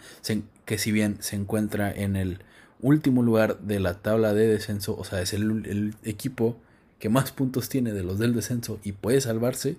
que 0.66 0.78
si 0.78 0.92
bien 0.92 1.18
se 1.22 1.38
encuentra 1.38 1.92
en 1.92 2.16
el 2.16 2.40
último 2.82 3.24
lugar 3.24 3.60
de 3.60 3.80
la 3.80 3.96
tabla 4.02 4.34
de 4.34 4.48
descenso, 4.48 4.96
o 4.98 5.04
sea, 5.04 5.22
es 5.22 5.34
el, 5.34 5.66
el 5.66 5.96
equipo 6.04 6.58
que 7.00 7.10
más 7.10 7.32
puntos 7.32 7.70
tiene 7.70 7.94
de 7.94 8.04
los 8.04 8.20
del 8.20 8.34
descenso 8.34 8.80
y 8.84 8.92
puede 8.92 9.22
salvarse, 9.22 9.78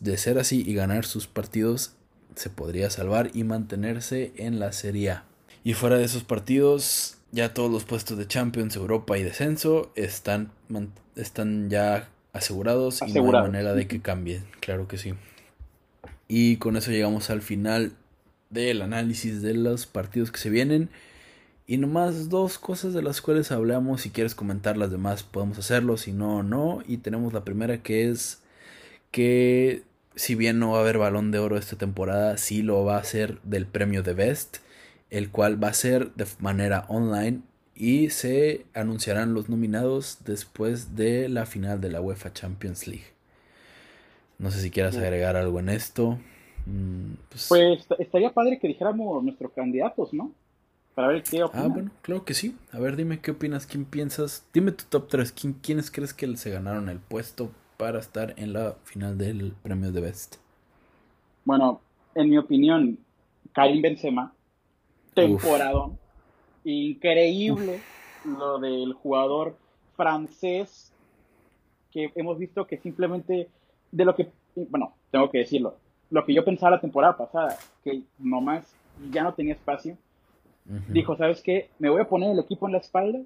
de 0.00 0.16
ser 0.16 0.38
así 0.38 0.62
y 0.66 0.74
ganar 0.74 1.04
sus 1.04 1.26
partidos, 1.26 1.92
se 2.34 2.50
podría 2.50 2.90
salvar 2.90 3.30
y 3.32 3.44
mantenerse 3.44 4.32
en 4.36 4.58
la 4.58 4.72
Serie 4.72 5.10
A. 5.10 5.24
Y 5.62 5.74
fuera 5.74 5.96
de 5.96 6.04
esos 6.04 6.24
partidos, 6.24 7.16
ya 7.32 7.54
todos 7.54 7.70
los 7.70 7.84
puestos 7.84 8.18
de 8.18 8.26
Champions, 8.26 8.76
Europa 8.76 9.16
y 9.18 9.22
descenso 9.22 9.92
están, 9.94 10.50
están 11.16 11.70
ya 11.70 12.08
asegurados, 12.32 13.00
y 13.06 13.12
no 13.12 13.24
hay 13.24 13.42
manera 13.42 13.74
de 13.74 13.86
que 13.86 14.00
cambien, 14.00 14.44
claro 14.60 14.88
que 14.88 14.98
sí. 14.98 15.14
Y 16.26 16.56
con 16.56 16.76
eso 16.76 16.90
llegamos 16.90 17.30
al 17.30 17.42
final 17.42 17.92
del 18.50 18.82
análisis 18.82 19.42
de 19.42 19.54
los 19.54 19.86
partidos 19.86 20.30
que 20.30 20.38
se 20.38 20.50
vienen. 20.50 20.90
Y 21.66 21.78
nomás 21.78 22.28
dos 22.28 22.58
cosas 22.58 22.92
de 22.92 23.02
las 23.02 23.22
cuales 23.22 23.50
hablamos. 23.50 24.02
Si 24.02 24.10
quieres 24.10 24.34
comentar 24.34 24.76
las 24.76 24.90
demás, 24.90 25.22
podemos 25.22 25.58
hacerlo. 25.58 25.96
Si 25.96 26.12
no, 26.12 26.42
no. 26.42 26.82
Y 26.86 26.98
tenemos 26.98 27.32
la 27.32 27.44
primera 27.44 27.82
que 27.82 28.10
es 28.10 28.42
que 29.10 29.82
si 30.14 30.34
bien 30.34 30.58
no 30.58 30.72
va 30.72 30.78
a 30.78 30.80
haber 30.82 30.98
balón 30.98 31.30
de 31.30 31.38
oro 31.38 31.56
esta 31.56 31.76
temporada, 31.76 32.36
sí 32.36 32.62
lo 32.62 32.84
va 32.84 32.98
a 32.98 33.04
ser 33.04 33.40
del 33.42 33.66
premio 33.66 34.02
de 34.02 34.14
Best, 34.14 34.58
el 35.10 35.30
cual 35.30 35.62
va 35.62 35.68
a 35.68 35.74
ser 35.74 36.12
de 36.14 36.26
manera 36.38 36.84
online 36.88 37.40
y 37.74 38.10
se 38.10 38.66
anunciarán 38.74 39.34
los 39.34 39.48
nominados 39.48 40.18
después 40.24 40.94
de 40.94 41.28
la 41.28 41.46
final 41.46 41.80
de 41.80 41.90
la 41.90 42.00
UEFA 42.00 42.32
Champions 42.32 42.86
League. 42.86 43.06
No 44.38 44.50
sé 44.50 44.60
si 44.60 44.70
quieras 44.70 44.96
agregar 44.96 45.36
algo 45.36 45.58
en 45.60 45.68
esto. 45.68 46.18
Mm, 46.66 47.14
pues, 47.28 47.46
pues 47.48 47.86
estaría 47.98 48.32
padre 48.32 48.58
que 48.58 48.68
dijéramos 48.68 49.22
nuestros 49.24 49.52
candidatos, 49.52 50.12
¿no? 50.12 50.32
Para 50.94 51.08
ver 51.08 51.22
qué 51.22 51.42
opinan. 51.42 51.66
Ah, 51.66 51.68
bueno, 51.68 51.90
claro 52.02 52.24
que 52.24 52.34
sí. 52.34 52.56
A 52.72 52.78
ver, 52.78 52.96
dime 52.96 53.20
qué 53.20 53.32
opinas, 53.32 53.66
quién 53.66 53.84
piensas. 53.84 54.46
Dime 54.52 54.72
tu 54.72 54.84
top 54.88 55.08
3. 55.08 55.32
¿Quién, 55.32 55.54
¿Quiénes 55.54 55.90
crees 55.90 56.14
que 56.14 56.36
se 56.36 56.50
ganaron 56.50 56.88
el 56.88 57.00
puesto 57.00 57.50
para 57.76 57.98
estar 57.98 58.34
en 58.36 58.52
la 58.52 58.76
final 58.84 59.18
del 59.18 59.52
premio 59.62 59.90
de 59.90 60.00
Best? 60.00 60.36
Bueno, 61.44 61.80
en 62.14 62.30
mi 62.30 62.38
opinión, 62.38 62.98
Karim 63.52 63.82
Benzema, 63.82 64.32
temporada 65.14 65.90
increíble 66.64 67.80
lo 68.24 68.58
del 68.58 68.94
jugador 68.94 69.56
francés 69.96 70.92
que 71.92 72.10
hemos 72.14 72.38
visto 72.38 72.66
que 72.66 72.78
simplemente 72.78 73.48
de 73.92 74.04
lo 74.04 74.14
que, 74.16 74.30
bueno, 74.56 74.94
tengo 75.10 75.30
que 75.30 75.38
decirlo, 75.38 75.76
lo 76.10 76.24
que 76.24 76.34
yo 76.34 76.44
pensaba 76.44 76.76
la 76.76 76.80
temporada 76.80 77.16
pasada, 77.16 77.56
que 77.84 78.02
nomás 78.18 78.74
ya 79.12 79.22
no 79.22 79.34
tenía 79.34 79.54
espacio, 79.54 79.96
dijo, 80.64 81.16
¿sabes 81.16 81.42
qué? 81.42 81.70
Me 81.78 81.90
voy 81.90 82.00
a 82.00 82.08
poner 82.08 82.30
el 82.30 82.38
equipo 82.38 82.66
en 82.66 82.72
la 82.72 82.78
espalda 82.78 83.20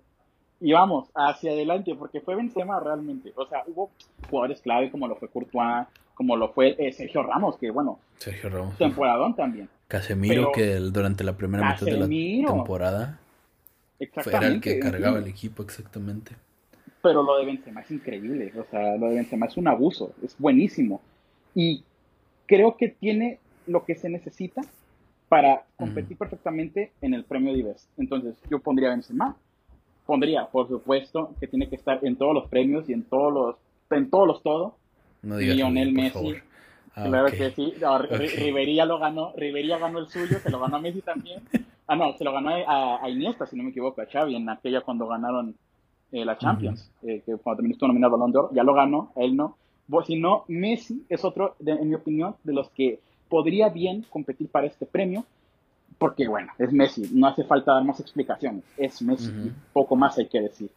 y 0.60 0.72
vamos 0.72 1.08
hacia 1.14 1.52
adelante, 1.52 1.94
porque 1.94 2.20
fue 2.20 2.34
Benzema 2.34 2.80
realmente. 2.80 3.32
O 3.36 3.46
sea, 3.46 3.62
hubo 3.66 3.90
jugadores 4.28 4.60
clave 4.60 4.90
como 4.90 5.06
lo 5.06 5.16
fue 5.16 5.28
Courtois, 5.28 5.86
como 6.14 6.36
lo 6.36 6.52
fue 6.52 6.74
eh, 6.78 6.92
Sergio 6.92 7.22
Ramos, 7.22 7.56
que 7.58 7.70
bueno, 7.70 8.00
Sergio 8.18 8.50
Ramos, 8.50 8.76
temporadón 8.76 9.36
también. 9.36 9.68
Casemiro, 9.86 10.50
que 10.52 10.74
durante 10.76 11.24
la 11.24 11.36
primera 11.36 11.72
mitad 11.72 11.86
de 11.86 11.96
la 11.96 12.52
temporada 12.52 13.20
era 13.98 14.46
el 14.48 14.60
que 14.60 14.78
cargaba 14.78 15.18
el 15.18 15.28
equipo, 15.28 15.62
exactamente. 15.62 16.32
Pero 17.02 17.22
lo 17.22 17.38
de 17.38 17.46
Benzema 17.46 17.82
es 17.82 17.90
increíble, 17.92 18.52
o 18.58 18.64
sea, 18.70 18.96
lo 18.96 19.08
de 19.08 19.14
Benzema 19.16 19.46
es 19.46 19.56
un 19.56 19.68
abuso, 19.68 20.12
es 20.22 20.36
buenísimo. 20.38 21.00
Y 21.54 21.84
creo 22.46 22.76
que 22.76 22.88
tiene 22.88 23.38
lo 23.66 23.84
que 23.84 23.94
se 23.94 24.08
necesita 24.08 24.62
para 25.28 25.64
competir 25.76 26.16
perfectamente 26.16 26.92
en 27.00 27.14
el 27.14 27.24
premio 27.24 27.52
Divers. 27.52 27.88
Entonces, 27.96 28.36
yo 28.50 28.60
pondría 28.60 28.90
Benzema, 28.90 29.36
pondría, 30.06 30.46
por 30.46 30.68
supuesto, 30.68 31.34
que 31.38 31.46
tiene 31.46 31.68
que 31.68 31.76
estar 31.76 32.00
en 32.02 32.16
todos 32.16 32.34
los 32.34 32.48
premios 32.48 32.88
y 32.88 32.94
en 32.94 33.02
todos 33.04 33.32
los, 33.32 33.56
en 33.90 34.10
todos 34.10 34.26
los 34.26 34.42
todo. 34.42 34.76
No 35.22 35.38
Lionel 35.38 35.92
Messi. 35.92 36.36
Ah, 36.94 37.04
claro 37.06 37.30
que 37.30 37.50
sí. 37.50 37.74
Rivería 38.36 38.84
lo 38.84 38.98
ganó, 38.98 39.32
Rivería 39.36 39.78
ganó 39.78 39.98
el 39.98 40.08
suyo, 40.08 40.38
se 40.38 40.50
lo 40.50 40.60
ganó 40.60 40.76
a 40.76 40.80
Messi 40.80 41.02
también. 41.02 41.42
Ah, 41.86 41.96
no, 41.96 42.12
se 42.14 42.24
lo 42.24 42.32
ganó 42.32 42.50
a, 42.50 43.04
a, 43.04 43.08
Iniesta, 43.08 43.46
si 43.46 43.56
no 43.56 43.62
me 43.62 43.70
equivoco, 43.70 44.00
a 44.00 44.06
Xavi, 44.06 44.36
en 44.36 44.48
aquella 44.48 44.80
cuando 44.80 45.06
ganaron 45.06 45.54
eh, 46.12 46.24
la 46.24 46.36
Champions, 46.38 46.90
eh, 47.02 47.22
que 47.24 47.36
cuando 47.36 47.58
también 47.58 47.72
estuvo 47.72 47.88
nominado 47.88 48.12
Balón 48.12 48.32
de 48.32 48.38
Oro, 48.38 48.50
ya 48.52 48.62
lo 48.62 48.74
ganó, 48.74 49.12
él 49.16 49.36
no. 49.36 49.56
si 50.06 50.16
no, 50.16 50.44
Messi 50.48 51.04
es 51.08 51.24
otro, 51.24 51.56
en 51.64 51.88
mi 51.88 51.94
opinión, 51.94 52.36
de 52.44 52.52
los 52.52 52.70
que 52.70 53.00
podría 53.28 53.68
bien 53.68 54.04
competir 54.10 54.48
para 54.48 54.66
este 54.66 54.86
premio, 54.86 55.24
porque 55.98 56.28
bueno, 56.28 56.52
es 56.58 56.72
Messi, 56.72 57.10
no 57.12 57.26
hace 57.26 57.44
falta 57.44 57.74
dar 57.74 57.84
más 57.84 58.00
explicaciones, 58.00 58.64
es 58.76 59.02
Messi, 59.02 59.52
poco 59.72 59.96
más 59.96 60.18
hay 60.18 60.26
que 60.26 60.40
decir. 60.40 60.70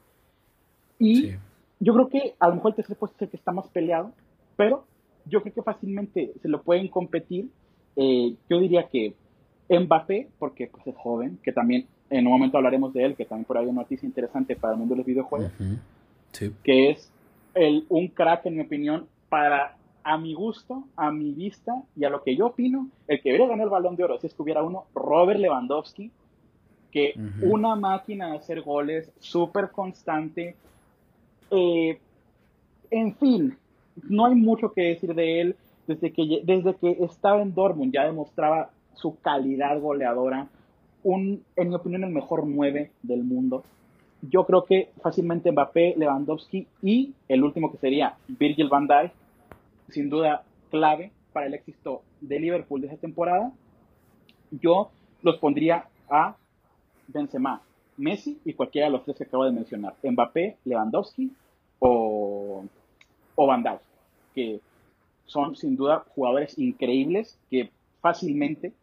Y 0.99 1.33
yo 1.79 1.93
creo 1.93 2.09
que 2.09 2.35
a 2.39 2.47
lo 2.47 2.55
mejor 2.55 2.71
el 2.71 2.75
tercer 2.75 2.95
puesto 2.95 3.15
es 3.17 3.21
el 3.23 3.29
que 3.29 3.37
está 3.37 3.51
más 3.51 3.67
peleado, 3.67 4.11
pero 4.55 4.85
yo 5.25 5.41
creo 5.41 5.53
que 5.53 5.63
fácilmente 5.63 6.33
se 6.41 6.47
lo 6.47 6.61
pueden 6.61 6.87
competir. 6.87 7.49
Eh, 7.95 8.35
yo 8.49 8.59
diría 8.59 8.87
que 8.87 9.13
Mbappé, 9.69 10.29
porque 10.39 10.67
pues, 10.67 10.85
es 10.87 10.95
joven, 10.95 11.39
que 11.43 11.51
también 11.51 11.87
en 12.09 12.27
un 12.27 12.33
momento 12.33 12.57
hablaremos 12.57 12.93
de 12.93 13.05
él, 13.05 13.15
que 13.15 13.25
también 13.25 13.45
por 13.45 13.57
ahí 13.57 13.63
hay 13.63 13.69
una 13.69 13.81
noticia 13.81 14.05
interesante 14.05 14.55
para 14.55 14.73
el 14.73 14.79
mundo 14.79 14.95
de 14.95 14.97
los 14.99 15.05
videojuegos, 15.05 15.51
que 16.63 16.89
es 16.89 17.11
el, 17.53 17.85
un 17.89 18.07
crack, 18.09 18.45
en 18.45 18.55
mi 18.55 18.61
opinión, 18.61 19.07
para 19.29 19.75
a 20.03 20.17
mi 20.17 20.33
gusto, 20.33 20.83
a 20.95 21.11
mi 21.11 21.31
vista 21.31 21.83
y 21.95 22.03
a 22.05 22.09
lo 22.09 22.23
que 22.23 22.35
yo 22.35 22.47
opino, 22.47 22.87
el 23.07 23.21
que 23.21 23.29
debería 23.29 23.47
ganar 23.47 23.65
el 23.65 23.71
balón 23.71 23.95
de 23.95 24.03
oro, 24.03 24.19
si 24.19 24.27
es 24.27 24.33
que 24.33 24.41
hubiera 24.41 24.63
uno, 24.63 24.85
Robert 24.93 25.39
Lewandowski, 25.39 26.11
que 26.91 27.13
una 27.41 27.75
máquina 27.75 28.31
de 28.31 28.37
hacer 28.37 28.61
goles, 28.61 29.11
súper 29.19 29.71
constante. 29.71 30.55
Eh, 31.49 31.97
en 32.89 33.15
fin, 33.15 33.57
no 34.09 34.25
hay 34.25 34.35
mucho 34.35 34.73
que 34.73 34.81
decir 34.81 35.15
de 35.15 35.41
él. 35.41 35.55
Desde 35.87 36.11
que, 36.11 36.41
desde 36.43 36.75
que 36.75 36.97
estaba 37.03 37.41
en 37.41 37.53
Dortmund 37.53 37.93
ya 37.93 38.05
demostraba 38.05 38.69
su 38.93 39.19
calidad 39.19 39.79
goleadora. 39.79 40.47
Un, 41.03 41.43
en 41.55 41.69
mi 41.69 41.75
opinión, 41.75 42.03
el 42.03 42.11
mejor 42.11 42.45
9 42.45 42.91
del 43.01 43.23
mundo. 43.23 43.63
Yo 44.21 44.45
creo 44.45 44.65
que 44.65 44.89
fácilmente 45.01 45.51
Mbappé, 45.51 45.95
Lewandowski 45.97 46.67
y 46.83 47.13
el 47.27 47.43
último 47.43 47.71
que 47.71 47.77
sería 47.77 48.15
Virgil 48.27 48.69
van 48.69 48.87
Dijk 48.87 49.11
sin 49.91 50.09
duda 50.09 50.43
clave 50.69 51.11
para 51.33 51.47
el 51.47 51.53
éxito 51.53 52.03
de 52.19 52.39
Liverpool 52.39 52.81
de 52.81 52.87
esa 52.87 52.97
temporada. 52.97 53.51
Yo 54.51 54.91
los 55.21 55.37
pondría 55.37 55.85
a 56.09 56.35
Benzema, 57.07 57.61
Messi 57.97 58.39
y 58.45 58.53
cualquiera 58.53 58.87
de 58.87 58.91
los 58.91 59.03
tres 59.03 59.17
que 59.17 59.23
acabo 59.23 59.45
de 59.45 59.51
mencionar, 59.51 59.95
Mbappé, 60.03 60.57
Lewandowski 60.65 61.31
o, 61.79 62.65
o 63.35 63.47
Van 63.47 63.63
Dijk, 63.63 63.81
que 64.33 64.59
son 65.25 65.55
sin 65.55 65.75
duda 65.75 66.03
jugadores 66.15 66.57
increíbles 66.57 67.37
que 67.49 67.69
fácilmente, 68.01 68.73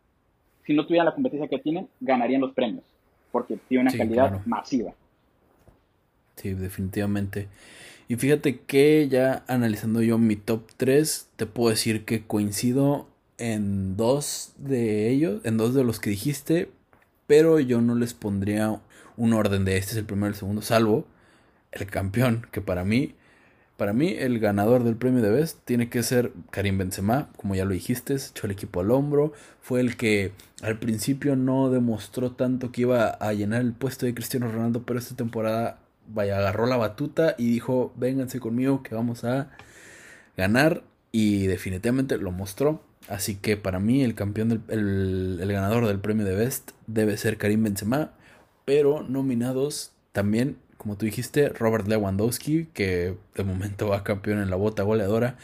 si 0.64 0.74
no 0.74 0.86
tuvieran 0.86 1.06
la 1.06 1.14
competencia 1.14 1.48
que 1.48 1.58
tienen, 1.58 1.88
ganarían 2.00 2.40
los 2.40 2.52
premios, 2.52 2.84
porque 3.32 3.58
tienen 3.68 3.88
una 3.88 3.96
calidad 3.96 4.46
masiva. 4.46 4.92
Sí, 6.36 6.54
definitivamente. 6.54 7.48
Y 8.08 8.16
fíjate 8.16 8.60
que 8.60 9.06
ya 9.08 9.44
analizando 9.48 10.00
yo 10.00 10.16
mi 10.16 10.36
top 10.36 10.62
3, 10.78 11.28
te 11.36 11.44
puedo 11.44 11.68
decir 11.68 12.06
que 12.06 12.26
coincido 12.26 13.06
en 13.36 13.98
dos 13.98 14.54
de 14.56 15.10
ellos, 15.10 15.42
en 15.44 15.58
dos 15.58 15.74
de 15.74 15.84
los 15.84 16.00
que 16.00 16.10
dijiste, 16.10 16.70
pero 17.26 17.60
yo 17.60 17.82
no 17.82 17.94
les 17.94 18.14
pondría 18.14 18.80
un 19.18 19.34
orden 19.34 19.66
de 19.66 19.76
este 19.76 19.92
es 19.92 19.98
el 19.98 20.06
primero 20.06 20.28
y 20.28 20.32
el 20.32 20.38
segundo, 20.38 20.62
salvo 20.62 21.06
el 21.70 21.86
campeón, 21.86 22.46
que 22.50 22.62
para 22.62 22.82
mí, 22.82 23.14
para 23.76 23.92
mí 23.92 24.14
el 24.18 24.38
ganador 24.38 24.84
del 24.84 24.96
premio 24.96 25.20
de 25.20 25.30
Best 25.30 25.58
tiene 25.66 25.90
que 25.90 26.02
ser 26.02 26.32
Karim 26.50 26.78
Benzema, 26.78 27.28
como 27.36 27.54
ya 27.56 27.66
lo 27.66 27.72
dijiste, 27.72 28.14
echó 28.14 28.46
el 28.46 28.52
equipo 28.52 28.80
al 28.80 28.90
hombro, 28.90 29.34
fue 29.60 29.80
el 29.80 29.98
que 29.98 30.32
al 30.62 30.78
principio 30.78 31.36
no 31.36 31.68
demostró 31.68 32.32
tanto 32.32 32.72
que 32.72 32.82
iba 32.82 33.08
a 33.08 33.34
llenar 33.34 33.60
el 33.60 33.74
puesto 33.74 34.06
de 34.06 34.14
Cristiano 34.14 34.50
Ronaldo, 34.50 34.84
pero 34.84 34.98
esta 34.98 35.14
temporada 35.14 35.78
vaya, 36.08 36.38
agarró 36.38 36.66
la 36.66 36.76
batuta 36.76 37.34
y 37.38 37.50
dijo, 37.50 37.92
vénganse 37.96 38.40
conmigo 38.40 38.82
que 38.82 38.94
vamos 38.94 39.24
a 39.24 39.50
ganar. 40.36 40.82
Y 41.12 41.46
definitivamente 41.46 42.18
lo 42.18 42.32
mostró. 42.32 42.82
Así 43.08 43.36
que 43.36 43.56
para 43.56 43.80
mí 43.80 44.02
el 44.02 44.14
campeón, 44.14 44.48
del, 44.66 45.38
el, 45.40 45.52
ganador 45.52 45.86
del 45.86 46.00
premio 46.00 46.26
de 46.26 46.34
Best 46.34 46.72
debe 46.86 47.16
ser 47.16 47.38
Karim 47.38 47.64
Benzema. 47.64 48.12
Pero 48.64 49.02
nominados 49.02 49.92
también, 50.12 50.58
como 50.76 50.96
tú 50.96 51.06
dijiste, 51.06 51.48
Robert 51.48 51.88
Lewandowski, 51.88 52.66
que 52.74 53.16
de 53.34 53.44
momento 53.44 53.88
va 53.88 54.04
campeón 54.04 54.40
en 54.40 54.50
la 54.50 54.56
bota 54.56 54.82
goleadora. 54.82 55.36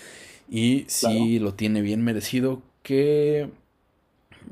Y 0.51 0.85
sí 0.89 1.39
lo 1.39 1.55
tiene 1.55 1.81
bien 1.81 2.05
merecido, 2.05 2.63
que 2.83 3.49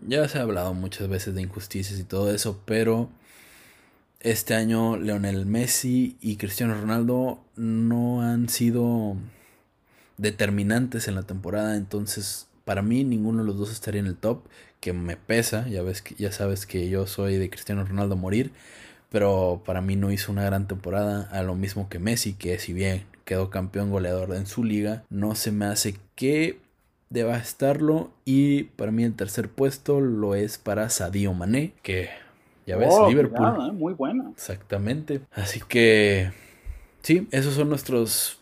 ya 0.06 0.26
se 0.28 0.38
ha 0.38 0.42
hablado 0.42 0.74
muchas 0.74 1.08
veces 1.08 1.34
de 1.34 1.42
injusticias 1.42 2.00
y 2.00 2.04
todo 2.04 2.32
eso, 2.34 2.60
pero 2.64 3.10
este 4.22 4.54
año 4.54 4.96
Leonel 4.96 5.46
Messi 5.46 6.16
y 6.20 6.36
Cristiano 6.36 6.74
Ronaldo 6.74 7.40
no 7.56 8.22
han 8.22 8.48
sido 8.48 9.16
determinantes 10.16 11.08
en 11.08 11.16
la 11.16 11.22
temporada, 11.22 11.76
entonces 11.76 12.46
para 12.64 12.82
mí 12.82 13.02
ninguno 13.04 13.42
de 13.42 13.46
los 13.46 13.58
dos 13.58 13.72
estaría 13.72 14.00
en 14.00 14.06
el 14.06 14.16
top, 14.16 14.42
que 14.80 14.92
me 14.92 15.16
pesa, 15.16 15.68
ya 15.68 15.82
ves 15.82 16.02
que 16.02 16.14
ya 16.14 16.32
sabes 16.32 16.66
que 16.66 16.88
yo 16.88 17.06
soy 17.06 17.36
de 17.36 17.50
Cristiano 17.50 17.84
Ronaldo 17.84 18.16
morir, 18.16 18.52
pero 19.10 19.62
para 19.66 19.80
mí 19.80 19.96
no 19.96 20.12
hizo 20.12 20.32
una 20.32 20.44
gran 20.44 20.68
temporada, 20.68 21.28
a 21.32 21.42
lo 21.42 21.54
mismo 21.54 21.88
que 21.88 21.98
Messi, 21.98 22.34
que 22.34 22.58
si 22.58 22.72
bien 22.72 23.04
quedó 23.24 23.50
campeón 23.50 23.90
goleador 23.90 24.34
en 24.34 24.46
su 24.46 24.64
liga, 24.64 25.04
no 25.10 25.34
se 25.34 25.52
me 25.52 25.66
hace 25.66 25.96
que 26.14 26.60
deba 27.10 27.36
estarlo 27.36 28.10
y 28.24 28.64
para 28.64 28.90
mí 28.92 29.04
el 29.04 29.14
tercer 29.14 29.48
puesto 29.48 30.00
lo 30.00 30.34
es 30.34 30.58
para 30.58 30.88
Sadio 30.88 31.34
Mané, 31.34 31.74
que 31.82 32.08
ya 32.66 32.76
ves, 32.76 32.88
Oh, 32.90 33.08
Liverpool. 33.08 33.54
eh, 33.68 33.72
muy 33.72 33.94
buena. 33.94 34.30
Exactamente. 34.30 35.20
Así 35.32 35.60
que 35.66 36.30
sí, 37.02 37.26
esos 37.30 37.54
son 37.54 37.68
nuestros, 37.68 38.38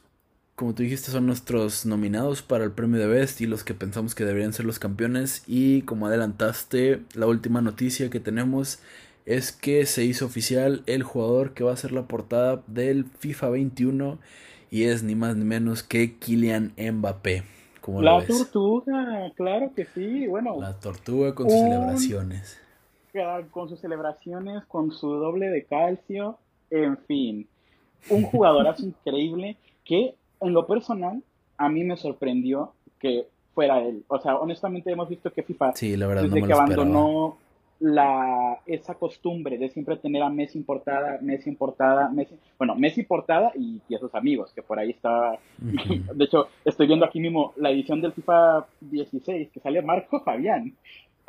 como 0.57 0.75
tú 0.75 0.83
dijiste, 0.83 1.11
son 1.11 1.27
nuestros 1.27 1.87
nominados 1.87 2.43
para 2.43 2.65
el 2.65 2.73
premio 2.73 3.01
de 3.01 3.07
Best 3.07 3.41
y 3.41 3.47
los 3.47 3.65
que 3.65 3.75
pensamos 3.75 4.15
que 4.15 4.25
deberían 4.25 4.53
ser 4.53 4.67
los 4.67 4.79
campeones. 4.79 5.43
Y 5.47 5.83
como 5.83 6.07
adelantaste, 6.07 7.01
la 7.15 7.27
última 7.27 7.61
noticia 7.63 8.11
que 8.11 8.21
tenemos 8.21 8.79
es 9.27 9.53
que 9.53 9.87
se 9.87 10.05
hizo 10.05 10.27
oficial 10.27 10.83
el 10.87 11.03
jugador 11.03 11.53
que 11.55 11.63
va 11.65 11.73
a 11.73 11.77
ser 11.77 11.93
la 11.93 12.03
portada 12.09 12.63
del 12.67 13.05
FIFA 13.21 13.51
21 13.51 14.19
y 14.71 14.85
es 14.85 15.03
ni 15.03 15.15
más 15.15 15.37
ni 15.37 15.45
menos 15.45 15.83
que 15.83 16.15
Kylian 16.17 16.73
Mbappé. 16.77 17.43
¿Cómo 17.81 18.03
lo 18.03 18.19
La 18.21 18.27
tortuga, 18.27 19.31
claro 19.37 19.73
que 19.75 19.85
sí. 19.87 20.27
Bueno, 20.27 20.61
La 20.61 20.79
tortuga 20.79 21.35
con 21.35 21.49
sus 21.51 21.61
Un- 21.61 21.67
celebraciones. 21.69 22.59
Con 23.51 23.69
sus 23.69 23.81
celebraciones, 23.81 24.65
con 24.67 24.93
su 24.93 25.09
doble 25.15 25.51
de 25.51 25.65
calcio, 25.65 26.39
en 26.71 26.97
fin. 26.99 27.47
Un 28.09 28.23
jugadorazo 28.25 28.83
increíble 28.87 29.57
que 29.85 30.15
en 30.41 30.53
lo 30.53 30.67
personal 30.67 31.23
a 31.57 31.69
mí 31.69 31.85
me 31.85 31.97
sorprendió 31.97 32.73
que 32.99 33.27
fuera 33.55 33.83
él. 33.83 34.05
O 34.09 34.19
sea, 34.19 34.37
honestamente 34.37 34.91
hemos 34.91 35.09
visto 35.09 35.33
que 35.33 35.43
FIFA 35.43 35.75
Sí, 35.75 35.97
la 35.97 36.07
verdad 36.07 36.23
no 36.23 36.29
desde 36.29 36.41
me 36.41 36.47
que 36.47 36.53
abandonó 36.53 37.37
la, 37.81 38.61
esa 38.67 38.95
costumbre 38.95 39.57
de 39.57 39.71
siempre 39.71 39.97
tener 39.97 40.23
a 40.23 40.29
Messi 40.29 40.59
importada, 40.59 41.19
Messi 41.23 41.49
importada, 41.49 42.11
Messi, 42.11 42.35
bueno, 42.59 42.75
Messi 42.77 43.03
portada 43.03 43.53
y, 43.57 43.81
y 43.89 43.95
a 43.95 43.99
sus 43.99 44.15
amigos, 44.15 44.53
que 44.55 44.63
por 44.63 44.79
ahí 44.79 44.91
está, 44.91 45.39
de 45.59 46.25
hecho, 46.25 46.49
estoy 46.65 46.87
viendo 46.87 47.07
aquí 47.07 47.21
mismo 47.21 47.55
la 47.57 47.71
edición 47.71 48.01
del 48.01 48.13
FIFA 48.13 48.67
16, 48.83 49.51
que 49.51 49.61
sale 49.61 49.83
Marco 49.83 50.21
Fabián. 50.21 50.75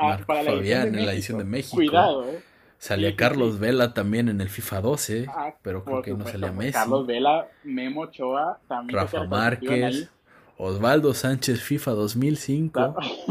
Ah, 0.01 0.19
para 0.25 0.43
la 0.43 0.51
edición 0.51 0.57
Fabián 0.79 0.91
de 0.93 0.99
en 0.99 1.05
la 1.05 1.13
edición 1.13 1.37
de 1.37 1.43
México. 1.45 1.75
Cuidado, 1.77 2.25
eh. 2.29 2.39
Salía 2.77 3.15
Carlos. 3.15 3.59
Vela 3.59 3.93
también 3.93 4.27
en 4.29 4.41
el 4.41 4.49
FIFA 4.49 4.81
12, 4.81 5.25
Ah, 5.29 5.53
pero 5.61 5.83
creo 5.83 5.97
por 5.97 6.05
que 6.05 6.11
no 6.13 6.25
salía 6.25 6.47
pues, 6.47 6.57
Messi. 6.57 6.73
Carlos 6.73 7.05
Vela, 7.07 7.47
Memo 7.63 8.01
Ochoa, 8.01 8.59
también 8.67 8.99
Rafa 8.99 9.23
Márquez, 9.25 10.09
Osvaldo 10.57 11.13
Sánchez 11.13 11.61
FIFA 11.61 11.91
2005. 11.91 12.95
ahí. 12.97 13.23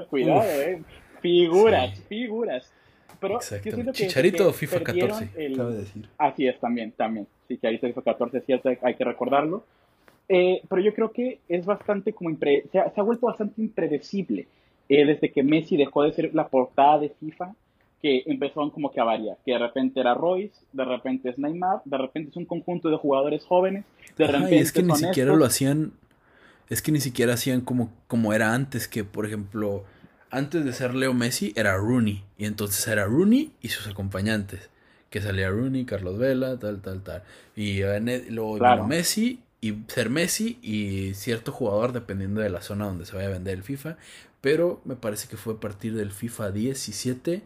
Cuidado, 0.10 0.40
Uf. 0.40 0.46
eh. 0.46 0.82
Figuras, 1.20 1.96
Sí. 1.96 2.02
figuras. 2.08 2.72
Pero 3.20 3.40
yo 3.40 3.60
que 3.62 3.92
Chicharito 3.92 4.46
que 4.48 4.52
FIFA 4.52 4.78
perdieron 4.80 5.10
14, 5.20 5.44
el- 5.46 5.56
cabe 5.56 5.74
decir. 5.74 6.08
Así 6.18 6.46
es, 6.46 6.58
también, 6.60 6.92
también. 6.92 7.26
Chicharito 7.48 7.86
FIFA 7.86 8.02
14 8.02 8.38
es 8.38 8.44
cierto, 8.44 8.70
hay 8.82 8.94
que 8.94 9.04
recordarlo. 9.04 9.64
Eh, 10.28 10.62
pero 10.68 10.80
yo 10.82 10.94
creo 10.94 11.12
que 11.12 11.40
es 11.48 11.64
bastante 11.66 12.12
como 12.14 12.30
impre- 12.30 12.64
se, 12.72 12.78
ha, 12.78 12.90
se 12.90 13.00
ha 13.00 13.04
vuelto 13.04 13.26
bastante 13.26 13.60
impredecible 13.60 14.46
eh, 14.88 15.04
desde 15.06 15.32
que 15.32 15.42
Messi 15.42 15.76
dejó 15.76 16.02
de 16.02 16.12
ser 16.12 16.34
la 16.34 16.48
portada 16.48 16.98
de 17.00 17.10
FIFA, 17.10 17.54
que 18.02 18.22
empezaron 18.26 18.70
como 18.70 18.90
que 18.92 19.00
a 19.00 19.04
variar, 19.04 19.38
que 19.44 19.52
de 19.52 19.58
repente 19.58 20.00
era 20.00 20.14
Royce, 20.14 20.54
de 20.72 20.84
repente 20.84 21.30
es 21.30 21.38
Neymar, 21.38 21.80
de 21.84 21.98
repente 21.98 22.30
es 22.30 22.36
un 22.36 22.44
conjunto 22.46 22.90
de 22.90 22.96
jugadores 22.98 23.44
jóvenes, 23.44 23.84
de 24.18 24.26
repente 24.26 24.56
es 24.60 24.72
que 24.72 24.82
ni 24.82 24.94
siquiera 24.94 25.32
estos. 25.32 25.38
lo 25.38 25.44
hacían, 25.44 25.92
es 26.70 26.82
que 26.82 26.92
ni 26.92 27.00
siquiera 27.00 27.34
hacían 27.34 27.60
como, 27.60 27.92
como 28.08 28.32
era 28.32 28.54
antes, 28.54 28.88
que 28.88 29.04
por 29.04 29.26
ejemplo, 29.26 29.84
antes 30.30 30.64
de 30.64 30.72
ser 30.72 30.94
Leo 30.94 31.14
Messi 31.14 31.52
era 31.56 31.76
Rooney, 31.76 32.24
y 32.38 32.46
entonces 32.46 32.86
era 32.88 33.04
Rooney 33.06 33.52
y 33.62 33.68
sus 33.68 33.88
acompañantes, 33.88 34.70
que 35.10 35.20
salía 35.22 35.50
Rooney, 35.50 35.84
Carlos 35.84 36.18
Vela, 36.18 36.58
tal, 36.58 36.80
tal, 36.82 37.02
tal, 37.02 37.22
y 37.56 37.80
ne- 38.02 38.24
luego 38.30 38.58
Claro. 38.58 38.84
Messi, 38.84 39.40
y 39.60 39.74
ser 39.88 40.10
Messi 40.10 40.58
y 40.62 41.14
cierto 41.14 41.52
jugador 41.52 41.92
dependiendo 41.92 42.40
de 42.42 42.50
la 42.50 42.62
zona 42.62 42.86
donde 42.86 43.06
se 43.06 43.16
vaya 43.16 43.28
a 43.28 43.32
vender 43.32 43.54
el 43.54 43.62
FIFA, 43.64 43.96
pero 44.44 44.82
me 44.84 44.94
parece 44.94 45.26
que 45.26 45.38
fue 45.38 45.54
a 45.54 45.56
partir 45.56 45.94
del 45.94 46.12
FIFA 46.12 46.50
17 46.50 47.44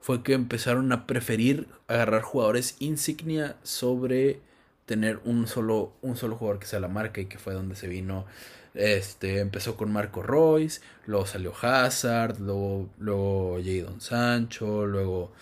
fue 0.00 0.22
que 0.22 0.32
empezaron 0.32 0.90
a 0.90 1.06
preferir 1.06 1.68
agarrar 1.86 2.22
jugadores 2.22 2.76
insignia 2.78 3.56
sobre 3.62 4.40
tener 4.86 5.20
un 5.26 5.46
solo, 5.46 5.92
un 6.00 6.16
solo 6.16 6.36
jugador 6.36 6.58
que 6.58 6.66
sea 6.66 6.80
la 6.80 6.88
marca 6.88 7.20
y 7.20 7.26
que 7.26 7.36
fue 7.36 7.52
donde 7.52 7.76
se 7.76 7.88
vino. 7.88 8.24
Este, 8.72 9.40
empezó 9.40 9.76
con 9.76 9.92
Marco 9.92 10.22
Royce, 10.22 10.80
luego 11.04 11.26
salió 11.26 11.52
Hazard, 11.60 12.40
luego, 12.40 12.88
luego 12.98 13.58
Jadon 13.62 14.00
Sancho, 14.00 14.86
luego 14.86 15.32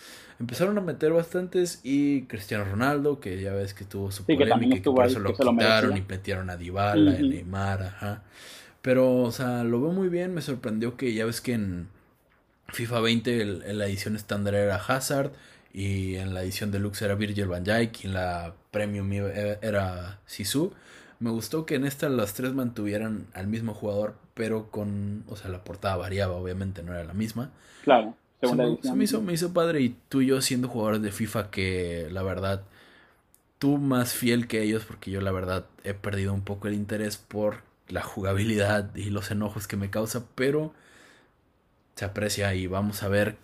empezaron 0.41 0.79
a 0.79 0.81
meter 0.81 1.13
bastantes 1.13 1.79
y 1.85 2.23
Cristiano 2.23 2.65
Ronaldo, 2.65 3.21
que 3.21 3.41
ya 3.41 3.53
ves 3.53 3.73
que 3.73 3.85
tuvo 3.85 4.11
su 4.11 4.25
Sí, 4.25 4.37
que 4.37 4.47
polémica 4.47 4.79
y 4.79 4.83
que 4.83 4.91
por 4.91 5.07
eso 5.07 5.21
lo 5.21 5.31
que 5.31 5.37
se 5.37 5.45
lo 5.45 5.53
quitaron 5.53 5.97
y 5.97 6.01
metieron 6.01 6.51
a 6.51 6.57
Dybala, 6.57 7.13
a 7.13 7.19
Neymar, 7.19 7.83
ajá. 7.85 8.25
Pero, 8.83 9.17
o 9.23 9.33
sea, 9.33 9.65
lo 9.65 9.81
veo 9.81 9.93
muy 9.93 10.09
bien, 10.09 10.35
me 10.35 10.43
sorprendió 10.43 10.97
que 10.97 11.13
ya 11.15 11.27
ves 11.27 11.41
que 11.41 11.55
en 11.55 11.89
FIFA 12.69 13.01
20 13.01 13.41
el- 13.43 13.63
en 13.67 13.79
la 13.79 13.87
edición 13.87 14.17
estándar 14.17 14.55
era 14.55 14.77
Hazard 14.77 15.33
y 15.73 16.17
en 16.17 16.35
la 16.35 16.43
edición 16.43 16.71
deluxe 16.71 17.03
era 17.03 17.15
Virgil 17.15 17.47
van 17.49 17.65
Dijk 17.65 18.05
y 18.05 18.07
en 18.09 18.15
la 18.15 18.55
premium 18.71 19.13
iba- 19.13 19.31
era 19.33 20.21
Sisu. 20.27 20.73
Me 21.21 21.31
gustó 21.31 21.67
que 21.67 21.75
en 21.77 21.85
esta 21.85 22.09
las 22.09 22.35
tres 22.35 22.53
mantuvieran 22.55 23.27
al 23.35 23.49
mismo 23.49 23.75
jugador, 23.75 24.15
pero 24.35 24.71
con, 24.71 25.25
o 25.29 25.37
sea, 25.37 25.51
la 25.51 25.65
portada 25.65 25.97
variaba, 25.97 26.35
obviamente 26.37 26.83
no 26.83 26.93
era 26.95 27.05
la 27.05 27.15
misma. 27.15 27.51
Claro, 27.83 28.15
Se 28.41 28.55
me, 28.57 28.65
edición. 28.65 28.93
se 28.93 28.95
me 28.99 29.05
hizo, 29.05 29.23
me 29.23 29.33
hizo 29.33 29.53
padre 29.53 29.81
y 29.81 29.97
tú 30.09 30.21
y 30.21 30.27
yo 30.27 30.41
siendo 30.43 30.69
jugadores 30.69 31.03
de 31.03 31.11
FIFA 31.13 31.51
que 31.51 32.09
la 32.13 32.23
verdad, 32.23 32.63
tú 33.59 33.79
más 33.79 34.13
fiel 34.15 34.47
que 34.49 34.63
ellos 34.63 34.85
porque 34.87 35.11
yo 35.11 35.21
la 35.21 35.33
verdad 35.33 35.67
he 35.85 35.95
perdido 35.95 36.33
un 36.35 36.43
poco 36.43 36.69
el 36.69 36.75
interés 36.75 37.17
por 37.17 37.63
la 37.89 38.03
jugabilidad 38.03 38.95
y 38.95 39.11
los 39.11 39.31
enojos 39.31 39.67
que 39.67 39.77
me 39.77 39.91
causa, 39.91 40.25
pero 40.35 40.73
se 41.95 42.05
aprecia 42.05 42.55
y 42.55 42.67
vamos 42.67 43.03
a 43.03 43.09
ver 43.09 43.37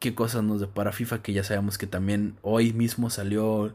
qué 0.00 0.14
cosas 0.14 0.42
nos 0.42 0.60
depara 0.60 0.92
FIFA 0.92 1.22
que 1.22 1.32
ya 1.32 1.44
sabemos 1.44 1.78
que 1.78 1.86
también 1.86 2.36
hoy 2.42 2.72
mismo 2.72 3.10
salió 3.10 3.72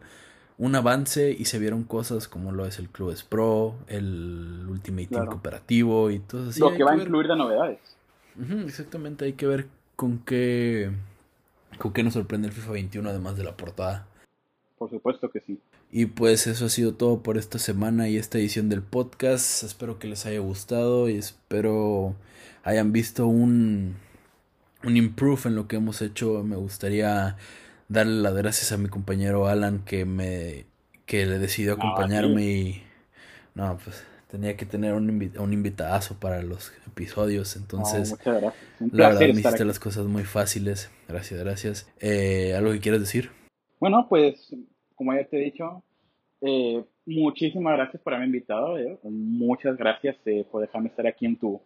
un 0.57 0.75
avance 0.75 1.31
y 1.31 1.45
se 1.45 1.57
vieron 1.57 1.83
cosas 1.83 2.27
como 2.27 2.51
lo 2.51 2.65
es 2.65 2.79
el 2.79 2.89
Clubes 2.89 3.23
Pro, 3.23 3.75
el 3.87 4.65
Ultimate 4.67 5.07
Team 5.07 5.25
cooperativo 5.27 6.11
y 6.11 6.19
todo 6.19 6.49
así. 6.49 6.59
Lo 6.59 6.73
que 6.73 6.83
va 6.83 6.91
a 6.91 6.97
incluir 6.97 7.27
de 7.27 7.35
novedades. 7.35 7.79
Exactamente, 8.65 9.25
hay 9.25 9.33
que 9.33 9.47
ver 9.47 9.67
con 9.95 10.19
qué 10.19 10.91
con 11.77 11.93
qué 11.93 12.03
nos 12.03 12.13
sorprende 12.13 12.47
el 12.47 12.53
FIFA 12.53 12.71
21 12.71 13.09
además 13.09 13.37
de 13.37 13.43
la 13.43 13.55
portada. 13.55 14.05
Por 14.79 14.89
supuesto 14.89 15.29
que 15.29 15.41
sí. 15.41 15.59
Y 15.91 16.07
pues 16.07 16.47
eso 16.47 16.65
ha 16.65 16.69
sido 16.69 16.95
todo 16.95 17.21
por 17.21 17.37
esta 17.37 17.59
semana 17.59 18.09
y 18.09 18.17
esta 18.17 18.37
edición 18.39 18.69
del 18.69 18.81
podcast. 18.81 19.63
Espero 19.63 19.99
que 19.99 20.07
les 20.07 20.25
haya 20.25 20.39
gustado 20.39 21.09
y 21.09 21.17
espero 21.17 22.15
hayan 22.63 22.91
visto 22.93 23.27
un 23.27 23.97
un 24.83 24.97
improve 24.97 25.41
en 25.49 25.55
lo 25.55 25.67
que 25.67 25.75
hemos 25.77 26.01
hecho. 26.01 26.43
Me 26.43 26.55
gustaría 26.55 27.35
darle 27.89 28.21
las 28.21 28.33
gracias 28.35 28.71
a 28.71 28.77
mi 28.77 28.87
compañero 28.89 29.47
Alan 29.47 29.83
que 29.85 30.05
me 30.05 30.65
que 31.05 31.25
le 31.25 31.39
decidió 31.39 31.75
No, 31.75 31.83
acompañarme 31.83 32.45
y 32.45 32.83
no, 33.55 33.77
pues 33.83 34.03
tenía 34.29 34.55
que 34.55 34.65
tener 34.65 34.93
un, 34.93 35.09
invi- 35.19 35.39
un 35.39 35.53
invitadazo 35.53 36.19
para 36.19 36.41
los 36.43 36.71
episodios, 36.87 37.55
entonces 37.55 38.19
la 38.91 39.09
verdad 39.09 39.29
me 39.33 39.41
hiciste 39.41 39.63
aquí. 39.63 39.63
las 39.65 39.79
cosas 39.79 40.05
muy 40.05 40.23
fáciles. 40.23 40.89
Gracias, 41.07 41.39
gracias. 41.39 41.87
Eh, 41.99 42.53
¿Algo 42.55 42.71
que 42.71 42.79
quieras 42.79 43.01
decir? 43.01 43.31
Bueno, 43.79 44.05
pues, 44.09 44.55
como 44.95 45.13
ya 45.13 45.23
te 45.25 45.37
he 45.37 45.45
dicho, 45.45 45.83
eh, 46.41 46.83
muchísimas 47.05 47.75
gracias 47.75 48.01
por 48.01 48.13
haberme 48.13 48.35
invitado. 48.37 48.77
eh. 48.77 48.97
Muchas 49.03 49.77
gracias 49.77 50.17
eh, 50.25 50.45
por 50.49 50.61
dejarme 50.61 50.89
estar 50.89 51.07
aquí 51.07 51.25
en 51.25 51.37
tu, 51.37 51.59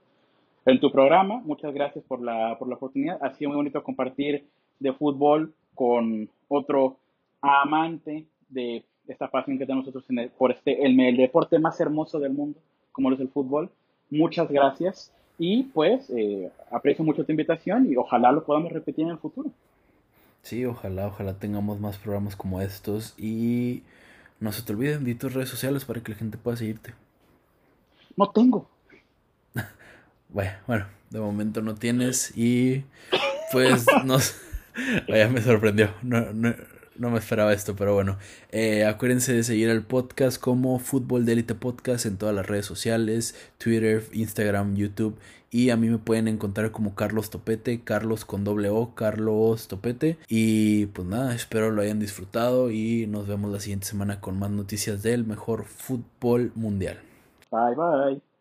en 0.66 0.80
tu 0.80 0.92
programa. 0.92 1.42
Muchas 1.44 1.74
gracias 1.74 2.04
por 2.06 2.22
la, 2.22 2.58
por 2.58 2.68
la 2.68 2.76
oportunidad. 2.76 3.18
Ha 3.22 3.34
sido 3.36 3.50
muy 3.50 3.58
bonito 3.58 3.84
compartir 3.84 4.46
de 4.80 4.94
fútbol 4.94 5.54
con 5.74 6.30
otro 6.48 6.98
amante 7.42 8.26
de 8.50 8.84
esta 9.08 9.30
pasión 9.30 9.58
que 9.58 9.66
tenemos 9.66 9.86
nosotros 9.86 10.10
en 10.10 10.30
por 10.38 10.52
este, 10.52 10.86
el, 10.86 11.00
el 11.00 11.18
deporte 11.18 11.60
más 11.60 11.80
hermoso 11.82 12.20
del 12.20 12.34
mundo, 12.34 12.60
como 12.92 13.10
lo 13.10 13.16
es 13.16 13.22
el 13.22 13.30
fútbol. 13.30 13.70
Muchas 14.10 14.50
gracias. 14.50 15.12
Y 15.40 15.64
pues 15.64 16.10
eh, 16.12 16.52
aprecio 16.72 17.04
mucho 17.04 17.26
tu 17.26 17.32
invitación 17.32 17.92
y 17.92 17.96
ojalá 17.96 18.32
lo 18.32 18.46
podamos 18.46 18.72
repetir 18.72 19.06
en 19.06 19.12
el 19.12 19.18
futuro. 19.18 19.50
Sí, 20.44 20.66
ojalá, 20.66 21.08
ojalá 21.08 21.40
tengamos 21.40 21.80
más 21.80 21.98
programas 21.98 22.36
como 22.36 22.62
estos 22.62 23.14
y 23.18 23.84
no 24.42 24.52
se 24.52 24.62
te 24.62 24.74
olviden 24.74 25.06
de 25.06 25.16
tus 25.16 25.34
redes 25.34 25.48
sociales 25.50 25.86
para 25.86 26.02
que 26.02 26.12
la 26.12 26.18
gente 26.18 26.38
pueda 26.38 26.58
seguirte. 26.58 26.94
No 28.16 28.30
tengo. 28.30 28.70
Bueno, 30.30 30.52
bueno, 30.66 30.88
de 31.12 31.20
momento 31.20 31.62
no 31.62 31.76
tienes 31.76 32.36
y 32.36 32.86
pues 33.52 33.86
nos... 34.04 34.36
Vaya, 35.08 35.30
me 35.30 35.44
sorprendió. 35.44 35.94
No, 36.02 36.34
no, 36.34 36.56
no 36.98 37.10
me 37.10 37.20
esperaba 37.20 37.54
esto, 37.54 37.76
pero 37.76 37.94
bueno. 37.94 38.18
Eh, 38.52 38.86
acuérdense 38.86 39.34
de 39.34 39.44
seguir 39.44 39.70
el 39.70 39.84
podcast 39.84 40.40
como 40.40 40.80
Fútbol 40.80 41.26
de 41.26 41.34
Elite 41.34 41.56
Podcast 41.56 42.06
en 42.06 42.18
todas 42.18 42.36
las 42.36 42.48
redes 42.48 42.66
sociales, 42.66 43.36
Twitter, 43.58 44.04
Instagram, 44.14 44.76
YouTube. 44.76 45.18
Y 45.50 45.70
a 45.70 45.78
mí 45.78 45.88
me 45.88 46.00
pueden 46.00 46.28
encontrar 46.28 46.72
como 46.72 46.96
Carlos 46.96 47.30
Topete, 47.30 47.82
Carlos 47.84 48.26
con 48.26 48.44
doble 48.44 48.70
O, 48.70 48.96
Carlos 48.96 49.68
Topete. 49.68 50.18
Y 50.28 50.88
pues 50.88 51.08
nada, 51.08 51.36
espero 51.36 51.70
lo 51.70 51.82
hayan 51.82 52.00
disfrutado 52.00 52.72
y 52.72 53.06
nos 53.08 53.28
vemos 53.28 53.52
la 53.52 53.60
siguiente 53.60 53.86
semana 53.86 54.20
con 54.20 54.40
más 54.40 54.50
noticias 54.50 55.04
del 55.04 55.26
mejor 55.26 55.66
fútbol 55.66 56.52
mundial. 56.56 57.00
Bye 57.52 57.76
bye. 57.76 58.33